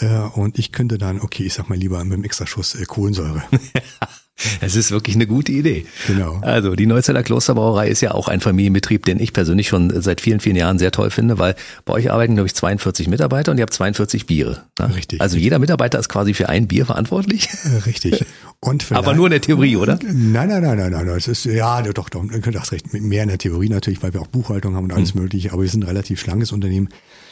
Äh, 0.00 0.20
und 0.34 0.58
ich 0.58 0.72
könnte 0.72 0.98
dann, 0.98 1.20
okay, 1.20 1.44
ich 1.44 1.54
sag 1.54 1.68
mal 1.68 1.78
lieber 1.78 2.02
mit 2.04 2.14
einem 2.14 2.24
Extraschuss 2.24 2.74
äh, 2.74 2.84
Kohlensäure. 2.84 3.42
Es 4.60 4.76
ist 4.76 4.90
wirklich 4.92 5.16
eine 5.16 5.26
gute 5.26 5.50
Idee. 5.52 5.86
Genau. 6.06 6.38
Also 6.42 6.76
die 6.76 6.86
Neuzeller 6.86 7.22
Klosterbrauerei 7.22 7.88
ist 7.88 8.00
ja 8.02 8.12
auch 8.12 8.28
ein 8.28 8.40
Familienbetrieb, 8.40 9.04
den 9.04 9.18
ich 9.18 9.32
persönlich 9.32 9.68
schon 9.68 10.00
seit 10.00 10.20
vielen, 10.20 10.38
vielen 10.40 10.54
Jahren 10.56 10.78
sehr 10.78 10.92
toll 10.92 11.10
finde, 11.10 11.38
weil 11.38 11.56
bei 11.84 11.92
euch 11.94 12.10
arbeiten, 12.12 12.34
glaube 12.34 12.46
ich, 12.46 12.54
42 12.54 13.08
Mitarbeiter 13.08 13.50
und 13.50 13.58
ihr 13.58 13.62
habt 13.62 13.74
42 13.74 14.26
Biere. 14.26 14.62
Ne? 14.78 14.94
Richtig. 14.94 15.20
Also 15.20 15.36
jeder 15.36 15.58
Mitarbeiter 15.58 15.98
ist 15.98 16.08
quasi 16.08 16.34
für 16.34 16.48
ein 16.48 16.68
Bier 16.68 16.86
verantwortlich. 16.86 17.48
Äh, 17.64 17.78
Richtig. 17.86 18.24
Und 18.60 18.86
Aber 18.92 19.14
nur 19.14 19.26
in 19.26 19.32
der 19.32 19.40
Theorie, 19.40 19.76
oder? 19.76 19.98
Nein, 20.04 20.48
nein, 20.48 20.62
nein, 20.62 20.78
nein, 20.78 20.90
nein. 20.92 21.08
Es 21.08 21.26
ist, 21.28 21.44
ja, 21.44 21.82
doch, 21.82 22.08
doch, 22.08 22.24
du 22.24 22.60
hast 22.60 22.72
recht. 22.72 22.92
Mehr 22.94 23.24
in 23.24 23.28
der 23.30 23.38
Theorie 23.38 23.68
natürlich, 23.68 24.02
weil 24.02 24.12
wir 24.14 24.20
auch 24.22 24.26
Buchhaltung 24.28 24.76
haben 24.76 24.84
und 24.84 24.92
alles 24.92 25.14
Mhm. 25.14 25.22
mögliche. 25.22 25.52
Aber 25.52 25.62
wir 25.62 25.68
sind 25.68 25.82
ein 25.84 25.88
relativ 25.88 26.20
schlankes 26.20 26.52
Unternehmen. 26.52 26.88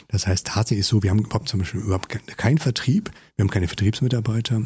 Das 0.09 0.27
heißt, 0.27 0.47
tatsächlich 0.47 0.81
ist 0.81 0.89
so, 0.89 1.03
wir 1.03 1.11
haben 1.11 1.21
überhaupt 1.21 1.49
zum 1.49 1.61
Beispiel 1.61 1.81
überhaupt 1.81 2.09
keinen 2.37 2.59
Vertrieb. 2.59 3.11
Wir 3.37 3.45
haben 3.45 3.51
keine 3.51 3.69
Vertriebsmitarbeiter. 3.69 4.63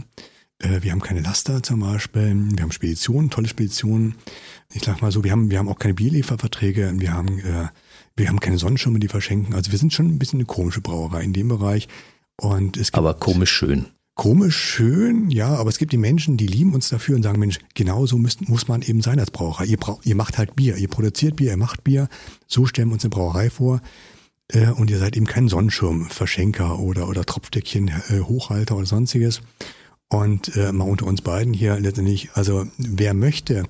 Äh, 0.60 0.82
Wir 0.82 0.92
haben 0.92 1.00
keine 1.00 1.20
Laster 1.20 1.62
zum 1.62 1.80
Beispiel. 1.80 2.36
Wir 2.54 2.62
haben 2.62 2.72
Speditionen, 2.72 3.30
tolle 3.30 3.48
Speditionen. 3.48 4.14
Ich 4.72 4.82
sag 4.84 5.02
mal 5.02 5.10
so, 5.10 5.24
wir 5.24 5.32
haben, 5.32 5.50
wir 5.50 5.58
haben 5.58 5.68
auch 5.68 5.78
keine 5.78 5.94
Bierlieferverträge. 5.94 6.92
Wir 6.96 7.12
haben, 7.12 7.38
äh, 7.40 7.68
wir 8.16 8.28
haben 8.28 8.40
keine 8.40 8.58
Sonnenschirme, 8.58 8.98
die 9.00 9.08
verschenken. 9.08 9.54
Also 9.54 9.72
wir 9.72 9.78
sind 9.78 9.92
schon 9.92 10.06
ein 10.06 10.18
bisschen 10.18 10.38
eine 10.38 10.46
komische 10.46 10.80
Brauerei 10.80 11.22
in 11.22 11.32
dem 11.32 11.48
Bereich. 11.48 11.88
Und 12.36 12.76
es 12.76 12.88
gibt 12.92 12.98
Aber 12.98 13.14
komisch 13.14 13.50
schön. 13.50 13.86
komisch 14.14 14.56
schön, 14.56 15.30
ja, 15.30 15.48
aber 15.54 15.68
es 15.70 15.78
gibt 15.78 15.92
die 15.92 15.98
Menschen, 15.98 16.36
die 16.36 16.46
lieben 16.46 16.74
uns 16.74 16.88
dafür 16.88 17.16
und 17.16 17.22
sagen, 17.22 17.38
Mensch, 17.38 17.58
genau 17.74 18.06
so 18.06 18.16
müsst, 18.18 18.48
muss 18.48 18.68
man 18.68 18.82
eben 18.82 19.00
sein 19.02 19.18
als 19.18 19.30
Braucher. 19.30 19.64
Ihr, 19.64 19.76
braucht, 19.78 20.06
ihr 20.06 20.14
macht 20.14 20.38
halt 20.38 20.56
Bier, 20.56 20.76
ihr 20.76 20.88
produziert 20.88 21.36
Bier, 21.36 21.50
ihr 21.50 21.56
macht 21.56 21.84
Bier. 21.84 22.08
So 22.46 22.66
stellen 22.66 22.88
wir 22.88 22.94
uns 22.94 23.04
eine 23.04 23.10
Brauerei 23.10 23.50
vor. 23.50 23.80
Äh, 24.48 24.68
und 24.70 24.90
ihr 24.90 24.98
seid 24.98 25.16
eben 25.16 25.26
kein 25.26 25.48
Sonnenschirmverschenker 25.48 26.78
oder, 26.78 27.08
oder 27.08 27.24
Tropfdeckchen, 27.24 27.88
äh, 27.88 28.20
Hochhalter 28.20 28.76
oder 28.76 28.86
sonstiges. 28.86 29.42
Und 30.10 30.56
äh, 30.56 30.72
mal 30.72 30.84
unter 30.84 31.06
uns 31.06 31.22
beiden 31.22 31.54
hier 31.54 31.78
letztendlich, 31.78 32.30
also 32.34 32.66
wer 32.78 33.14
möchte, 33.14 33.64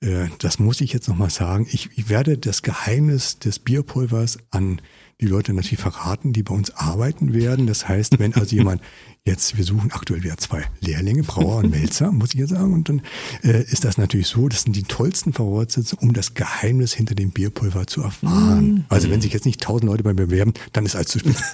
äh, 0.00 0.26
das 0.38 0.58
muss 0.58 0.82
ich 0.82 0.92
jetzt 0.92 1.08
nochmal 1.08 1.30
sagen, 1.30 1.66
ich, 1.70 1.90
ich 1.96 2.08
werde 2.10 2.36
das 2.36 2.62
Geheimnis 2.62 3.38
des 3.38 3.58
Bierpulvers 3.58 4.38
an 4.50 4.82
die 5.20 5.26
Leute 5.26 5.54
natürlich 5.54 5.80
verraten, 5.80 6.34
die 6.34 6.42
bei 6.42 6.54
uns 6.54 6.70
arbeiten 6.70 7.32
werden. 7.32 7.66
Das 7.66 7.88
heißt, 7.88 8.18
wenn 8.18 8.34
also 8.34 8.54
jemand 8.56 8.82
jetzt, 9.26 9.56
wir 9.56 9.64
suchen 9.64 9.90
aktuell 9.92 10.22
wieder 10.22 10.36
zwei 10.36 10.64
Lehrlinge, 10.80 11.24
Brauer 11.24 11.56
und 11.56 11.70
Melzer, 11.70 12.12
muss 12.12 12.32
ich 12.32 12.40
jetzt 12.40 12.50
sagen, 12.50 12.72
und 12.72 12.88
dann 12.88 13.02
äh, 13.42 13.62
ist 13.64 13.84
das 13.84 13.98
natürlich 13.98 14.28
so, 14.28 14.48
das 14.48 14.62
sind 14.62 14.76
die 14.76 14.84
tollsten 14.84 15.32
Voraussetzungen, 15.32 16.08
um 16.08 16.14
das 16.14 16.34
Geheimnis 16.34 16.94
hinter 16.94 17.16
dem 17.16 17.30
Bierpulver 17.30 17.86
zu 17.88 18.02
erfahren. 18.02 18.86
Also 18.88 19.10
wenn 19.10 19.20
sich 19.20 19.32
jetzt 19.32 19.44
nicht 19.44 19.60
tausend 19.60 19.90
Leute 19.90 20.04
bei 20.04 20.14
mir 20.14 20.26
bewerben, 20.26 20.54
dann 20.72 20.86
ist 20.86 20.94
alles 20.94 21.08
zu 21.08 21.18
spät. 21.18 21.36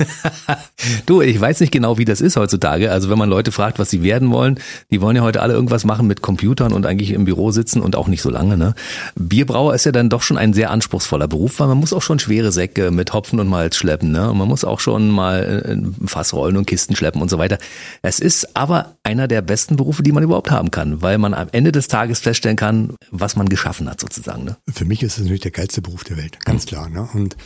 Du, 1.06 1.20
ich 1.20 1.40
weiß 1.40 1.60
nicht 1.60 1.72
genau, 1.72 1.96
wie 1.98 2.04
das 2.04 2.20
ist 2.20 2.36
heutzutage. 2.36 2.90
Also 2.90 3.08
wenn 3.08 3.18
man 3.18 3.28
Leute 3.28 3.52
fragt, 3.52 3.78
was 3.78 3.88
sie 3.88 4.02
werden 4.02 4.30
wollen, 4.30 4.58
die 4.90 5.00
wollen 5.00 5.14
ja 5.14 5.22
heute 5.22 5.40
alle 5.40 5.54
irgendwas 5.54 5.84
machen 5.84 6.08
mit 6.08 6.22
Computern 6.22 6.72
und 6.72 6.86
eigentlich 6.86 7.10
im 7.10 7.24
Büro 7.24 7.52
sitzen 7.52 7.80
und 7.80 7.94
auch 7.94 8.08
nicht 8.08 8.20
so 8.20 8.30
lange. 8.30 8.56
Ne? 8.56 8.74
Bierbrauer 9.14 9.74
ist 9.74 9.84
ja 9.84 9.92
dann 9.92 10.08
doch 10.08 10.22
schon 10.22 10.38
ein 10.38 10.52
sehr 10.54 10.70
anspruchsvoller 10.70 11.28
Beruf, 11.28 11.60
weil 11.60 11.68
man 11.68 11.78
muss 11.78 11.92
auch 11.92 12.02
schon 12.02 12.18
schwere 12.18 12.50
Säcke 12.50 12.90
mit 12.90 13.12
Hopfen 13.12 13.38
und 13.38 13.48
Malz 13.48 13.76
schleppen. 13.76 14.10
Ne? 14.10 14.30
Und 14.30 14.38
man 14.38 14.48
muss 14.48 14.64
auch 14.64 14.80
schon 14.80 15.08
mal 15.08 15.64
äh, 15.64 15.72
ein 15.72 15.94
Fass 16.04 16.34
rollen 16.34 16.56
und 16.56 16.66
Kisten 16.66 16.96
schleppen 16.96 17.22
und 17.22 17.30
so 17.30 17.38
weiter. 17.38 17.58
Es 18.02 18.20
ist 18.20 18.56
aber 18.56 18.96
einer 19.02 19.28
der 19.28 19.42
besten 19.42 19.76
Berufe, 19.76 20.02
die 20.02 20.12
man 20.12 20.22
überhaupt 20.22 20.50
haben 20.50 20.70
kann, 20.70 21.02
weil 21.02 21.18
man 21.18 21.34
am 21.34 21.48
Ende 21.52 21.72
des 21.72 21.88
Tages 21.88 22.20
feststellen 22.20 22.56
kann, 22.56 22.94
was 23.10 23.36
man 23.36 23.48
geschaffen 23.48 23.88
hat 23.88 24.00
sozusagen. 24.00 24.44
Ne? 24.44 24.56
Für 24.68 24.84
mich 24.84 25.02
ist 25.02 25.14
es 25.14 25.18
natürlich 25.20 25.42
der 25.42 25.50
geilste 25.50 25.82
Beruf 25.82 26.04
der 26.04 26.16
Welt, 26.16 26.44
ganz 26.44 26.66
klar. 26.66 26.88
Ne? 26.88 27.08
Und 27.12 27.36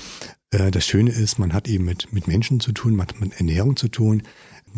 äh, 0.51 0.71
das 0.71 0.87
Schöne 0.87 1.11
ist, 1.11 1.39
man 1.39 1.53
hat 1.53 1.69
eben 1.69 1.85
mit, 1.85 2.12
mit 2.12 2.29
Menschen 2.29 2.61
zu 2.61 2.73
tun, 2.73 2.97
man 2.97 3.09
hat 3.09 3.21
mit 3.21 3.39
Ernährung 3.39 3.77
zu 3.77 3.89
tun. 3.89 4.23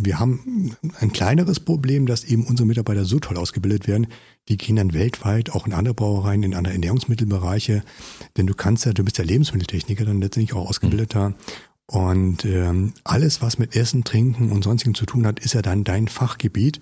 Wir 0.01 0.20
haben 0.20 0.76
ein 1.01 1.12
kleineres 1.12 1.59
Problem, 1.59 2.07
dass 2.07 2.22
eben 2.22 2.47
unsere 2.47 2.66
Mitarbeiter 2.66 3.05
so 3.05 3.18
toll 3.18 3.36
ausgebildet 3.36 3.89
werden, 3.89 4.07
die 4.49 4.57
gehen 4.57 4.76
dann 4.76 4.95
weltweit 4.95 5.51
auch 5.51 5.66
in 5.66 5.72
andere 5.72 5.95
Brauereien, 5.95 6.45
in 6.45 6.55
andere 6.55 6.74
Ernährungsmittelbereiche. 6.74 7.82
Denn 8.36 8.47
du 8.47 8.55
kannst 8.55 8.86
ja, 8.86 8.93
du 8.93 9.03
bist 9.03 9.18
ja 9.18 9.24
Lebensmitteltechniker, 9.24 10.05
dann 10.05 10.20
letztendlich 10.20 10.55
auch 10.55 10.68
ausgebildeter. 10.68 11.34
Und 11.91 12.45
ähm, 12.45 12.93
alles, 13.03 13.41
was 13.41 13.59
mit 13.59 13.74
Essen, 13.74 14.05
Trinken 14.05 14.53
und 14.53 14.62
sonstigem 14.62 14.95
zu 14.95 15.07
tun 15.07 15.26
hat, 15.26 15.41
ist 15.41 15.55
ja 15.55 15.62
dann 15.62 15.84
dein 15.84 16.07
Fachgebiet. 16.07 16.80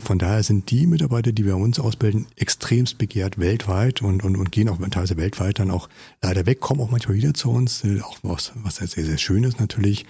Von 0.00 0.18
daher 0.18 0.42
sind 0.42 0.70
die 0.70 0.86
Mitarbeiter, 0.86 1.32
die 1.32 1.44
wir 1.44 1.56
uns 1.58 1.78
ausbilden, 1.78 2.26
extremst 2.36 2.96
begehrt 2.96 3.38
weltweit 3.38 4.00
und, 4.00 4.24
und, 4.24 4.36
und 4.36 4.52
gehen 4.52 4.70
auch 4.70 4.78
teilweise 4.78 5.18
weltweit 5.18 5.58
dann 5.58 5.70
auch 5.70 5.90
leider 6.22 6.46
weg, 6.46 6.60
kommen 6.60 6.80
auch 6.80 6.90
manchmal 6.90 7.16
wieder 7.16 7.34
zu 7.34 7.50
uns, 7.50 7.84
äh, 7.84 8.00
auch 8.00 8.18
was, 8.22 8.52
was 8.56 8.76
sehr, 8.76 9.04
sehr 9.04 9.18
schön 9.18 9.44
ist 9.44 9.60
natürlich. 9.60 10.06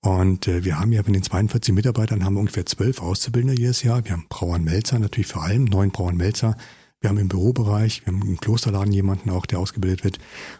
Und 0.00 0.46
äh, 0.46 0.64
wir 0.64 0.78
haben 0.78 0.92
ja 0.92 1.02
von 1.02 1.12
den 1.12 1.22
42 1.22 1.74
Mitarbeitern 1.74 2.24
haben 2.24 2.34
wir 2.34 2.40
ungefähr 2.40 2.66
12 2.66 3.02
Auszubildende 3.02 3.60
jedes 3.60 3.82
Jahr. 3.82 4.04
Wir 4.04 4.12
haben 4.12 4.26
Brauern 4.28 4.62
Melzer 4.62 5.00
natürlich 5.00 5.28
vor 5.28 5.42
allem, 5.42 5.64
neun 5.64 5.90
Brauern 5.90 6.16
Melzer. 6.16 6.56
Wir 7.00 7.10
haben 7.10 7.18
im 7.18 7.28
Bürobereich, 7.28 8.02
wir 8.04 8.12
haben 8.12 8.22
im 8.22 8.38
Klosterladen 8.38 8.92
jemanden 8.92 9.30
auch, 9.30 9.46
der 9.46 9.58
ausgebildet 9.58 10.04
wird. 10.04 10.18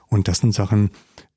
Und 0.08 0.28
das 0.28 0.38
sind 0.38 0.52
Sachen, 0.52 0.90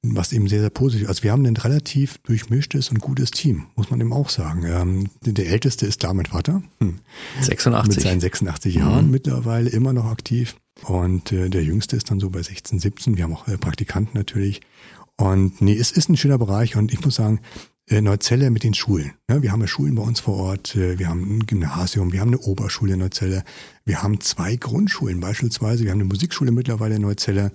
was 0.04 0.32
eben 0.32 0.48
sehr, 0.48 0.62
sehr 0.62 0.70
positiv. 0.70 1.08
Also 1.08 1.24
wir 1.24 1.32
haben 1.32 1.46
ein 1.46 1.58
relativ 1.58 2.18
durchmischtes 2.20 2.90
und 2.90 3.00
gutes 3.00 3.32
Team, 3.32 3.66
muss 3.76 3.90
man 3.90 4.00
eben 4.00 4.14
auch 4.14 4.30
sagen. 4.30 4.64
Ähm, 4.66 5.10
der 5.22 5.48
älteste 5.48 5.86
ist 5.86 6.04
da 6.04 6.14
mein 6.14 6.26
Vater. 6.26 6.62
Hm. 6.80 7.00
86. 7.42 7.96
Mit 7.96 8.04
seinen 8.04 8.20
86 8.20 8.76
Jahren 8.76 9.12
mittlerweile 9.12 9.70
immer 9.70 9.94
noch 9.94 10.06
aktiv. 10.06 10.56
Und 10.84 11.32
äh, 11.32 11.50
der 11.50 11.64
jüngste 11.64 11.96
ist 11.96 12.12
dann 12.12 12.20
so 12.20 12.30
bei 12.30 12.42
16, 12.42 12.80
17. 12.80 13.18
Wir 13.18 13.24
haben 13.24 13.34
auch 13.34 13.48
äh, 13.48 13.58
Praktikanten 13.58 14.18
natürlich. 14.18 14.62
Und 15.18 15.62
nee, 15.62 15.76
es 15.76 15.92
ist 15.92 16.10
ein 16.10 16.18
schöner 16.18 16.38
Bereich 16.38 16.76
und 16.76 16.94
ich 16.94 17.04
muss 17.04 17.16
sagen, 17.16 17.40
Neuzelle 17.90 18.50
mit 18.50 18.64
den 18.64 18.74
Schulen. 18.74 19.14
Ne? 19.30 19.42
Wir 19.42 19.52
haben 19.52 19.62
ja 19.62 19.68
Schulen 19.68 19.96
bei 19.96 20.04
uns 20.04 20.20
vor 20.20 20.36
Ort, 20.36 20.76
äh, 20.76 21.00
wir 21.00 21.08
haben 21.08 21.38
ein 21.38 21.46
Gymnasium, 21.46 22.12
wir 22.12 22.20
haben 22.20 22.30
eine 22.30 22.40
Oberschule 22.40 22.94
in 22.94 23.00
Neuzelle, 23.00 23.44
wir 23.86 24.04
haben 24.04 24.20
zwei 24.20 24.58
Grundschulen 24.58 25.22
beispielsweise, 25.22 25.86
wir 25.86 25.92
haben 25.92 26.02
eine 26.02 26.10
Musikschule 26.10 26.52
mittlerweile 26.52 26.96
in 26.96 27.02
Neuzelle. 27.02 27.52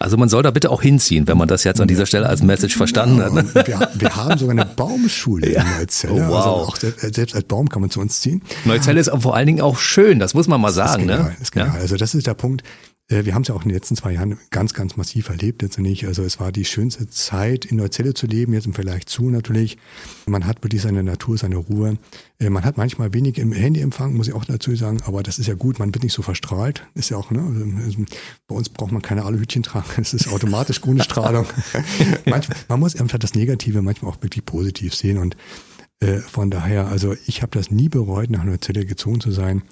Also 0.00 0.16
man 0.16 0.28
soll 0.28 0.42
da 0.42 0.50
bitte 0.50 0.70
auch 0.70 0.82
hinziehen, 0.82 1.28
wenn 1.28 1.38
man 1.38 1.46
das 1.46 1.62
jetzt 1.62 1.80
an 1.80 1.86
dieser 1.86 2.06
Stelle 2.06 2.28
als 2.28 2.42
Message 2.42 2.76
verstanden 2.76 3.22
hat. 3.22 3.32
Ne? 3.32 3.40
Und 3.40 3.54
wir, 3.54 3.90
wir 3.94 4.16
haben 4.16 4.38
sogar 4.38 4.52
eine 4.52 4.66
Baumschule 4.66 5.46
in 5.46 5.64
Neuzelle. 5.78 6.14
Oh, 6.14 6.28
wow. 6.28 6.36
Also 6.36 6.48
auch 6.50 6.76
selbst, 6.76 7.14
selbst 7.14 7.34
als 7.36 7.44
Baum 7.44 7.68
kann 7.68 7.80
man 7.80 7.90
zu 7.90 8.00
uns 8.00 8.20
ziehen. 8.20 8.42
Neuzelle 8.64 8.98
ist 8.98 9.10
vor 9.20 9.36
allen 9.36 9.46
Dingen 9.46 9.60
auch 9.60 9.78
schön, 9.78 10.18
das 10.18 10.34
muss 10.34 10.48
man 10.48 10.60
mal 10.60 10.72
sagen. 10.72 11.02
ist 11.02 11.08
genial, 11.08 11.22
ne? 11.22 11.36
ist 11.40 11.52
genial. 11.52 11.74
Ja. 11.74 11.80
Also 11.80 11.96
das 11.96 12.12
ist 12.16 12.26
der 12.26 12.34
Punkt. 12.34 12.64
Äh, 13.08 13.24
Wir 13.24 13.34
haben 13.34 13.42
es 13.42 13.48
ja 13.48 13.54
auch 13.54 13.62
in 13.62 13.68
den 13.68 13.74
letzten 13.74 13.96
zwei 13.96 14.12
Jahren 14.12 14.38
ganz, 14.50 14.74
ganz 14.74 14.96
massiv 14.96 15.28
erlebt 15.28 15.62
letztendlich. 15.62 16.06
Also 16.06 16.22
es 16.22 16.40
war 16.40 16.52
die 16.52 16.64
schönste 16.64 17.08
Zeit, 17.08 17.64
in 17.64 17.76
Neuzelle 17.76 18.14
zu 18.14 18.26
leben, 18.26 18.52
jetzt 18.52 18.66
im 18.66 18.72
Vergleich 18.74 19.06
zu 19.06 19.30
natürlich. 19.30 19.78
Man 20.26 20.46
hat 20.46 20.62
wirklich 20.62 20.82
seine 20.82 21.02
Natur, 21.02 21.38
seine 21.38 21.56
Ruhe. 21.56 21.98
Äh, 22.38 22.50
Man 22.50 22.64
hat 22.64 22.76
manchmal 22.76 23.14
wenig 23.14 23.38
im 23.38 23.52
Handyempfang, 23.52 24.14
muss 24.14 24.28
ich 24.28 24.34
auch 24.34 24.44
dazu 24.44 24.74
sagen, 24.74 25.00
aber 25.04 25.22
das 25.22 25.38
ist 25.38 25.46
ja 25.46 25.54
gut, 25.54 25.78
man 25.78 25.94
wird 25.94 26.02
nicht 26.04 26.14
so 26.14 26.22
verstrahlt. 26.22 26.86
Ist 26.94 27.10
ja 27.10 27.16
auch, 27.16 27.30
ne? 27.30 27.80
also 27.84 28.04
Bei 28.48 28.54
uns 28.54 28.68
braucht 28.68 28.92
man 28.92 29.02
keine 29.02 29.24
Aluhütchen 29.24 29.62
tragen, 29.62 29.86
es 30.02 30.14
ist 30.14 30.28
automatisch 30.28 30.80
grüne 30.80 31.02
Strahlung. 31.02 31.46
manchmal, 32.26 32.58
man 32.68 32.80
muss 32.80 32.96
einfach 32.96 33.18
das 33.18 33.34
Negative 33.34 33.82
manchmal 33.82 34.12
auch 34.12 34.22
wirklich 34.22 34.44
positiv 34.44 34.94
sehen 34.94 35.18
und 35.18 35.36
äh, 36.00 36.18
von 36.18 36.50
daher, 36.50 36.88
also 36.88 37.14
ich 37.26 37.40
habe 37.42 37.52
das 37.56 37.70
nie 37.70 37.88
bereut, 37.88 38.30
nach 38.30 38.44
Neuzelle 38.44 38.84
gezogen 38.84 39.20
zu 39.20 39.30
sein. 39.30 39.62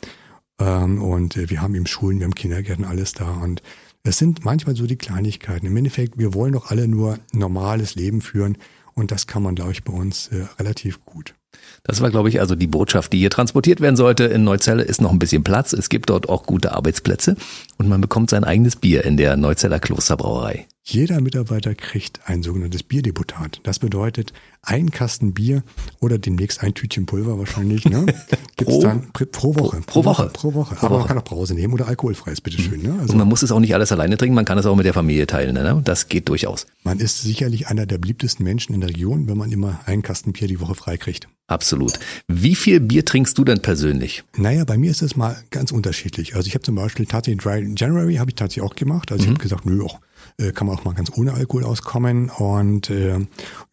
Ähm, 0.61 1.03
und 1.03 1.37
äh, 1.37 1.51
wir 1.51 1.63
haben 1.63 1.75
eben 1.75 1.87
Schulen, 1.87 2.19
wir 2.19 2.25
haben 2.25 2.35
Kindergärten, 2.35 2.85
alles 2.85 3.13
da. 3.13 3.31
Und 3.31 3.63
es 4.03 4.19
sind 4.19 4.45
manchmal 4.45 4.77
so 4.77 4.87
die 4.87 4.97
Kleinigkeiten. 4.97 5.67
Im 5.67 5.77
Endeffekt, 5.77 6.19
wir 6.19 6.35
wollen 6.35 6.53
doch 6.53 6.71
alle 6.71 6.89
nur 6.89 7.19
normales 7.33 7.95
Leben 7.95 8.21
führen. 8.21 8.59
Und 8.95 9.11
das 9.11 9.27
kann 9.27 9.43
man, 9.43 9.55
glaube 9.55 9.73
ich, 9.73 9.83
bei 9.83 9.93
uns 9.93 10.29
äh, 10.29 10.47
relativ 10.59 11.05
gut. 11.05 11.35
Das 11.83 12.01
war, 12.01 12.11
glaube 12.11 12.29
ich, 12.29 12.41
also 12.41 12.55
die 12.55 12.67
Botschaft, 12.67 13.13
die 13.13 13.19
hier 13.19 13.31
transportiert 13.31 13.81
werden 13.81 13.97
sollte. 13.97 14.25
In 14.25 14.45
Neuzelle 14.45 14.83
ist 14.83 15.01
noch 15.01 15.13
ein 15.13 15.19
bisschen 15.19 15.45
Platz. 15.45 15.73
Es 15.73 15.89
gibt 15.89 16.11
dort 16.11 16.29
auch 16.29 16.45
gute 16.45 16.73
Arbeitsplätze 16.73 17.37
und 17.79 17.89
man 17.89 18.01
bekommt 18.01 18.31
sein 18.31 18.45
eigenes 18.45 18.77
Bier 18.77 19.05
in 19.05 19.17
der 19.17 19.37
Neuzeller 19.37 19.81
Klosterbrauerei. 19.81 20.67
Jeder 20.87 21.23
Mitarbeiter 21.23 21.75
kriegt 21.75 22.21
ein 22.27 22.43
sogenanntes 22.43 22.83
Bierdeputat. 22.83 23.59
Das 23.63 23.79
bedeutet 23.79 24.35
ein 24.61 24.91
Kasten 24.91 25.33
Bier 25.33 25.63
oder 26.01 26.19
demnächst 26.19 26.63
ein 26.63 26.75
Tütchen 26.75 27.07
Pulver 27.07 27.39
wahrscheinlich. 27.39 27.87
Ne? 27.87 28.05
Gibt's 28.59 28.75
Pro- 28.75 28.83
dann 28.83 29.11
pro, 29.33 29.55
Woche. 29.55 29.81
pro 29.87 30.05
Woche. 30.05 30.31
Pro 30.35 30.53
Woche. 30.53 30.75
Pro 30.75 30.87
Aber 30.87 30.95
Woche. 30.97 30.99
man 31.01 31.09
kann 31.09 31.19
auch 31.19 31.25
Brause 31.25 31.55
nehmen 31.55 31.73
oder 31.73 31.89
alkoholfreies, 31.89 32.43
bitteschön. 32.43 32.83
Ne? 32.83 32.99
Also 33.01 33.13
Und 33.15 33.19
man 33.19 33.27
muss 33.29 33.43
es 33.43 33.51
auch 33.51 33.61
nicht 33.61 33.73
alles 33.75 33.93
alleine 33.93 34.19
trinken, 34.19 34.35
man 34.35 34.45
kann 34.45 34.59
es 34.59 34.67
auch 34.67 34.77
mit 34.77 34.85
der 34.85 34.93
Familie 34.93 35.27
teilen. 35.27 35.55
Ne? 35.55 35.81
Das 35.83 36.11
geht 36.11 36.29
durchaus. 36.29 36.67
man 36.83 37.01
ist 37.01 37.23
sicherlich 37.23 37.69
einer 37.69 37.87
der 37.87 37.97
beliebtesten 37.97 38.45
Menschen 38.45 38.75
in 38.75 38.83
der 38.83 38.91
Region, 38.91 39.27
wenn 39.27 39.39
man 39.39 39.53
immer 39.53 39.81
einen 39.87 40.03
Kasten 40.03 40.33
Bier 40.35 40.49
die 40.49 40.61
Woche 40.61 40.75
frei 40.75 40.99
kriegt. 40.99 41.29
Absolut. 41.47 41.99
Wie 42.29 42.55
viel 42.55 42.81
Bier 42.81 43.07
trinkst 43.07 43.37
du 43.39 43.45
denn 43.45 43.61
persönlich? 43.63 44.25
Naja, 44.37 44.65
bei 44.65 44.77
mir 44.77 44.91
ist 44.91 45.01
es 45.03 45.17
mal 45.17 45.37
ganz 45.51 45.73
unterschiedlich. 45.73 46.37
Also 46.37 46.47
ich 46.47 46.55
habe 46.55 46.63
zum 46.63 46.75
Beispiel 46.75 47.07
tatsächlich 47.07 47.43
Dry 47.43 47.73
January 47.75 48.17
habe 48.17 48.31
ich 48.31 48.35
tatsächlich 48.35 48.65
auch 48.71 48.75
gemacht. 48.77 49.13
Also 49.13 49.25
ich 49.25 49.31
habe 49.31 49.39
gesagt, 49.41 49.67
nö, 49.67 49.83
auch, 49.83 50.01
äh, 50.39 50.53
kann 50.53 50.67
man 50.67 50.77
auch 50.77 50.85
mal 50.85 50.95
ganz 50.95 51.13
ohne 51.17 51.35
Alkohol 51.35 51.65
auskommen. 51.65 52.31
Und 52.31 52.91
äh, 52.91 53.19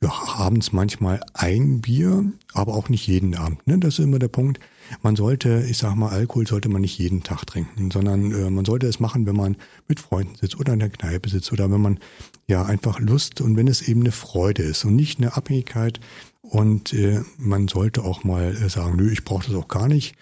ja, 0.02 0.12
abends 0.36 0.72
manchmal 0.72 1.22
ein 1.34 1.82
Bier, 1.82 2.26
aber 2.54 2.74
auch 2.74 2.90
nicht 2.90 3.08
jeden 3.08 3.36
Abend. 3.36 3.66
Ne? 3.68 3.80
Das 3.80 4.00
ist 4.00 4.06
immer 4.06 4.20
der 4.20 4.28
Punkt. 4.28 4.60
Man 5.02 5.16
sollte, 5.16 5.66
ich 5.70 5.78
sag 5.78 5.96
mal, 5.96 6.10
Alkohol 6.10 6.46
sollte 6.46 6.70
man 6.70 6.82
nicht 6.82 6.98
jeden 6.98 7.24
Tag 7.24 7.46
trinken, 7.46 7.92
sondern 7.92 8.32
äh, 8.32 8.50
man 8.50 8.66
sollte 8.66 8.88
es 8.88 9.00
machen, 9.00 9.26
wenn 9.26 9.36
man 9.36 9.58
mit 9.88 10.00
Freunden 10.00 10.36
sitzt 10.36 10.60
oder 10.60 10.74
in 10.74 10.80
der 10.80 10.90
Kneipe 10.90 11.30
sitzt 11.30 11.52
oder 11.54 11.72
wenn 11.72 11.82
man 11.82 12.00
ja 12.48 12.66
einfach 12.66 13.00
Lust 13.00 13.42
und 13.42 13.56
wenn 13.56 13.68
es 13.68 13.82
eben 13.88 14.02
eine 14.02 14.12
Freude 14.12 14.64
ist 14.64 14.84
und 14.84 14.96
nicht 14.96 15.20
eine 15.20 15.36
Abhängigkeit 15.36 16.00
und 16.42 16.94
äh, 16.94 17.22
man 17.38 17.70
sollte 17.70 18.04
auch 18.04 18.24
mal 18.24 18.56
äh, 18.56 18.70
sagen, 18.70 18.98
nö, 18.98 19.10
ich 19.12 19.24
brauche 19.24 19.48
das 19.48 19.56
auch 19.56 19.70
gar 19.70 19.88
nicht. 19.88 20.16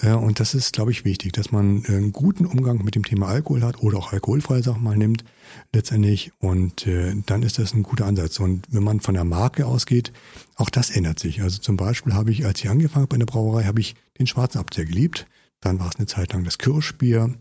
Äh, 0.00 0.12
und 0.12 0.38
das 0.38 0.54
ist, 0.54 0.72
glaube 0.72 0.92
ich, 0.92 1.04
wichtig, 1.04 1.32
dass 1.32 1.50
man 1.50 1.84
einen 1.86 2.12
guten 2.12 2.46
Umgang 2.46 2.84
mit 2.84 2.94
dem 2.94 3.04
Thema 3.04 3.26
Alkohol 3.26 3.62
hat 3.62 3.82
oder 3.82 3.98
auch 3.98 4.12
alkoholfreie 4.12 4.62
Sachen 4.62 4.84
mal 4.84 4.96
nimmt 4.96 5.24
letztendlich. 5.72 6.32
Und 6.38 6.86
äh, 6.86 7.14
dann 7.26 7.42
ist 7.42 7.58
das 7.58 7.74
ein 7.74 7.82
guter 7.82 8.06
Ansatz. 8.06 8.40
Und 8.40 8.66
wenn 8.70 8.82
man 8.82 9.00
von 9.00 9.14
der 9.14 9.24
Marke 9.24 9.66
ausgeht, 9.66 10.12
auch 10.56 10.70
das 10.70 10.90
ändert 10.90 11.18
sich. 11.18 11.42
Also 11.42 11.60
zum 11.60 11.76
Beispiel 11.76 12.14
habe 12.14 12.30
ich, 12.30 12.46
als 12.46 12.60
ich 12.60 12.70
angefangen 12.70 13.04
habe 13.04 13.16
in 13.16 13.20
der 13.20 13.26
Brauerei, 13.26 13.64
habe 13.64 13.80
ich 13.80 13.94
den 14.18 14.26
schwarzen 14.26 14.58
Abt 14.58 14.74
sehr 14.74 14.84
geliebt. 14.84 15.26
Dann 15.60 15.78
war 15.78 15.88
es 15.88 15.96
eine 15.96 16.06
Zeit 16.06 16.32
lang 16.32 16.44
das 16.44 16.58
Kirschbier. 16.58 17.34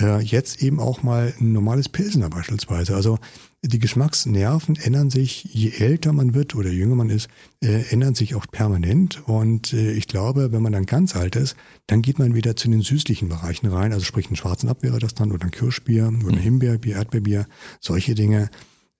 Äh, 0.00 0.20
jetzt 0.22 0.62
eben 0.62 0.78
auch 0.78 1.02
mal 1.02 1.34
ein 1.40 1.52
normales 1.52 1.88
Pilsener 1.88 2.30
beispielsweise. 2.30 2.94
Also 2.94 3.18
die 3.64 3.80
Geschmacksnerven 3.80 4.76
ändern 4.76 5.10
sich, 5.10 5.42
je 5.44 5.70
älter 5.70 6.12
man 6.12 6.34
wird 6.34 6.54
oder 6.54 6.70
jünger 6.70 6.94
man 6.94 7.10
ist, 7.10 7.28
äh, 7.60 7.82
ändern 7.90 8.14
sich 8.14 8.36
auch 8.36 8.46
permanent. 8.46 9.26
Und 9.26 9.72
äh, 9.72 9.92
ich 9.92 10.06
glaube, 10.06 10.52
wenn 10.52 10.62
man 10.62 10.72
dann 10.72 10.86
ganz 10.86 11.16
alt 11.16 11.34
ist, 11.34 11.56
dann 11.88 12.02
geht 12.02 12.20
man 12.20 12.36
wieder 12.36 12.54
zu 12.54 12.68
den 12.68 12.82
süßlichen 12.82 13.28
Bereichen 13.28 13.66
rein. 13.66 13.92
Also 13.92 14.04
sprich, 14.04 14.26
einen 14.26 14.36
schwarzen 14.36 14.68
Ab 14.68 14.82
wäre 14.82 15.00
das 15.00 15.14
dann 15.14 15.32
oder 15.32 15.46
ein 15.46 15.50
Kirschbier 15.50 16.06
oder 16.06 16.28
ein 16.28 16.38
mhm. 16.38 16.42
Himbeerbier, 16.42 16.94
Erdbeerbier, 16.94 17.46
solche 17.80 18.14
Dinge. 18.14 18.50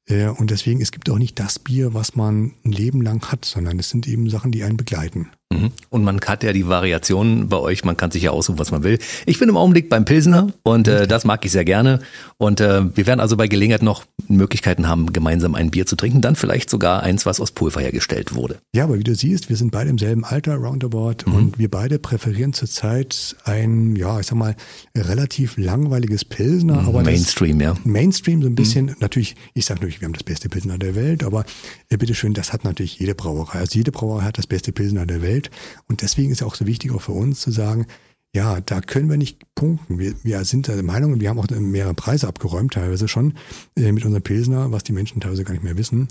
Äh, 0.07 0.28
und 0.28 0.51
deswegen, 0.51 0.80
es 0.80 0.90
gibt 0.90 1.09
auch 1.11 1.18
nicht 1.18 1.38
das 1.38 1.61
Bier, 1.61 1.94
was 1.94 2.16
man 2.16 2.55
ein 2.64 2.72
Leben 2.72 3.03
lang 3.03 3.24
hat, 3.30 3.44
sondern 3.44 3.78
es 3.78 3.90
sind 3.90 4.09
eben 4.09 4.28
Sachen, 4.28 4.51
die 4.51 4.64
einen 4.64 4.76
begleiten. 4.76 5.30
Mhm. 5.51 5.72
Und 5.88 6.05
man 6.05 6.20
hat 6.20 6.42
ja 6.44 6.53
die 6.53 6.68
Variationen 6.68 7.49
bei 7.49 7.57
euch, 7.57 7.84
man 7.84 7.96
kann 7.96 8.11
sich 8.11 8.22
ja 8.22 8.32
aussuchen, 8.32 8.59
was 8.59 8.70
man 8.70 8.82
will. 8.82 8.99
Ich 9.24 9.38
bin 9.38 9.49
im 9.49 9.57
Augenblick 9.57 9.88
beim 9.88 10.05
Pilsener 10.05 10.49
und 10.62 10.88
äh, 10.88 11.07
das 11.07 11.24
mag 11.24 11.44
ich 11.44 11.53
sehr 11.53 11.64
gerne. 11.64 12.01
Und 12.36 12.61
äh, 12.61 12.94
wir 12.94 13.07
werden 13.07 13.20
also 13.20 13.36
bei 13.36 13.49
Gelegenheit 13.49 13.82
noch 13.82 14.05
Möglichkeiten 14.28 14.86
haben, 14.88 15.12
gemeinsam 15.12 15.55
ein 15.55 15.70
Bier 15.70 15.86
zu 15.86 15.96
trinken, 15.96 16.20
dann 16.20 16.36
vielleicht 16.36 16.68
sogar 16.68 17.03
eins, 17.03 17.24
was 17.24 17.40
aus 17.40 17.53
Pulver 17.53 17.80
hergestellt 17.80 18.34
wurde. 18.34 18.59
Ja, 18.74 18.84
aber 18.84 18.99
wie 18.99 19.05
du 19.05 19.14
siehst, 19.14 19.49
wir 19.49 19.57
sind 19.57 19.72
beide 19.72 19.88
im 19.88 19.96
selben 19.96 20.24
Alter, 20.24 20.57
roundabout, 20.57 21.24
mhm. 21.24 21.34
und 21.34 21.59
wir 21.59 21.70
beide 21.70 21.99
präferieren 21.99 22.53
zurzeit 22.53 23.36
ein, 23.44 23.96
ja, 23.96 24.20
ich 24.20 24.26
sag 24.26 24.36
mal, 24.36 24.55
relativ 24.94 25.57
langweiliges 25.57 26.26
Pilsener. 26.26 26.82
Mhm, 26.82 26.88
aber 26.88 27.03
Mainstream, 27.03 27.61
ja. 27.61 27.74
Mainstream 27.84 28.42
so 28.42 28.49
ein 28.49 28.55
bisschen, 28.55 28.86
mhm. 28.86 28.96
natürlich, 29.01 29.34
ich 29.55 29.64
sage 29.64 29.80
natürlich, 29.80 30.03
wir 30.03 30.07
haben 30.07 30.12
das 30.12 30.24
beste 30.24 30.51
Pilsener 30.51 30.76
der 30.76 30.94
Welt, 30.94 31.24
aber 31.24 31.46
äh, 31.88 31.96
bitteschön, 31.96 32.34
das 32.34 32.53
hat 32.53 32.64
natürlich 32.64 32.99
jede 32.99 33.14
Brauerei. 33.14 33.61
Also 33.61 33.78
jede 33.78 33.92
Brauerei 33.92 34.24
hat 34.24 34.36
das 34.36 34.46
beste 34.46 34.72
Pilsener 34.72 35.07
der 35.07 35.22
Welt. 35.22 35.38
Welt. 35.39 35.51
Und 35.89 36.03
deswegen 36.03 36.30
ist 36.30 36.41
es 36.41 36.47
auch 36.47 36.55
so 36.55 36.66
wichtig, 36.66 36.93
auch 36.93 37.03
für 37.03 37.12
uns 37.12 37.41
zu 37.41 37.51
sagen, 37.51 37.86
ja, 38.34 38.61
da 38.61 38.82
können 38.82 39.09
wir 39.09 39.16
nicht 39.16 39.43
punkten. 39.55 39.99
Wir, 39.99 40.14
wir 40.22 40.45
sind 40.45 40.68
der 40.68 40.82
Meinung, 40.82 41.14
und 41.14 41.20
wir 41.20 41.30
haben 41.30 41.39
auch 41.39 41.49
mehrere 41.49 41.95
Preise 41.95 42.28
abgeräumt, 42.28 42.74
teilweise 42.74 43.09
schon 43.09 43.34
äh, 43.74 43.91
mit 43.91 44.05
unserem 44.05 44.22
Pilsner, 44.22 44.70
was 44.70 44.84
die 44.84 44.93
Menschen 44.93 45.20
teilweise 45.20 45.45
gar 45.45 45.55
nicht 45.55 45.64
mehr 45.64 45.78
wissen. 45.78 46.09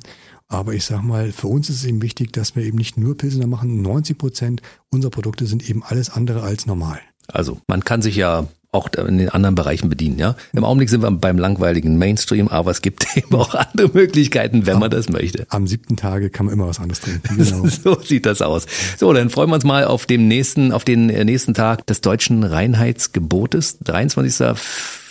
Aber 0.48 0.74
ich 0.74 0.84
sag 0.84 1.04
mal, 1.04 1.32
für 1.32 1.48
uns 1.48 1.70
ist 1.70 1.78
es 1.78 1.86
eben 1.86 2.02
wichtig, 2.02 2.34
dass 2.34 2.56
wir 2.56 2.64
eben 2.64 2.78
nicht 2.78 2.98
nur 2.98 3.16
Pilsner 3.16 3.46
machen. 3.46 3.82
90 3.82 4.18
Prozent 4.18 4.62
unserer 4.90 5.12
Produkte 5.12 5.46
sind 5.46 5.70
eben 5.70 5.84
alles 5.84 6.10
andere 6.10 6.42
als 6.42 6.66
normal. 6.66 7.00
Also 7.28 7.60
man 7.68 7.84
kann 7.84 8.02
sich 8.02 8.16
ja 8.16 8.48
auch 8.78 8.90
in 8.94 9.18
den 9.18 9.30
anderen 9.30 9.56
Bereichen 9.56 9.90
bedienen. 9.90 10.20
Ja, 10.20 10.36
im 10.54 10.64
Augenblick 10.64 10.90
sind 10.90 11.02
wir 11.02 11.12
beim 11.12 11.38
langweiligen 11.38 11.98
Mainstream, 11.98 12.48
aber 12.48 12.72
es 12.72 12.82
gibt 12.82 13.06
eben 13.18 13.36
auch 13.36 13.54
andere 13.54 13.90
Möglichkeiten, 13.94 14.66
wenn 14.66 14.76
am, 14.76 14.80
man 14.82 14.92
das 14.92 15.10
möchte. 15.10 15.46
Am 15.50 15.68
siebten 15.68 15.98
Tage 15.98 16.30
kann 16.30 16.46
man 16.46 16.54
immer 16.54 16.68
was 16.68 16.80
anderes 16.80 17.02
trinken. 17.02 17.18
Genau. 17.48 17.68
so 17.68 18.02
sieht 18.02 18.26
das 18.26 18.42
aus. 18.42 18.66
So, 18.98 19.14
dann 19.14 19.30
freuen 19.30 19.50
wir 19.50 19.56
uns 19.56 19.64
mal 19.64 19.86
auf 19.86 20.06
den 20.06 20.28
nächsten, 20.28 20.72
auf 20.72 20.84
den 20.84 21.08
nächsten 21.08 21.54
Tag 21.54 21.86
des 21.88 22.02
deutschen 22.02 22.44
Reinheitsgebotes, 22.44 23.80
23. 23.80 24.58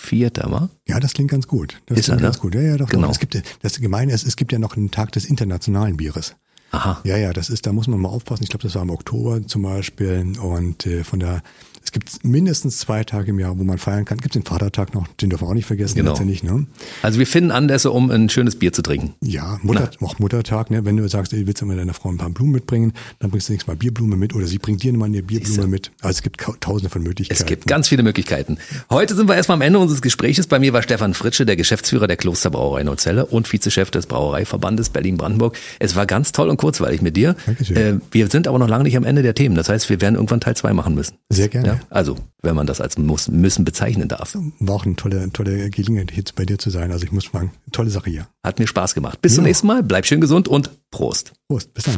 Vierter, 0.07 0.51
wa? 0.51 0.69
Ja, 0.87 1.01
das 1.01 1.15
klingt 1.15 1.31
ganz 1.31 1.49
gut. 1.49 1.81
Das 1.87 1.99
ist 1.99 2.05
klingt 2.07 2.21
er, 2.21 2.23
ne? 2.23 2.27
ganz 2.29 2.39
gut. 2.39 2.55
Ja, 2.55 2.61
ja, 2.61 2.77
doch. 2.77 2.89
Genau. 2.89 3.09
Doch. 3.09 3.13
Es 3.13 3.19
gibt, 3.19 3.43
das 3.63 3.81
Gemeine 3.81 4.13
ist, 4.13 4.27
es 4.27 4.37
gibt 4.37 4.53
ja 4.53 4.59
noch 4.59 4.77
einen 4.77 4.91
Tag 4.91 5.13
des 5.13 5.25
internationalen 5.25 5.97
Bieres. 5.97 6.37
Aha. 6.71 7.01
Ja, 7.05 7.17
ja, 7.17 7.33
das 7.33 7.51
ist, 7.51 7.67
da 7.67 7.73
muss 7.73 7.87
man 7.87 8.01
mal 8.01 8.09
aufpassen. 8.09 8.43
Ich 8.43 8.51
glaube, 8.51 8.65
das 8.65 8.75
war 8.75 8.83
im 8.83 8.91
Oktober 8.91 9.47
zum 9.47 9.63
Beispiel. 9.63 10.35
Und 10.41 10.87
äh, 10.87 11.05
von 11.05 11.21
der 11.21 11.43
es 11.87 11.93
gibt 11.93 12.25
mindestens 12.25 12.79
zwei 12.79 13.05
Tage 13.05 13.31
im 13.31 13.39
Jahr, 13.39 13.57
wo 13.61 13.63
man 13.63 13.79
feiern 13.79 14.05
kann. 14.05 14.19
Gibt 14.19 14.35
es 14.35 14.43
den 14.43 14.45
Vatertag 14.45 14.93
noch, 14.93 15.07
den 15.21 15.31
dürfen 15.31 15.45
wir 15.45 15.51
auch 15.51 15.55
nicht 15.55 15.67
vergessen. 15.67 15.95
Genau. 15.95 16.19
Nicht, 16.19 16.43
ne? 16.43 16.67
Also 17.03 17.21
wir 17.21 17.29
finden 17.29 17.53
Anlässe, 17.53 17.93
um 17.93 18.11
ein 18.11 18.29
schönes 18.29 18.57
Bier 18.57 18.73
zu 18.73 18.83
trinken. 18.83 19.15
Ja, 19.21 19.61
Mutter, 19.63 19.89
auch 20.01 20.19
Muttertag, 20.19 20.73
ne? 20.73 20.85
wenn 20.85 20.97
du 20.97 21.09
sagst, 21.09 21.33
ey, 21.33 21.47
willst 21.47 21.63
du 21.63 21.67
mit 21.67 21.79
deiner 21.79 21.95
Frau 21.95 22.09
ein 22.09 22.17
paar 22.17 22.31
Blumen 22.31 22.51
mitbringen, 22.51 22.93
dann 23.21 23.31
bringst 23.31 23.49
du 23.49 23.53
nächstes 23.53 23.69
Mal 23.69 23.77
Bierblume 23.77 24.17
mit 24.17 24.35
oder 24.35 24.49
sie 24.49 24.59
bringt 24.59 24.83
dir 24.83 24.93
mal 24.95 25.05
eine 25.05 25.23
Bierblume 25.23 25.69
mit. 25.69 25.93
Also 26.01 26.17
es 26.17 26.23
gibt 26.23 26.41
tausende 26.61 26.91
von 26.91 27.05
Möglichkeiten. 27.05 27.41
Es 27.41 27.47
gibt 27.47 27.69
ganz 27.69 27.87
viele 27.87 28.03
Möglichkeiten. 28.03 28.59
Heute 28.91 29.15
sind 29.15 29.29
wir 29.29 29.37
erstmal 29.37 29.55
am 29.55 29.63
Ende 29.63 29.79
unseres 29.79 30.03
Gespräches. 30.03 30.49
Bei 30.49 30.59
mir 30.59 30.73
war 30.73 30.83
Stefan 30.83 31.15
Fritsche, 31.15 31.47
der 31.47 31.55
Geschäftsführer 31.55 32.09
der 32.09 32.17
Klosterbrauerei 32.17 32.83
Neuzelle 32.83 33.27
und 33.27 33.53
Vizechef 33.53 33.93
des 33.93 34.07
Brauereiverbandes 34.07 34.91
Berlin-Brandenburg. 34.91 35.57
Es 35.79 35.95
war 35.95 36.07
ganz 36.07 36.33
toll 36.33 36.49
und 36.49 36.56
kurzweilig 36.57 37.03
mit 37.03 37.17
dir. 37.17 37.37
Dankeschön. 37.47 37.77
Äh, 37.77 37.99
wir 38.11 38.29
sind 38.29 38.49
aber 38.49 38.59
noch 38.59 38.69
lange 38.69 38.85
nicht 38.85 38.97
am 38.97 39.05
Ende 39.05 39.23
der 39.23 39.35
Themen. 39.35 39.55
Das 39.55 39.69
heißt, 39.69 39.89
wir 39.89 40.01
werden 40.01 40.15
irgendwann 40.15 40.41
Teil 40.41 40.57
zwei 40.57 40.73
machen 40.73 40.95
müssen. 40.95 41.17
Sehr 41.29 41.49
gerne. 41.49 41.69
Ja? 41.69 41.81
Also, 41.91 42.17
wenn 42.43 42.55
man 42.55 42.67
das 42.67 42.81
als 42.81 42.99
muss, 42.99 43.29
müssen 43.29 43.65
bezeichnen 43.65 44.09
darf. 44.09 44.37
War 44.61 44.75
auch 44.75 44.87
eine 44.87 44.97
tolle, 44.97 45.31
tolle 45.33 45.71
Gelegenheit, 45.71 46.11
hier 46.11 46.25
bei 46.35 46.45
dir 46.45 46.59
zu 46.59 46.71
sein. 46.71 46.93
Also 46.93 47.05
ich 47.05 47.13
muss 47.13 47.29
sagen, 47.33 47.53
tolle 47.73 47.91
Sache 47.91 48.11
hier. 48.11 48.27
Hat 48.43 48.59
mir 48.59 48.67
Spaß 48.67 48.95
gemacht. 48.95 49.21
Bis 49.21 49.33
ja. 49.33 49.37
zum 49.37 49.45
nächsten 49.45 49.67
Mal. 49.67 49.83
Bleib 49.83 50.07
schön 50.07 50.21
gesund 50.21 50.49
und 50.49 50.71
Prost. 50.91 51.33
Prost. 51.49 51.73
Bis 51.75 51.85
dann. 51.85 51.97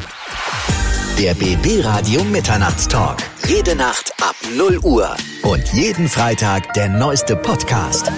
Der 1.19 1.35
BB 1.35 1.85
Radio 1.85 2.23
Mitternachtstalk. 2.25 3.19
Jede 3.49 3.75
Nacht 3.75 4.13
ab 4.23 4.37
0 4.57 4.79
Uhr. 4.85 5.17
Und 5.43 5.67
jeden 5.73 6.09
Freitag 6.09 6.73
der 6.75 6.89
neueste 6.89 7.35
Podcast. 7.35 8.13